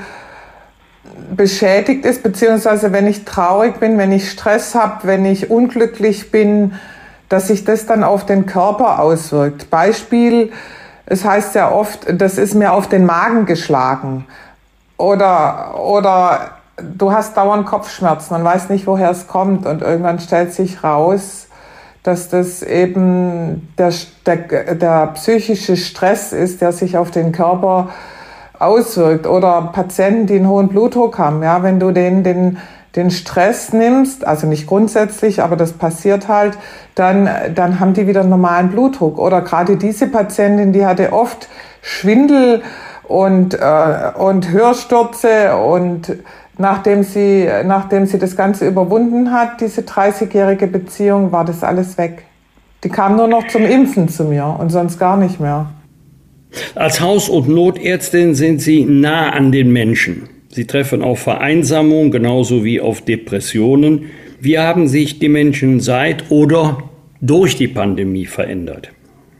beschädigt 1.34 2.04
ist, 2.04 2.22
beziehungsweise 2.22 2.92
wenn 2.92 3.06
ich 3.06 3.24
traurig 3.24 3.80
bin, 3.80 3.96
wenn 3.96 4.12
ich 4.12 4.30
Stress 4.30 4.74
habe, 4.74 5.06
wenn 5.06 5.24
ich 5.24 5.48
unglücklich 5.48 6.30
bin, 6.30 6.74
dass 7.30 7.48
sich 7.48 7.64
das 7.64 7.86
dann 7.86 8.04
auf 8.04 8.26
den 8.26 8.44
Körper 8.44 9.00
auswirkt. 9.00 9.70
Beispiel, 9.70 10.50
es 11.06 11.24
heißt 11.24 11.54
ja 11.54 11.70
oft, 11.70 12.06
das 12.08 12.38
ist 12.38 12.54
mir 12.54 12.72
auf 12.72 12.88
den 12.88 13.04
Magen 13.04 13.46
geschlagen. 13.46 14.26
Oder, 14.96 15.78
oder 15.78 16.52
du 16.76 17.12
hast 17.12 17.36
dauernd 17.36 17.66
Kopfschmerzen 17.66 18.34
und 18.34 18.44
weißt 18.44 18.70
nicht, 18.70 18.86
woher 18.86 19.10
es 19.10 19.26
kommt. 19.26 19.66
Und 19.66 19.82
irgendwann 19.82 20.18
stellt 20.18 20.52
sich 20.52 20.82
raus, 20.82 21.46
dass 22.02 22.28
das 22.28 22.62
eben 22.62 23.68
der, 23.78 23.92
der, 24.26 24.74
der 24.74 25.06
psychische 25.08 25.76
Stress 25.76 26.32
ist, 26.32 26.60
der 26.60 26.72
sich 26.72 26.96
auf 26.96 27.10
den 27.10 27.32
Körper 27.32 27.90
auswirkt. 28.58 29.26
Oder 29.26 29.70
Patienten, 29.72 30.26
die 30.26 30.36
einen 30.36 30.48
hohen 30.48 30.68
Blutdruck 30.68 31.18
haben. 31.18 31.42
Ja, 31.42 31.62
wenn 31.62 31.80
du 31.80 31.90
den, 31.90 32.22
den 32.24 32.58
den 32.96 33.10
Stress 33.10 33.72
nimmst, 33.72 34.26
also 34.26 34.46
nicht 34.46 34.66
grundsätzlich, 34.66 35.42
aber 35.42 35.56
das 35.56 35.72
passiert 35.72 36.28
halt, 36.28 36.56
dann, 36.94 37.28
dann 37.54 37.80
haben 37.80 37.94
die 37.94 38.06
wieder 38.06 38.22
normalen 38.22 38.70
Blutdruck. 38.70 39.18
Oder 39.18 39.42
gerade 39.42 39.76
diese 39.76 40.06
Patientin, 40.06 40.72
die 40.72 40.86
hatte 40.86 41.12
oft 41.12 41.48
Schwindel 41.82 42.62
und, 43.02 43.54
äh, 43.54 44.12
und 44.16 44.50
Hörstürze 44.50 45.56
und 45.56 46.16
nachdem 46.56 47.02
sie, 47.02 47.48
nachdem 47.64 48.06
sie 48.06 48.18
das 48.18 48.36
Ganze 48.36 48.66
überwunden 48.68 49.32
hat, 49.32 49.60
diese 49.60 49.82
30-jährige 49.82 50.68
Beziehung, 50.68 51.32
war 51.32 51.44
das 51.44 51.64
alles 51.64 51.98
weg. 51.98 52.24
Die 52.84 52.90
kam 52.90 53.16
nur 53.16 53.26
noch 53.26 53.48
zum 53.48 53.64
Impfen 53.64 54.08
zu 54.08 54.24
mir 54.24 54.56
und 54.58 54.70
sonst 54.70 54.98
gar 54.98 55.16
nicht 55.16 55.40
mehr. 55.40 55.70
Als 56.76 57.00
Haus- 57.00 57.28
und 57.28 57.48
Notärztin 57.48 58.34
sind 58.34 58.60
Sie 58.60 58.84
nah 58.84 59.30
an 59.30 59.50
den 59.50 59.72
Menschen. 59.72 60.28
Sie 60.54 60.68
treffen 60.68 61.02
auf 61.02 61.18
Vereinsamung 61.18 62.12
genauso 62.12 62.62
wie 62.62 62.80
auf 62.80 63.00
Depressionen. 63.00 64.12
Wie 64.38 64.56
haben 64.56 64.86
sich 64.86 65.18
die 65.18 65.28
Menschen 65.28 65.80
seit 65.80 66.30
oder 66.30 66.78
durch 67.20 67.56
die 67.56 67.66
Pandemie 67.66 68.26
verändert? 68.26 68.92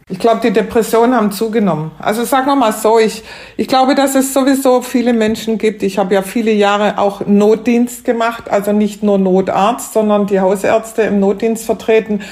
Ich 0.09 0.19
glaube, 0.19 0.41
die 0.43 0.51
Depressionen 0.51 1.15
haben 1.15 1.31
zugenommen. 1.31 1.93
Also 2.01 2.25
sagen 2.25 2.47
wir 2.47 2.57
mal 2.57 2.73
so, 2.73 2.99
ich, 2.99 3.23
ich 3.57 3.69
glaube, 3.69 3.95
dass 3.95 4.17
es 4.17 4.35
sowieso 4.35 4.83
viele 4.83 5.13
Menschen 5.13 5.57
gibt. 5.57 5.85
Ich 5.85 5.99
habe 5.99 6.15
ja 6.15 6.23
viele 6.23 6.51
Jahre 6.51 6.99
auch 6.99 7.25
Notdienst 7.25 8.05
gemacht, 8.05 8.51
also 8.51 8.73
nicht 8.73 9.05
nur 9.05 9.19
Notarzt, 9.19 9.93
sondern 9.93 10.27
die 10.27 10.41
Hausärzte 10.41 11.03
im 11.03 11.21
Notdienst 11.21 11.65
vertreten. 11.65 12.23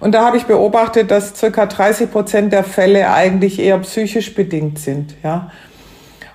Und 0.00 0.14
da 0.14 0.24
habe 0.24 0.38
ich 0.38 0.44
beobachtet, 0.44 1.10
dass 1.10 1.36
circa 1.36 1.66
30 1.66 2.10
Prozent 2.10 2.54
der 2.54 2.64
Fälle 2.64 3.12
eigentlich 3.12 3.58
eher 3.58 3.76
psychisch 3.80 4.34
bedingt 4.34 4.78
sind. 4.78 5.14
Ja. 5.22 5.50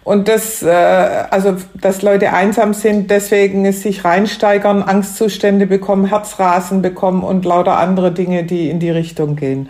Und 0.05 0.27
das, 0.27 0.61
äh, 0.61 0.69
also, 0.69 1.55
dass 1.73 2.03
Leute 2.03 2.31
einsam 2.31 2.75
sind, 2.75 3.09
deswegen 3.09 3.65
es 3.65 3.81
sich 3.81 4.05
reinsteigern, 4.05 4.83
Angstzustände 4.83 5.65
bekommen, 5.65 6.05
Herzrasen 6.05 6.83
bekommen 6.83 7.23
und 7.23 7.43
lauter 7.43 7.79
andere 7.79 8.11
Dinge, 8.11 8.43
die 8.43 8.69
in 8.69 8.79
die 8.79 8.91
Richtung 8.91 9.35
gehen. 9.35 9.67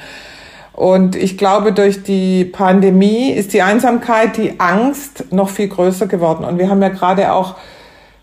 Und 0.73 1.15
ich 1.15 1.37
glaube, 1.37 1.71
durch 1.71 2.03
die 2.03 2.43
Pandemie 2.43 3.31
ist 3.31 3.53
die 3.53 3.61
Einsamkeit, 3.61 4.35
die 4.35 4.59
Angst 4.59 5.31
noch 5.31 5.47
viel 5.47 5.69
größer 5.69 6.07
geworden. 6.07 6.43
Und 6.43 6.59
wir 6.59 6.69
haben 6.69 6.81
ja 6.81 6.89
gerade 6.89 7.31
auch 7.31 7.55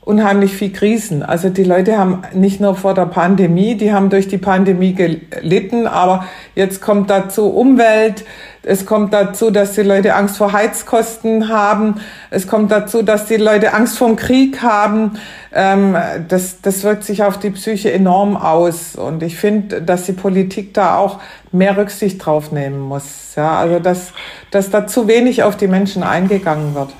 unheimlich 0.04 0.54
viel 0.54 0.72
Krisen. 0.72 1.22
Also 1.22 1.48
die 1.48 1.62
Leute 1.62 1.96
haben 1.96 2.22
nicht 2.32 2.60
nur 2.60 2.74
vor 2.74 2.92
der 2.92 3.06
Pandemie, 3.06 3.76
die 3.76 3.92
haben 3.92 4.10
durch 4.10 4.26
die 4.26 4.38
Pandemie 4.38 4.94
gelitten, 4.94 5.86
aber 5.86 6.26
jetzt 6.56 6.80
kommt 6.82 7.08
dazu 7.08 7.50
Umwelt, 7.50 8.24
es 8.64 8.84
kommt 8.84 9.12
dazu, 9.12 9.50
dass 9.50 9.74
die 9.74 9.82
Leute 9.82 10.14
Angst 10.14 10.36
vor 10.36 10.52
Heizkosten 10.52 11.48
haben, 11.48 12.00
es 12.30 12.48
kommt 12.48 12.72
dazu, 12.72 13.02
dass 13.02 13.26
die 13.26 13.36
Leute 13.36 13.74
Angst 13.74 13.96
vor 13.96 14.16
Krieg 14.16 14.60
haben. 14.60 15.18
Ähm, 15.52 15.96
das, 16.28 16.60
das 16.60 16.82
wirkt 16.82 17.04
sich 17.04 17.22
auf 17.22 17.38
die 17.38 17.50
Psyche 17.50 17.92
enorm 17.92 18.36
aus. 18.36 18.96
Und 18.96 19.22
ich 19.22 19.36
finde, 19.36 19.82
dass 19.82 20.06
die 20.06 20.12
Politik 20.12 20.74
da 20.74 20.96
auch 20.96 21.20
mehr 21.52 21.76
Rücksicht 21.76 22.24
drauf 22.24 22.52
nehmen 22.52 22.80
muss. 22.80 23.34
Ja, 23.36 23.56
also 23.58 23.78
dass, 23.78 24.12
dass 24.50 24.70
da 24.70 24.86
zu 24.86 25.06
wenig 25.08 25.42
auf 25.42 25.56
die 25.56 25.68
Menschen 25.68 26.02
eingegangen 26.02 26.74
wird. 26.74 26.90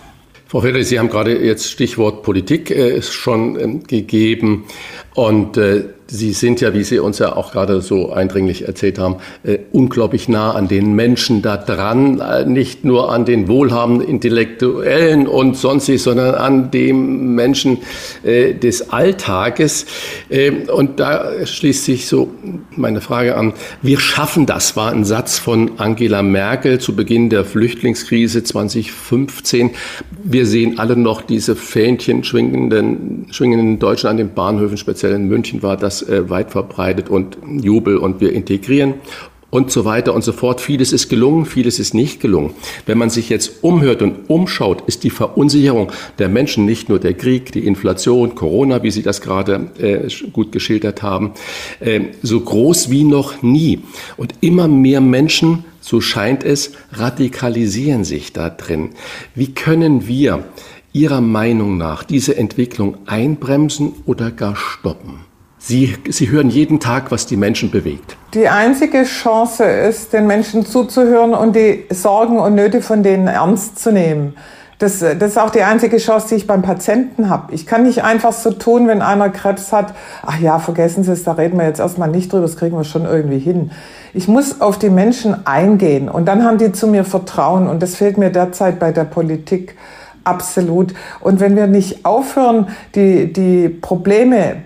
Frau 0.53 0.61
Feder, 0.61 0.85
Sie 0.85 0.99
haben 0.99 1.09
gerade 1.09 1.43
jetzt 1.43 1.71
Stichwort 1.71 2.23
Politik 2.23 2.71
äh, 2.71 3.01
schon 3.01 3.59
ähm, 3.59 3.85
gegeben. 3.85 4.67
Und 5.15 5.57
äh, 5.57 5.85
Sie 6.15 6.35
sind 6.35 6.61
ja, 6.61 6.75
wie 6.75 6.85
Sie 6.85 6.99
uns 6.99 7.19
ja 7.21 7.35
auch 7.37 7.53
gerade 7.53 7.81
so 7.81 8.13
eindringlich 8.13 8.69
erzählt 8.69 8.99
haben, 8.99 9.17
äh, 9.45 9.61
unglaublich 9.73 10.29
nah 10.29 10.51
an 10.51 10.69
den 10.69 10.93
Menschen 10.93 11.41
da 11.41 11.57
dran, 11.57 12.21
äh, 12.21 12.45
nicht 12.45 12.85
nur 12.85 13.11
an 13.11 13.25
den 13.25 13.49
wohlhabenden 13.49 14.07
Intellektuellen 14.07 15.27
und 15.27 15.57
sonstig, 15.57 16.03
sondern 16.03 16.35
an 16.35 16.71
dem 16.71 17.35
Menschen 17.35 17.79
äh, 18.25 18.53
des 18.53 18.91
Alltages. 18.91 19.87
Äh, 20.29 20.51
und 20.71 21.01
da 21.01 21.47
schließt 21.47 21.87
sich 21.87 22.07
so 22.07 22.31
meine 22.77 23.01
Frage 23.01 23.35
an, 23.35 23.55
wir 23.81 23.99
schaffen 23.99 24.45
das, 24.45 24.77
war 24.77 24.93
ein 24.93 25.07
Satz 25.07 25.39
von 25.39 25.79
Angela 25.79 26.23
Merkel 26.23 26.79
zu 26.79 26.95
Beginn 26.95 27.31
der 27.31 27.47
Flüchtlingskrise 27.47 28.45
2015. 28.45 29.71
Wir 30.23 30.45
sehen 30.45 30.79
alle 30.79 30.95
noch 30.95 31.23
diese 31.23 31.57
Fähnchen 31.57 32.23
schwingenden, 32.23 33.29
schwingenden 33.31 33.79
Deutschen 33.79 34.11
an 34.11 34.19
den 34.19 34.35
Bahnhöfen, 34.35 34.77
speziell 34.77 35.15
in 35.15 35.27
München 35.27 35.63
war 35.63 35.79
das 35.79 36.02
äh, 36.03 36.29
weit 36.29 36.51
verbreitet 36.51 37.09
und 37.09 37.39
Jubel 37.63 37.97
und 37.97 38.21
wir 38.21 38.33
integrieren 38.33 38.95
und 39.53 39.71
so 39.71 39.85
weiter 39.85 40.15
und 40.15 40.25
so 40.25 40.33
fort. 40.33 40.61
Vieles 40.61 40.93
ist 40.93 41.09
gelungen, 41.11 41.45
vieles 41.45 41.79
ist 41.79 41.93
nicht 41.93 42.21
gelungen. 42.21 42.55
Wenn 42.87 42.97
man 42.99 43.11
sich 43.11 43.29
jetzt 43.29 43.63
umhört 43.63 44.01
und 44.01 44.31
umschaut, 44.31 44.83
ist 44.87 45.05
die 45.05 45.11
Verunsicherung 45.11 45.93
der 46.19 46.31
Menschen 46.31 46.65
nicht 46.65 46.89
nur 46.89 46.99
der 46.99 47.13
Krieg, 47.15 47.53
die 47.53 47.67
Inflation, 47.67 48.35
Corona, 48.35 48.83
wie 48.83 48.91
Sie 48.91 49.03
das 49.03 49.21
gerade 49.21 49.71
äh, 49.79 50.09
gut 50.33 50.53
geschildert 50.53 51.03
haben, 51.03 51.33
äh, 51.81 52.01
so 52.23 52.41
groß 52.41 52.91
wie 52.91 53.05
noch 53.05 53.43
nie. 53.43 53.81
Und 54.17 54.35
immer 54.41 54.69
mehr 54.69 55.03
Menschen, 55.03 55.65
so 55.81 56.01
scheint 56.01 56.45
es, 56.45 56.73
radikalisieren 56.93 58.05
sich 58.05 58.33
da 58.33 58.49
drin. 58.49 58.91
Wie 59.35 59.53
können 59.53 60.09
wir 60.09 60.45
Ihrer 60.95 61.21
Meinung 61.21 61.77
nach 61.77 62.05
diese 62.05 62.37
Entwicklung 62.37 62.97
einbremsen 63.07 63.93
oder 64.07 64.31
gar 64.31 64.57
stoppen? 64.57 65.32
Sie, 65.65 65.95
Sie 66.09 66.29
hören 66.29 66.51
jeden 66.51 66.81
Tag, 66.81 67.13
was 67.13 67.25
die 67.27 67.37
Menschen 67.37 67.71
bewegt. 67.71 68.17
Die 68.35 68.49
einzige 68.49 69.05
Chance 69.05 69.63
ist, 69.63 70.13
den 70.13 70.27
Menschen 70.27 70.67
zuzuhören 70.67 71.35
und 71.35 71.55
die 71.55 71.85
Sorgen 71.89 72.41
und 72.41 72.57
Nöte 72.57 72.83
von 72.83 73.05
denen 73.05 73.29
ernst 73.29 73.79
zu 73.79 73.93
nehmen. 73.93 74.35
Das, 74.81 74.99
das 74.99 75.23
ist 75.23 75.39
auch 75.39 75.51
die 75.51 75.63
einzige 75.63 75.99
Chance, 75.99 76.31
die 76.31 76.35
ich 76.35 76.49
beim 76.49 76.63
Patienten 76.63 77.31
habe. 77.31 77.55
Ich 77.55 77.65
kann 77.65 77.85
nicht 77.85 78.03
einfach 78.03 78.33
so 78.33 78.51
tun, 78.51 78.89
wenn 78.89 79.03
einer 79.03 79.31
Krebs 79.31 79.71
hat, 79.71 79.95
ach 80.27 80.41
ja, 80.41 80.59
vergessen 80.59 81.05
Sie 81.05 81.13
es, 81.13 81.23
da 81.23 81.35
reden 81.35 81.57
wir 81.57 81.67
jetzt 81.67 81.79
erstmal 81.79 82.09
nicht 82.09 82.33
drüber, 82.33 82.43
das 82.43 82.57
kriegen 82.57 82.77
wir 82.77 82.83
schon 82.83 83.05
irgendwie 83.05 83.39
hin. 83.39 83.71
Ich 84.15 84.27
muss 84.27 84.61
auf 84.61 84.81
die 84.81 84.91
Menschen 84.91 85.47
eingehen 85.47 86.09
und 86.09 86.27
dann 86.27 86.43
haben 86.43 86.59
die 86.59 86.73
zu 86.73 86.89
mir 86.89 87.05
Vertrauen 87.05 87.69
und 87.69 87.81
das 87.81 87.95
fehlt 87.95 88.19
mir 88.19 88.31
derzeit 88.31 88.81
bei 88.81 88.91
der 88.91 89.05
Politik 89.05 89.77
absolut. 90.25 90.93
Und 91.21 91.39
wenn 91.39 91.55
wir 91.55 91.69
nicht 91.69 92.05
aufhören, 92.05 92.67
die, 92.97 93.33
die 93.33 93.69
Probleme 93.69 94.57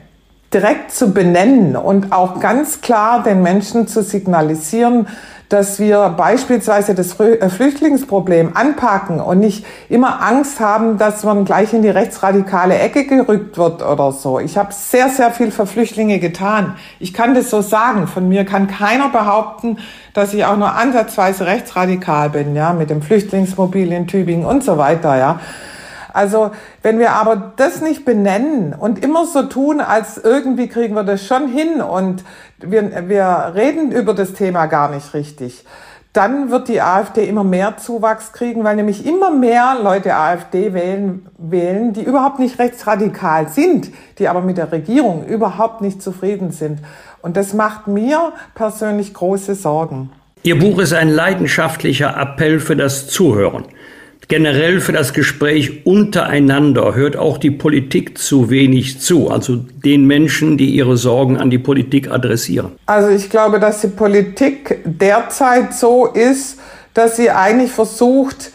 direkt 0.56 0.90
zu 0.90 1.12
benennen 1.12 1.76
und 1.76 2.12
auch 2.12 2.40
ganz 2.40 2.80
klar 2.80 3.22
den 3.22 3.42
Menschen 3.42 3.86
zu 3.88 4.02
signalisieren, 4.02 5.06
dass 5.50 5.78
wir 5.78 6.14
beispielsweise 6.16 6.94
das 6.94 7.20
äh, 7.20 7.50
Flüchtlingsproblem 7.50 8.56
anpacken 8.56 9.20
und 9.20 9.38
nicht 9.38 9.66
immer 9.90 10.22
Angst 10.22 10.58
haben, 10.58 10.96
dass 10.96 11.24
man 11.24 11.44
gleich 11.44 11.74
in 11.74 11.82
die 11.82 11.90
rechtsradikale 11.90 12.78
Ecke 12.78 13.06
gerückt 13.06 13.58
wird 13.58 13.82
oder 13.82 14.12
so. 14.12 14.40
Ich 14.40 14.56
habe 14.56 14.72
sehr, 14.72 15.10
sehr 15.10 15.30
viel 15.30 15.50
für 15.50 15.66
Flüchtlinge 15.66 16.20
getan. 16.20 16.76
Ich 17.00 17.12
kann 17.12 17.34
das 17.34 17.50
so 17.50 17.60
sagen. 17.60 18.06
Von 18.06 18.26
mir 18.26 18.46
kann 18.46 18.66
keiner 18.66 19.10
behaupten, 19.10 19.76
dass 20.14 20.32
ich 20.32 20.46
auch 20.46 20.56
nur 20.56 20.74
ansatzweise 20.74 21.44
rechtsradikal 21.44 22.30
bin, 22.30 22.56
ja, 22.56 22.72
mit 22.72 22.88
dem 22.88 23.02
Flüchtlingsmobil 23.02 23.92
in 23.92 24.06
Tübingen 24.06 24.46
und 24.46 24.64
so 24.64 24.78
weiter, 24.78 25.18
ja. 25.18 25.38
Also 26.16 26.50
wenn 26.82 26.98
wir 26.98 27.12
aber 27.12 27.52
das 27.56 27.82
nicht 27.82 28.06
benennen 28.06 28.72
und 28.72 29.04
immer 29.04 29.26
so 29.26 29.42
tun, 29.42 29.82
als 29.82 30.16
irgendwie 30.16 30.66
kriegen 30.66 30.94
wir 30.94 31.04
das 31.04 31.26
schon 31.26 31.46
hin 31.46 31.82
und 31.82 32.24
wir, 32.58 33.08
wir 33.08 33.52
reden 33.54 33.92
über 33.92 34.14
das 34.14 34.32
Thema 34.32 34.64
gar 34.64 34.90
nicht 34.90 35.12
richtig, 35.12 35.64
dann 36.14 36.50
wird 36.50 36.68
die 36.68 36.80
AfD 36.80 37.28
immer 37.28 37.44
mehr 37.44 37.76
Zuwachs 37.76 38.32
kriegen, 38.32 38.64
weil 38.64 38.76
nämlich 38.76 39.04
immer 39.04 39.30
mehr 39.30 39.76
Leute 39.82 40.14
AfD 40.14 40.72
wählen, 40.72 41.26
wählen, 41.36 41.92
die 41.92 42.02
überhaupt 42.02 42.38
nicht 42.38 42.58
rechtsradikal 42.58 43.50
sind, 43.50 43.90
die 44.18 44.28
aber 44.28 44.40
mit 44.40 44.56
der 44.56 44.72
Regierung 44.72 45.26
überhaupt 45.26 45.82
nicht 45.82 46.00
zufrieden 46.00 46.50
sind. 46.50 46.78
Und 47.20 47.36
das 47.36 47.52
macht 47.52 47.88
mir 47.88 48.32
persönlich 48.54 49.12
große 49.12 49.54
Sorgen. 49.54 50.10
Ihr 50.42 50.58
Buch 50.58 50.78
ist 50.78 50.94
ein 50.94 51.10
leidenschaftlicher 51.10 52.16
Appell 52.16 52.60
für 52.60 52.76
das 52.76 53.08
Zuhören. 53.08 53.64
Generell 54.28 54.80
für 54.80 54.90
das 54.90 55.12
Gespräch 55.12 55.86
untereinander 55.86 56.96
hört 56.96 57.16
auch 57.16 57.38
die 57.38 57.52
Politik 57.52 58.18
zu 58.18 58.50
wenig 58.50 59.00
zu, 59.00 59.30
also 59.30 59.54
den 59.56 60.04
Menschen, 60.04 60.58
die 60.58 60.70
ihre 60.70 60.96
Sorgen 60.96 61.36
an 61.36 61.48
die 61.48 61.58
Politik 61.58 62.10
adressieren. 62.10 62.72
Also 62.86 63.10
ich 63.10 63.30
glaube, 63.30 63.60
dass 63.60 63.82
die 63.82 63.88
Politik 63.88 64.80
derzeit 64.84 65.74
so 65.74 66.06
ist, 66.06 66.58
dass 66.92 67.14
sie 67.14 67.30
eigentlich 67.30 67.70
versucht, 67.70 68.50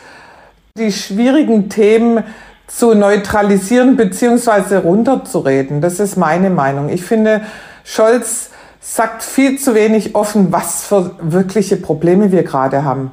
die 0.77 0.91
schwierigen 0.91 1.69
Themen 1.69 2.26
zu 2.68 2.93
neutralisieren 2.93 3.95
bzw. 3.95 4.76
runterzureden. 4.77 5.80
Das 5.80 6.02
ist 6.02 6.18
meine 6.18 6.49
Meinung. 6.49 6.89
Ich 6.89 7.03
finde, 7.03 7.43
Scholz 7.85 8.49
sagt 8.81 9.23
viel 9.23 9.57
zu 9.57 9.73
wenig 9.73 10.15
offen, 10.15 10.52
was 10.52 10.85
für 10.85 11.11
wirkliche 11.22 11.77
Probleme 11.77 12.34
wir 12.34 12.43
gerade 12.43 12.84
haben. 12.84 13.11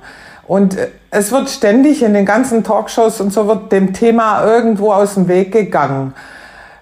Und 0.48 0.76
äh, 0.76 0.88
es 1.10 1.30
wird 1.30 1.48
ständig 1.48 2.02
in 2.02 2.14
den 2.14 2.24
ganzen 2.24 2.64
Talkshows 2.64 3.20
und 3.20 3.32
so 3.32 3.46
wird 3.46 3.70
dem 3.70 3.92
Thema 3.92 4.44
irgendwo 4.44 4.92
aus 4.92 5.14
dem 5.14 5.28
Weg 5.28 5.52
gegangen 5.52 6.14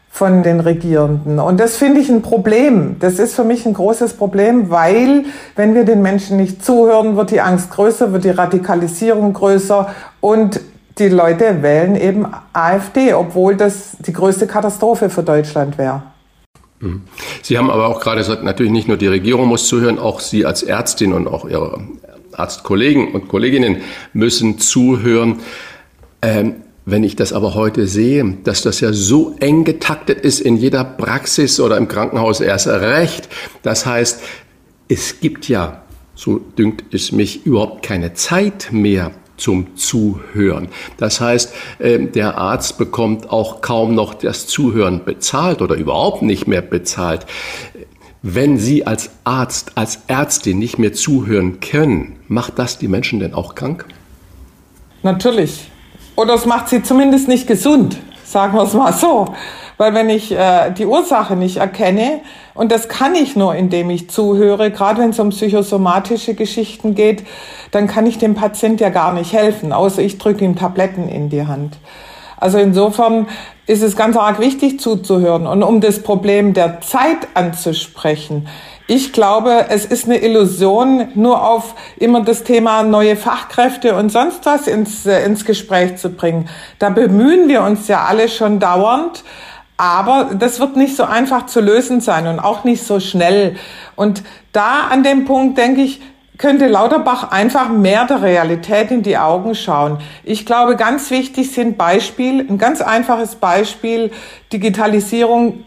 von 0.08 0.42
den 0.42 0.60
Regierenden. 0.60 1.38
Und 1.38 1.60
das 1.60 1.76
finde 1.76 2.00
ich 2.00 2.08
ein 2.08 2.22
Problem. 2.22 2.96
Das 3.00 3.18
ist 3.18 3.34
für 3.34 3.44
mich 3.44 3.66
ein 3.66 3.74
großes 3.74 4.14
Problem, 4.14 4.70
weil 4.70 5.26
wenn 5.56 5.74
wir 5.74 5.84
den 5.84 6.00
Menschen 6.00 6.38
nicht 6.38 6.64
zuhören, 6.64 7.16
wird 7.16 7.32
die 7.32 7.42
Angst 7.42 7.70
größer, 7.70 8.12
wird 8.12 8.24
die 8.24 8.30
Radikalisierung 8.30 9.34
größer 9.34 9.90
und 10.20 10.60
die 10.98 11.08
Leute 11.08 11.62
wählen 11.62 11.96
eben 11.96 12.26
AfD, 12.54 13.12
obwohl 13.12 13.56
das 13.56 13.98
die 13.98 14.14
größte 14.14 14.46
Katastrophe 14.46 15.10
für 15.10 15.22
Deutschland 15.22 15.76
wäre. 15.76 16.02
Mhm. 16.80 17.02
Sie 17.42 17.58
haben 17.58 17.70
aber 17.70 17.88
auch 17.88 18.00
gerade 18.00 18.18
gesagt, 18.18 18.42
natürlich 18.42 18.72
nicht 18.72 18.88
nur 18.88 18.96
die 18.96 19.08
Regierung 19.08 19.48
muss 19.48 19.68
zuhören, 19.68 19.98
auch 19.98 20.20
Sie 20.20 20.46
als 20.46 20.62
Ärztin 20.62 21.12
und 21.12 21.28
auch 21.28 21.46
Ihre 21.46 21.78
Arztkollegen 22.38 23.12
und 23.12 23.28
Kolleginnen 23.28 23.78
müssen 24.12 24.58
zuhören. 24.58 25.40
Ähm, 26.22 26.56
wenn 26.88 27.02
ich 27.02 27.16
das 27.16 27.32
aber 27.32 27.54
heute 27.54 27.88
sehe, 27.88 28.38
dass 28.44 28.62
das 28.62 28.80
ja 28.80 28.92
so 28.92 29.34
eng 29.40 29.64
getaktet 29.64 30.20
ist 30.20 30.38
in 30.38 30.56
jeder 30.56 30.84
Praxis 30.84 31.58
oder 31.58 31.76
im 31.76 31.88
Krankenhaus 31.88 32.40
erst 32.40 32.68
recht, 32.68 33.28
das 33.64 33.86
heißt, 33.86 34.22
es 34.88 35.18
gibt 35.18 35.48
ja, 35.48 35.82
so 36.14 36.38
dünkt 36.38 36.94
es 36.94 37.10
mich, 37.10 37.44
überhaupt 37.44 37.82
keine 37.82 38.14
Zeit 38.14 38.68
mehr 38.70 39.10
zum 39.36 39.76
Zuhören. 39.76 40.68
Das 40.96 41.20
heißt, 41.20 41.52
ähm, 41.80 42.12
der 42.12 42.38
Arzt 42.38 42.78
bekommt 42.78 43.30
auch 43.30 43.60
kaum 43.60 43.94
noch 43.94 44.14
das 44.14 44.46
Zuhören 44.46 45.04
bezahlt 45.04 45.62
oder 45.62 45.74
überhaupt 45.74 46.22
nicht 46.22 46.46
mehr 46.46 46.62
bezahlt. 46.62 47.26
Wenn 48.22 48.58
Sie 48.58 48.86
als 48.86 49.10
Arzt, 49.24 49.72
als 49.76 50.00
Ärztin 50.06 50.58
nicht 50.58 50.78
mehr 50.78 50.92
zuhören 50.92 51.60
können, 51.60 52.16
macht 52.28 52.58
das 52.58 52.78
die 52.78 52.88
Menschen 52.88 53.20
denn 53.20 53.34
auch 53.34 53.54
krank? 53.54 53.86
Natürlich. 55.02 55.70
Oder 56.16 56.34
es 56.34 56.46
macht 56.46 56.68
sie 56.68 56.82
zumindest 56.82 57.28
nicht 57.28 57.46
gesund, 57.46 57.98
sagen 58.24 58.54
wir 58.54 58.62
es 58.62 58.72
mal 58.72 58.92
so. 58.92 59.26
Weil 59.76 59.92
wenn 59.92 60.08
ich 60.08 60.32
äh, 60.32 60.70
die 60.70 60.86
Ursache 60.86 61.36
nicht 61.36 61.58
erkenne, 61.58 62.20
und 62.54 62.72
das 62.72 62.88
kann 62.88 63.14
ich 63.14 63.36
nur, 63.36 63.54
indem 63.54 63.90
ich 63.90 64.08
zuhöre, 64.08 64.70
gerade 64.70 65.02
wenn 65.02 65.10
es 65.10 65.18
um 65.18 65.28
psychosomatische 65.28 66.34
Geschichten 66.34 66.94
geht, 66.94 67.24
dann 67.70 67.86
kann 67.86 68.06
ich 68.06 68.16
dem 68.16 68.34
Patient 68.34 68.80
ja 68.80 68.88
gar 68.88 69.12
nicht 69.12 69.34
helfen, 69.34 69.74
außer 69.74 70.00
ich 70.00 70.16
drücke 70.16 70.44
ihm 70.44 70.56
Tabletten 70.56 71.08
in 71.08 71.28
die 71.28 71.46
Hand. 71.46 71.76
Also 72.38 72.58
insofern 72.58 73.26
ist 73.66 73.82
es 73.82 73.96
ganz 73.96 74.16
arg 74.16 74.38
wichtig 74.38 74.80
zuzuhören 74.80 75.46
und 75.46 75.62
um 75.62 75.80
das 75.80 76.02
Problem 76.02 76.54
der 76.54 76.80
Zeit 76.80 77.28
anzusprechen. 77.34 78.48
Ich 78.88 79.12
glaube, 79.12 79.66
es 79.68 79.84
ist 79.84 80.06
eine 80.06 80.18
Illusion, 80.18 81.08
nur 81.14 81.44
auf 81.44 81.74
immer 81.96 82.22
das 82.22 82.44
Thema 82.44 82.84
neue 82.84 83.16
Fachkräfte 83.16 83.96
und 83.96 84.12
sonst 84.12 84.46
was 84.46 84.68
ins, 84.68 85.06
äh, 85.06 85.24
ins 85.24 85.44
Gespräch 85.44 85.96
zu 85.96 86.10
bringen. 86.10 86.48
Da 86.78 86.90
bemühen 86.90 87.48
wir 87.48 87.62
uns 87.62 87.88
ja 87.88 88.04
alle 88.04 88.28
schon 88.28 88.60
dauernd. 88.60 89.24
Aber 89.78 90.30
das 90.38 90.58
wird 90.58 90.76
nicht 90.76 90.96
so 90.96 91.04
einfach 91.04 91.46
zu 91.46 91.60
lösen 91.60 92.00
sein 92.00 92.26
und 92.26 92.40
auch 92.40 92.64
nicht 92.64 92.82
so 92.82 92.98
schnell. 92.98 93.56
Und 93.94 94.22
da 94.52 94.86
an 94.90 95.02
dem 95.02 95.26
Punkt 95.26 95.58
denke 95.58 95.82
ich, 95.82 96.00
könnte 96.38 96.66
Lauterbach 96.66 97.30
einfach 97.30 97.68
mehr 97.68 98.04
der 98.06 98.22
Realität 98.22 98.90
in 98.90 99.02
die 99.02 99.16
Augen 99.16 99.54
schauen. 99.54 99.98
Ich 100.24 100.46
glaube, 100.46 100.76
ganz 100.76 101.10
wichtig 101.10 101.52
sind 101.52 101.78
Beispiel, 101.78 102.40
ein 102.40 102.58
ganz 102.58 102.80
einfaches 102.80 103.36
Beispiel, 103.36 104.10
Digitalisierung 104.52 105.64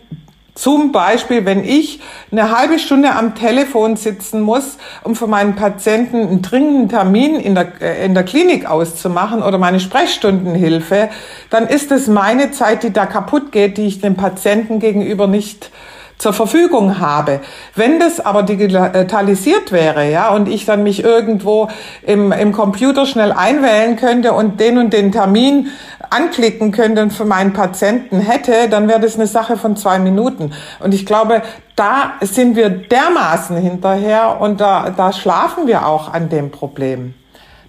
zum 0.59 0.91
Beispiel, 0.91 1.45
wenn 1.45 1.63
ich 1.63 2.01
eine 2.31 2.57
halbe 2.57 2.79
Stunde 2.79 3.15
am 3.15 3.33
Telefon 3.33 3.95
sitzen 3.95 4.41
muss, 4.41 4.77
um 5.05 5.15
für 5.15 5.27
meinen 5.27 5.55
Patienten 5.55 6.17
einen 6.17 6.41
dringenden 6.41 6.89
Termin 6.89 7.35
in 7.35 7.55
der, 7.55 7.81
äh, 7.81 8.05
in 8.05 8.13
der 8.13 8.23
Klinik 8.23 8.65
auszumachen 8.65 9.41
oder 9.41 9.57
meine 9.57 9.79
Sprechstundenhilfe, 9.79 11.09
dann 11.49 11.65
ist 11.65 11.93
es 11.93 12.07
meine 12.07 12.51
Zeit, 12.51 12.83
die 12.83 12.91
da 12.91 13.05
kaputt 13.05 13.53
geht, 13.53 13.77
die 13.77 13.87
ich 13.87 14.01
dem 14.01 14.15
Patienten 14.15 14.79
gegenüber 14.79 15.27
nicht 15.27 15.71
zur 16.19 16.33
Verfügung 16.33 16.99
habe. 16.99 17.39
Wenn 17.75 17.99
das 17.99 18.19
aber 18.19 18.43
digitalisiert 18.43 19.71
wäre, 19.71 20.11
ja, 20.11 20.29
und 20.29 20.47
ich 20.49 20.65
dann 20.65 20.83
mich 20.83 21.03
irgendwo 21.03 21.69
im, 22.05 22.31
im 22.33 22.51
Computer 22.51 23.05
schnell 23.05 23.31
einwählen 23.31 23.95
könnte 23.95 24.33
und 24.33 24.59
den 24.59 24.77
und 24.77 24.93
den 24.93 25.11
Termin 25.11 25.69
anklicken 26.09 26.71
könnte 26.71 27.01
und 27.01 27.13
für 27.13 27.23
meinen 27.23 27.53
Patienten 27.53 28.19
hätte, 28.19 28.67
dann 28.69 28.87
wäre 28.89 28.99
das 28.99 29.15
eine 29.15 29.27
Sache 29.27 29.55
von 29.55 29.77
zwei 29.77 29.97
Minuten. 29.97 30.51
Und 30.79 30.93
ich 30.93 31.05
glaube, 31.05 31.41
da 31.75 32.13
sind 32.19 32.57
wir 32.57 32.69
dermaßen 32.69 33.55
hinterher 33.55 34.41
und 34.41 34.59
da, 34.59 34.89
da 34.89 35.13
schlafen 35.13 35.67
wir 35.67 35.87
auch 35.87 36.13
an 36.13 36.27
dem 36.27 36.51
Problem. 36.51 37.13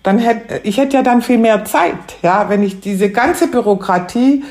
Dann 0.02 0.18
hätte, 0.18 0.60
ich 0.64 0.78
hätte 0.78 0.96
ja 0.96 1.02
dann 1.02 1.22
viel 1.22 1.38
mehr 1.38 1.64
Zeit, 1.64 1.94
ja, 2.22 2.48
wenn 2.48 2.64
ich 2.64 2.80
diese 2.80 3.10
ganze 3.10 3.48
Bürokratie 3.48 4.42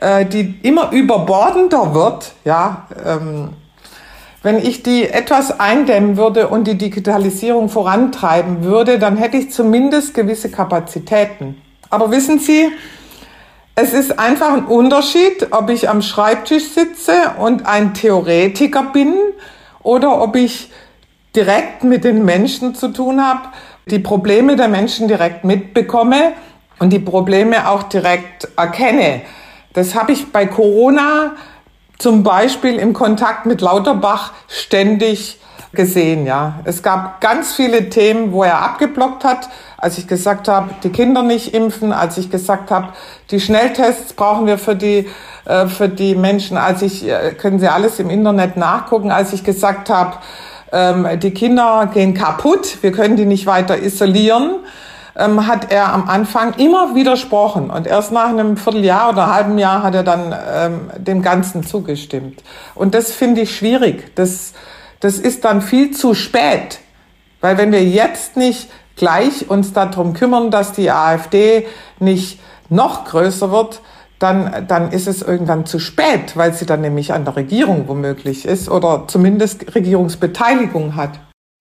äh, 0.00 0.26
die 0.26 0.58
immer 0.62 0.92
überbordender 0.92 1.94
wird, 1.94 2.32
ja, 2.44 2.86
ähm, 3.04 3.50
wenn 4.42 4.56
ich 4.56 4.82
die 4.82 5.06
etwas 5.06 5.60
eindämmen 5.60 6.16
würde 6.16 6.48
und 6.48 6.66
die 6.66 6.78
Digitalisierung 6.78 7.68
vorantreiben 7.68 8.64
würde, 8.64 8.98
dann 8.98 9.18
hätte 9.18 9.36
ich 9.36 9.50
zumindest 9.50 10.14
gewisse 10.14 10.50
Kapazitäten. 10.50 11.60
Aber 11.90 12.10
wissen 12.10 12.38
Sie, 12.38 12.70
es 13.74 13.92
ist 13.92 14.18
einfach 14.18 14.54
ein 14.54 14.64
Unterschied, 14.64 15.48
ob 15.50 15.68
ich 15.68 15.90
am 15.90 16.00
Schreibtisch 16.00 16.70
sitze 16.70 17.12
und 17.38 17.66
ein 17.66 17.92
Theoretiker 17.92 18.84
bin 18.84 19.14
oder 19.82 20.22
ob 20.22 20.36
ich 20.36 20.70
direkt 21.36 21.84
mit 21.84 22.04
den 22.04 22.24
Menschen 22.24 22.74
zu 22.74 22.88
tun 22.88 23.24
habe, 23.24 23.40
die 23.86 23.98
Probleme 23.98 24.56
der 24.56 24.68
Menschen 24.68 25.08
direkt 25.08 25.44
mitbekomme 25.44 26.32
und 26.78 26.90
die 26.90 26.98
Probleme 26.98 27.68
auch 27.68 27.84
direkt 27.84 28.48
erkenne. 28.56 29.22
Das 29.72 29.94
habe 29.94 30.12
ich 30.12 30.32
bei 30.32 30.46
Corona 30.46 31.32
zum 31.98 32.22
Beispiel 32.22 32.76
im 32.76 32.92
Kontakt 32.92 33.46
mit 33.46 33.60
Lauterbach 33.60 34.32
ständig 34.48 35.38
gesehen, 35.72 36.26
ja. 36.26 36.54
Es 36.64 36.82
gab 36.82 37.20
ganz 37.20 37.54
viele 37.54 37.90
Themen, 37.90 38.32
wo 38.32 38.42
er 38.42 38.60
abgeblockt 38.60 39.22
hat, 39.22 39.48
als 39.76 39.98
ich 39.98 40.08
gesagt 40.08 40.48
habe, 40.48 40.70
die 40.82 40.90
Kinder 40.90 41.22
nicht 41.22 41.54
impfen, 41.54 41.92
als 41.92 42.18
ich 42.18 42.30
gesagt 42.30 42.72
habe, 42.72 42.88
die 43.30 43.38
Schnelltests 43.38 44.14
brauchen 44.14 44.46
wir 44.46 44.58
für 44.58 44.74
die 44.74 45.08
äh, 45.44 45.68
für 45.68 45.88
die 45.88 46.16
Menschen, 46.16 46.56
als 46.56 46.82
ich 46.82 47.08
äh, 47.08 47.34
können 47.34 47.60
Sie 47.60 47.68
alles 47.68 48.00
im 48.00 48.10
Internet 48.10 48.56
nachgucken, 48.56 49.12
als 49.12 49.32
ich 49.32 49.44
gesagt 49.44 49.88
habe, 49.90 50.16
ähm, 50.72 51.06
die 51.20 51.30
Kinder 51.30 51.88
gehen 51.94 52.14
kaputt, 52.14 52.78
wir 52.82 52.90
können 52.90 53.14
die 53.14 53.26
nicht 53.26 53.46
weiter 53.46 53.80
isolieren 53.80 54.56
ähm, 55.16 55.46
hat 55.46 55.72
er 55.72 55.92
am 55.92 56.08
Anfang 56.08 56.54
immer 56.54 56.94
widersprochen 56.94 57.70
und 57.70 57.86
erst 57.86 58.12
nach 58.12 58.28
einem 58.28 58.56
Vierteljahr 58.56 59.10
oder 59.10 59.24
einem 59.24 59.34
halben 59.34 59.58
Jahr 59.58 59.82
hat 59.82 59.94
er 59.94 60.02
dann 60.02 60.34
ähm, 60.52 60.90
dem 60.96 61.22
Ganzen 61.22 61.64
zugestimmt. 61.64 62.42
Und 62.74 62.94
das 62.94 63.12
finde 63.12 63.42
ich 63.42 63.56
schwierig. 63.56 64.14
Das, 64.14 64.52
das 65.00 65.18
ist 65.18 65.44
dann 65.44 65.62
viel 65.62 65.92
zu 65.92 66.14
spät, 66.14 66.80
weil 67.40 67.58
wenn 67.58 67.72
wir 67.72 67.84
jetzt 67.84 68.36
nicht 68.36 68.70
gleich 68.96 69.48
uns 69.48 69.72
darum 69.72 70.12
kümmern, 70.12 70.50
dass 70.50 70.72
die 70.72 70.90
AfD 70.90 71.66
nicht 71.98 72.40
noch 72.68 73.04
größer 73.04 73.50
wird, 73.50 73.80
dann, 74.18 74.66
dann 74.68 74.92
ist 74.92 75.08
es 75.08 75.22
irgendwann 75.22 75.64
zu 75.64 75.78
spät, 75.78 76.36
weil 76.36 76.52
sie 76.52 76.66
dann 76.66 76.82
nämlich 76.82 77.14
an 77.14 77.24
der 77.24 77.36
Regierung 77.36 77.88
womöglich 77.88 78.44
ist 78.44 78.68
oder 78.68 79.04
zumindest 79.08 79.74
Regierungsbeteiligung 79.74 80.94
hat. 80.94 81.18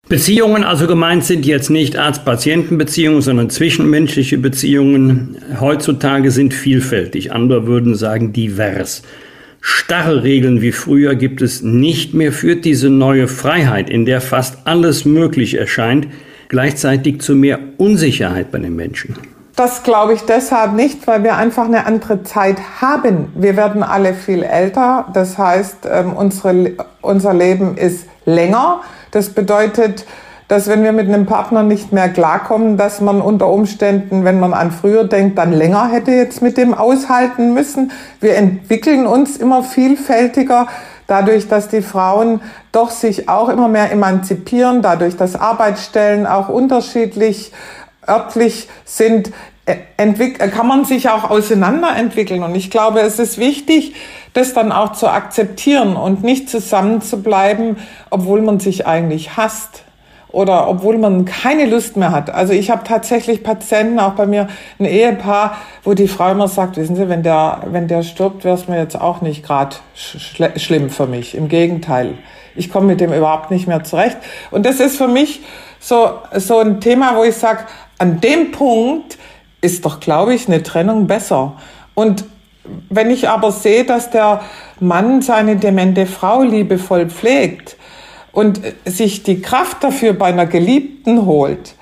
Beziehungen 0.08 0.64
also 0.64 0.86
gemeint 0.86 1.24
sind 1.24 1.46
jetzt 1.46 1.70
nicht 1.70 1.96
Arzt-Patienten-Beziehungen, 1.96 3.22
sondern 3.22 3.48
zwischenmenschliche 3.48 4.36
Beziehungen. 4.36 5.38
Heutzutage 5.60 6.30
sind 6.30 6.52
vielfältig. 6.52 7.32
Andere 7.32 7.66
würden 7.66 7.94
sagen 7.94 8.32
divers. 8.34 9.02
Starre 9.62 10.22
Regeln 10.22 10.60
wie 10.60 10.72
früher 10.72 11.14
gibt 11.14 11.40
es 11.40 11.62
nicht 11.62 12.12
mehr, 12.12 12.32
führt 12.32 12.66
diese 12.66 12.90
neue 12.90 13.28
Freiheit, 13.28 13.88
in 13.88 14.04
der 14.04 14.20
fast 14.20 14.58
alles 14.66 15.06
möglich 15.06 15.54
erscheint, 15.54 16.06
gleichzeitig 16.48 17.22
zu 17.22 17.34
mehr 17.34 17.58
Unsicherheit 17.78 18.52
bei 18.52 18.58
den 18.58 18.76
Menschen. 18.76 19.16
Das 19.56 19.84
glaube 19.84 20.12
ich 20.12 20.20
deshalb 20.22 20.74
nicht, 20.74 21.06
weil 21.06 21.22
wir 21.22 21.36
einfach 21.36 21.64
eine 21.64 21.86
andere 21.86 22.24
Zeit 22.24 22.58
haben. 22.82 23.32
Wir 23.36 23.56
werden 23.56 23.82
alle 23.82 24.12
viel 24.12 24.42
älter. 24.42 25.06
Das 25.14 25.38
heißt, 25.38 25.88
ähm, 25.90 26.12
unsere, 26.12 26.72
unser 27.00 27.32
Leben 27.32 27.78
ist 27.78 28.06
länger. 28.26 28.82
Das 29.14 29.30
bedeutet, 29.30 30.06
dass 30.48 30.66
wenn 30.66 30.82
wir 30.82 30.90
mit 30.90 31.06
einem 31.06 31.24
Partner 31.24 31.62
nicht 31.62 31.92
mehr 31.92 32.08
klarkommen, 32.08 32.76
dass 32.76 33.00
man 33.00 33.20
unter 33.20 33.48
Umständen, 33.48 34.24
wenn 34.24 34.40
man 34.40 34.52
an 34.52 34.72
früher 34.72 35.04
denkt, 35.04 35.38
dann 35.38 35.52
länger 35.52 35.88
hätte 35.88 36.10
jetzt 36.10 36.42
mit 36.42 36.56
dem 36.56 36.74
aushalten 36.74 37.54
müssen. 37.54 37.92
Wir 38.20 38.34
entwickeln 38.34 39.06
uns 39.06 39.36
immer 39.36 39.62
vielfältiger 39.62 40.66
dadurch, 41.06 41.46
dass 41.46 41.68
die 41.68 41.80
Frauen 41.80 42.40
doch 42.72 42.90
sich 42.90 43.28
auch 43.28 43.48
immer 43.48 43.68
mehr 43.68 43.92
emanzipieren, 43.92 44.82
dadurch, 44.82 45.16
dass 45.16 45.36
Arbeitsstellen 45.36 46.26
auch 46.26 46.48
unterschiedlich 46.48 47.52
örtlich 48.08 48.68
sind, 48.84 49.30
kann 49.66 50.66
man 50.66 50.84
sich 50.84 51.08
auch 51.08 51.30
auseinanderentwickeln. 51.30 52.42
Und 52.42 52.54
ich 52.54 52.70
glaube, 52.70 53.00
es 53.00 53.18
ist 53.18 53.38
wichtig, 53.38 53.94
das 54.34 54.52
dann 54.52 54.72
auch 54.72 54.92
zu 54.92 55.08
akzeptieren 55.08 55.96
und 55.96 56.22
nicht 56.22 56.50
zusammen 56.50 57.00
zu 57.00 57.22
bleiben, 57.22 57.76
obwohl 58.10 58.42
man 58.42 58.60
sich 58.60 58.86
eigentlich 58.86 59.36
hasst 59.36 59.84
oder 60.34 60.68
obwohl 60.68 60.98
man 60.98 61.24
keine 61.24 61.64
Lust 61.64 61.96
mehr 61.96 62.10
hat. 62.10 62.28
Also 62.28 62.52
ich 62.52 62.68
habe 62.70 62.82
tatsächlich 62.84 63.44
Patienten, 63.44 64.00
auch 64.00 64.14
bei 64.14 64.26
mir 64.26 64.48
ein 64.80 64.84
Ehepaar, 64.84 65.56
wo 65.84 65.94
die 65.94 66.08
Frau 66.08 66.32
immer 66.32 66.48
sagt, 66.48 66.76
wissen 66.76 66.96
Sie, 66.96 67.08
wenn 67.08 67.22
der, 67.22 67.62
wenn 67.66 67.86
der 67.86 68.02
stirbt, 68.02 68.44
wäre 68.44 68.56
es 68.56 68.66
mir 68.66 68.78
jetzt 68.78 69.00
auch 69.00 69.20
nicht 69.20 69.44
gerade 69.44 69.76
schl 69.94 70.58
schlimm 70.58 70.90
für 70.90 71.06
mich. 71.06 71.36
Im 71.36 71.48
Gegenteil, 71.48 72.18
ich 72.56 72.70
komme 72.70 72.88
mit 72.88 73.00
dem 73.00 73.12
überhaupt 73.12 73.52
nicht 73.52 73.68
mehr 73.68 73.84
zurecht. 73.84 74.16
Und 74.50 74.66
das 74.66 74.80
ist 74.80 74.96
für 74.96 75.08
mich 75.08 75.42
so, 75.78 76.18
so 76.32 76.58
ein 76.58 76.80
Thema, 76.80 77.16
wo 77.16 77.22
ich 77.22 77.36
sage, 77.36 77.60
an 77.98 78.20
dem 78.20 78.50
Punkt 78.50 79.18
ist 79.64 79.84
doch, 79.84 79.98
glaube 79.98 80.34
ich, 80.34 80.46
eine 80.46 80.62
Trennung 80.62 81.06
besser. 81.06 81.54
Und 81.94 82.24
wenn 82.90 83.10
ich 83.10 83.28
aber 83.28 83.50
sehe, 83.50 83.84
dass 83.84 84.10
der 84.10 84.42
Mann 84.78 85.22
seine 85.22 85.56
demente 85.56 86.06
Frau 86.06 86.42
liebevoll 86.42 87.08
pflegt 87.08 87.76
und 88.32 88.60
sich 88.84 89.22
die 89.22 89.40
Kraft 89.40 89.82
dafür 89.82 90.12
bei 90.12 90.26
einer 90.26 90.46
Geliebten 90.46 91.26
holt, 91.26 91.74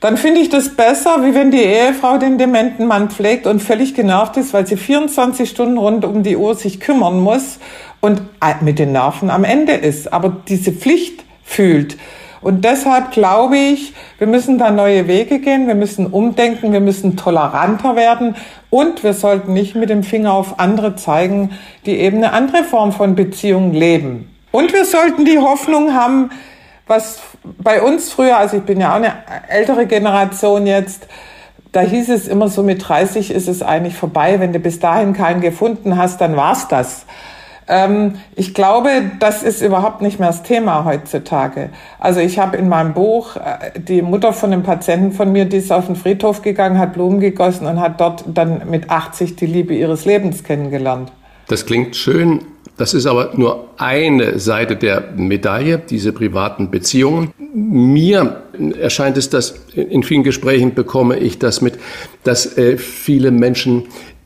dann 0.00 0.16
finde 0.16 0.40
ich 0.40 0.50
das 0.50 0.76
besser, 0.76 1.24
wie 1.24 1.34
wenn 1.34 1.50
die 1.50 1.62
Ehefrau 1.62 2.18
den 2.18 2.36
dementen 2.36 2.86
Mann 2.86 3.10
pflegt 3.10 3.46
und 3.46 3.60
völlig 3.60 3.94
genervt 3.94 4.36
ist, 4.36 4.52
weil 4.52 4.66
sie 4.66 4.76
24 4.76 5.48
Stunden 5.48 5.78
rund 5.78 6.04
um 6.04 6.22
die 6.22 6.36
Uhr 6.36 6.54
sich 6.54 6.78
kümmern 6.78 7.20
muss 7.20 7.58
und 8.00 8.22
mit 8.60 8.78
den 8.78 8.92
Nerven 8.92 9.30
am 9.30 9.44
Ende 9.44 9.72
ist, 9.72 10.12
aber 10.12 10.36
diese 10.46 10.72
Pflicht 10.72 11.24
fühlt. 11.42 11.96
Und 12.44 12.62
deshalb 12.62 13.10
glaube 13.10 13.56
ich, 13.56 13.94
wir 14.18 14.26
müssen 14.26 14.58
da 14.58 14.70
neue 14.70 15.08
Wege 15.08 15.38
gehen, 15.38 15.66
wir 15.66 15.74
müssen 15.74 16.06
umdenken, 16.06 16.74
wir 16.74 16.80
müssen 16.80 17.16
toleranter 17.16 17.96
werden 17.96 18.36
und 18.68 19.02
wir 19.02 19.14
sollten 19.14 19.54
nicht 19.54 19.74
mit 19.74 19.88
dem 19.88 20.02
Finger 20.02 20.34
auf 20.34 20.60
andere 20.60 20.94
zeigen, 20.94 21.52
die 21.86 21.98
eben 21.98 22.18
eine 22.18 22.34
andere 22.34 22.62
Form 22.62 22.92
von 22.92 23.14
Beziehung 23.14 23.72
leben. 23.72 24.30
Und 24.52 24.74
wir 24.74 24.84
sollten 24.84 25.24
die 25.24 25.38
Hoffnung 25.38 25.94
haben, 25.94 26.28
was 26.86 27.22
bei 27.42 27.80
uns 27.80 28.12
früher, 28.12 28.36
also 28.36 28.58
ich 28.58 28.62
bin 28.64 28.78
ja 28.78 28.90
auch 28.90 28.96
eine 28.96 29.14
ältere 29.48 29.86
Generation 29.86 30.66
jetzt, 30.66 31.06
da 31.72 31.80
hieß 31.80 32.10
es 32.10 32.28
immer 32.28 32.48
so, 32.48 32.62
mit 32.62 32.86
30 32.86 33.30
ist 33.30 33.48
es 33.48 33.62
eigentlich 33.62 33.96
vorbei. 33.96 34.38
Wenn 34.38 34.52
du 34.52 34.58
bis 34.58 34.80
dahin 34.80 35.14
keinen 35.14 35.40
gefunden 35.40 35.96
hast, 35.96 36.20
dann 36.20 36.36
war's 36.36 36.68
das. 36.68 37.06
Ähm, 37.66 38.16
ich 38.34 38.54
glaube, 38.54 38.88
das 39.20 39.42
ist 39.42 39.62
überhaupt 39.62 40.02
nicht 40.02 40.18
mehr 40.18 40.28
das 40.28 40.42
Thema 40.42 40.84
heutzutage. 40.84 41.70
Also 41.98 42.20
ich 42.20 42.38
habe 42.38 42.56
in 42.56 42.68
meinem 42.68 42.94
Buch 42.94 43.36
äh, 43.36 43.78
die 43.78 44.02
Mutter 44.02 44.32
von 44.32 44.52
einem 44.52 44.62
Patienten 44.62 45.12
von 45.12 45.32
mir, 45.32 45.44
die 45.46 45.58
ist 45.58 45.72
auf 45.72 45.86
den 45.86 45.96
Friedhof 45.96 46.42
gegangen, 46.42 46.78
hat 46.78 46.94
Blumen 46.94 47.20
gegossen 47.20 47.66
und 47.66 47.80
hat 47.80 48.00
dort 48.00 48.24
dann 48.26 48.68
mit 48.70 48.90
80 48.90 49.36
die 49.36 49.46
Liebe 49.46 49.74
ihres 49.74 50.04
Lebens 50.04 50.44
kennengelernt. 50.44 51.12
Das 51.48 51.66
klingt 51.66 51.96
schön. 51.96 52.40
Das 52.76 52.92
ist 52.92 53.06
aber 53.06 53.30
nur 53.36 53.68
eine 53.76 54.40
Seite 54.40 54.74
der 54.74 55.12
Medaille, 55.16 55.78
diese 55.78 56.12
privaten 56.12 56.72
Beziehungen. 56.72 57.32
Mir 57.54 58.42
erscheint 58.80 59.16
es, 59.16 59.30
dass 59.30 59.54
in 59.74 60.02
vielen 60.02 60.24
Gesprächen 60.24 60.74
bekomme 60.74 61.18
ich 61.18 61.38
das 61.38 61.60
mit, 61.60 61.78
dass 62.24 62.58
äh, 62.58 62.76
viele 62.76 63.30
Menschen 63.30 63.84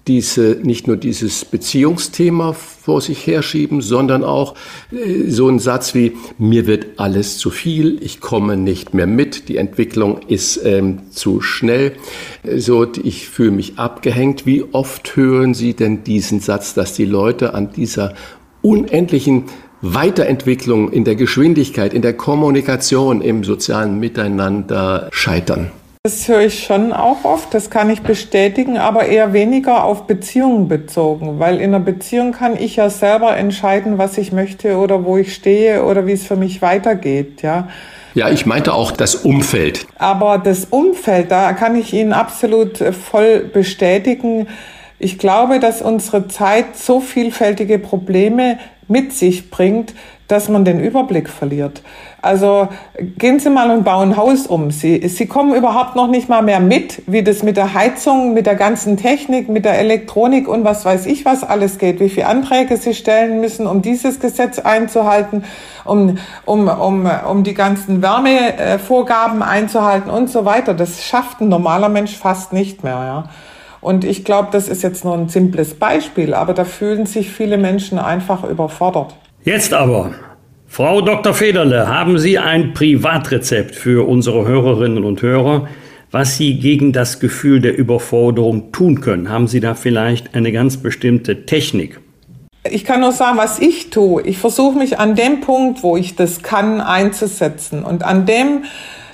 diese, 0.09 0.59
nicht 0.63 0.87
nur 0.89 0.97
dieses 0.97 1.45
Beziehungsthema 1.45 2.55
vor 2.55 3.01
sich 3.01 3.27
herschieben, 3.27 3.83
sondern 3.83 4.25
auch 4.25 4.55
äh, 4.91 5.29
so 5.29 5.49
ein 5.49 5.59
Satz 5.59 5.95
wie, 5.95 6.17
mir 6.39 6.67
wird 6.67 6.87
alles 6.97 7.39
zu 7.39 7.51
viel, 7.51 8.03
ich 8.03 8.21
komme 8.21 8.57
nicht 8.57 8.95
mehr 8.95 9.07
mit, 9.07 9.49
die 9.49 9.59
Entwicklung 9.59 10.21
ist 10.27 10.65
ähm, 10.65 11.11
zu 11.11 11.41
schnell, 11.43 11.93
so, 12.57 12.87
ich 13.03 13.29
fühle 13.29 13.51
mich 13.51 13.79
abgehängt. 13.79 14.47
Wie 14.47 14.65
oft 14.73 15.17
hören 15.17 15.55
Sie 15.55 15.75
denn 15.75 16.05
diesen 16.05 16.41
Satz, 16.41 16.75
dass 16.75 16.95
die 16.95 17.05
Leute 17.05 17.55
an 17.55 17.73
dieser 17.73 18.15
unendlichen 18.63 19.45
Weiterentwicklung 19.83 20.91
in 20.91 21.05
der 21.05 21.15
Geschwindigkeit, 21.15 21.93
in 21.93 22.03
der 22.03 22.15
Kommunikation, 22.15 23.21
im 23.21 23.45
sozialen 23.45 24.01
Miteinander 24.01 25.09
scheitern? 25.13 25.71
Das 26.09 26.27
höre 26.27 26.41
ich 26.41 26.65
schon 26.65 26.95
auch 26.95 27.25
oft, 27.25 27.53
das 27.53 27.69
kann 27.69 27.91
ich 27.91 28.01
bestätigen, 28.01 28.79
aber 28.79 29.05
eher 29.05 29.35
weniger 29.35 29.85
auf 29.85 30.07
Beziehungen 30.07 30.67
bezogen, 30.67 31.39
weil 31.39 31.57
in 31.57 31.75
einer 31.75 31.81
Beziehung 31.85 32.33
kann 32.33 32.57
ich 32.59 32.77
ja 32.77 32.89
selber 32.89 33.37
entscheiden, 33.37 33.99
was 33.99 34.17
ich 34.17 34.33
möchte 34.33 34.79
oder 34.79 35.05
wo 35.05 35.19
ich 35.19 35.35
stehe 35.35 35.85
oder 35.85 36.07
wie 36.07 36.13
es 36.13 36.27
für 36.27 36.37
mich 36.37 36.63
weitergeht, 36.63 37.43
ja. 37.43 37.69
Ja, 38.15 38.31
ich 38.31 38.47
meinte 38.47 38.73
auch 38.73 38.91
das 38.91 39.17
Umfeld. 39.17 39.87
Aber 39.99 40.39
das 40.39 40.65
Umfeld, 40.71 41.31
da 41.31 41.53
kann 41.53 41.77
ich 41.77 41.93
Ihnen 41.93 42.15
absolut 42.15 42.79
voll 42.79 43.41
bestätigen. 43.41 44.47
Ich 44.99 45.19
glaube, 45.19 45.61
dass 45.61 45.83
unsere 45.83 46.27
Zeit 46.29 46.75
so 46.79 47.01
vielfältige 47.01 47.79
Probleme 47.79 48.59
mit 48.89 49.13
sich 49.13 49.51
bringt, 49.51 49.93
dass 50.29 50.49
man 50.51 50.65
den 50.65 50.79
Überblick 50.79 51.29
verliert. 51.29 51.83
Also 52.21 52.69
gehen 53.17 53.41
Sie 53.41 53.49
mal 53.49 53.71
und 53.71 53.85
bauen 53.85 54.11
ein 54.11 54.17
Haus 54.17 54.47
um. 54.47 54.71
Sie, 54.71 55.09
Sie 55.09 55.27
kommen 55.27 55.55
überhaupt 55.55 55.97
noch 55.97 56.09
nicht 56.09 56.29
mal 56.29 56.43
mehr 56.43 56.61
mit, 56.61 57.03
wie 57.07 57.23
das 57.23 57.43
mit 57.43 57.57
der 57.57 57.73
Heizung, 57.73 58.35
mit 58.35 58.45
der 58.45 58.55
ganzen 58.55 58.99
Technik, 58.99 59.49
mit 59.49 59.65
der 59.65 59.79
Elektronik 59.79 60.47
und 60.47 60.65
was 60.65 60.85
weiß 60.85 61.07
ich, 61.07 61.25
was 61.25 61.45
alles 61.45 61.79
geht. 61.79 61.99
Wie 61.99 62.11
viele 62.11 62.27
Anträge 62.27 62.77
Sie 62.77 62.93
stellen 62.93 63.41
müssen, 63.41 63.67
um 63.67 63.81
dieses 63.81 64.21
Gesetz 64.21 64.59
einzuhalten, 64.59 65.45
um, 65.87 66.19
um, 66.45 66.69
um, 66.69 67.11
um 67.29 67.43
die 67.43 67.55
ganzen 67.55 68.03
Wärmevorgaben 68.03 69.43
einzuhalten 69.43 70.11
und 70.11 70.29
so 70.29 70.45
weiter. 70.45 70.75
Das 70.75 71.03
schafft 71.03 71.41
ein 71.41 71.49
normaler 71.49 71.89
Mensch 71.89 72.15
fast 72.17 72.53
nicht 72.53 72.85
mehr. 72.85 72.93
Ja. 72.93 73.25
Und 73.81 74.05
ich 74.05 74.25
glaube, 74.25 74.49
das 74.53 74.69
ist 74.69 74.83
jetzt 74.83 75.05
nur 75.05 75.15
ein 75.15 75.29
simples 75.29 75.75
Beispiel, 75.75 76.35
aber 76.35 76.53
da 76.53 76.65
fühlen 76.65 77.07
sich 77.07 77.31
viele 77.31 77.57
Menschen 77.57 77.99
einfach 77.99 78.45
überfordert. 78.45 79.15
Jetzt 79.45 79.73
aber, 79.73 80.15
Frau 80.67 81.01
Dr. 81.01 81.33
Federle, 81.33 81.89
haben 81.89 82.19
Sie 82.19 82.39
ein 82.39 82.75
Privatrezept 82.75 83.77
für 83.77 84.07
unsere 84.07 84.47
Hörerinnen 84.47 85.05
und 85.05 85.23
Hörer, 85.23 85.69
was 86.11 86.37
Sie 86.37 86.59
gegen 86.59 86.93
das 86.93 87.21
Gefühl 87.21 87.61
der 87.61 87.79
Überforderung 87.79 88.73
tun 88.73 89.01
können? 89.01 89.31
Haben 89.31 89.47
Sie 89.47 89.61
da 89.61 89.75
vielleicht 89.75 90.35
eine 90.35 90.51
ganz 90.51 90.79
bestimmte 90.79 91.47
Technik? 91.47 92.01
Ich 92.69 92.85
kann 92.85 93.01
nur 93.01 93.13
sagen, 93.13 93.39
was 93.39 93.61
ich 93.61 93.91
tue. 93.91 94.23
Ich 94.23 94.39
versuche 94.39 94.77
mich 94.77 94.99
an 94.99 95.15
dem 95.15 95.41
Punkt, 95.41 95.85
wo 95.85 95.97
ich 95.97 96.17
das 96.17 96.43
kann, 96.43 96.81
einzusetzen. 96.81 97.85
Und 97.85 98.03
an 98.03 98.27
dem 98.27 98.65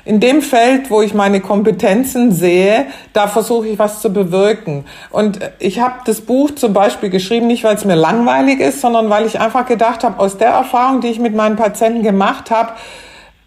in 0.05 0.21
dem 0.21 0.43
Feld, 0.43 0.91
wo 0.91 1.01
ich 1.01 1.15
meine 1.15 1.41
Kompetenzen 1.41 2.31
sehe, 2.33 2.87
da 3.13 3.27
versuche 3.27 3.69
ich 3.69 3.79
was 3.79 4.01
zu 4.01 4.13
bewirken. 4.13 4.85
Und 5.11 5.41
ich 5.59 5.81
habe 5.81 5.95
das 6.05 6.21
Buch 6.21 6.51
zum 6.55 6.75
Beispiel 6.75 7.09
geschrieben, 7.09 7.47
nicht 7.47 7.65
weil 7.65 7.77
es 7.77 7.85
mir 7.85 7.95
langweilig 7.95 8.61
ist, 8.61 8.81
sondern 8.81 9.09
weil 9.09 9.25
ich 9.25 9.41
einfach 9.41 9.67
gedacht 9.67 10.05
habe, 10.05 10.21
aus 10.21 10.37
der 10.37 10.51
Erfahrung, 10.51 11.01
die 11.01 11.09
ich 11.09 11.19
mit 11.19 11.35
meinen 11.35 11.57
Patienten 11.57 12.03
gemacht 12.03 12.51
habe, 12.51 12.73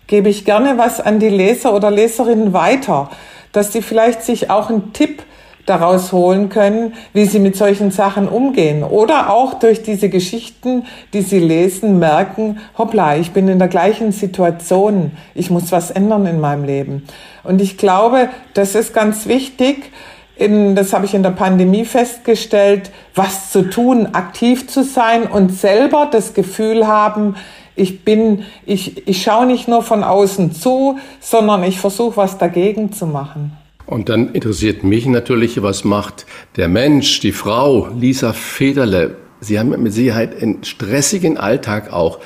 gebe 0.07 0.29
ich 0.29 0.45
gerne 0.45 0.77
was 0.77 0.99
an 0.99 1.19
die 1.19 1.29
Leser 1.29 1.73
oder 1.73 1.91
Leserinnen 1.91 2.53
weiter, 2.53 3.09
dass 3.51 3.69
die 3.69 3.81
vielleicht 3.81 4.23
sich 4.23 4.49
auch 4.49 4.69
einen 4.69 4.93
Tipp 4.93 5.21
daraus 5.67 6.11
holen 6.11 6.49
können, 6.49 6.93
wie 7.13 7.25
sie 7.25 7.39
mit 7.39 7.55
solchen 7.55 7.91
Sachen 7.91 8.27
umgehen. 8.27 8.83
Oder 8.83 9.29
auch 9.29 9.55
durch 9.55 9.83
diese 9.83 10.09
Geschichten, 10.09 10.85
die 11.13 11.21
sie 11.21 11.39
lesen, 11.39 11.99
merken, 11.99 12.59
hoppla, 12.77 13.17
ich 13.17 13.31
bin 13.31 13.47
in 13.47 13.59
der 13.59 13.67
gleichen 13.67 14.11
Situation, 14.11 15.11
ich 15.35 15.51
muss 15.51 15.71
was 15.71 15.91
ändern 15.91 16.25
in 16.25 16.39
meinem 16.39 16.63
Leben. 16.63 17.05
Und 17.43 17.61
ich 17.61 17.77
glaube, 17.77 18.29
das 18.53 18.73
ist 18.73 18.93
ganz 18.93 19.27
wichtig, 19.27 19.91
in, 20.35 20.75
das 20.75 20.93
habe 20.93 21.05
ich 21.05 21.13
in 21.13 21.23
der 21.23 21.31
Pandemie 21.31 21.85
festgestellt, 21.85 22.91
was 23.15 23.51
zu 23.51 23.63
tun, 23.63 24.09
aktiv 24.13 24.67
zu 24.67 24.83
sein 24.83 25.23
und 25.23 25.51
selber 25.51 26.07
das 26.09 26.33
Gefühl 26.33 26.87
haben, 26.87 27.35
ich 27.75 28.03
bin, 28.03 28.43
ich, 28.65 29.07
ich 29.07 29.21
schaue 29.21 29.45
nicht 29.45 29.67
nur 29.67 29.83
von 29.83 30.03
außen 30.03 30.51
zu, 30.51 30.97
sondern 31.19 31.63
ich 31.63 31.79
versuche 31.79 32.17
was 32.17 32.37
dagegen 32.37 32.91
zu 32.91 33.05
machen. 33.05 33.55
Und 33.87 34.09
dann 34.09 34.33
interessiert 34.33 34.83
mich 34.83 35.05
natürlich, 35.05 35.63
was 35.63 35.85
macht 35.85 36.25
der 36.57 36.67
Mensch, 36.67 37.21
die 37.21 37.31
Frau, 37.31 37.87
Lisa 37.87 38.33
Federle. 38.33 39.15
Sie 39.39 39.57
haben 39.57 39.69
mit 39.69 39.93
Sicherheit 39.93 40.41
einen 40.41 40.63
stressigen 40.65 41.37
Alltag 41.37 41.93
auch. 41.93 42.19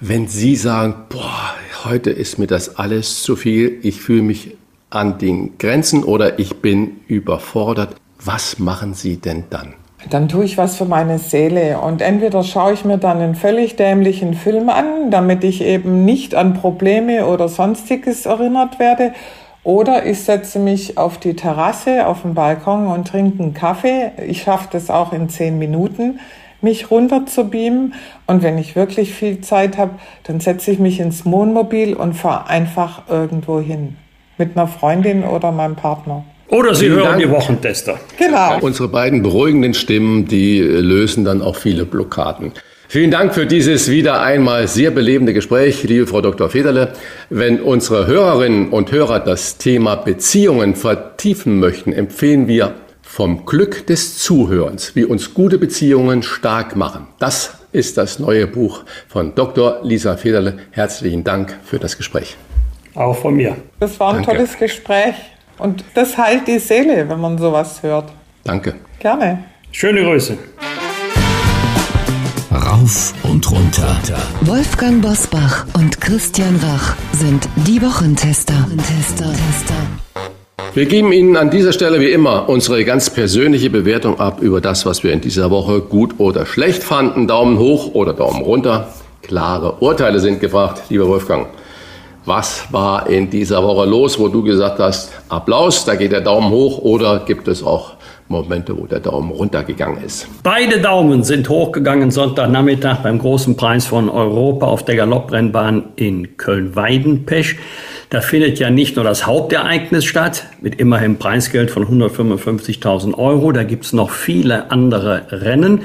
Wenn 0.00 0.26
Sie 0.26 0.56
sagen, 0.56 0.94
boah, 1.10 1.54
heute 1.84 2.10
ist 2.10 2.38
mir 2.38 2.46
das 2.46 2.76
alles 2.76 3.22
zu 3.22 3.36
viel, 3.36 3.78
ich 3.82 4.00
fühle 4.00 4.22
mich 4.22 4.56
an 4.88 5.18
den 5.18 5.58
Grenzen 5.58 6.02
oder 6.02 6.38
ich 6.38 6.56
bin 6.56 7.00
überfordert, 7.08 7.94
was 8.24 8.58
machen 8.58 8.94
Sie 8.94 9.18
denn 9.18 9.44
dann? 9.50 9.74
Dann 10.10 10.28
tue 10.28 10.44
ich 10.44 10.58
was 10.58 10.76
für 10.76 10.84
meine 10.84 11.18
Seele 11.18 11.78
und 11.78 12.02
entweder 12.02 12.42
schaue 12.42 12.72
ich 12.72 12.84
mir 12.84 12.98
dann 12.98 13.18
einen 13.18 13.34
völlig 13.34 13.76
dämlichen 13.76 14.34
Film 14.34 14.68
an, 14.68 15.10
damit 15.10 15.44
ich 15.44 15.62
eben 15.62 16.04
nicht 16.04 16.34
an 16.34 16.54
Probleme 16.54 17.26
oder 17.26 17.48
sonstiges 17.48 18.26
erinnert 18.26 18.78
werde, 18.80 19.12
oder 19.64 20.06
ich 20.06 20.20
setze 20.20 20.58
mich 20.58 20.98
auf 20.98 21.18
die 21.18 21.34
Terrasse, 21.34 22.06
auf 22.06 22.22
den 22.22 22.34
Balkon 22.34 22.86
und 22.86 23.06
trinke 23.08 23.42
einen 23.42 23.54
Kaffee. 23.54 24.10
Ich 24.26 24.42
schaffe 24.42 24.68
das 24.72 24.90
auch 24.90 25.12
in 25.12 25.28
zehn 25.28 25.58
Minuten, 25.58 26.18
mich 26.60 26.90
runter 26.90 27.26
zu 27.26 27.44
beamen. 27.44 27.94
Und 28.26 28.42
wenn 28.42 28.58
ich 28.58 28.74
wirklich 28.74 29.12
viel 29.14 29.40
Zeit 29.40 29.78
habe, 29.78 29.92
dann 30.24 30.40
setze 30.40 30.72
ich 30.72 30.78
mich 30.78 30.98
ins 30.98 31.24
Wohnmobil 31.24 31.94
und 31.94 32.14
fahre 32.14 32.48
einfach 32.48 33.02
irgendwo 33.08 33.60
hin. 33.60 33.96
Mit 34.36 34.56
einer 34.56 34.66
Freundin 34.66 35.22
oder 35.22 35.52
meinem 35.52 35.76
Partner. 35.76 36.24
Oder 36.48 36.74
Sie 36.74 36.86
Vielen 36.86 36.96
hören 36.96 37.08
Dank. 37.10 37.22
die 37.22 37.30
Wochentester. 37.30 37.98
Genau. 38.18 38.58
Unsere 38.60 38.88
beiden 38.88 39.22
beruhigenden 39.22 39.74
Stimmen, 39.74 40.26
die 40.26 40.60
lösen 40.60 41.24
dann 41.24 41.40
auch 41.40 41.56
viele 41.56 41.84
Blockaden. 41.84 42.52
Vielen 42.92 43.10
Dank 43.10 43.32
für 43.32 43.46
dieses 43.46 43.90
wieder 43.90 44.20
einmal 44.20 44.68
sehr 44.68 44.90
belebende 44.90 45.32
Gespräch, 45.32 45.82
liebe 45.82 46.06
Frau 46.06 46.20
Dr. 46.20 46.50
Federle. 46.50 46.92
Wenn 47.30 47.58
unsere 47.62 48.06
Hörerinnen 48.06 48.68
und 48.68 48.92
Hörer 48.92 49.18
das 49.18 49.56
Thema 49.56 49.94
Beziehungen 49.94 50.74
vertiefen 50.74 51.58
möchten, 51.58 51.94
empfehlen 51.94 52.48
wir 52.48 52.74
vom 53.00 53.46
Glück 53.46 53.86
des 53.86 54.18
Zuhörens, 54.18 54.94
wie 54.94 55.06
uns 55.06 55.32
gute 55.32 55.56
Beziehungen 55.56 56.22
stark 56.22 56.76
machen. 56.76 57.06
Das 57.18 57.54
ist 57.72 57.96
das 57.96 58.18
neue 58.18 58.46
Buch 58.46 58.84
von 59.08 59.34
Dr. 59.34 59.80
Lisa 59.82 60.18
Federle. 60.18 60.58
Herzlichen 60.70 61.24
Dank 61.24 61.56
für 61.64 61.78
das 61.78 61.96
Gespräch. 61.96 62.36
Auch 62.94 63.16
von 63.16 63.34
mir. 63.34 63.56
Das 63.80 63.98
war 64.00 64.10
ein 64.10 64.16
Danke. 64.16 64.32
tolles 64.32 64.58
Gespräch 64.58 65.14
und 65.56 65.82
das 65.94 66.18
heilt 66.18 66.46
die 66.46 66.58
Seele, 66.58 67.08
wenn 67.08 67.20
man 67.20 67.38
sowas 67.38 67.82
hört. 67.82 68.12
Danke. 68.44 68.74
Gerne. 68.98 69.44
Schöne 69.70 70.02
Grüße. 70.02 70.36
Rauf 72.82 73.14
und 73.22 73.48
runter. 73.52 73.96
Wolfgang 74.40 75.02
Bosbach 75.02 75.66
und 75.74 76.00
Christian 76.00 76.56
Rach 76.56 76.96
sind 77.12 77.48
die 77.54 77.80
Wochentester. 77.80 78.54
Wochentester. 78.54 79.24
Wir 80.74 80.86
geben 80.86 81.12
Ihnen 81.12 81.36
an 81.36 81.50
dieser 81.50 81.72
Stelle 81.72 82.00
wie 82.00 82.10
immer 82.10 82.48
unsere 82.48 82.84
ganz 82.84 83.08
persönliche 83.08 83.70
Bewertung 83.70 84.18
ab 84.18 84.40
über 84.40 84.60
das, 84.60 84.84
was 84.84 85.04
wir 85.04 85.12
in 85.12 85.20
dieser 85.20 85.52
Woche 85.52 85.80
gut 85.80 86.18
oder 86.18 86.44
schlecht 86.44 86.82
fanden. 86.82 87.28
Daumen 87.28 87.56
hoch 87.56 87.94
oder 87.94 88.14
Daumen 88.14 88.42
runter. 88.42 88.88
Klare 89.22 89.74
Urteile 89.78 90.18
sind 90.18 90.40
gefragt, 90.40 90.82
lieber 90.88 91.06
Wolfgang. 91.06 91.46
Was 92.24 92.64
war 92.72 93.08
in 93.08 93.30
dieser 93.30 93.62
Woche 93.62 93.88
los, 93.88 94.18
wo 94.18 94.26
du 94.26 94.42
gesagt 94.42 94.80
hast, 94.80 95.12
Applaus, 95.28 95.84
da 95.84 95.94
geht 95.94 96.10
der 96.10 96.20
Daumen 96.20 96.50
hoch 96.50 96.78
oder 96.78 97.20
gibt 97.20 97.46
es 97.46 97.62
auch 97.62 97.92
Momente, 98.28 98.76
wo 98.76 98.86
der 98.86 99.00
Daumen 99.00 99.30
runtergegangen 99.30 100.02
ist. 100.04 100.26
Beide 100.42 100.80
Daumen 100.80 101.24
sind 101.24 101.48
hochgegangen 101.48 102.10
Sonntagnachmittag 102.10 102.98
beim 103.02 103.18
großen 103.18 103.56
Preis 103.56 103.86
von 103.86 104.08
Europa 104.08 104.66
auf 104.66 104.84
der 104.84 104.96
Galopprennbahn 104.96 105.84
in 105.96 106.36
Köln-Weidenpech. 106.36 107.56
Da 108.10 108.20
findet 108.20 108.58
ja 108.58 108.70
nicht 108.70 108.96
nur 108.96 109.04
das 109.04 109.26
Hauptereignis 109.26 110.04
statt, 110.04 110.44
mit 110.60 110.78
immerhin 110.80 111.18
Preisgeld 111.18 111.70
von 111.70 111.86
155.000 111.86 113.14
Euro, 113.16 113.52
da 113.52 113.64
gibt 113.64 113.86
es 113.86 113.92
noch 113.92 114.10
viele 114.10 114.70
andere 114.70 115.26
Rennen. 115.30 115.82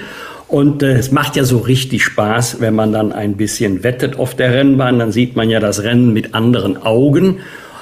Und 0.47 0.81
äh, 0.81 0.93
es 0.93 1.11
macht 1.11 1.35
ja 1.35 1.43
so 1.43 1.57
richtig 1.57 2.03
Spaß, 2.03 2.61
wenn 2.61 2.73
man 2.73 2.93
dann 2.93 3.11
ein 3.11 3.35
bisschen 3.35 3.83
wettet 3.83 4.17
auf 4.17 4.35
der 4.35 4.53
Rennbahn. 4.53 4.99
Dann 4.99 5.11
sieht 5.11 5.35
man 5.35 5.49
ja 5.49 5.59
das 5.59 5.83
Rennen 5.83 6.13
mit 6.13 6.33
anderen 6.33 6.81
Augen. 6.81 7.39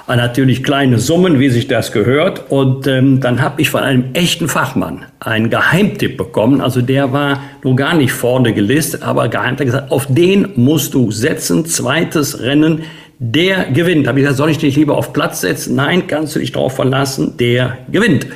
Und 0.07 0.18
natürlich 0.18 0.64
kleine 0.64 0.99
Summen, 0.99 1.40
wie 1.40 1.49
sich 1.49 1.68
das 1.68 1.91
gehört. 1.91 2.52
Und 2.52 2.86
ähm, 2.86 3.22
dann 3.22 3.41
habe 3.41 3.60
ich 3.61 3.72
von 3.72 3.82
einem 3.82 4.06
echten 4.14 4.48
Fachmann 4.48 5.06
einen 5.19 5.49
Geheimtipp 5.49 6.15
bekommen. 6.15 6.61
Also 6.61 6.82
der 6.82 7.11
war 7.11 7.41
nur 7.64 7.76
gar 7.76 7.95
nicht 7.95 8.11
vorne 8.11 8.53
gelistet, 8.53 9.02
aber 9.02 9.30
geheim 9.30 9.57
hat 9.57 9.65
gesagt, 9.65 9.91
auf 9.91 10.06
den 10.07 10.49
musst 10.56 10.94
du 10.94 11.10
setzen. 11.10 11.65
Zweites 11.65 12.40
Rennen, 12.41 12.84
der 13.18 13.72
gewinnt. 13.72 14.07
Habe 14.07 14.19
ich 14.19 14.23
gesagt, 14.26 14.38
soll 14.38 14.52
ich 14.52 14.60
dich 14.60 14.76
lieber 14.76 14.95
auf 14.95 15.11
Platz 15.11 15.41
setzen? 15.41 15.76
Nein, 15.76 16.06
kannst 16.06 16.36
du 16.36 16.40
dich 16.40 16.52
darauf 16.52 16.76
verlassen, 16.76 17.36
der 17.38 17.77
gewinnt. 17.91 18.27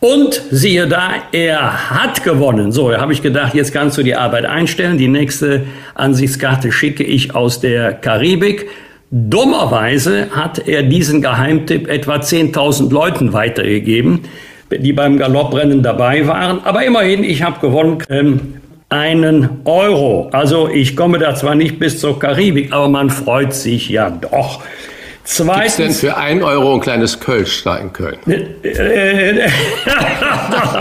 Und 0.00 0.42
siehe 0.50 0.88
da, 0.88 1.12
er 1.30 1.90
hat 1.90 2.24
gewonnen. 2.24 2.72
So, 2.72 2.90
da 2.90 3.00
habe 3.00 3.12
ich 3.12 3.22
gedacht, 3.22 3.54
jetzt 3.54 3.72
kannst 3.72 3.96
du 3.96 4.02
die 4.02 4.16
Arbeit 4.16 4.46
einstellen. 4.46 4.98
Die 4.98 5.08
nächste 5.08 5.62
Ansichtskarte 5.94 6.72
schicke 6.72 7.04
ich 7.04 7.34
aus 7.36 7.60
der 7.60 7.92
Karibik. 7.92 8.68
Dummerweise 9.16 10.30
hat 10.32 10.66
er 10.66 10.82
diesen 10.82 11.22
Geheimtipp 11.22 11.86
etwa 11.86 12.16
10.000 12.16 12.92
Leuten 12.92 13.32
weitergegeben, 13.32 14.22
die 14.72 14.92
beim 14.92 15.18
Galopprennen 15.18 15.84
dabei 15.84 16.26
waren. 16.26 16.64
Aber 16.64 16.84
immerhin, 16.84 17.22
ich 17.22 17.44
habe 17.44 17.60
gewonnen. 17.60 17.98
Ähm, 18.08 18.54
einen 18.88 19.60
Euro. 19.64 20.30
Also 20.32 20.68
ich 20.68 20.96
komme 20.96 21.18
da 21.18 21.36
zwar 21.36 21.54
nicht 21.54 21.78
bis 21.78 22.00
zur 22.00 22.18
Karibik, 22.18 22.72
aber 22.72 22.88
man 22.88 23.08
freut 23.08 23.52
sich 23.52 23.88
ja 23.88 24.10
doch. 24.10 24.62
Zweitens. 25.22 25.76
Gibt's 25.76 26.00
denn 26.00 26.10
für 26.10 26.16
ein 26.16 26.42
Euro 26.42 26.74
ein 26.74 26.80
kleines 26.80 27.18
Kölsch 27.18 27.64
da 27.64 27.76
in 27.76 27.92
Köln? 27.92 28.18
da 28.24 28.32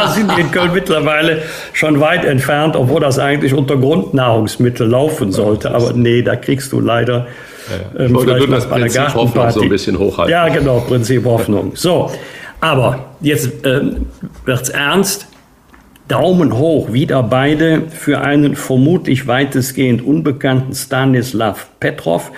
sind 0.14 0.32
die 0.36 0.42
in 0.42 0.52
Köln 0.52 0.72
mittlerweile 0.74 1.44
schon 1.72 2.00
weit 2.00 2.26
entfernt, 2.26 2.76
obwohl 2.76 3.00
das 3.00 3.20
eigentlich 3.20 3.54
unter 3.54 3.78
Grundnahrungsmittel 3.78 4.88
laufen 4.88 5.32
sollte. 5.32 5.74
Aber 5.74 5.94
nee, 5.94 6.24
da 6.24 6.36
kriegst 6.36 6.72
du 6.72 6.80
leider 6.80 7.28
ja, 7.70 8.00
ähm, 8.00 8.08
ich 8.08 8.14
wollte 8.28 8.48
das 8.48 8.68
Prinzip 8.68 9.14
Hoffnung 9.14 9.52
so 9.52 9.62
ein 9.62 9.70
bisschen 9.70 9.98
hochhalten. 9.98 10.32
Ja, 10.32 10.50
genau, 10.50 10.80
Prinzip 10.80 11.26
Hoffnung. 11.26 11.72
So, 11.76 12.12
aber 12.60 13.06
jetzt 13.22 13.52
ähm, 13.66 14.08
wird's 14.46 14.70
ernst. 14.70 15.28
Daumen 16.10 16.58
hoch, 16.58 16.92
wieder 16.92 17.24
beide 17.24 17.84
für 17.90 18.20
einen 18.22 18.58
vermutlich 18.58 19.26
weitestgehend 19.26 20.06
unbekannten 20.06 20.74
Stanislav 20.74 21.68
Petrov. 21.80 22.32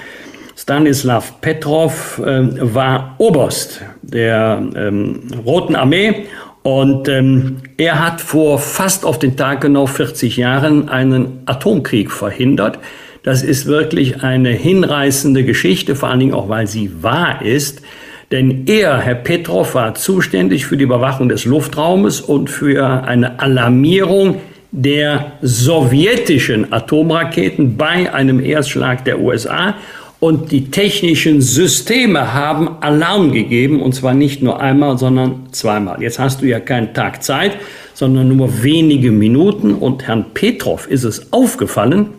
Stanislav 0.56 1.42
Petrov 1.42 2.22
äh, 2.24 2.44
war 2.74 3.16
Oberst 3.18 3.82
der 4.04 4.62
ähm, 4.76 5.28
Roten 5.46 5.76
Armee 5.76 6.26
und 6.66 7.08
ähm, 7.10 7.58
er 7.78 8.04
hat 8.04 8.22
vor 8.22 8.58
fast 8.58 9.06
auf 9.06 9.20
den 9.20 9.38
Tag 9.38 9.62
genau 9.62 9.86
40 9.86 10.38
Jahren 10.38 10.90
einen 10.90 11.44
Atomkrieg 11.46 12.12
verhindert. 12.12 12.80
Das 13.26 13.42
ist 13.42 13.66
wirklich 13.66 14.22
eine 14.22 14.52
hinreißende 14.52 15.44
Geschichte, 15.44 15.96
vor 15.96 16.10
allen 16.10 16.20
Dingen 16.20 16.36
auch, 16.36 16.48
weil 16.48 16.68
sie 16.68 16.92
wahr 17.02 17.42
ist. 17.42 17.82
Denn 18.30 18.68
er, 18.68 19.00
Herr 19.00 19.16
Petrov, 19.16 19.74
war 19.74 19.96
zuständig 19.96 20.68
für 20.68 20.78
die 20.78 20.84
Überwachung 20.84 21.30
des 21.30 21.44
Luftraumes 21.44 22.22
und 22.22 22.52
für 22.52 23.04
eine 23.04 23.40
Alarmierung 23.40 24.42
der 24.72 25.32
sowjetischen 25.42 26.72
Atomraketen 26.72 27.78
bei 27.78 28.14
einem 28.14 28.40
Erstschlag 28.40 29.04
der 29.06 29.20
USA. 29.20 29.74
Und 30.20 30.52
die 30.52 30.70
technischen 30.70 31.42
Systeme 31.42 32.32
haben 32.32 32.78
Alarm 32.82 33.32
gegeben, 33.32 33.82
und 33.82 33.96
zwar 33.96 34.14
nicht 34.14 34.44
nur 34.44 34.62
einmal, 34.62 35.00
sondern 35.00 35.48
zweimal. 35.52 36.00
Jetzt 36.00 36.20
hast 36.20 36.44
du 36.44 36.46
ja 36.46 36.60
keinen 36.60 36.94
Tag 36.94 37.24
Zeit, 37.24 37.58
sondern 37.96 38.38
nur 38.38 38.62
wenige 38.62 39.10
Minuten. 39.10 39.74
Und 39.74 40.08
Herrn 40.08 40.26
Petrov 40.36 40.88
ist 40.88 41.06
es 41.06 41.34
aufgefallen, 41.34 42.10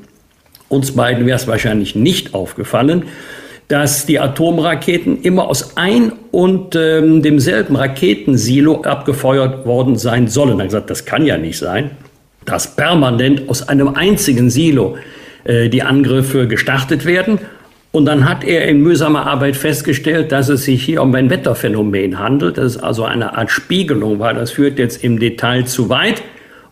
uns 0.68 0.92
beiden 0.92 1.26
wäre 1.26 1.36
es 1.36 1.46
wahrscheinlich 1.46 1.94
nicht 1.94 2.34
aufgefallen, 2.34 3.04
dass 3.68 4.06
die 4.06 4.20
Atomraketen 4.20 5.22
immer 5.22 5.48
aus 5.48 5.76
ein 5.76 6.12
und 6.30 6.76
ähm, 6.76 7.22
demselben 7.22 7.76
Raketensilo 7.76 8.82
abgefeuert 8.82 9.66
worden 9.66 9.96
sein 9.96 10.28
sollen. 10.28 10.58
Er 10.58 10.64
hat 10.64 10.68
gesagt, 10.68 10.90
das 10.90 11.04
kann 11.04 11.26
ja 11.26 11.36
nicht 11.36 11.58
sein, 11.58 11.90
dass 12.44 12.76
permanent 12.76 13.48
aus 13.48 13.68
einem 13.68 13.88
einzigen 13.88 14.50
Silo 14.50 14.96
äh, 15.44 15.68
die 15.68 15.82
Angriffe 15.82 16.46
gestartet 16.46 17.04
werden. 17.04 17.40
Und 17.90 18.04
dann 18.04 18.28
hat 18.28 18.44
er 18.44 18.68
in 18.68 18.82
mühsamer 18.82 19.26
Arbeit 19.26 19.56
festgestellt, 19.56 20.30
dass 20.30 20.48
es 20.48 20.64
sich 20.64 20.84
hier 20.84 21.02
um 21.02 21.14
ein 21.14 21.30
Wetterphänomen 21.30 22.18
handelt. 22.18 22.58
Das 22.58 22.76
ist 22.76 22.82
also 22.82 23.04
eine 23.04 23.36
Art 23.36 23.50
Spiegelung, 23.50 24.18
weil 24.18 24.34
das 24.34 24.52
führt 24.52 24.78
jetzt 24.78 25.02
im 25.02 25.18
Detail 25.18 25.64
zu 25.64 25.88
weit. 25.88 26.22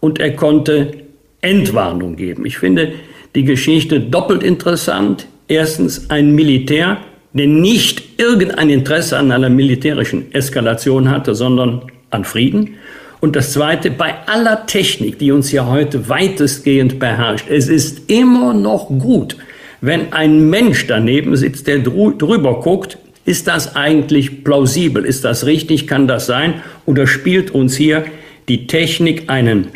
Und 0.01 0.21
er 0.21 0.37
konnte 0.37 0.93
Entwarnung 1.41 2.17
geben. 2.17 2.45
Ich 2.45 2.59
finde, 2.59 2.93
die 3.35 3.45
Geschichte 3.45 4.01
doppelt 4.01 4.43
interessant. 4.43 5.27
Erstens 5.49 6.11
ein 6.11 6.35
Militär, 6.35 6.99
der 7.33 7.47
nicht 7.47 8.03
irgendein 8.19 8.71
Interesse 8.71 9.19
an 9.19 9.33
einer 9.33 9.51
militärischen 9.51 10.33
Eskalation 10.33 11.11
hatte, 11.11 11.35
sondern 11.35 11.83
an 12.11 12.25
Frieden. 12.25 12.77
Und 13.21 13.37
das 13.37 13.53
Zweite, 13.53 13.91
bei 13.91 14.15
aller 14.27 14.67
Technik, 14.67 15.19
die 15.19 15.33
uns 15.33 15.51
ja 15.51 15.67
heute 15.67 16.09
weitestgehend 16.09 16.99
beherrscht, 16.99 17.47
es 17.51 17.69
ist 17.69 18.11
immer 18.11 18.55
noch 18.55 18.89
gut, 18.89 19.37
wenn 19.81 20.13
ein 20.13 20.49
Mensch 20.49 20.87
daneben 20.87 21.37
sitzt, 21.37 21.67
der 21.67 21.79
drüber 21.81 22.61
guckt, 22.61 22.99
ist 23.27 23.49
das 23.49 23.75
eigentlich 23.77 24.45
plausibel? 24.45 25.05
Ist 25.05 25.25
das 25.25 25.47
richtig? 25.47 25.87
Kann 25.87 26.07
das 26.07 26.27
sein? 26.27 26.63
Oder 26.87 27.07
spielt 27.07 27.51
uns 27.51 27.77
hier 27.77 28.05
die 28.49 28.67
Technik 28.67 29.31
einen 29.31 29.69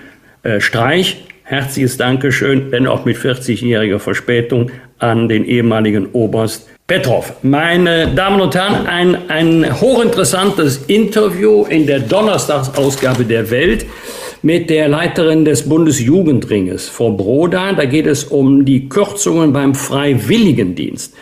äh, 0.42 0.60
Streich? 0.60 1.24
Herzliches 1.48 1.96
Dankeschön, 1.96 2.70
wenn 2.70 2.86
auch 2.86 3.06
mit 3.06 3.16
40-jähriger 3.16 3.98
Verspätung, 3.98 4.70
an 4.98 5.30
den 5.30 5.46
ehemaligen 5.46 6.08
Oberst 6.12 6.68
Petrov. 6.86 7.32
Meine 7.42 8.08
Damen 8.08 8.42
und 8.42 8.54
Herren, 8.54 8.86
ein, 8.86 9.30
ein 9.30 9.80
hochinteressantes 9.80 10.84
Interview 10.88 11.64
in 11.64 11.86
der 11.86 12.00
Donnerstagsausgabe 12.00 13.24
der 13.24 13.50
Welt 13.50 13.86
mit 14.42 14.68
der 14.68 14.88
Leiterin 14.88 15.46
des 15.46 15.66
Bundesjugendringes, 15.66 16.90
Frau 16.90 17.12
Broda. 17.12 17.72
Da 17.72 17.86
geht 17.86 18.06
es 18.06 18.24
um 18.24 18.66
die 18.66 18.90
Kürzungen 18.90 19.54
beim 19.54 19.74
Freiwilligendienst. 19.74 21.14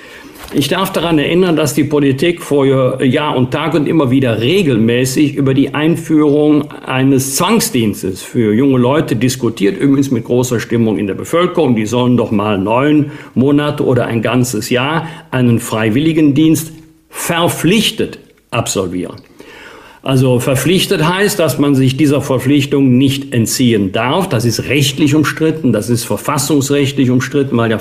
Ich 0.53 0.69
darf 0.69 0.93
daran 0.93 1.19
erinnern, 1.19 1.57
dass 1.57 1.75
die 1.75 1.85
Politik 1.85 2.41
vor 2.41 3.03
Jahr 3.03 3.37
und 3.37 3.51
Tag 3.51 3.75
und 3.75 3.87
immer 3.87 4.11
wieder 4.11 4.41
regelmäßig 4.41 5.35
über 5.35 5.55
die 5.55 5.75
Einführung 5.75 6.71
eines 6.71 7.35
Zwangsdienstes 7.37 8.23
für 8.23 8.55
junge 8.55 8.79
Leute 8.79 9.17
diskutiert, 9.17 9.77
übrigens 9.77 10.11
mit 10.11 10.25
großer 10.25 10.61
Stimmung 10.61 10.99
in 10.99 11.09
der 11.09 11.15
Bevölkerung. 11.15 11.75
Die 11.75 11.87
sollen 11.87 12.17
doch 12.17 12.31
mal 12.31 12.59
neun 12.59 13.11
Monate 13.35 13.85
oder 13.85 14.07
ein 14.07 14.23
ganzes 14.23 14.71
Jahr 14.71 15.09
einen 15.31 15.59
Freiwilligendienst 15.59 16.73
verpflichtet 17.11 18.19
absolvieren. 18.51 19.26
Also 20.07 20.39
verpflichtet 20.39 21.03
heißt, 21.03 21.37
dass 21.41 21.59
man 21.59 21.75
sich 21.75 21.97
dieser 21.97 22.23
Verpflichtung 22.23 22.97
nicht 22.97 23.35
entziehen 23.35 23.91
darf. 23.91 24.29
Das 24.29 24.45
ist 24.45 24.69
rechtlich 24.69 25.17
umstritten, 25.17 25.73
das 25.73 25.91
ist 25.91 26.05
verfassungsrechtlich 26.05 27.11
umstritten, 27.11 27.57
weil 27.57 27.73
ja 27.73 27.81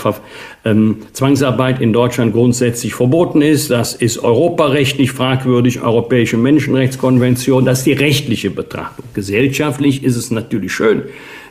ähm, 0.66 1.04
Zwangsarbeit 1.14 1.82
in 1.82 1.94
Deutschland 1.94 2.34
grundsätzlich 2.34 2.96
verboten 2.96 3.44
ist. 3.44 3.70
Das 3.70 3.94
ist 3.94 4.24
europarechtlich 4.24 5.12
fragwürdig, 5.12 5.82
Europäische 5.84 6.38
Menschenrechtskonvention. 6.38 7.64
Das 7.64 7.80
ist 7.80 7.86
die 7.86 7.94
rechtliche 7.94 8.50
Betrachtung. 8.50 9.06
Gesellschaftlich 9.14 10.04
ist 10.04 10.16
es 10.16 10.32
natürlich 10.32 10.74
schön, 10.74 11.04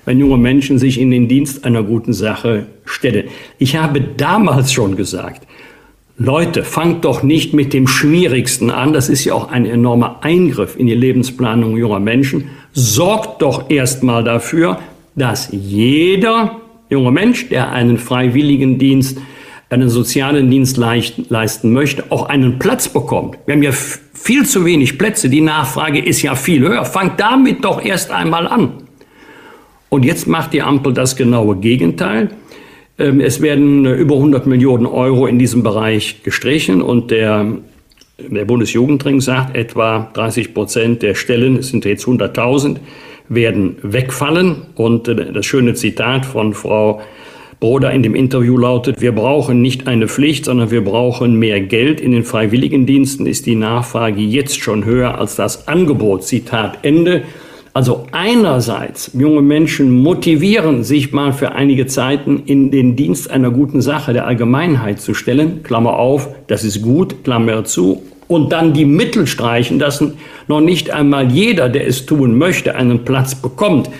wenn 0.07 0.19
junge 0.19 0.39
Menschen 0.39 0.81
sich 0.81 1.01
in 1.01 1.13
den 1.13 1.29
Dienst 1.29 1.65
einer 1.65 1.85
guten 1.85 2.13
Sache 2.13 2.67
stellen. 2.85 3.29
Ich 3.59 3.77
habe 3.77 4.01
damals 4.01 4.73
schon 4.73 4.97
gesagt, 4.97 5.47
Leute, 6.17 6.63
fangt 6.63 7.05
doch 7.05 7.25
nicht 7.25 7.55
mit 7.55 7.73
dem 7.73 7.89
Schwierigsten 7.89 8.71
an. 8.71 8.93
Das 8.93 9.09
ist 9.09 9.25
ja 9.25 9.35
auch 9.35 9.51
ein 9.51 9.67
enormer 9.67 10.21
Eingriff 10.23 10.77
in 10.79 10.87
die 10.87 10.95
Lebensplanung 10.95 11.77
junger 11.77 11.99
Menschen. 11.99 12.51
Sorgt 12.73 13.43
doch 13.43 13.69
erstmal 13.69 14.23
dafür, 14.23 14.79
dass 15.17 15.49
jeder 15.51 16.61
junge 16.89 17.11
Mensch, 17.11 17.49
der 17.49 17.73
einen 17.73 17.99
freiwilligen 17.99 18.79
Dienst, 18.79 19.19
einen 19.71 19.89
sozialen 19.89 20.51
Dienst 20.51 20.77
leisten 20.77 21.73
möchte, 21.73 22.05
auch 22.11 22.29
einen 22.29 22.61
Platz 22.61 22.89
bekommt. 22.89 23.39
Wir 23.47 23.55
haben 23.57 23.63
ja 23.65 23.73
viel 23.73 24.47
zu 24.47 24.65
wenig 24.65 24.99
Plätze. 24.99 25.29
Die 25.29 25.41
Nachfrage 25.41 25.99
ist 25.99 26.23
ja 26.23 26.37
viel 26.37 26.61
höher. 26.61 26.85
Fangt 26.85 27.19
damit 27.19 27.65
doch 27.65 27.85
erst 27.85 28.13
einmal 28.13 28.47
an. 28.47 28.85
Und 29.89 30.05
jetzt 30.05 30.29
macht 30.29 30.53
die 30.53 30.63
Ampel 30.63 30.93
das 30.93 31.17
genaue 31.17 31.57
Gegenteil. 31.57 32.31
Ähm, 32.99 33.21
es 33.21 33.41
werden 33.41 33.87
äh, 33.87 33.95
über 33.95 34.17
100 34.17 34.47
Millionen 34.47 34.87
Euro 34.87 35.27
in 35.27 35.39
diesem 35.39 35.63
Bereich 35.63 36.23
gestrichen 36.23 36.81
und 36.81 37.11
der, 37.11 37.47
der 38.19 38.45
Bundesjugendring 38.45 39.21
sagt, 39.21 39.57
etwa 39.57 40.11
30 40.15 40.55
Prozent 40.55 41.03
der 41.03 41.15
Stellen, 41.15 41.57
es 41.57 41.69
sind 41.69 41.85
jetzt 41.85 42.07
100.000, 42.07 42.77
werden 43.29 43.77
wegfallen. 43.83 44.63
Und 44.77 45.09
äh, 45.09 45.33
das 45.33 45.45
schöne 45.45 45.75
Zitat 45.75 46.25
von 46.25 46.55
Frau 46.55 47.01
Broder 47.59 47.93
in 47.93 48.03
dem 48.03 48.15
Interview 48.15 48.59
lautet, 48.59 49.01
wir 49.01 49.13
brauchen 49.13 49.63
nicht 49.63 49.87
eine 49.87 50.07
Pflicht, 50.07 50.45
sondern 50.45 50.71
wir 50.71 50.85
brauchen 50.85 51.39
mehr 51.39 51.61
Geld. 51.61 52.01
In 52.01 52.13
den 52.13 52.23
Freiwilligendiensten 52.23 53.27
ist 53.27 53.47
die 53.47 53.55
Nachfrage 53.55 54.21
jetzt 54.21 54.61
schon 54.61 54.85
höher 54.85 55.19
als 55.19 55.35
das 55.37 55.67
Angebot. 55.67 56.25
Zitat 56.25 56.79
Ende. 56.83 57.23
Also 57.77 58.07
einerseits 58.13 59.11
junge 59.15 59.43
Menschen 59.43 59.91
motivieren, 59.91 60.85
sich 60.85 61.13
mal 61.13 61.33
für 61.33 61.53
einige 61.53 61.89
Zeiten 61.89 62.45
in 62.47 62.71
den 62.71 62.95
Dienst 62.95 63.29
einer 63.29 63.51
guten 63.51 63.83
Sache 63.83 64.13
der 64.13 64.29
Allgemeinheit 64.29 65.01
zu 65.01 65.13
stellen, 65.13 65.65
Klammer 65.65 65.99
auf, 65.99 66.29
das 66.47 66.63
ist 66.63 66.83
gut, 66.83 67.25
Klammer 67.25 67.65
zu, 67.65 68.01
und 68.29 68.53
dann 68.53 68.75
die 68.75 68.85
Mittel 68.85 69.27
streichen, 69.27 69.81
dass 69.81 70.05
noch 70.47 70.61
nicht 70.61 70.91
einmal 70.91 71.33
jeder, 71.33 71.69
der 71.69 71.89
es 71.89 72.07
tun 72.07 72.39
möchte, 72.39 72.77
einen 72.77 73.05
Platz 73.05 73.35
bekommt. 73.35 73.91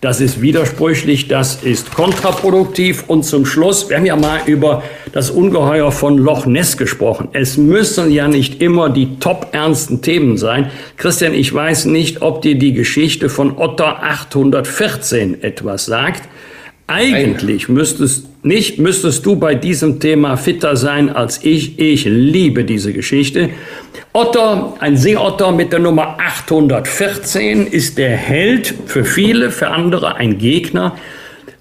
Das 0.00 0.20
ist 0.20 0.40
widersprüchlich, 0.40 1.26
das 1.26 1.64
ist 1.64 1.92
kontraproduktiv. 1.92 3.04
Und 3.08 3.24
zum 3.24 3.44
Schluss, 3.44 3.90
wir 3.90 3.96
haben 3.96 4.06
ja 4.06 4.14
mal 4.14 4.40
über 4.46 4.84
das 5.16 5.30
Ungeheuer 5.30 5.92
von 5.92 6.18
Loch 6.18 6.44
Ness 6.44 6.76
gesprochen. 6.76 7.28
Es 7.32 7.56
müssen 7.56 8.12
ja 8.12 8.28
nicht 8.28 8.60
immer 8.60 8.90
die 8.90 9.16
top 9.18 9.46
ernsten 9.52 10.02
Themen 10.02 10.36
sein. 10.36 10.70
Christian, 10.98 11.32
ich 11.32 11.54
weiß 11.54 11.86
nicht, 11.86 12.20
ob 12.20 12.42
dir 12.42 12.58
die 12.58 12.74
Geschichte 12.74 13.30
von 13.30 13.56
Otter 13.56 14.02
814 14.02 15.42
etwas 15.42 15.86
sagt. 15.86 16.28
Eigentlich 16.86 17.70
müsstest 17.70 18.26
nicht, 18.44 18.78
müsstest 18.78 19.24
du 19.24 19.36
bei 19.36 19.54
diesem 19.54 20.00
Thema 20.00 20.36
fitter 20.36 20.76
sein 20.76 21.08
als 21.08 21.42
ich. 21.42 21.78
Ich 21.78 22.04
liebe 22.04 22.64
diese 22.64 22.92
Geschichte. 22.92 23.48
Otter, 24.12 24.74
ein 24.80 24.98
Seeotter 24.98 25.50
mit 25.50 25.72
der 25.72 25.80
Nummer 25.80 26.18
814 26.20 27.66
ist 27.66 27.96
der 27.96 28.14
Held 28.14 28.74
für 28.84 29.06
viele, 29.06 29.50
für 29.50 29.68
andere 29.68 30.16
ein 30.16 30.36
Gegner 30.36 30.94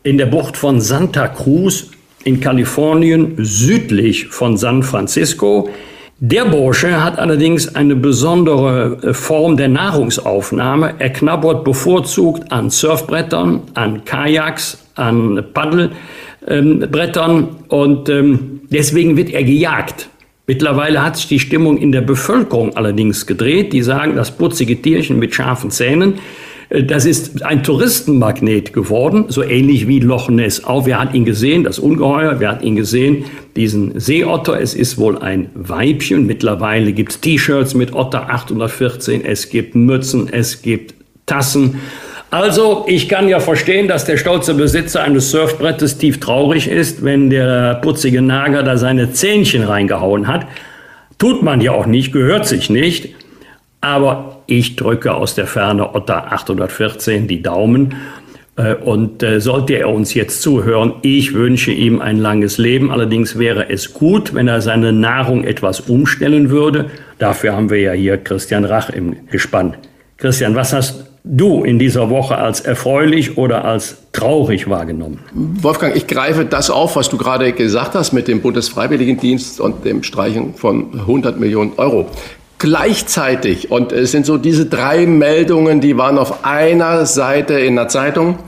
in 0.04 0.18
der 0.18 0.26
Bucht 0.26 0.58
von 0.58 0.82
Santa 0.82 1.30
Cruz 1.30 1.92
in 2.26 2.42
Kalifornien 2.42 3.36
südlich 3.38 4.28
von 4.28 4.58
San 4.58 4.84
Francisco. 4.84 5.70
Der 6.20 6.46
Bursche 6.46 7.04
hat 7.04 7.20
allerdings 7.20 7.76
eine 7.76 7.96
besondere 7.96 8.98
äh, 9.02 9.14
Form 9.14 9.58
der 9.58 9.70
Nahrungsaufnahme. 9.70 10.96
Er 11.00 11.12
knabbert 11.12 11.64
bevorzugt 11.64 12.52
an 12.52 12.70
Surfbrettern, 12.70 13.62
an 13.76 14.04
Kajaks, 14.06 14.84
an 14.96 15.44
Paddelbrettern 15.54 17.38
ähm, 17.38 17.48
und 17.68 18.10
ähm, 18.10 18.62
deswegen 18.70 19.18
wird 19.18 19.30
er 19.30 19.44
gejagt. 19.44 20.10
Mittlerweile 20.48 21.04
hat 21.04 21.18
sich 21.18 21.28
die 21.28 21.40
Stimmung 21.40 21.78
in 21.78 21.92
der 21.92 22.02
Bevölkerung 22.02 22.76
allerdings 22.76 23.26
gedreht. 23.28 23.74
Die 23.74 23.82
sagen, 23.82 24.16
das 24.16 24.32
putzige 24.32 24.82
Tierchen 24.82 25.20
mit 25.20 25.36
scharfen 25.36 25.70
Zähnen, 25.70 26.14
äh, 26.14 26.18
das 26.70 27.06
ist 27.06 27.44
ein 27.44 27.64
Touristenmagnet 27.64 28.74
geworden, 28.74 29.26
so 29.28 29.44
ähnlich 29.44 29.88
wie 29.88 30.00
Loch 30.00 30.30
Ness. 30.30 30.64
Auch 30.64 30.86
wir 30.86 31.00
hatten 31.00 31.16
ihn 31.16 31.26
gesehen, 31.26 31.64
das 31.64 31.80
Ungeheuer, 31.80 32.40
wir 32.40 32.50
hatten 32.50 32.66
ihn 32.66 32.76
gesehen, 32.76 33.26
diesen 33.56 34.00
Seeotter. 34.00 34.60
Es 34.60 34.74
ist 34.74 34.98
wohl 34.98 35.20
ein 35.20 35.50
Weibchen. 35.54 36.26
Mittlerweile 36.26 36.92
gibt 36.92 37.12
es 37.12 37.22
T-Shirts 37.22 37.76
mit 37.76 37.94
Otter 37.94 38.30
814, 38.30 39.24
es 39.24 39.50
gibt 39.50 39.76
Mützen, 39.76 40.28
es 40.32 40.62
gibt 40.62 40.96
Tassen. 41.26 41.80
Also, 42.32 42.86
ich 42.88 43.08
kann 43.08 43.30
ja 43.30 43.40
verstehen, 43.40 43.88
dass 43.88 44.06
der 44.06 44.18
stolze 44.18 44.56
Besitzer 44.56 45.04
eines 45.04 45.32
Surfbrettes 45.32 46.00
tief 46.00 46.20
traurig 46.20 46.68
ist, 46.68 47.04
wenn 47.04 47.30
der 47.30 47.76
putzige 47.76 48.22
Nager 48.22 48.64
da 48.64 48.78
seine 48.78 49.14
Zähnchen 49.14 49.64
reingehauen 49.64 50.28
hat. 50.28 50.48
Tut 51.18 51.44
man 51.44 51.62
ja 51.62 51.72
auch 51.72 51.86
nicht, 51.86 52.12
gehört 52.12 52.46
sich 52.48 52.70
nicht. 52.70 53.16
Aber 53.80 54.35
ich 54.48 54.76
drücke 54.76 55.14
aus 55.14 55.36
der 55.36 55.48
Ferne 55.48 55.96
Otter 55.96 56.32
814 56.32 57.28
die 57.28 57.42
Daumen. 57.42 57.96
Äh, 58.58 58.76
und 58.76 59.22
äh, 59.22 59.42
sollte 59.42 59.74
er 59.74 59.90
uns 59.90 60.14
jetzt 60.14 60.42
zuhören, 60.42 60.94
ich 61.02 61.34
wünsche 61.34 61.72
ihm 61.72 62.02
ein 62.02 62.18
langes 62.18 62.58
Leben. 62.58 62.92
Allerdings 62.92 63.38
wäre 63.38 63.70
es 63.70 63.94
gut, 63.94 64.34
wenn 64.34 64.48
er 64.48 64.62
seine 64.62 64.94
Nahrung 64.94 65.44
etwas 65.44 65.82
umstellen 65.82 66.50
würde. 66.50 66.90
Dafür 67.20 67.54
haben 67.54 67.70
wir 67.70 67.80
ja 67.80 67.92
hier 67.92 68.18
Christian 68.18 68.66
Rach 68.66 68.90
im 68.90 69.28
Gespann. 69.30 69.76
Christian, 70.18 70.56
was 70.56 70.72
hast 70.72 71.06
du 71.26 71.64
in 71.64 71.80
dieser 71.80 72.10
Woche 72.10 72.38
als 72.38 72.62
erfreulich 72.62 73.38
oder 73.38 73.66
als 73.66 73.98
traurig 74.14 74.70
wahrgenommen? 74.70 75.20
Wolfgang, 75.34 75.96
ich 75.96 76.08
greife 76.08 76.46
das 76.46 76.70
auf, 76.70 76.96
was 76.96 77.10
du 77.10 77.18
gerade 77.18 77.52
gesagt 77.52 77.96
hast 77.96 78.14
mit 78.14 78.28
dem 78.28 78.42
Bundesfreiwilligendienst 78.42 79.60
und 79.60 79.84
dem 79.84 80.04
Streichen 80.04 80.54
von 80.54 80.94
100 80.94 81.38
Millionen 81.40 81.74
Euro. 81.78 82.10
Gleichzeitig, 82.66 83.70
und 83.70 83.92
es 83.92 84.12
sind 84.12 84.26
so 84.26 84.40
diese 84.40 84.66
drei 84.66 85.06
Meldungen, 85.06 85.82
die 85.82 86.00
waren 86.00 86.18
auf 86.18 86.44
einer 86.46 87.06
Seite 87.06 87.60
in 87.60 87.76
der 87.76 87.90
Zeitung, 87.90 88.40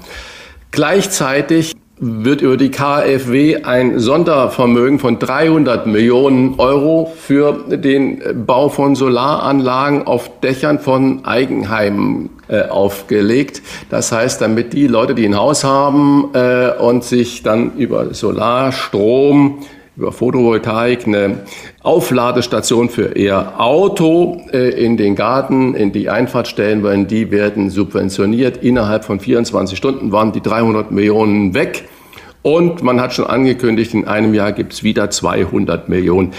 gleichzeitig 0.72 1.76
wird 2.00 2.42
über 2.42 2.58
die 2.58 2.72
KfW 2.72 3.62
ein 3.62 4.00
Sondervermögen 4.00 4.98
von 4.98 5.20
300 5.20 5.86
Millionen 5.86 6.56
Euro 6.58 7.14
für 7.16 7.64
den 7.70 8.20
Bau 8.48 8.70
von 8.70 8.96
Solaranlagen 8.96 10.08
auf 10.08 10.32
Dächern 10.42 10.80
von 10.80 11.24
Eigenheimen 11.24 12.32
äh, 12.48 12.64
aufgelegt. 12.64 13.62
Das 13.92 14.12
heißt, 14.12 14.42
damit 14.42 14.74
die 14.74 14.88
Leute, 14.88 15.14
die 15.14 15.28
ein 15.28 15.38
Haus 15.38 15.64
haben 15.64 16.32
äh, 16.34 16.72
und 16.72 17.04
sich 17.04 17.44
dann 17.44 17.76
über 17.76 18.16
Solarstrom 18.16 19.60
über 19.98 20.12
Photovoltaik 20.12 21.08
eine 21.08 21.40
Aufladestation 21.82 22.90
für 22.90 23.18
ihr 23.18 23.60
Auto 23.60 24.40
äh, 24.54 24.70
in 24.70 24.96
den 24.96 25.16
Garten, 25.16 25.74
in 25.74 25.92
die 25.92 26.10
Einfahrt 26.10 26.48
stellen 26.48 26.84
wollen, 26.84 27.08
die 27.08 27.32
werden 27.32 27.72
subventioniert. 27.72 28.58
Innerhalb 28.58 29.06
von 29.06 29.20
24 29.20 29.76
Stunden 29.76 30.12
waren 30.12 30.32
die 30.32 30.42
300 30.42 30.92
Millionen 30.92 31.56
weg. 31.56 31.86
Und 32.44 32.84
man 32.84 33.02
hat 33.02 33.14
schon 33.14 33.26
angekündigt, 33.26 33.94
in 33.96 34.08
einem 34.08 34.34
Jahr 34.36 34.52
gibt 34.52 34.72
es 34.72 34.84
wieder 34.84 35.10
200 35.10 35.90
Millionen. 35.90 36.34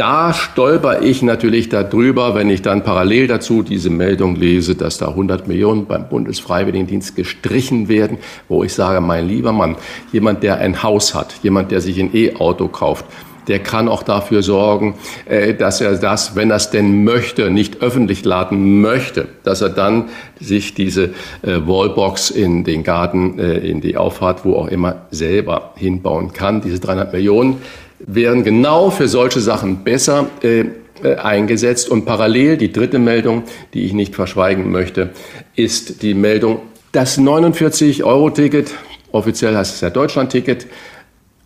Da 0.00 0.32
stolper 0.32 1.02
ich 1.02 1.20
natürlich 1.20 1.68
darüber, 1.68 2.34
wenn 2.34 2.48
ich 2.48 2.62
dann 2.62 2.82
parallel 2.82 3.26
dazu 3.26 3.62
diese 3.62 3.90
Meldung 3.90 4.34
lese, 4.34 4.74
dass 4.74 4.96
da 4.96 5.08
100 5.08 5.46
Millionen 5.46 5.84
beim 5.84 6.08
Bundesfreiwilligendienst 6.08 7.16
gestrichen 7.16 7.90
werden, 7.90 8.16
wo 8.48 8.64
ich 8.64 8.72
sage, 8.72 9.02
mein 9.02 9.28
lieber 9.28 9.52
Mann, 9.52 9.76
jemand, 10.10 10.42
der 10.42 10.56
ein 10.56 10.82
Haus 10.82 11.14
hat, 11.14 11.34
jemand, 11.42 11.70
der 11.70 11.82
sich 11.82 12.00
ein 12.00 12.16
E-Auto 12.16 12.68
kauft, 12.68 13.04
der 13.46 13.58
kann 13.58 13.88
auch 13.88 14.02
dafür 14.02 14.42
sorgen, 14.42 14.94
äh, 15.26 15.52
dass 15.52 15.82
er 15.82 15.94
das, 15.96 16.34
wenn 16.34 16.48
er 16.48 16.56
es 16.56 16.70
denn 16.70 17.04
möchte, 17.04 17.50
nicht 17.50 17.82
öffentlich 17.82 18.24
laden 18.24 18.80
möchte, 18.80 19.28
dass 19.42 19.60
er 19.60 19.68
dann 19.68 20.08
sich 20.40 20.72
diese 20.72 21.10
äh, 21.42 21.58
Wallbox 21.66 22.30
in 22.30 22.64
den 22.64 22.84
Garten, 22.84 23.38
äh, 23.38 23.58
in 23.58 23.82
die 23.82 23.98
Auffahrt, 23.98 24.46
wo 24.46 24.54
auch 24.54 24.68
immer, 24.68 25.02
selber 25.10 25.74
hinbauen 25.76 26.32
kann. 26.32 26.62
Diese 26.62 26.80
300 26.80 27.12
Millionen 27.12 27.58
wären 28.06 28.44
genau 28.44 28.90
für 28.90 29.08
solche 29.08 29.40
Sachen 29.40 29.84
besser 29.84 30.28
äh, 30.42 30.64
äh, 31.02 31.16
eingesetzt. 31.16 31.88
Und 31.88 32.04
parallel 32.04 32.56
die 32.56 32.72
dritte 32.72 32.98
Meldung, 32.98 33.44
die 33.74 33.84
ich 33.84 33.92
nicht 33.92 34.14
verschweigen 34.14 34.70
möchte, 34.70 35.10
ist 35.56 36.02
die 36.02 36.14
Meldung, 36.14 36.60
das 36.92 37.18
49-Euro-Ticket, 37.18 38.72
offiziell 39.12 39.56
heißt 39.56 39.74
es 39.76 39.80
ja 39.80 39.90
Deutschland-Ticket, 39.90 40.66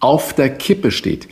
auf 0.01 0.33
der 0.33 0.51
Kippe 0.51 0.91
steht. 0.91 1.29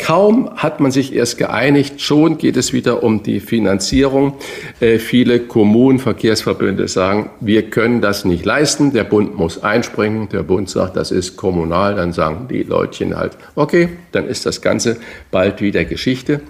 Kaum 0.00 0.50
hat 0.56 0.80
man 0.80 0.90
sich 0.90 1.14
erst 1.14 1.36
geeinigt, 1.36 2.00
schon 2.00 2.38
geht 2.38 2.56
es 2.56 2.72
wieder 2.72 3.02
um 3.02 3.22
die 3.22 3.38
Finanzierung. 3.38 4.32
Äh, 4.80 4.98
viele 4.98 5.40
Kommunen, 5.40 5.98
Verkehrsverbünde 5.98 6.88
sagen, 6.88 7.28
wir 7.40 7.68
können 7.68 8.00
das 8.00 8.24
nicht 8.24 8.46
leisten, 8.46 8.94
der 8.94 9.04
Bund 9.04 9.36
muss 9.36 9.62
einspringen. 9.62 10.30
Der 10.30 10.42
Bund 10.42 10.70
sagt, 10.70 10.96
das 10.96 11.10
ist 11.10 11.36
kommunal, 11.36 11.96
dann 11.96 12.14
sagen 12.14 12.48
die 12.48 12.62
Leutchen 12.62 13.14
halt, 13.14 13.36
okay, 13.54 13.90
dann 14.12 14.26
ist 14.26 14.46
das 14.46 14.62
Ganze 14.62 14.96
bald 15.30 15.60
wieder 15.60 15.84
Geschichte. 15.84 16.40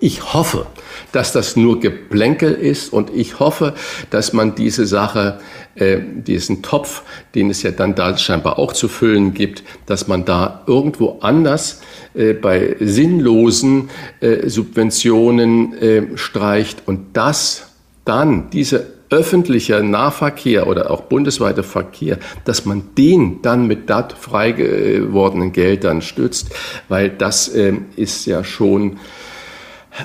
Ich 0.00 0.34
hoffe, 0.34 0.66
dass 1.12 1.32
das 1.32 1.56
nur 1.56 1.80
Geplänkel 1.80 2.52
ist 2.52 2.92
und 2.92 3.10
ich 3.14 3.40
hoffe, 3.40 3.74
dass 4.10 4.32
man 4.32 4.54
diese 4.54 4.86
Sache, 4.86 5.38
äh, 5.74 5.98
diesen 6.00 6.62
Topf, 6.62 7.02
den 7.34 7.50
es 7.50 7.62
ja 7.62 7.70
dann 7.70 7.94
da 7.94 8.16
scheinbar 8.18 8.58
auch 8.58 8.72
zu 8.72 8.88
füllen 8.88 9.32
gibt, 9.32 9.62
dass 9.86 10.06
man 10.06 10.24
da 10.24 10.62
irgendwo 10.66 11.18
anders 11.20 11.80
äh, 12.14 12.34
bei 12.34 12.76
sinnlosen 12.80 13.88
äh, 14.20 14.48
Subventionen 14.48 15.74
äh, 15.74 16.02
streicht 16.16 16.82
und 16.86 17.16
das 17.16 17.68
dann 18.04 18.50
diese 18.50 18.96
öffentlicher 19.08 19.82
Nahverkehr 19.82 20.66
oder 20.66 20.90
auch 20.90 21.02
bundesweiter 21.02 21.62
Verkehr, 21.62 22.18
dass 22.44 22.64
man 22.64 22.82
den 22.98 23.40
dann 23.42 23.66
mit 23.66 23.88
dat 23.88 24.12
frei 24.12 24.52
gewordenen 24.52 25.52
Geldern 25.52 26.02
stützt, 26.02 26.50
weil 26.88 27.10
das 27.10 27.48
äh, 27.48 27.74
ist 27.94 28.26
ja 28.26 28.42
schon 28.42 28.98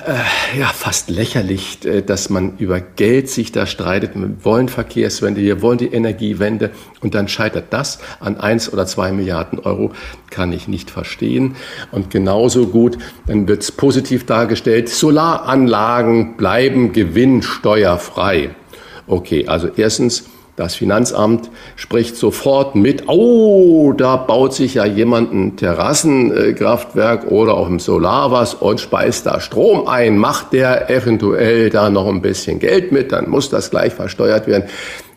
äh, 0.06 0.58
ja, 0.58 0.66
fast 0.66 1.10
lächerlich, 1.10 1.84
äh, 1.84 2.02
dass 2.02 2.30
man 2.30 2.56
über 2.56 2.80
Geld 2.80 3.28
sich 3.28 3.52
da 3.52 3.66
streitet. 3.66 4.14
Wir 4.14 4.44
wollen 4.44 4.68
Verkehrswende, 4.68 5.40
wir 5.40 5.60
wollen 5.60 5.78
die 5.78 5.92
Energiewende 5.92 6.70
und 7.00 7.14
dann 7.14 7.28
scheitert 7.28 7.66
das 7.70 7.98
an 8.20 8.38
eins 8.38 8.72
oder 8.72 8.86
zwei 8.86 9.12
Milliarden 9.12 9.58
Euro, 9.58 9.92
kann 10.30 10.52
ich 10.52 10.66
nicht 10.66 10.90
verstehen. 10.90 11.56
Und 11.90 12.10
genauso 12.10 12.66
gut, 12.68 12.96
dann 13.26 13.48
wird 13.48 13.62
es 13.62 13.72
positiv 13.72 14.24
dargestellt, 14.24 14.88
Solaranlagen 14.88 16.36
bleiben 16.36 16.92
gewinnsteuerfrei. 16.92 18.50
Okay, 19.06 19.46
also 19.46 19.68
erstens, 19.76 20.24
Das 20.54 20.74
Finanzamt 20.74 21.48
spricht 21.76 22.14
sofort 22.14 22.74
mit, 22.74 23.08
oh, 23.08 23.94
da 23.96 24.16
baut 24.16 24.52
sich 24.52 24.74
ja 24.74 24.84
jemand 24.84 25.32
ein 25.32 25.56
Terrassenkraftwerk 25.56 27.30
oder 27.30 27.54
auch 27.54 27.68
im 27.68 27.78
Solar 27.78 28.30
was 28.30 28.52
und 28.52 28.78
speist 28.78 29.24
da 29.24 29.40
Strom 29.40 29.88
ein. 29.88 30.18
Macht 30.18 30.52
der 30.52 30.90
eventuell 30.90 31.70
da 31.70 31.88
noch 31.88 32.06
ein 32.06 32.20
bisschen 32.20 32.58
Geld 32.58 32.92
mit, 32.92 33.12
dann 33.12 33.30
muss 33.30 33.48
das 33.48 33.70
gleich 33.70 33.94
versteuert 33.94 34.46
werden. 34.46 34.64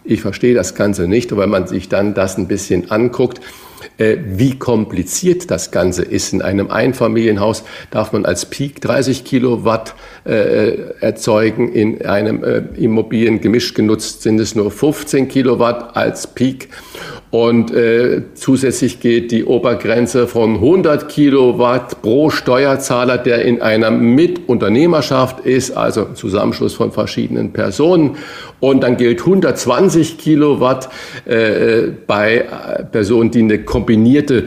Ich 0.05 0.21
verstehe 0.21 0.53
das 0.53 0.73
Ganze 0.73 1.05
nicht, 1.05 1.33
aber 1.33 1.41
wenn 1.41 1.49
man 1.49 1.67
sich 1.67 1.89
dann 1.89 2.13
das 2.13 2.37
ein 2.37 2.47
bisschen 2.47 2.89
anguckt, 2.89 3.41
äh, 3.97 4.17
wie 4.25 4.57
kompliziert 4.57 5.49
das 5.51 5.71
Ganze 5.71 6.03
ist. 6.03 6.33
In 6.33 6.41
einem 6.41 6.69
Einfamilienhaus 6.69 7.63
darf 7.91 8.13
man 8.13 8.25
als 8.25 8.45
Peak 8.45 8.81
30 8.81 9.23
Kilowatt 9.25 9.95
erzeugen. 10.25 11.71
In 11.71 12.05
einem 12.05 12.43
äh, 12.43 12.63
Immobilien 12.77 13.41
gemischt 13.41 13.75
genutzt 13.75 14.23
sind 14.23 14.39
es 14.39 14.55
nur 14.55 14.71
15 14.71 15.27
Kilowatt 15.27 15.95
als 15.95 16.27
Peak. 16.27 16.69
Und 17.31 17.71
äh, 17.73 18.21
zusätzlich 18.33 19.01
geht 19.01 19.31
die 19.31 19.43
Obergrenze 19.43 20.25
von 20.25 20.55
100 20.55 21.09
Kilowatt 21.09 22.01
pro 22.01 22.29
Steuerzahler, 22.29 23.17
der 23.17 23.43
in 23.43 23.61
einer 23.61 23.91
Mitunternehmerschaft 23.91 25.41
ist, 25.45 25.75
also 25.75 26.05
Zusammenschluss 26.13 26.75
von 26.75 26.91
verschiedenen 26.91 27.51
Personen. 27.51 28.15
Und 28.61 28.83
dann 28.83 28.95
gilt 28.95 29.19
120 29.19 30.17
Kilowatt 30.17 30.89
äh, 31.25 31.89
bei 32.07 32.45
Personen, 32.91 33.31
die 33.31 33.39
eine 33.39 33.59
kombinierte 33.63 34.45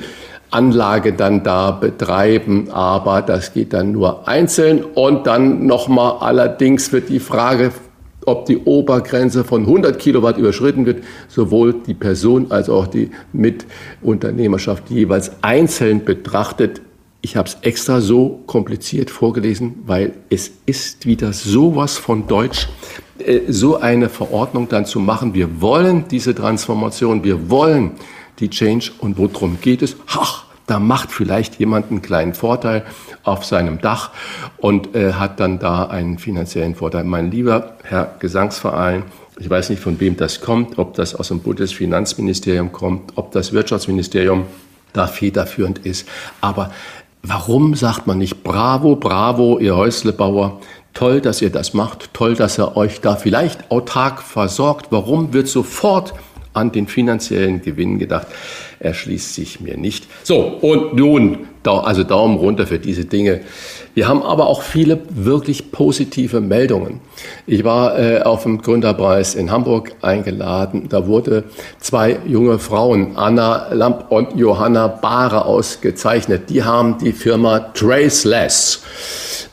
Anlage 0.50 1.12
dann 1.12 1.42
da 1.42 1.70
betreiben, 1.70 2.70
aber 2.70 3.22
das 3.22 3.52
geht 3.52 3.72
dann 3.72 3.92
nur 3.92 4.28
einzeln. 4.28 4.82
Und 4.82 5.26
dann 5.26 5.66
nochmal 5.66 6.18
allerdings 6.20 6.92
wird 6.92 7.08
die 7.08 7.20
Frage 7.20 7.72
ob 8.28 8.44
die 8.44 8.58
Obergrenze 8.58 9.42
von 9.42 9.62
100 9.62 9.98
Kilowatt 9.98 10.36
überschritten 10.36 10.86
wird, 10.86 11.02
sowohl 11.28 11.74
die 11.86 11.94
Person 11.94 12.50
als 12.50 12.68
auch 12.68 12.86
die 12.86 13.10
Mitunternehmerschaft 13.32 14.90
jeweils 14.90 15.32
einzeln 15.42 16.04
betrachtet. 16.04 16.82
Ich 17.22 17.36
habe 17.36 17.48
es 17.48 17.56
extra 17.62 18.00
so 18.00 18.42
kompliziert 18.46 19.10
vorgelesen, 19.10 19.82
weil 19.86 20.12
es 20.30 20.52
ist 20.66 21.06
wieder 21.06 21.32
sowas 21.32 21.96
von 21.96 22.26
Deutsch, 22.28 22.68
äh, 23.18 23.40
so 23.48 23.78
eine 23.78 24.08
Verordnung 24.08 24.68
dann 24.68 24.86
zu 24.86 25.00
machen. 25.00 25.34
Wir 25.34 25.60
wollen 25.60 26.04
diese 26.08 26.34
Transformation, 26.34 27.24
wir 27.24 27.50
wollen 27.50 27.92
die 28.38 28.50
Change 28.50 28.90
und 28.98 29.18
worum 29.18 29.60
geht 29.60 29.82
es? 29.82 29.96
Ach, 30.08 30.44
da 30.66 30.78
macht 30.78 31.10
vielleicht 31.12 31.58
jemand 31.58 31.90
einen 31.90 32.02
kleinen 32.02 32.34
Vorteil 32.34 32.84
auf 33.22 33.44
seinem 33.44 33.80
Dach 33.80 34.10
und 34.58 34.94
äh, 34.94 35.14
hat 35.14 35.40
dann 35.40 35.58
da 35.58 35.84
einen 35.84 36.18
finanziellen 36.18 36.74
Vorteil. 36.74 37.04
Mein 37.04 37.30
lieber 37.30 37.76
Herr 37.84 38.14
Gesangsverein, 38.18 39.04
ich 39.38 39.48
weiß 39.48 39.70
nicht, 39.70 39.80
von 39.80 39.98
wem 39.98 40.16
das 40.16 40.40
kommt, 40.40 40.78
ob 40.78 40.94
das 40.94 41.14
aus 41.14 41.28
dem 41.28 41.40
Bundesfinanzministerium 41.40 42.72
kommt, 42.72 43.12
ob 43.16 43.32
das 43.32 43.52
Wirtschaftsministerium 43.52 44.44
da 44.92 45.06
federführend 45.06 45.78
ist. 45.86 46.06
Aber 46.40 46.70
warum 47.22 47.74
sagt 47.74 48.06
man 48.06 48.18
nicht 48.18 48.42
Bravo, 48.42 48.96
Bravo, 48.96 49.58
ihr 49.58 49.76
Häuslebauer? 49.76 50.60
Toll, 50.92 51.20
dass 51.20 51.40
ihr 51.40 51.50
das 51.50 51.74
macht. 51.74 52.12
Toll, 52.12 52.34
dass 52.34 52.58
ihr 52.58 52.76
euch 52.76 53.00
da 53.00 53.14
vielleicht 53.14 53.70
autark 53.70 54.20
versorgt. 54.20 54.88
Warum 54.90 55.32
wird 55.32 55.46
sofort 55.46 56.12
an 56.52 56.72
den 56.72 56.86
finanziellen 56.86 57.62
Gewinn 57.62 57.98
gedacht? 57.98 58.26
erschließt 58.80 59.34
sich 59.34 59.60
mir 59.60 59.76
nicht. 59.76 60.06
So, 60.22 60.40
und 60.40 60.94
nun, 60.94 61.48
also 61.64 62.02
Daumen 62.02 62.38
runter 62.38 62.66
für 62.66 62.78
diese 62.78 63.04
Dinge. 63.04 63.40
Wir 63.94 64.08
haben 64.08 64.22
aber 64.22 64.46
auch 64.46 64.62
viele 64.62 65.00
wirklich 65.10 65.70
positive 65.72 66.40
Meldungen. 66.40 67.00
Ich 67.46 67.64
war 67.64 67.98
äh, 67.98 68.22
auf 68.22 68.44
dem 68.44 68.62
Gründerpreis 68.62 69.34
in 69.34 69.50
Hamburg 69.50 69.92
eingeladen. 70.00 70.86
Da 70.88 71.06
wurde 71.06 71.44
zwei 71.78 72.20
junge 72.26 72.58
Frauen, 72.58 73.16
Anna 73.16 73.72
Lamp 73.72 74.06
und 74.10 74.36
Johanna 74.36 74.86
Bahre, 74.86 75.44
ausgezeichnet. 75.44 76.48
Die 76.48 76.62
haben 76.62 76.96
die 76.98 77.12
Firma 77.12 77.58
Traceless 77.74 78.82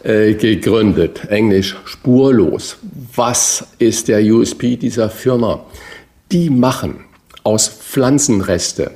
äh, 0.03 0.35
gegründet. 0.35 1.22
Englisch 1.30 1.76
spurlos. 1.85 2.77
Was 3.15 3.67
ist 3.80 4.07
der 4.07 4.22
USP 4.22 4.77
dieser 4.77 5.09
Firma? 5.09 5.65
Die 6.36 6.49
machen 6.49 6.95
aus 7.45 7.70
Pflanzenreste 7.70 8.91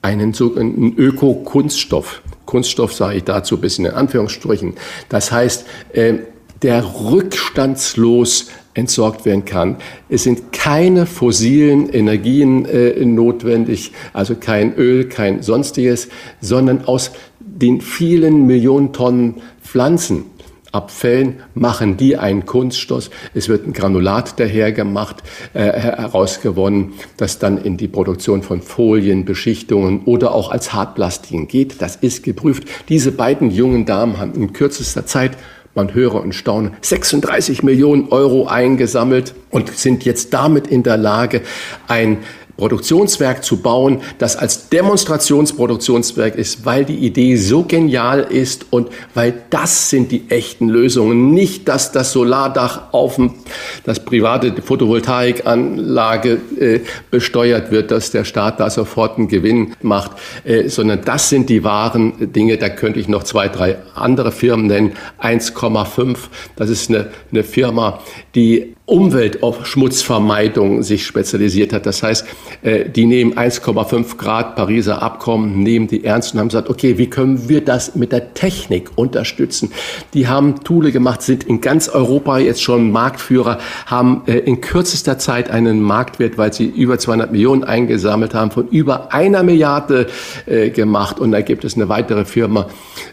einen 0.00 0.32
sogenannten 0.32 0.94
Öko-Kunststoff. 0.96 2.22
Kunststoff 2.46 2.94
sage 2.94 3.18
ich 3.18 3.24
dazu 3.24 3.56
ein 3.56 3.60
bisschen 3.60 3.84
in 3.84 3.92
Anführungsstrichen. 3.92 4.72
Das 5.10 5.30
heißt, 5.30 5.66
äh, 5.92 6.14
der 6.62 6.82
rückstandslos 6.82 8.48
entsorgt 8.72 9.26
werden 9.26 9.44
kann. 9.44 9.76
Es 10.08 10.22
sind 10.22 10.52
keine 10.52 11.04
fossilen 11.04 11.90
Energien 11.90 12.64
äh, 12.64 13.04
notwendig, 13.04 13.92
also 14.14 14.34
kein 14.34 14.74
Öl, 14.74 15.10
kein 15.10 15.42
sonstiges, 15.42 16.08
sondern 16.40 16.86
aus 16.86 17.10
den 17.40 17.82
vielen 17.82 18.46
Millionen 18.46 18.94
Tonnen 18.94 19.42
Pflanzen 19.62 20.24
Abfällen 20.74 21.40
machen 21.54 21.96
die 21.96 22.16
einen 22.16 22.46
Kunststoff. 22.46 23.10
Es 23.32 23.48
wird 23.48 23.66
ein 23.66 23.72
Granulat 23.72 24.38
daher 24.40 24.72
gemacht, 24.72 25.22
äh, 25.52 25.60
herausgewonnen, 25.60 26.94
das 27.16 27.38
dann 27.38 27.58
in 27.58 27.76
die 27.76 27.88
Produktion 27.88 28.42
von 28.42 28.60
Folien, 28.60 29.24
Beschichtungen 29.24 30.02
oder 30.04 30.34
auch 30.34 30.50
als 30.50 30.72
Hartplastiken 30.72 31.48
geht. 31.48 31.80
Das 31.80 31.96
ist 31.96 32.24
geprüft. 32.24 32.64
Diese 32.88 33.12
beiden 33.12 33.50
jungen 33.50 33.86
Damen 33.86 34.18
haben 34.18 34.34
in 34.34 34.52
kürzester 34.52 35.06
Zeit 35.06 35.36
man 35.74 35.92
höre 35.92 36.20
und 36.22 36.34
staune, 36.34 36.72
36 36.82 37.62
Millionen 37.62 38.08
Euro 38.10 38.46
eingesammelt 38.46 39.34
und 39.50 39.70
sind 39.70 40.04
jetzt 40.04 40.32
damit 40.32 40.68
in 40.68 40.84
der 40.84 40.96
Lage, 40.96 41.42
ein 41.88 42.18
Produktionswerk 42.56 43.44
zu 43.44 43.58
bauen, 43.58 44.00
das 44.18 44.36
als 44.36 44.68
Demonstrationsproduktionswerk 44.68 46.36
ist, 46.36 46.64
weil 46.64 46.84
die 46.84 46.94
Idee 46.96 47.36
so 47.36 47.64
genial 47.64 48.20
ist 48.20 48.66
und 48.70 48.88
weil 49.14 49.34
das 49.50 49.90
sind 49.90 50.12
die 50.12 50.30
echten 50.30 50.68
Lösungen. 50.68 51.32
Nicht, 51.32 51.68
dass 51.68 51.92
das 51.92 52.12
Solardach 52.12 52.92
auf 52.92 53.16
dem, 53.16 53.34
das 53.84 54.04
private 54.04 54.54
Photovoltaikanlage 54.62 56.40
äh, 56.58 56.80
besteuert 57.10 57.70
wird, 57.70 57.90
dass 57.90 58.10
der 58.10 58.24
Staat 58.24 58.60
da 58.60 58.70
sofort 58.70 59.18
einen 59.18 59.28
Gewinn 59.28 59.74
macht, 59.82 60.12
äh, 60.44 60.68
sondern 60.68 61.02
das 61.04 61.28
sind 61.28 61.48
die 61.48 61.64
wahren 61.64 62.32
Dinge. 62.32 62.56
Da 62.56 62.68
könnte 62.68 63.00
ich 63.00 63.08
noch 63.08 63.24
zwei, 63.24 63.48
drei 63.48 63.78
andere 63.94 64.32
Firmen 64.32 64.66
nennen. 64.66 64.92
1,5, 65.20 66.16
das 66.56 66.70
ist 66.70 66.88
eine, 66.88 67.10
eine 67.32 67.42
Firma, 67.42 68.00
die 68.34 68.74
Umweltschmutzvermeidung 68.86 70.82
sich 70.82 71.06
spezialisiert 71.06 71.72
hat. 71.72 71.86
Das 71.86 72.02
heißt, 72.02 72.26
die 72.62 73.06
nehmen 73.06 73.34
1,5 73.34 74.16
Grad 74.16 74.56
Pariser 74.56 75.02
Abkommen, 75.02 75.62
nehmen 75.62 75.86
die 75.86 76.04
ernst 76.04 76.34
und 76.34 76.40
haben 76.40 76.48
gesagt, 76.48 76.70
okay, 76.70 76.98
wie 76.98 77.08
können 77.08 77.48
wir 77.48 77.64
das 77.64 77.94
mit 77.94 78.12
der 78.12 78.34
Technik 78.34 78.90
unterstützen? 78.96 79.72
Die 80.14 80.28
haben 80.28 80.62
Toole 80.64 80.92
gemacht, 80.92 81.22
sind 81.22 81.44
in 81.44 81.60
ganz 81.60 81.88
Europa 81.88 82.38
jetzt 82.38 82.62
schon 82.62 82.90
Marktführer, 82.90 83.58
haben 83.86 84.22
äh, 84.26 84.38
in 84.38 84.60
kürzester 84.60 85.18
Zeit 85.18 85.50
einen 85.50 85.82
Marktwert, 85.82 86.38
weil 86.38 86.52
sie 86.52 86.66
über 86.66 86.98
200 86.98 87.32
Millionen 87.32 87.64
eingesammelt 87.64 88.34
haben, 88.34 88.50
von 88.50 88.68
über 88.68 89.12
einer 89.12 89.42
Milliarde 89.42 90.06
äh, 90.46 90.70
gemacht. 90.70 91.20
Und 91.20 91.32
da 91.32 91.40
gibt 91.40 91.64
es 91.64 91.76
eine 91.76 91.88
weitere 91.88 92.24
Firma, 92.24 92.66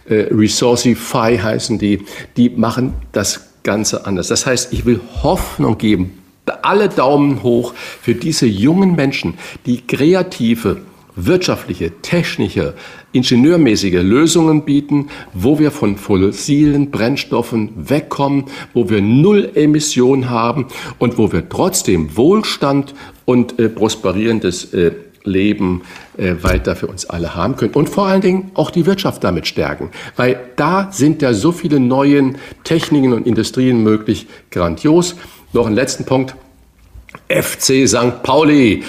Resourcify 0.07 1.37
heißen 1.37 1.77
die, 1.77 2.05
die 2.37 2.49
machen 2.49 2.93
das 3.11 3.51
Ganze 3.63 4.05
anders. 4.05 4.27
Das 4.27 4.45
heißt, 4.45 4.73
ich 4.73 4.85
will 4.85 4.99
Hoffnung 5.23 5.77
geben, 5.77 6.20
alle 6.45 6.89
Daumen 6.89 7.43
hoch 7.43 7.73
für 7.75 8.15
diese 8.15 8.45
jungen 8.47 8.95
Menschen, 8.95 9.35
die 9.65 9.81
kreative, 9.81 10.81
wirtschaftliche, 11.15 11.91
technische, 12.01 12.73
ingenieurmäßige 13.11 14.01
Lösungen 14.01 14.63
bieten, 14.63 15.07
wo 15.33 15.59
wir 15.59 15.71
von 15.71 15.97
fossilen 15.97 16.91
Brennstoffen 16.91 17.71
wegkommen, 17.75 18.45
wo 18.73 18.89
wir 18.89 19.01
null 19.01 19.51
Emissionen 19.55 20.29
haben 20.29 20.67
und 20.99 21.17
wo 21.17 21.31
wir 21.31 21.49
trotzdem 21.49 22.15
Wohlstand 22.15 22.93
und 23.25 23.59
äh, 23.59 23.69
prosperierendes 23.69 24.73
äh, 24.73 24.91
Leben 25.23 25.81
äh, 26.17 26.35
weiter 26.41 26.75
für 26.75 26.87
uns 26.87 27.05
alle 27.05 27.35
haben 27.35 27.55
können 27.55 27.73
und 27.73 27.89
vor 27.89 28.07
allen 28.07 28.21
Dingen 28.21 28.51
auch 28.55 28.71
die 28.71 28.85
Wirtschaft 28.85 29.23
damit 29.23 29.45
stärken, 29.45 29.89
weil 30.15 30.39
da 30.55 30.91
sind 30.91 31.21
ja 31.21 31.33
so 31.33 31.51
viele 31.51 31.79
neue 31.79 32.33
Techniken 32.63 33.13
und 33.13 33.27
Industrien 33.27 33.83
möglich, 33.83 34.27
grandios. 34.49 35.15
Noch 35.53 35.65
einen 35.65 35.75
letzten 35.75 36.05
Punkt. 36.05 36.35
FC 37.27 37.85
St. 37.85 38.23
Pauli. 38.23 38.83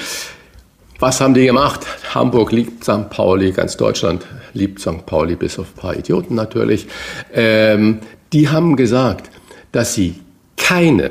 Was 1.01 1.21
haben 1.21 1.35
die 1.35 1.47
gemacht? 1.47 1.81
Hamburg 2.15 2.53
liebt 2.53 2.85
St. 2.85 3.11
Pauli, 3.11 3.51
ganz 3.51 3.77
Deutschland 3.77 4.25
liebt 4.53 4.79
St. 4.79 5.05
Pauli, 5.05 5.35
bis 5.35 5.59
auf 5.59 5.67
ein 5.75 5.81
paar 5.81 5.97
Idioten 5.97 6.37
natürlich. 6.37 6.87
Ähm, 7.33 7.99
die 8.33 8.49
haben 8.49 8.77
gesagt, 8.77 9.29
dass 9.73 9.95
sie 9.95 10.21
keine 10.57 11.11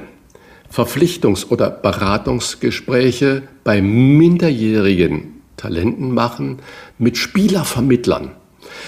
Verpflichtungs- 0.73 1.49
oder 1.49 1.69
Beratungsgespräche 1.69 3.43
bei 3.65 3.81
minderjährigen 3.81 5.41
Talenten 5.57 6.13
machen 6.13 6.59
mit 6.97 7.17
Spielervermittlern, 7.17 8.31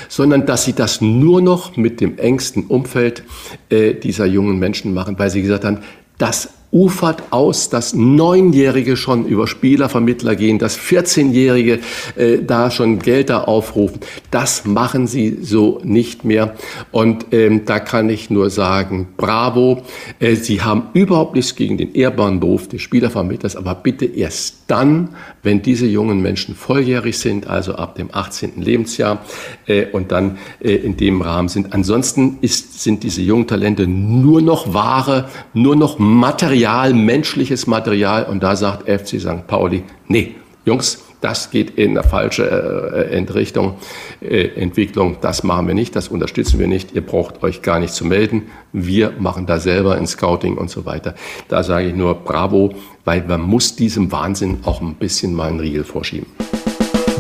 sondern 0.08 0.46
dass 0.46 0.64
sie 0.64 0.74
das 0.74 1.02
nur 1.02 1.42
noch 1.42 1.76
mit 1.76 2.00
dem 2.00 2.18
engsten 2.18 2.68
Umfeld 2.68 3.24
äh, 3.70 3.94
dieser 3.94 4.26
jungen 4.26 4.60
Menschen 4.60 4.94
machen, 4.94 5.20
weil 5.20 5.30
sie 5.30 5.42
gesagt 5.42 5.66
haben, 5.66 5.80
das 6.24 6.48
ufert 6.74 7.24
aus, 7.30 7.70
dass 7.70 7.94
Neunjährige 7.94 8.98
schon 8.98 9.26
über 9.26 9.48
Spielervermittler 9.48 10.36
gehen, 10.36 10.58
dass 10.58 10.78
14-Jährige 10.78 11.80
äh, 12.16 12.40
da 12.40 12.72
schon 12.72 13.00
Gelder 13.00 13.48
aufrufen. 13.48 14.00
Das 14.32 14.66
machen 14.66 15.06
sie 15.08 15.38
so 15.42 15.80
nicht 15.84 16.26
mehr. 16.26 16.56
Und 16.92 17.28
ähm, 17.32 17.66
da 17.66 17.80
kann 17.80 18.10
ich 18.10 18.30
nur 18.30 18.50
sagen, 18.50 19.08
bravo. 19.16 19.84
Äh, 20.20 20.36
sie 20.36 20.62
haben 20.62 20.88
überhaupt 20.94 21.36
nichts 21.36 21.56
gegen 21.56 21.78
den 21.78 21.94
ehrbaren 21.94 22.40
Beruf 22.40 22.68
des 22.68 22.82
Spielervermittlers, 22.82 23.56
aber 23.56 23.76
bitte 23.76 24.06
erst 24.06 24.64
dann, 24.68 25.10
wenn 25.44 25.62
diese 25.62 25.86
jungen 25.86 26.22
Menschen 26.22 26.56
volljährig 26.56 27.20
sind, 27.20 27.48
also 27.48 27.76
ab 27.76 27.96
dem 27.96 28.10
18. 28.12 28.62
Lebensjahr 28.62 29.24
äh, 29.68 29.86
und 29.92 30.12
dann 30.12 30.40
äh, 30.60 30.74
in 30.74 30.98
dem 30.98 31.22
Rahmen 31.22 31.50
sind. 31.50 31.74
Ansonsten 31.74 32.40
ist, 32.42 32.82
sind 32.82 33.04
diese 33.04 33.22
jungen 33.22 33.46
Talente 33.46 33.86
nur 33.86 34.42
noch 34.42 34.74
Ware, 34.74 35.30
nur 35.54 35.76
noch 35.76 36.00
Material, 36.00 36.63
menschliches 36.94 37.68
Material 37.68 38.26
und 38.26 38.44
da 38.44 38.56
sagt 38.56 38.90
FC 38.90 39.20
St. 39.20 39.48
Pauli, 39.48 39.84
nee, 40.08 40.36
Jungs, 40.66 41.04
das 41.24 41.52
geht 41.52 41.72
in 41.72 41.98
eine 41.98 42.08
falsche 42.08 42.44
äh, 42.44 43.16
Entrichtung, 43.16 43.76
äh, 44.22 44.48
Entwicklung. 44.60 45.18
Das 45.22 45.44
machen 45.44 45.68
wir 45.68 45.74
nicht, 45.74 45.96
das 45.96 46.10
unterstützen 46.10 46.60
wir 46.60 46.68
nicht. 46.68 46.94
Ihr 46.94 47.06
braucht 47.06 47.44
euch 47.44 47.62
gar 47.62 47.80
nicht 47.80 47.94
zu 47.94 48.06
melden. 48.06 48.44
Wir 48.74 49.12
machen 49.20 49.46
da 49.46 49.60
selber 49.60 49.96
ein 49.96 50.06
Scouting 50.06 50.58
und 50.58 50.70
so 50.70 50.86
weiter. 50.86 51.16
Da 51.48 51.64
sage 51.64 51.88
ich 51.88 51.96
nur 51.96 52.16
Bravo, 52.16 52.74
weil 53.06 53.24
man 53.26 53.42
muss 53.42 53.76
diesem 53.76 54.12
Wahnsinn 54.12 54.60
auch 54.64 54.82
ein 54.82 54.96
bisschen 54.96 55.34
mal 55.34 55.50
einen 55.50 55.62
Riegel 55.62 55.86
vorschieben. 55.86 56.28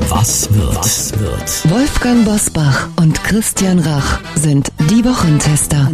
Was 0.09 0.53
wird? 0.53 0.75
Was 0.75 1.19
wird? 1.19 1.71
Wolfgang 1.71 2.25
Bosbach 2.25 2.89
und 2.99 3.23
Christian 3.23 3.79
Rach 3.79 4.19
sind 4.35 4.71
die 4.89 5.03
Wochentester. 5.05 5.89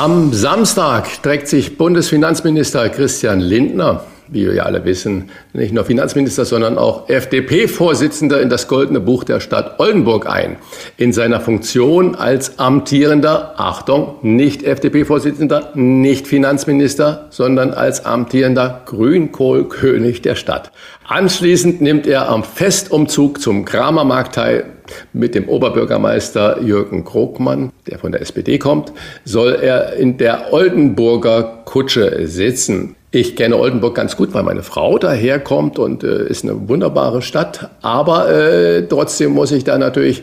Am 0.00 0.32
Samstag 0.32 1.22
trägt 1.22 1.46
sich 1.46 1.76
Bundesfinanzminister 1.76 2.88
Christian 2.88 3.38
Lindner 3.38 4.02
wie 4.32 4.46
wir 4.46 4.54
ja 4.54 4.62
alle 4.62 4.84
wissen, 4.84 5.30
nicht 5.52 5.74
nur 5.74 5.84
Finanzminister, 5.84 6.44
sondern 6.44 6.78
auch 6.78 7.08
FDP-Vorsitzender 7.08 8.40
in 8.40 8.48
das 8.48 8.68
Goldene 8.68 9.00
Buch 9.00 9.24
der 9.24 9.40
Stadt 9.40 9.80
Oldenburg 9.80 10.28
ein. 10.28 10.56
In 10.96 11.12
seiner 11.12 11.40
Funktion 11.40 12.14
als 12.14 12.58
amtierender, 12.58 13.54
Achtung, 13.56 14.16
nicht 14.22 14.62
FDP-Vorsitzender, 14.62 15.72
nicht 15.74 16.28
Finanzminister, 16.28 17.26
sondern 17.30 17.72
als 17.72 18.04
amtierender 18.04 18.82
Grünkohlkönig 18.86 20.22
der 20.22 20.36
Stadt. 20.36 20.70
Anschließend 21.08 21.80
nimmt 21.80 22.06
er 22.06 22.28
am 22.28 22.44
Festumzug 22.44 23.40
zum 23.40 23.64
Kramermarkt 23.64 24.36
teil 24.36 24.64
mit 25.12 25.34
dem 25.34 25.48
Oberbürgermeister 25.48 26.60
Jürgen 26.62 27.04
Krogmann, 27.04 27.72
der 27.88 27.98
von 27.98 28.12
der 28.12 28.20
SPD 28.20 28.58
kommt, 28.58 28.92
soll 29.24 29.58
er 29.60 29.94
in 29.94 30.16
der 30.16 30.52
Oldenburger 30.52 31.62
Kutsche 31.64 32.26
sitzen. 32.26 32.96
Ich 33.12 33.34
kenne 33.34 33.56
Oldenburg 33.56 33.96
ganz 33.96 34.16
gut, 34.16 34.32
weil 34.34 34.44
meine 34.44 34.62
Frau 34.62 34.98
daherkommt 34.98 35.78
und 35.78 36.04
äh, 36.04 36.28
ist 36.28 36.44
eine 36.44 36.68
wunderbare 36.68 37.22
Stadt. 37.22 37.70
Aber 37.82 38.30
äh, 38.30 38.86
trotzdem 38.86 39.32
muss 39.32 39.50
ich 39.50 39.64
da 39.64 39.78
natürlich 39.78 40.22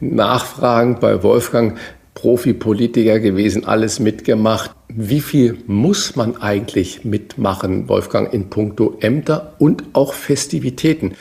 nachfragen 0.00 0.98
bei 1.00 1.22
Wolfgang, 1.22 1.78
Profipolitiker 2.16 3.20
gewesen, 3.20 3.66
alles 3.66 4.00
mitgemacht. 4.00 4.70
Wie 4.88 5.20
viel 5.20 5.58
muss 5.66 6.16
man 6.16 6.38
eigentlich 6.38 7.04
mitmachen, 7.04 7.88
Wolfgang, 7.88 8.32
in 8.32 8.48
puncto 8.48 8.96
Ämter 9.00 9.54
und 9.58 9.84
auch 9.92 10.14
Festivitäten? 10.14 11.12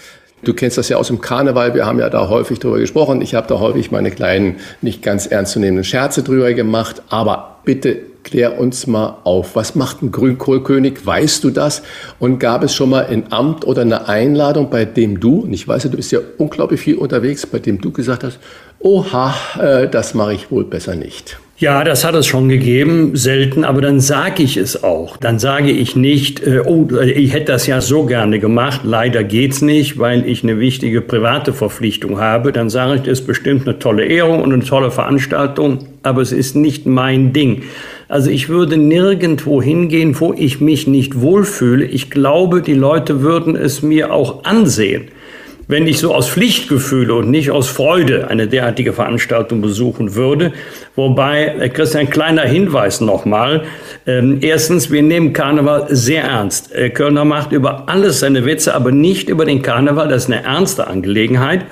Du 0.46 0.54
kennst 0.54 0.78
das 0.78 0.90
ja 0.90 0.98
aus 0.98 1.08
dem 1.08 1.22
Karneval, 1.22 1.74
wir 1.74 1.86
haben 1.86 2.00
ja 2.00 2.10
da 2.10 2.30
häufig 2.30 2.60
drüber 2.60 2.78
gesprochen. 2.78 3.22
Ich 3.22 3.34
habe 3.34 3.48
da 3.48 3.60
häufig 3.60 3.92
meine 3.92 4.12
kleinen, 4.12 4.58
nicht 4.82 5.02
ganz 5.02 5.26
ernstzunehmenden 5.26 5.84
Scherze 5.84 6.22
drüber 6.22 6.54
gemacht. 6.54 7.02
Aber 7.10 7.58
bitte 7.66 7.98
klär 8.24 8.60
uns 8.60 8.86
mal 8.86 9.18
auf. 9.24 9.56
Was 9.56 9.74
macht 9.74 10.04
ein 10.04 10.12
Grünkohlkönig? 10.12 11.06
Weißt 11.06 11.44
du 11.44 11.50
das? 11.50 11.82
Und 12.20 12.40
gab 12.40 12.64
es 12.64 12.76
schon 12.76 12.92
mal 12.92 13.08
ein 13.08 13.32
Amt 13.32 13.66
oder 13.66 13.82
eine 13.82 14.08
Einladung, 14.08 14.70
bei 14.70 14.86
dem 14.86 15.20
du, 15.20 15.42
und 15.42 15.54
ich 15.54 15.68
weiß 15.68 15.86
ja, 15.86 15.90
du 15.90 15.98
bist 15.98 16.12
ja 16.12 16.20
unglaublich 16.38 16.80
viel 16.80 16.98
unterwegs, 16.98 17.46
bei 17.48 17.60
dem 17.60 17.82
du 17.82 17.92
gesagt 17.92 18.24
hast, 18.24 18.40
oha, 18.80 19.34
äh, 19.60 19.88
das 19.88 20.14
mache 20.14 20.34
ich 20.34 20.52
wohl 20.52 20.66
besser 20.66 20.96
nicht. 20.96 21.40
Ja, 21.58 21.86
das 21.86 22.04
hat 22.04 22.16
es 22.16 22.28
schon 22.28 22.50
gegeben, 22.50 23.16
selten, 23.16 23.64
aber 23.64 23.80
dann 23.80 24.02
sage 24.02 24.44
ich 24.44 24.58
es 24.58 24.84
auch. 24.84 25.16
Dann 25.16 25.40
sage 25.40 25.72
ich 25.72 25.96
nicht, 25.96 26.46
äh, 26.46 26.60
oh, 26.60 26.90
ich 27.02 27.32
hätte 27.32 27.54
das 27.54 27.66
ja 27.66 27.80
so 27.80 28.06
gerne 28.06 28.40
gemacht, 28.40 28.82
leider 28.84 29.24
geht's 29.24 29.62
nicht, 29.62 29.98
weil 29.98 30.28
ich 30.28 30.44
eine 30.44 30.60
wichtige 30.60 31.00
private 31.00 31.54
Verpflichtung 31.54 32.20
habe. 32.20 32.52
Dann 32.52 32.70
sage 32.70 32.96
ich, 32.96 33.02
das 33.04 33.20
ist 33.20 33.28
bestimmt 33.28 33.66
eine 33.66 33.80
tolle 33.80 34.04
Ehrung 34.04 34.44
und 34.44 34.52
eine 34.52 34.66
tolle 34.66 34.92
Veranstaltung, 34.92 35.88
aber 36.04 36.22
es 36.22 36.34
ist 36.34 36.58
nicht 36.58 36.88
mein 36.88 37.32
Ding. 37.32 37.64
Also 38.10 38.30
ich 38.30 38.50
würde 38.50 38.76
nirgendwo 38.76 39.62
hingehen, 39.62 40.20
wo 40.20 40.34
ich 40.34 40.60
mich 40.60 40.88
nicht 40.88 41.22
wohlfühle. 41.22 41.86
Ich 41.86 42.10
glaube, 42.10 42.64
die 42.64 42.74
Leute 42.74 43.22
würden 43.22 43.56
es 43.56 43.82
mir 43.82 44.12
auch 44.12 44.44
ansehen 44.44 45.08
wenn 45.68 45.88
ich 45.88 46.00
so 46.00 46.14
aus 46.14 46.30
Pflichtgefühle 46.30 47.16
und 47.16 47.30
nicht 47.30 47.52
aus 47.52 47.68
Freude 47.68 48.28
eine 48.28 48.48
derartige 48.48 48.94
Veranstaltung 48.94 49.62
besuchen 49.62 50.16
würde. 50.16 50.54
Wobei, 50.96 51.56
äh, 51.60 51.70
Christian, 51.70 52.10
kleiner 52.10 52.44
Hinweis 52.44 53.02
nochmal. 53.02 53.64
Ähm, 54.06 54.40
erstens, 54.42 54.92
wir 54.92 55.02
nehmen 55.02 55.34
Karneval 55.34 55.88
sehr 55.90 56.24
ernst. 56.24 56.74
Äh, 56.74 56.90
Kölner 56.90 57.26
macht 57.26 57.52
über 57.52 57.84
alles 57.88 58.20
seine 58.20 58.46
Witze, 58.46 58.76
aber 58.76 58.92
nicht 58.92 59.30
über 59.30 59.46
den 59.46 59.62
Karneval. 59.62 60.08
Das 60.08 60.24
ist 60.24 60.32
eine 60.32 60.44
ernste 60.44 60.88
Angelegenheit. 60.88 61.66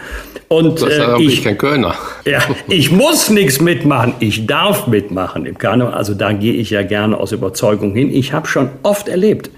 Und 0.47 0.81
das 0.81 0.97
äh, 0.97 1.21
ich, 1.21 1.43
kein 1.43 1.57
Kölner. 1.57 1.95
Ja, 2.25 2.39
ich 2.67 2.91
muss 2.91 3.29
nichts 3.29 3.61
mitmachen. 3.61 4.13
Ich 4.19 4.45
darf 4.45 4.87
mitmachen 4.87 5.45
im 5.45 5.57
Karneval. 5.57 5.93
Also 5.93 6.13
da 6.13 6.31
gehe 6.31 6.53
ich 6.53 6.69
ja 6.69 6.83
gerne 6.83 7.17
aus 7.17 7.31
Überzeugung 7.31 7.93
hin. 7.95 8.13
Ich 8.13 8.33
habe 8.33 8.47
schon 8.47 8.69
oft 8.83 9.07
erlebt, 9.07 9.49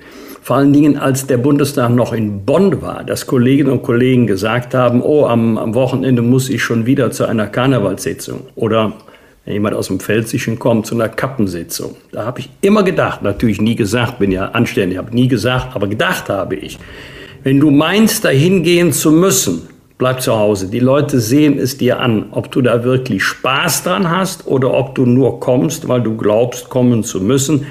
vor 0.45 0.57
allen 0.57 0.73
Dingen, 0.73 0.95
als 0.95 1.26
der 1.26 1.38
Bundestag 1.38 1.89
noch 1.89 2.13
in 2.13 2.45
Bonn 2.45 2.80
war, 2.80 3.03
dass 3.03 3.26
Kolleginnen 3.26 3.72
und 3.72 3.81
Kollegen 3.81 4.27
gesagt 4.27 4.76
haben, 4.76 5.01
oh, 5.01 5.26
am, 5.26 5.57
am 5.57 5.73
Wochenende 5.73 6.22
muss 6.22 6.51
ich 6.51 6.61
schon 6.61 6.85
wieder 6.85 7.09
zu 7.09 7.26
einer 7.26 7.47
Karnevalssitzung 7.47 8.41
oder 8.53 8.93
wenn 9.43 9.53
jemand 9.55 9.76
aus 9.76 9.88
dem 9.88 9.99
Pfälzischen 9.99 10.59
kommt, 10.59 10.85
zu 10.85 10.93
einer 10.93 11.09
Kappensitzung. 11.09 11.95
Da 12.11 12.27
habe 12.27 12.41
ich 12.41 12.51
immer 12.61 12.84
gedacht, 12.84 13.23
natürlich 13.23 13.59
nie 13.59 13.76
gesagt, 13.76 14.19
bin 14.19 14.31
ja 14.31 14.49
anständig, 14.49 14.99
habe 14.99 15.15
nie 15.15 15.27
gesagt, 15.27 15.76
aber 15.76 15.88
gedacht 15.88 16.30
habe 16.30 16.57
ich, 16.57 16.77
wenn 17.41 17.59
du 17.59 17.72
meinst, 17.72 18.23
dahin 18.23 18.61
gehen 18.61 18.93
zu 18.93 19.11
müssen, 19.11 19.63
bleib 19.97 20.22
zu 20.22 20.35
Hause. 20.35 20.67
Die 20.67 20.80
Leute 20.80 21.22
sehen 21.22 21.57
es 21.57 21.80
dir 21.80 21.99
an, 21.99 22.27
ob 22.30 22.51
du 22.51 22.61
da 22.61 22.84
wirklich 22.84 23.23
Spaß 23.23 23.81
dran 23.81 24.11
hast 24.11 24.45
oder 24.45 24.76
ob 24.76 24.93
du 24.93 25.07
nur 25.07 25.39
kommst, 25.39 25.88
weil 25.88 26.03
du 26.03 26.15
glaubst, 26.15 26.69
kommen 26.69 27.03
zu 27.03 27.19
müssen. 27.19 27.65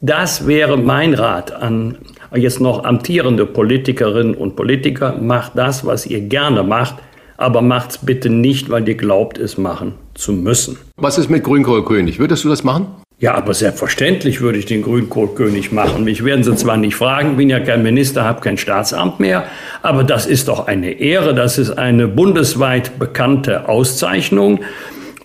Das 0.00 0.46
wäre 0.46 0.78
mein 0.78 1.12
Rat 1.12 1.52
an 1.52 1.96
jetzt 2.34 2.60
noch 2.60 2.84
amtierende 2.84 3.46
Politikerinnen 3.46 4.34
und 4.34 4.56
Politiker, 4.56 5.16
macht 5.20 5.52
das, 5.56 5.84
was 5.84 6.06
ihr 6.06 6.20
gerne 6.20 6.62
macht, 6.62 6.96
aber 7.36 7.62
macht's 7.62 7.98
bitte 7.98 8.28
nicht, 8.30 8.70
weil 8.70 8.86
ihr 8.88 8.96
glaubt, 8.96 9.38
es 9.38 9.56
machen 9.58 9.94
zu 10.14 10.32
müssen. 10.32 10.76
Was 10.96 11.18
ist 11.18 11.30
mit 11.30 11.42
Grünkohlkönig? 11.44 12.18
Würdest 12.18 12.44
du 12.44 12.48
das 12.48 12.64
machen? 12.64 12.86
Ja, 13.20 13.34
aber 13.34 13.52
selbstverständlich 13.52 14.40
würde 14.40 14.58
ich 14.58 14.64
den 14.64 14.80
Grünkohlkönig 14.80 15.72
machen. 15.72 16.04
Mich 16.04 16.24
werden 16.24 16.42
Sie 16.42 16.56
zwar 16.56 16.78
nicht 16.78 16.94
fragen, 16.94 17.36
bin 17.36 17.50
ja 17.50 17.60
kein 17.60 17.82
Minister, 17.82 18.24
habe 18.24 18.40
kein 18.40 18.56
Staatsamt 18.56 19.20
mehr, 19.20 19.44
aber 19.82 20.04
das 20.04 20.24
ist 20.24 20.48
doch 20.48 20.66
eine 20.66 20.92
Ehre, 20.92 21.34
das 21.34 21.58
ist 21.58 21.72
eine 21.72 22.08
bundesweit 22.08 22.98
bekannte 22.98 23.68
Auszeichnung. 23.68 24.60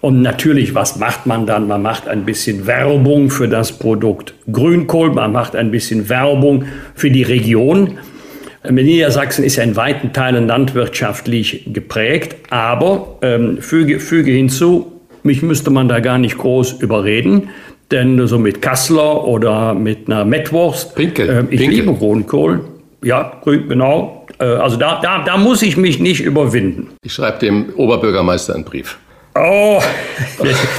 Und 0.01 0.21
natürlich, 0.21 0.75
was 0.75 0.97
macht 0.97 1.25
man 1.25 1.45
dann? 1.45 1.67
Man 1.67 1.81
macht 1.81 2.07
ein 2.07 2.25
bisschen 2.25 2.67
Werbung 2.67 3.29
für 3.29 3.47
das 3.47 3.71
Produkt 3.71 4.33
Grünkohl, 4.51 5.11
man 5.11 5.31
macht 5.31 5.55
ein 5.55 5.71
bisschen 5.71 6.09
Werbung 6.09 6.65
für 6.93 7.09
die 7.09 7.23
Region. 7.23 7.97
Niedersachsen 8.69 9.43
ist 9.43 9.57
ja 9.57 9.63
in 9.63 9.75
weiten 9.75 10.13
Teilen 10.13 10.47
landwirtschaftlich 10.47 11.69
geprägt, 11.71 12.35
aber 12.49 13.17
ähm, 13.21 13.57
füge, 13.59 13.99
füge 13.99 14.31
hinzu, 14.31 14.91
mich 15.23 15.41
müsste 15.41 15.69
man 15.69 15.87
da 15.87 15.99
gar 15.99 16.17
nicht 16.17 16.37
groß 16.37 16.73
überreden, 16.73 17.49
denn 17.91 18.25
so 18.27 18.39
mit 18.39 18.61
Kassler 18.61 19.25
oder 19.27 19.73
mit 19.73 20.07
einer 20.07 20.25
Mettwurst, 20.25 20.95
Pinkel, 20.95 21.29
äh, 21.29 21.41
ich 21.49 21.59
Pinkel. 21.59 21.79
liebe 21.79 21.93
Grünkohl, 21.93 22.61
ja, 23.03 23.39
grün, 23.43 23.69
genau. 23.69 24.25
Äh, 24.39 24.45
also 24.45 24.77
da, 24.77 24.99
da, 25.01 25.23
da 25.23 25.37
muss 25.37 25.61
ich 25.61 25.77
mich 25.77 25.99
nicht 25.99 26.21
überwinden. 26.21 26.89
Ich 27.03 27.13
schreibe 27.13 27.39
dem 27.39 27.69
Oberbürgermeister 27.75 28.55
einen 28.55 28.65
Brief. 28.65 28.97
Oh, 29.37 29.81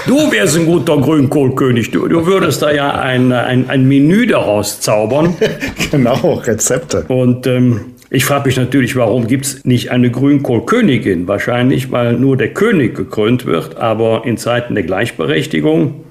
du 0.06 0.32
wärst 0.32 0.56
ein 0.56 0.64
guter 0.64 0.96
Grünkohlkönig. 0.96 1.90
Du, 1.90 2.08
du 2.08 2.24
würdest 2.24 2.62
da 2.62 2.70
ja 2.70 2.90
ein, 2.90 3.30
ein, 3.30 3.68
ein 3.68 3.86
Menü 3.86 4.26
daraus 4.26 4.80
zaubern. 4.80 5.36
genau, 5.90 6.40
Rezepte. 6.42 7.04
Und 7.08 7.46
ähm, 7.46 7.92
ich 8.08 8.24
frage 8.24 8.46
mich 8.46 8.56
natürlich, 8.56 8.96
warum 8.96 9.26
gibt 9.26 9.44
es 9.44 9.64
nicht 9.66 9.90
eine 9.90 10.10
Grünkohlkönigin? 10.10 11.28
Wahrscheinlich, 11.28 11.92
weil 11.92 12.14
nur 12.14 12.38
der 12.38 12.54
König 12.54 12.94
gekrönt 12.94 13.44
wird, 13.44 13.76
aber 13.76 14.22
in 14.24 14.38
Zeiten 14.38 14.74
der 14.74 14.84
Gleichberechtigung 14.84 16.04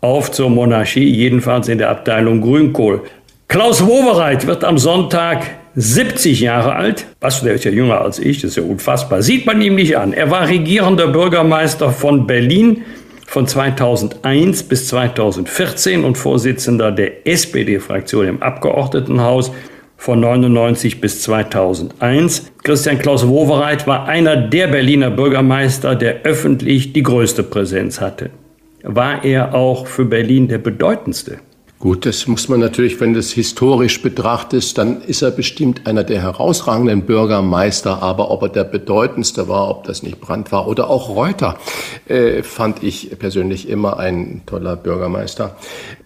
auf 0.00 0.32
zur 0.32 0.48
Monarchie, 0.48 1.04
jedenfalls 1.06 1.68
in 1.68 1.76
der 1.76 1.90
Abteilung 1.90 2.40
Grünkohl. 2.40 3.02
Klaus 3.48 3.84
Wowereit 3.84 4.46
wird 4.46 4.64
am 4.64 4.78
Sonntag 4.78 5.42
70 5.76 6.40
Jahre 6.40 6.74
alt. 6.74 7.06
Was, 7.20 7.42
der 7.42 7.54
ist 7.54 7.64
ja 7.64 7.70
jünger 7.70 8.00
als 8.00 8.18
ich, 8.18 8.40
das 8.40 8.50
ist 8.50 8.56
ja 8.56 8.62
unfassbar. 8.62 9.22
Sieht 9.22 9.46
man 9.46 9.60
ihm 9.62 9.74
nicht 9.76 9.96
an. 9.96 10.12
Er 10.12 10.30
war 10.30 10.48
regierender 10.48 11.08
Bürgermeister 11.08 11.90
von 11.90 12.26
Berlin 12.26 12.82
von 13.26 13.46
2001 13.46 14.64
bis 14.64 14.88
2014 14.88 16.04
und 16.04 16.18
Vorsitzender 16.18 16.90
der 16.90 17.28
SPD-Fraktion 17.28 18.26
im 18.26 18.42
Abgeordnetenhaus 18.42 19.52
von 19.96 20.18
99 20.18 21.00
bis 21.00 21.22
2001. 21.22 22.50
Christian 22.64 22.98
Klaus 22.98 23.28
Wowereit 23.28 23.86
war 23.86 24.08
einer 24.08 24.36
der 24.36 24.66
Berliner 24.66 25.10
Bürgermeister, 25.10 25.94
der 25.94 26.22
öffentlich 26.22 26.92
die 26.92 27.02
größte 27.02 27.44
Präsenz 27.44 28.00
hatte. 28.00 28.30
War 28.82 29.24
er 29.24 29.54
auch 29.54 29.86
für 29.86 30.06
Berlin 30.06 30.48
der 30.48 30.58
bedeutendste? 30.58 31.38
Gut, 31.80 32.04
das 32.04 32.26
muss 32.26 32.50
man 32.50 32.60
natürlich, 32.60 33.00
wenn 33.00 33.14
das 33.14 33.30
historisch 33.30 34.02
betrachtet, 34.02 34.76
dann 34.76 35.00
ist 35.00 35.22
er 35.22 35.30
bestimmt 35.30 35.86
einer 35.86 36.04
der 36.04 36.20
herausragenden 36.20 37.06
Bürgermeister. 37.06 38.02
Aber 38.02 38.30
ob 38.30 38.42
er 38.42 38.48
der 38.50 38.64
bedeutendste 38.64 39.48
war, 39.48 39.70
ob 39.70 39.84
das 39.84 40.02
nicht 40.02 40.20
Brandt 40.20 40.52
war 40.52 40.68
oder 40.68 40.90
auch 40.90 41.08
Reuter, 41.08 41.56
äh, 42.06 42.42
fand 42.42 42.82
ich 42.82 43.18
persönlich 43.18 43.66
immer 43.66 43.98
ein 43.98 44.42
toller 44.44 44.76
Bürgermeister. 44.76 45.56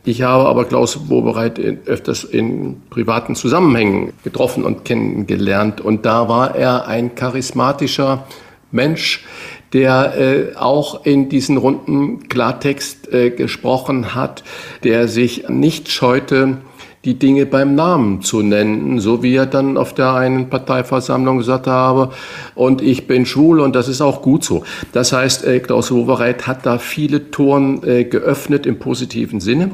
Ich 0.04 0.22
habe 0.22 0.48
aber 0.48 0.64
Klaus 0.66 1.08
Wobereit 1.08 1.58
öfters 1.58 2.22
in 2.22 2.80
privaten 2.88 3.34
Zusammenhängen 3.34 4.12
getroffen 4.22 4.62
und 4.62 4.84
kennengelernt. 4.84 5.80
Und 5.80 6.06
da 6.06 6.28
war 6.28 6.54
er 6.54 6.86
ein 6.86 7.16
charismatischer 7.16 8.28
Mensch, 8.70 9.24
der 9.72 10.14
äh, 10.16 10.56
auch 10.56 11.04
in 11.04 11.28
diesen 11.28 11.56
Runden 11.56 12.28
Klartext 12.28 13.12
äh, 13.12 13.30
gesprochen 13.30 14.14
hat, 14.14 14.44
der 14.84 15.08
sich 15.08 15.48
nicht 15.48 15.90
scheute, 15.90 16.58
die 17.04 17.18
Dinge 17.18 17.44
beim 17.44 17.74
Namen 17.74 18.22
zu 18.22 18.42
nennen, 18.42 18.98
so 18.98 19.22
wie 19.22 19.34
er 19.34 19.46
dann 19.46 19.76
auf 19.76 19.92
der 19.92 20.14
einen 20.14 20.48
Parteiversammlung 20.48 21.38
gesagt 21.38 21.66
habe, 21.66 22.10
und 22.54 22.80
ich 22.80 23.06
bin 23.06 23.26
schwul 23.26 23.60
und 23.60 23.76
das 23.76 23.88
ist 23.88 24.00
auch 24.00 24.22
gut 24.22 24.44
so. 24.44 24.64
Das 24.92 25.12
heißt, 25.12 25.44
äh, 25.44 25.60
Klaus 25.60 25.92
Wowereit 25.92 26.46
hat 26.46 26.64
da 26.64 26.78
viele 26.78 27.30
Toren 27.30 27.82
äh, 27.82 28.04
geöffnet 28.04 28.66
im 28.66 28.78
positiven 28.78 29.40
Sinne 29.40 29.72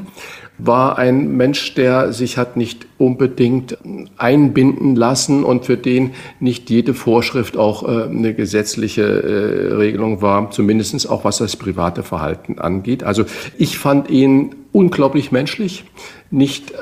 war 0.63 0.97
ein 0.97 1.35
Mensch, 1.37 1.73
der 1.73 2.13
sich 2.13 2.37
hat 2.37 2.55
nicht 2.55 2.85
unbedingt 2.97 3.77
einbinden 4.17 4.95
lassen 4.95 5.43
und 5.43 5.65
für 5.65 5.77
den 5.77 6.11
nicht 6.39 6.69
jede 6.69 6.93
Vorschrift 6.93 7.57
auch 7.57 7.83
äh, 7.83 8.03
eine 8.03 8.33
gesetzliche 8.33 9.01
äh, 9.01 9.73
Regelung 9.73 10.21
war, 10.21 10.51
zumindestens 10.51 11.07
auch 11.07 11.23
was 11.23 11.37
das 11.37 11.55
private 11.55 12.03
Verhalten 12.03 12.59
angeht. 12.59 13.03
Also 13.03 13.25
ich 13.57 13.77
fand 13.77 14.09
ihn 14.09 14.55
unglaublich 14.71 15.31
menschlich, 15.31 15.85
nicht 16.29 16.71
äh, 16.71 16.75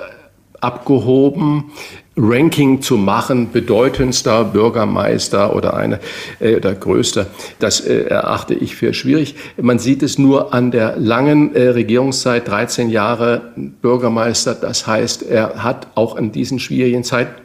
abgehoben, 0.60 1.72
Ranking 2.22 2.82
zu 2.82 2.98
machen, 2.98 3.50
bedeutendster 3.52 4.44
Bürgermeister 4.44 5.56
oder 5.56 5.76
eine 5.76 6.00
äh, 6.40 6.56
oder 6.56 6.76
größter, 6.76 7.28
das 7.60 7.80
äh, 7.80 8.04
erachte 8.04 8.54
ich 8.54 8.76
für 8.76 8.94
schwierig. 8.94 9.36
Man 9.62 9.80
sieht 9.80 10.04
es 10.04 10.18
nur 10.18 10.54
an 10.54 10.72
der 10.72 10.98
langen 10.98 11.56
äh, 11.56 11.70
Regierungszeit, 11.70 12.48
13 12.48 12.90
Jahre 12.90 13.54
Bürgermeister. 13.56 14.54
Das 14.54 14.86
heißt, 14.86 15.24
er 15.24 15.64
hat 15.64 15.88
auch 15.96 16.18
in 16.18 16.32
diesen 16.32 16.60
schwierigen 16.60 17.04
Zeiten 17.04 17.42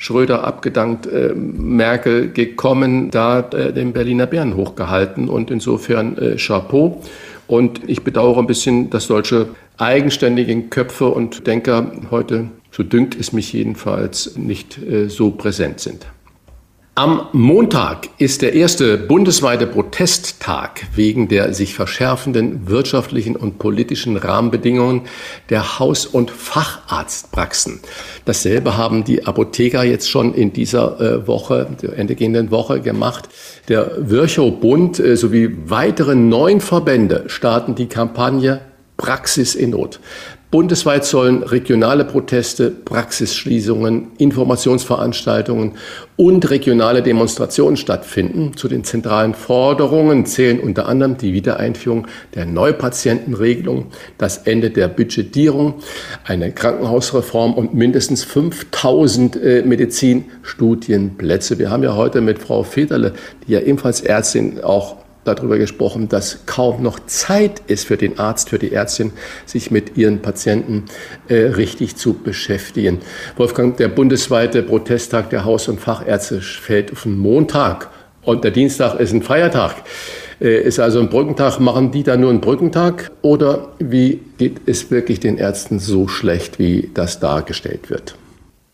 Schröder 0.00 0.44
abgedankt, 0.44 1.06
äh, 1.06 1.32
Merkel 1.34 2.30
gekommen, 2.30 3.10
da 3.10 3.40
äh, 3.40 3.72
den 3.72 3.92
Berliner 3.92 4.26
Bären 4.26 4.56
hochgehalten 4.56 5.28
und 5.28 5.50
insofern 5.50 6.16
äh, 6.18 6.36
Chapeau. 6.36 7.02
Und 7.48 7.80
ich 7.88 8.04
bedauere 8.04 8.38
ein 8.38 8.46
bisschen, 8.46 8.90
dass 8.90 9.06
solche 9.06 9.48
eigenständigen 9.76 10.70
Köpfe 10.70 11.08
und 11.08 11.46
Denker 11.46 11.90
heute 12.10 12.48
so 12.70 12.82
dünkt 12.82 13.18
es 13.18 13.32
mich 13.32 13.52
jedenfalls, 13.52 14.36
nicht 14.36 14.78
äh, 14.78 15.08
so 15.08 15.30
präsent 15.30 15.80
sind. 15.80 16.06
Am 16.98 17.28
Montag 17.30 18.08
ist 18.18 18.42
der 18.42 18.54
erste 18.54 18.98
bundesweite 18.98 19.68
Protesttag 19.68 20.84
wegen 20.96 21.28
der 21.28 21.54
sich 21.54 21.72
verschärfenden 21.72 22.68
wirtschaftlichen 22.68 23.36
und 23.36 23.60
politischen 23.60 24.16
Rahmenbedingungen 24.16 25.02
der 25.48 25.78
Haus- 25.78 26.06
und 26.06 26.32
Facharztpraxen. 26.32 27.78
Dasselbe 28.24 28.76
haben 28.76 29.04
die 29.04 29.26
Apotheker 29.26 29.84
jetzt 29.84 30.10
schon 30.10 30.34
in 30.34 30.52
dieser 30.52 31.00
äh, 31.00 31.26
Woche, 31.28 31.68
der 31.80 31.96
endegehenden 31.96 32.50
Woche 32.50 32.80
gemacht. 32.80 33.28
Der 33.68 33.92
Virchow-Bund 34.00 34.98
äh, 34.98 35.16
sowie 35.16 35.56
weitere 35.66 36.16
neun 36.16 36.60
Verbände 36.60 37.26
starten 37.28 37.76
die 37.76 37.86
Kampagne 37.86 38.60
Praxis 38.96 39.54
in 39.54 39.70
Not. 39.70 40.00
Bundesweit 40.50 41.04
sollen 41.04 41.42
regionale 41.42 42.06
Proteste, 42.06 42.70
Praxisschließungen, 42.70 44.12
Informationsveranstaltungen 44.16 45.72
und 46.16 46.48
regionale 46.48 47.02
Demonstrationen 47.02 47.76
stattfinden. 47.76 48.56
Zu 48.56 48.68
den 48.68 48.82
zentralen 48.82 49.34
Forderungen 49.34 50.24
zählen 50.24 50.58
unter 50.58 50.88
anderem 50.88 51.18
die 51.18 51.34
Wiedereinführung 51.34 52.06
der 52.34 52.46
Neupatientenregelung, 52.46 53.88
das 54.16 54.38
Ende 54.38 54.70
der 54.70 54.88
Budgetierung, 54.88 55.74
eine 56.24 56.50
Krankenhausreform 56.50 57.52
und 57.52 57.74
mindestens 57.74 58.24
5000 58.24 59.36
äh, 59.36 59.62
Medizinstudienplätze. 59.66 61.58
Wir 61.58 61.68
haben 61.68 61.82
ja 61.82 61.94
heute 61.94 62.22
mit 62.22 62.38
Frau 62.38 62.62
Federle, 62.62 63.12
die 63.46 63.52
ja 63.52 63.60
ebenfalls 63.60 64.00
Ärztin 64.00 64.64
auch 64.64 64.96
darüber 65.24 65.58
gesprochen, 65.58 66.08
dass 66.08 66.46
kaum 66.46 66.82
noch 66.82 66.98
Zeit 67.06 67.62
ist 67.66 67.86
für 67.86 67.96
den 67.96 68.18
Arzt, 68.18 68.48
für 68.48 68.58
die 68.58 68.72
Ärztin, 68.72 69.12
sich 69.46 69.70
mit 69.70 69.96
ihren 69.96 70.20
Patienten 70.22 70.84
äh, 71.28 71.34
richtig 71.34 71.96
zu 71.96 72.14
beschäftigen. 72.14 73.00
Wolfgang, 73.36 73.76
der 73.76 73.88
bundesweite 73.88 74.62
Protesttag 74.62 75.30
der 75.30 75.44
Haus- 75.44 75.68
und 75.68 75.80
Fachärzte 75.80 76.40
fällt 76.40 76.92
auf 76.92 77.02
den 77.02 77.18
Montag 77.18 77.90
und 78.22 78.44
der 78.44 78.50
Dienstag 78.50 78.98
ist 79.00 79.12
ein 79.12 79.22
Feiertag. 79.22 79.76
Äh, 80.40 80.62
ist 80.62 80.78
also 80.78 81.00
ein 81.00 81.08
Brückentag. 81.08 81.60
Machen 81.60 81.90
die 81.90 82.02
da 82.02 82.16
nur 82.16 82.30
einen 82.30 82.40
Brückentag 82.40 83.10
oder 83.22 83.68
wie 83.78 84.20
geht 84.38 84.60
es 84.66 84.90
wirklich 84.90 85.20
den 85.20 85.38
Ärzten 85.38 85.78
so 85.78 86.08
schlecht, 86.08 86.58
wie 86.58 86.90
das 86.94 87.20
dargestellt 87.20 87.90
wird? 87.90 88.14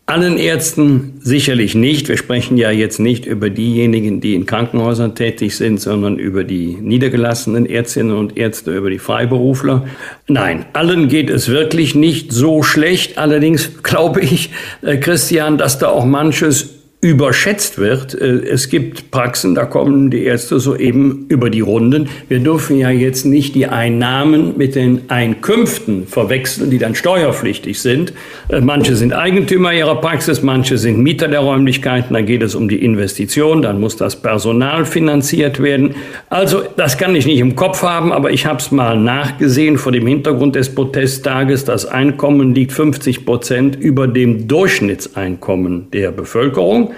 Allen 0.07 0.37
Ärzten 0.37 1.19
sicherlich 1.19 1.73
nicht. 1.73 2.09
Wir 2.09 2.17
sprechen 2.17 2.57
ja 2.57 2.69
jetzt 2.69 2.99
nicht 2.99 3.25
über 3.25 3.49
diejenigen, 3.49 4.21
die 4.21 4.35
in 4.35 4.45
Krankenhäusern 4.45 5.15
tätig 5.15 5.57
sind, 5.57 5.81
sondern 5.81 6.19
über 6.19 6.43
die 6.43 6.77
niedergelassenen 6.79 7.65
Ärztinnen 7.65 8.15
und 8.15 8.37
Ärzte, 8.37 8.77
über 8.77 8.91
die 8.91 8.99
Freiberufler. 8.99 9.87
Nein, 10.27 10.67
allen 10.73 11.07
geht 11.07 11.31
es 11.31 11.49
wirklich 11.49 11.95
nicht 11.95 12.31
so 12.31 12.61
schlecht. 12.61 13.17
Allerdings 13.17 13.81
glaube 13.81 14.21
ich, 14.21 14.51
äh, 14.83 14.97
Christian, 14.97 15.57
dass 15.57 15.79
da 15.79 15.87
auch 15.89 16.05
manches 16.05 16.74
überschätzt 17.05 17.77
wird. 17.77 18.19
Äh, 18.19 18.47
es 18.49 18.69
gibt 18.69 19.11
Praxen, 19.11 19.53
da 19.53 19.65
kommen 19.65 20.09
die 20.09 20.23
Ärzte 20.23 20.59
so 20.59 20.75
eben 20.75 21.27
über 21.29 21.51
die 21.51 21.61
Runden. 21.61 22.09
Wir 22.27 22.39
dürfen 22.39 22.79
ja 22.79 22.89
jetzt 22.89 23.25
nicht 23.25 23.53
die 23.53 23.67
Einnahmen 23.67 24.57
mit 24.57 24.73
den 24.73 25.01
Einkünften 25.09 26.07
verwechseln, 26.07 26.71
die 26.71 26.79
dann 26.79 26.95
steuerpflichtig 26.95 27.79
sind. 27.79 28.11
Äh, 28.49 28.61
manche 28.61 28.95
sind 28.95 29.13
Eigentümer 29.13 29.71
ihrer 29.71 30.01
Praxis, 30.01 30.41
manche 30.41 30.79
sind 30.79 30.97
Mieter 30.97 31.27
der 31.27 31.41
Räumlichkeiten. 31.41 32.15
Da 32.15 32.21
geht 32.21 32.41
es 32.41 32.55
um 32.55 32.69
die 32.69 32.83
Investition, 32.83 33.61
dann 33.61 33.79
muss 33.79 33.97
das 33.97 34.15
Personal 34.15 34.85
finanziert 34.85 35.61
werden. 35.61 35.93
Also 36.29 36.63
das 36.75 36.97
kann 36.97 37.15
ich 37.15 37.27
nicht 37.27 37.39
im 37.39 37.55
Kopf 37.55 37.83
haben, 37.83 38.11
aber 38.11 38.31
ich 38.31 38.47
habe 38.47 38.57
es 38.57 38.71
mal 38.71 38.99
nachgesehen 38.99 39.77
vor 39.77 39.91
dem 39.91 40.07
Hintergrund 40.07 40.55
des 40.55 40.73
Protesttages. 40.73 41.65
Das 41.65 41.85
Einkommen 41.85 42.55
liegt 42.55 42.71
50 42.71 43.27
Prozent 43.27 43.75
über 43.75 44.07
dem 44.07 44.47
Durchschnittseinkommen 44.47 45.91
der 45.91 46.09
Bevölkerung. 46.11 46.94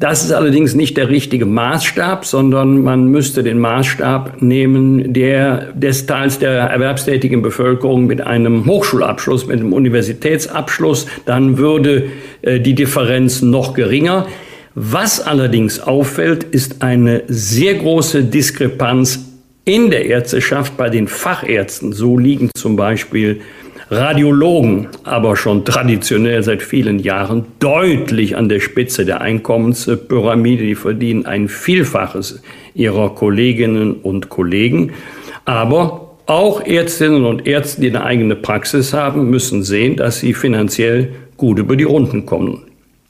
Das 0.00 0.22
ist 0.22 0.30
allerdings 0.30 0.76
nicht 0.76 0.96
der 0.96 1.08
richtige 1.08 1.44
Maßstab, 1.44 2.24
sondern 2.24 2.84
man 2.84 3.08
müsste 3.08 3.42
den 3.42 3.58
Maßstab 3.58 4.40
nehmen, 4.40 5.12
der 5.12 5.72
des 5.72 6.06
Teils 6.06 6.38
der 6.38 6.52
erwerbstätigen 6.52 7.42
Bevölkerung 7.42 8.06
mit 8.06 8.20
einem 8.20 8.64
Hochschulabschluss, 8.66 9.48
mit 9.48 9.58
einem 9.58 9.72
Universitätsabschluss, 9.72 11.08
dann 11.26 11.58
würde 11.58 12.10
äh, 12.42 12.60
die 12.60 12.76
Differenz 12.76 13.42
noch 13.42 13.74
geringer. 13.74 14.28
Was 14.76 15.20
allerdings 15.20 15.80
auffällt, 15.80 16.44
ist 16.44 16.80
eine 16.80 17.24
sehr 17.26 17.74
große 17.74 18.22
Diskrepanz 18.22 19.24
in 19.64 19.90
der 19.90 20.06
Ärzteschaft 20.06 20.76
bei 20.76 20.90
den 20.90 21.08
Fachärzten. 21.08 21.92
So 21.92 22.16
liegen 22.16 22.50
zum 22.56 22.76
Beispiel 22.76 23.40
Radiologen 23.90 24.88
aber 25.04 25.34
schon 25.36 25.64
traditionell 25.64 26.42
seit 26.42 26.62
vielen 26.62 26.98
Jahren 26.98 27.46
deutlich 27.58 28.36
an 28.36 28.48
der 28.48 28.60
Spitze 28.60 29.06
der 29.06 29.22
Einkommenspyramide. 29.22 30.64
Die 30.64 30.74
verdienen 30.74 31.24
ein 31.24 31.48
Vielfaches 31.48 32.42
ihrer 32.74 33.14
Kolleginnen 33.14 33.94
und 33.94 34.28
Kollegen. 34.28 34.92
Aber 35.46 36.16
auch 36.26 36.60
Ärztinnen 36.66 37.24
und 37.24 37.46
Ärzte, 37.46 37.80
die 37.80 37.88
eine 37.88 38.04
eigene 38.04 38.36
Praxis 38.36 38.92
haben, 38.92 39.30
müssen 39.30 39.62
sehen, 39.62 39.96
dass 39.96 40.18
sie 40.18 40.34
finanziell 40.34 41.12
gut 41.38 41.58
über 41.58 41.74
die 41.74 41.84
Runden 41.84 42.26
kommen. 42.26 42.64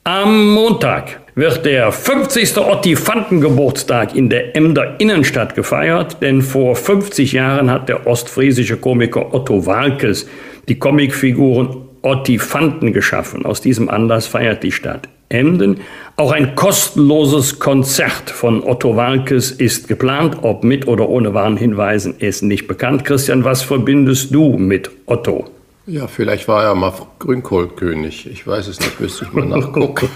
Am 0.05 0.53
Montag 0.53 1.19
wird 1.35 1.65
der 1.65 1.91
50. 1.91 2.57
Ottifantengeburtstag 2.57 4.15
in 4.15 4.29
der 4.29 4.55
Emder 4.55 4.95
Innenstadt 4.99 5.55
gefeiert, 5.55 6.21
denn 6.21 6.41
vor 6.41 6.77
50 6.77 7.33
Jahren 7.33 7.69
hat 7.69 7.89
der 7.89 8.07
ostfriesische 8.07 8.77
Komiker 8.77 9.33
Otto 9.33 9.65
Walkes 9.65 10.27
die 10.69 10.79
Comicfiguren 10.79 11.77
Ottifanten 12.01 12.93
geschaffen. 12.93 13.45
Aus 13.45 13.61
diesem 13.61 13.89
Anlass 13.89 14.27
feiert 14.27 14.63
die 14.63 14.71
Stadt 14.71 15.09
Emden. 15.29 15.81
Auch 16.15 16.31
ein 16.31 16.55
kostenloses 16.55 17.59
Konzert 17.59 18.29
von 18.29 18.63
Otto 18.63 18.95
Walkes 18.95 19.51
ist 19.51 19.87
geplant. 19.87 20.37
Ob 20.41 20.63
mit 20.63 20.87
oder 20.87 21.07
ohne 21.07 21.33
Warnhinweisen 21.33 22.15
ist 22.19 22.41
nicht 22.41 22.67
bekannt. 22.67 23.05
Christian, 23.05 23.43
was 23.43 23.61
verbindest 23.61 24.33
du 24.33 24.57
mit 24.57 24.89
Otto? 25.05 25.45
Ja, 25.85 26.07
vielleicht 26.07 26.47
war 26.47 26.63
er 26.63 26.75
mal 26.75 26.93
Grünkohlkönig. 27.19 28.29
Ich 28.31 28.45
weiß 28.45 28.67
es 28.67 28.79
nicht, 28.79 28.99
müsste 28.99 29.25
ich 29.25 29.33
mal 29.33 29.45
nachgucken. 29.59 30.09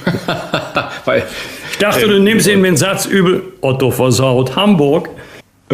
Weil, 1.05 1.23
ich 1.71 1.77
dachte, 1.77 2.07
du 2.07 2.19
nimmst 2.19 2.47
ihm 2.47 2.63
den 2.63 2.77
Satz 2.77 3.05
übel. 3.05 3.41
Otto 3.61 3.91
versaut 3.91 4.55
Hamburg. 4.55 5.09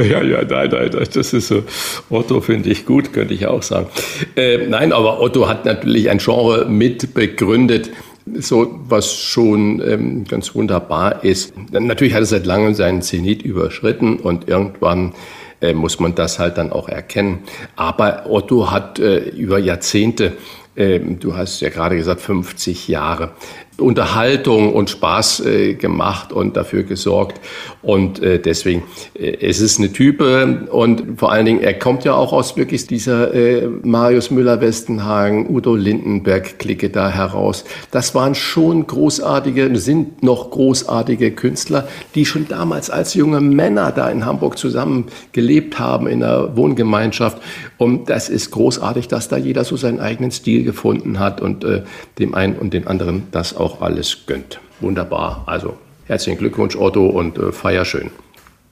Ja, 0.03 0.23
ja, 0.23 0.43
nein, 0.43 0.69
nein, 0.71 0.89
das 0.91 1.33
ist 1.33 1.47
so. 1.47 1.63
Otto 2.09 2.41
finde 2.41 2.69
ich 2.69 2.85
gut, 2.85 3.11
könnte 3.11 3.33
ich 3.33 3.47
auch 3.47 3.63
sagen. 3.63 3.87
Äh, 4.35 4.67
nein, 4.67 4.93
aber 4.93 5.19
Otto 5.19 5.47
hat 5.47 5.65
natürlich 5.65 6.09
ein 6.09 6.19
Genre 6.19 6.65
mit 6.65 7.13
begründet, 7.13 7.91
so 8.35 8.79
was 8.87 9.13
schon 9.15 9.81
ähm, 9.85 10.23
ganz 10.25 10.55
wunderbar 10.55 11.23
ist. 11.23 11.53
Natürlich 11.71 12.13
hat 12.13 12.21
er 12.21 12.25
seit 12.25 12.45
langem 12.45 12.73
seinen 12.73 13.01
Zenit 13.01 13.41
überschritten 13.41 14.17
und 14.17 14.47
irgendwann 14.47 15.13
äh, 15.61 15.73
muss 15.73 15.99
man 15.99 16.15
das 16.15 16.39
halt 16.39 16.57
dann 16.57 16.71
auch 16.71 16.87
erkennen. 16.87 17.39
Aber 17.75 18.29
Otto 18.29 18.71
hat 18.71 18.99
äh, 18.99 19.29
über 19.29 19.59
Jahrzehnte, 19.59 20.33
äh, 20.75 20.99
du 20.99 21.35
hast 21.35 21.61
ja 21.61 21.69
gerade 21.69 21.95
gesagt 21.95 22.21
50 22.21 22.87
Jahre, 22.87 23.31
Unterhaltung 23.79 24.73
und 24.73 24.89
Spaß 24.89 25.45
äh, 25.45 25.73
gemacht 25.75 26.33
und 26.33 26.57
dafür 26.57 26.83
gesorgt. 26.83 27.39
Und 27.81 28.21
äh, 28.21 28.39
deswegen, 28.39 28.83
äh, 29.13 29.37
es 29.41 29.61
ist 29.61 29.79
eine 29.79 29.91
Type 29.91 30.67
und 30.71 31.19
vor 31.19 31.31
allen 31.31 31.45
Dingen, 31.45 31.61
er 31.61 31.73
kommt 31.73 32.03
ja 32.03 32.13
auch 32.13 32.33
aus 32.33 32.57
wirklich 32.57 32.87
dieser 32.87 33.33
äh, 33.33 33.67
Marius 33.83 34.31
Müller-Westenhagen, 34.31 35.49
Udo 35.49 35.75
Lindenberg-Clique 35.75 36.89
da 36.89 37.09
heraus. 37.09 37.65
Das 37.91 38.15
waren 38.15 38.35
schon 38.35 38.87
großartige, 38.87 39.75
sind 39.77 40.23
noch 40.23 40.51
großartige 40.51 41.31
Künstler, 41.31 41.87
die 42.15 42.25
schon 42.25 42.47
damals 42.47 42.89
als 42.89 43.13
junge 43.13 43.41
Männer 43.41 43.91
da 43.91 44.09
in 44.09 44.25
Hamburg 44.25 44.57
zusammen 44.57 45.05
gelebt 45.31 45.79
haben 45.79 46.07
in 46.07 46.23
einer 46.23 46.55
Wohngemeinschaft. 46.57 47.37
Und 47.77 48.09
das 48.09 48.29
ist 48.29 48.51
großartig, 48.51 49.07
dass 49.07 49.29
da 49.29 49.37
jeder 49.37 49.63
so 49.63 49.77
seinen 49.77 49.99
eigenen 49.99 50.31
Stil 50.31 50.63
gefunden 50.63 51.19
hat 51.19 51.39
und 51.39 51.63
äh, 51.63 51.83
dem 52.17 52.33
einen 52.33 52.55
und 52.55 52.73
den 52.73 52.87
anderen 52.87 53.23
das 53.31 53.55
auch 53.55 53.68
auch 53.69 53.81
alles 53.81 54.25
gönnt. 54.25 54.59
Wunderbar. 54.79 55.43
Also 55.45 55.77
herzlichen 56.05 56.39
Glückwunsch, 56.39 56.75
Otto, 56.75 57.07
und 57.07 57.37
äh, 57.37 57.51
feier 57.51 57.85
schön. 57.85 58.11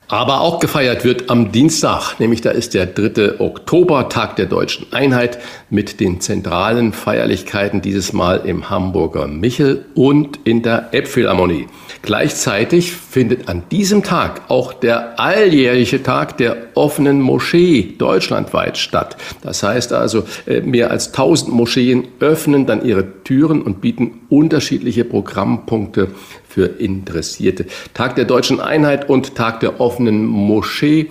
Aber 0.10 0.40
auch 0.40 0.60
gefeiert 0.60 1.04
wird 1.04 1.30
am 1.30 1.52
Dienstag, 1.52 2.18
nämlich 2.20 2.40
da 2.40 2.52
ist 2.52 2.74
der 2.74 2.86
3. 2.86 3.42
Oktober, 3.42 4.08
Tag 4.08 4.38
der 4.38 4.46
deutschen 4.46 4.94
Einheit, 4.94 5.38
mit 5.70 6.00
den 6.00 6.22
zentralen 6.22 6.94
Feierlichkeiten 6.94 7.82
dieses 7.82 8.14
Mal 8.14 8.46
im 8.46 8.70
Hamburger 8.70 9.28
Michel 9.28 9.86
und 9.96 10.40
in 10.46 10.62
der 10.62 10.94
Elbphilharmonie. 10.94 11.68
Gleichzeitig 12.04 12.94
findet 12.94 13.50
an 13.50 13.64
diesem 13.70 14.02
Tag 14.02 14.44
auch 14.48 14.72
der 14.72 15.20
alljährliche 15.20 16.02
Tag 16.04 16.38
der 16.38 16.56
offenen 16.76 17.20
Moschee 17.20 17.96
deutschlandweit 17.98 18.78
statt. 18.78 19.18
Das 19.42 19.62
heißt 19.62 19.92
also, 19.92 20.24
äh, 20.46 20.62
mehr 20.62 20.90
als 20.90 21.12
1000 21.12 21.52
Moscheen 21.52 22.08
öffnen 22.22 22.66
dann 22.66 22.86
ihre 22.86 23.24
Türen 23.26 23.62
und 23.62 23.82
bieten 23.82 24.22
unterschiedliche 24.30 25.04
Programmpunkte 25.04 26.08
für 26.48 26.66
Interessierte. 26.66 27.66
Tag 27.94 28.16
der 28.16 28.26
deutschen 28.26 28.60
Einheit 28.60 29.10
und 29.10 29.36
Tag 29.36 29.60
der 29.60 29.80
offenen 29.80 30.26
Moschee. 30.26 31.08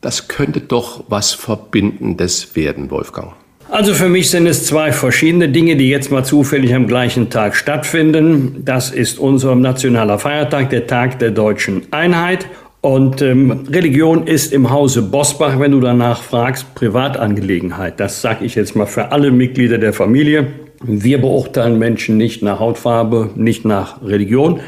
Das 0.00 0.28
könnte 0.28 0.60
doch 0.60 1.04
was 1.08 1.32
Verbindendes 1.32 2.56
werden, 2.56 2.90
Wolfgang. 2.90 3.34
Also 3.72 3.94
für 3.94 4.08
mich 4.08 4.30
sind 4.30 4.46
es 4.46 4.66
zwei 4.66 4.92
verschiedene 4.92 5.48
Dinge, 5.48 5.76
die 5.76 5.88
jetzt 5.88 6.10
mal 6.10 6.24
zufällig 6.24 6.74
am 6.74 6.86
gleichen 6.86 7.30
Tag 7.30 7.56
stattfinden. 7.56 8.62
Das 8.66 8.90
ist 8.90 9.18
unser 9.18 9.54
nationaler 9.54 10.18
Feiertag, 10.18 10.68
der 10.68 10.86
Tag 10.86 11.20
der 11.20 11.30
deutschen 11.30 11.90
Einheit. 11.90 12.46
Und 12.82 13.22
ähm, 13.22 13.64
Religion 13.70 14.26
ist 14.26 14.52
im 14.52 14.68
Hause 14.70 15.02
Bosbach, 15.02 15.58
wenn 15.60 15.70
du 15.70 15.80
danach 15.80 16.20
fragst, 16.20 16.74
Privatangelegenheit. 16.74 17.98
Das 18.00 18.20
sage 18.20 18.44
ich 18.44 18.56
jetzt 18.56 18.74
mal 18.74 18.86
für 18.86 19.12
alle 19.12 19.30
Mitglieder 19.30 19.78
der 19.78 19.92
Familie. 19.92 20.48
Wir 20.84 21.20
beurteilen 21.20 21.78
Menschen 21.78 22.16
nicht 22.16 22.42
nach 22.42 22.58
Hautfarbe, 22.58 23.30
nicht 23.36 23.64
nach 23.64 24.02
Religion. 24.02 24.60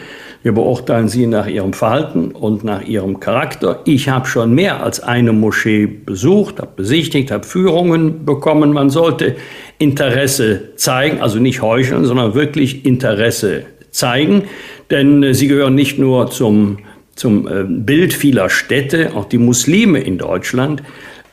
Wir 0.45 0.53
beurteilen 0.53 1.09
sie 1.09 1.27
nach 1.27 1.47
ihrem 1.47 1.73
Verhalten 1.73 2.31
und 2.33 2.65
nach 2.65 2.83
ihrem 2.83 3.19
Charakter. 3.19 3.81
Ich 3.87 4.11
habe 4.11 4.27
schon 4.27 4.55
mehr 4.55 4.83
als 4.83 5.01
eine 5.01 5.33
Moschee 5.33 5.87
besucht, 5.87 6.61
habe 6.61 6.73
besichtigt, 6.77 7.31
habe 7.31 7.45
Führungen 7.45 8.27
bekommen. 8.27 8.73
Man 8.73 8.91
sollte 8.91 9.37
Interesse 9.79 10.77
zeigen, 10.77 11.21
also 11.21 11.39
nicht 11.39 11.63
heucheln, 11.63 12.05
sondern 12.05 12.35
wirklich 12.35 12.85
Interesse 12.85 13.65
zeigen, 13.91 14.43
denn 14.91 15.23
äh, 15.23 15.35
sie 15.35 15.49
gehören 15.49 15.75
nicht 15.75 15.99
nur 15.99 16.31
zum, 16.31 16.79
zum 17.15 17.49
äh, 17.49 17.65
Bild 17.67 18.13
vieler 18.13 18.51
Städte, 18.51 19.13
auch 19.15 19.25
die 19.25 19.39
Muslime 19.39 20.01
in 20.01 20.19
Deutschland 20.19 20.83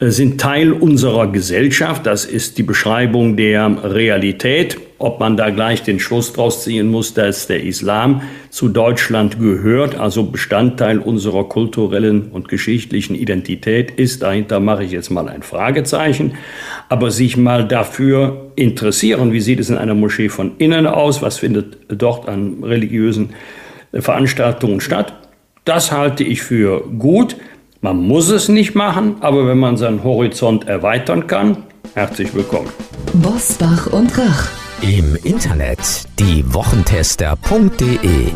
sind 0.09 0.41
Teil 0.41 0.71
unserer 0.71 1.31
Gesellschaft. 1.31 2.07
Das 2.07 2.25
ist 2.25 2.57
die 2.57 2.63
Beschreibung 2.63 3.37
der 3.37 3.83
Realität. 3.83 4.79
Ob 4.97 5.19
man 5.19 5.37
da 5.37 5.51
gleich 5.51 5.83
den 5.83 5.99
Schluss 5.99 6.33
draus 6.33 6.63
ziehen 6.63 6.89
muss, 6.89 7.13
dass 7.13 7.45
der 7.45 7.63
Islam 7.63 8.23
zu 8.49 8.69
Deutschland 8.69 9.39
gehört, 9.39 9.95
also 9.95 10.23
Bestandteil 10.23 10.97
unserer 10.97 11.47
kulturellen 11.47 12.29
und 12.31 12.49
geschichtlichen 12.49 13.15
Identität 13.15 13.91
ist, 13.91 14.23
dahinter 14.23 14.59
mache 14.59 14.83
ich 14.83 14.91
jetzt 14.91 15.11
mal 15.11 15.27
ein 15.27 15.43
Fragezeichen. 15.43 16.33
Aber 16.89 17.11
sich 17.11 17.37
mal 17.37 17.67
dafür 17.67 18.51
interessieren, 18.55 19.31
wie 19.33 19.41
sieht 19.41 19.59
es 19.59 19.69
in 19.69 19.77
einer 19.77 19.95
Moschee 19.95 20.29
von 20.29 20.53
innen 20.57 20.87
aus, 20.87 21.21
was 21.21 21.37
findet 21.37 21.77
dort 21.89 22.27
an 22.27 22.63
religiösen 22.63 23.29
Veranstaltungen 23.93 24.81
statt, 24.81 25.13
das 25.65 25.91
halte 25.91 26.23
ich 26.23 26.41
für 26.41 26.81
gut. 26.97 27.35
Man 27.83 28.07
muss 28.07 28.29
es 28.29 28.47
nicht 28.47 28.75
machen, 28.75 29.15
aber 29.21 29.47
wenn 29.47 29.57
man 29.57 29.75
seinen 29.75 30.03
Horizont 30.03 30.67
erweitern 30.67 31.25
kann, 31.25 31.63
herzlich 31.95 32.31
willkommen. 32.35 32.69
Bosbach 33.13 33.87
und 33.87 34.15
Rach. 34.19 34.49
Im 34.83 35.17
Internet 35.23 35.79
diewochentester.de 36.19 38.33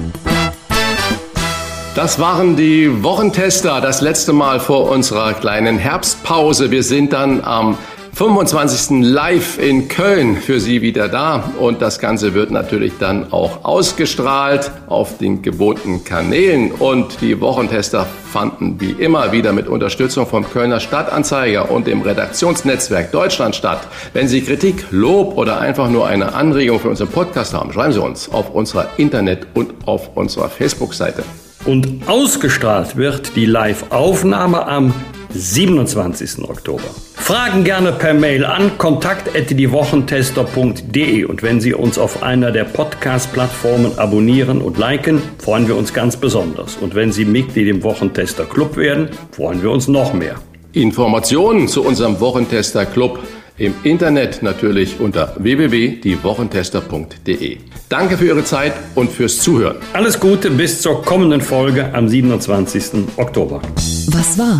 das 1.96 2.20
waren 2.20 2.58
die 2.58 3.06
Wochentester, 3.06 3.80
das 3.80 4.02
letzte 4.02 4.34
Mal 4.34 4.60
vor 4.60 4.92
unserer 4.92 5.34
kleinen 5.34 5.78
Herbstpause. 5.78 6.70
Wir 6.70 6.84
sind 6.84 7.14
dann 7.14 7.42
am 7.42 7.78
25. 8.16 9.02
live 9.02 9.58
in 9.60 9.90
Köln 9.90 10.38
für 10.38 10.62
Sie 10.62 10.82
wieder 10.82 11.10
da 11.10 11.52
und 11.60 11.82
das 11.82 12.00
Ganze 12.00 12.34
wird 12.34 12.50
natürlich 12.50 12.94
dann 12.98 13.34
auch 13.34 13.66
ausgestrahlt 13.66 14.72
auf 14.88 15.18
den 15.18 15.42
gewohnten 15.42 16.06
Kanälen 16.06 16.72
und 16.72 17.20
die 17.20 17.42
Wochentester 17.42 18.08
fanden 18.32 18.80
wie 18.80 18.92
immer 18.92 19.34
wieder 19.34 19.52
mit 19.52 19.68
Unterstützung 19.68 20.26
vom 20.28 20.50
Kölner 20.50 20.80
Stadtanzeiger 20.80 21.70
und 21.70 21.88
dem 21.88 22.04
Redaktionsnetzwerk 22.04 23.12
Deutschland 23.12 23.54
statt. 23.54 23.86
Wenn 24.14 24.30
Sie 24.30 24.40
Kritik, 24.40 24.86
Lob 24.92 25.38
oder 25.38 25.60
einfach 25.60 25.90
nur 25.90 26.08
eine 26.08 26.36
Anregung 26.36 26.80
für 26.80 26.90
unseren 26.90 27.10
Podcast 27.10 27.54
haben, 27.54 27.74
schreiben 27.74 27.92
Sie 27.92 28.02
uns 28.02 28.32
auf 28.32 28.50
unserer 28.50 28.88
Internet- 28.96 29.46
und 29.56 29.74
auf 29.86 30.16
unserer 30.16 30.48
Facebook-Seite. 30.48 31.22
Und 31.66 32.08
ausgestrahlt 32.08 32.96
wird 32.96 33.36
die 33.36 33.46
Live-Aufnahme 33.46 34.66
am 34.68 34.94
27. 35.36 36.48
Oktober. 36.48 36.84
Fragen 37.14 37.64
gerne 37.64 37.92
per 37.92 38.14
Mail 38.14 38.46
an 38.46 38.78
kontakt@diewochentester.de 38.78 41.26
und 41.26 41.44
wenn 41.44 41.60
Sie 41.60 41.74
uns 41.74 41.98
auf 41.98 42.24
einer 42.24 42.52
der 42.52 42.64
Podcast-Plattformen 42.64 43.98
abonnieren 43.98 44.62
und 44.62 44.78
liken, 44.78 45.22
freuen 45.40 45.68
wir 45.68 45.76
uns 45.76 45.94
ganz 45.94 46.18
besonders. 46.18 46.78
Und 46.78 46.96
wenn 46.96 47.12
Sie 47.12 47.26
Mitglied 47.26 47.68
im 47.68 47.84
Wochentester 47.84 48.46
Club 48.46 48.78
werden, 48.78 49.10
freuen 49.32 49.62
wir 49.62 49.72
uns 49.72 49.88
noch 49.88 50.14
mehr. 50.14 50.36
Informationen 50.72 51.68
zu 51.68 51.84
unserem 51.84 52.20
Wochentester 52.20 52.86
Club 52.86 53.20
im 53.58 53.74
Internet 53.84 54.44
natürlich 54.44 55.00
unter 55.00 55.34
www.diewochentester.de. 55.38 57.58
Danke 57.88 58.18
für 58.18 58.26
Ihre 58.26 58.44
Zeit 58.44 58.74
und 58.96 59.10
fürs 59.12 59.40
Zuhören. 59.40 59.78
Alles 59.94 60.20
Gute 60.20 60.52
bis 60.52 60.82
zur 60.82 61.02
kommenden 61.04 61.40
Folge 61.42 61.94
am 61.94 62.10
27. 62.10 63.06
Oktober. 63.18 63.62
Was 64.08 64.38
war? 64.38 64.60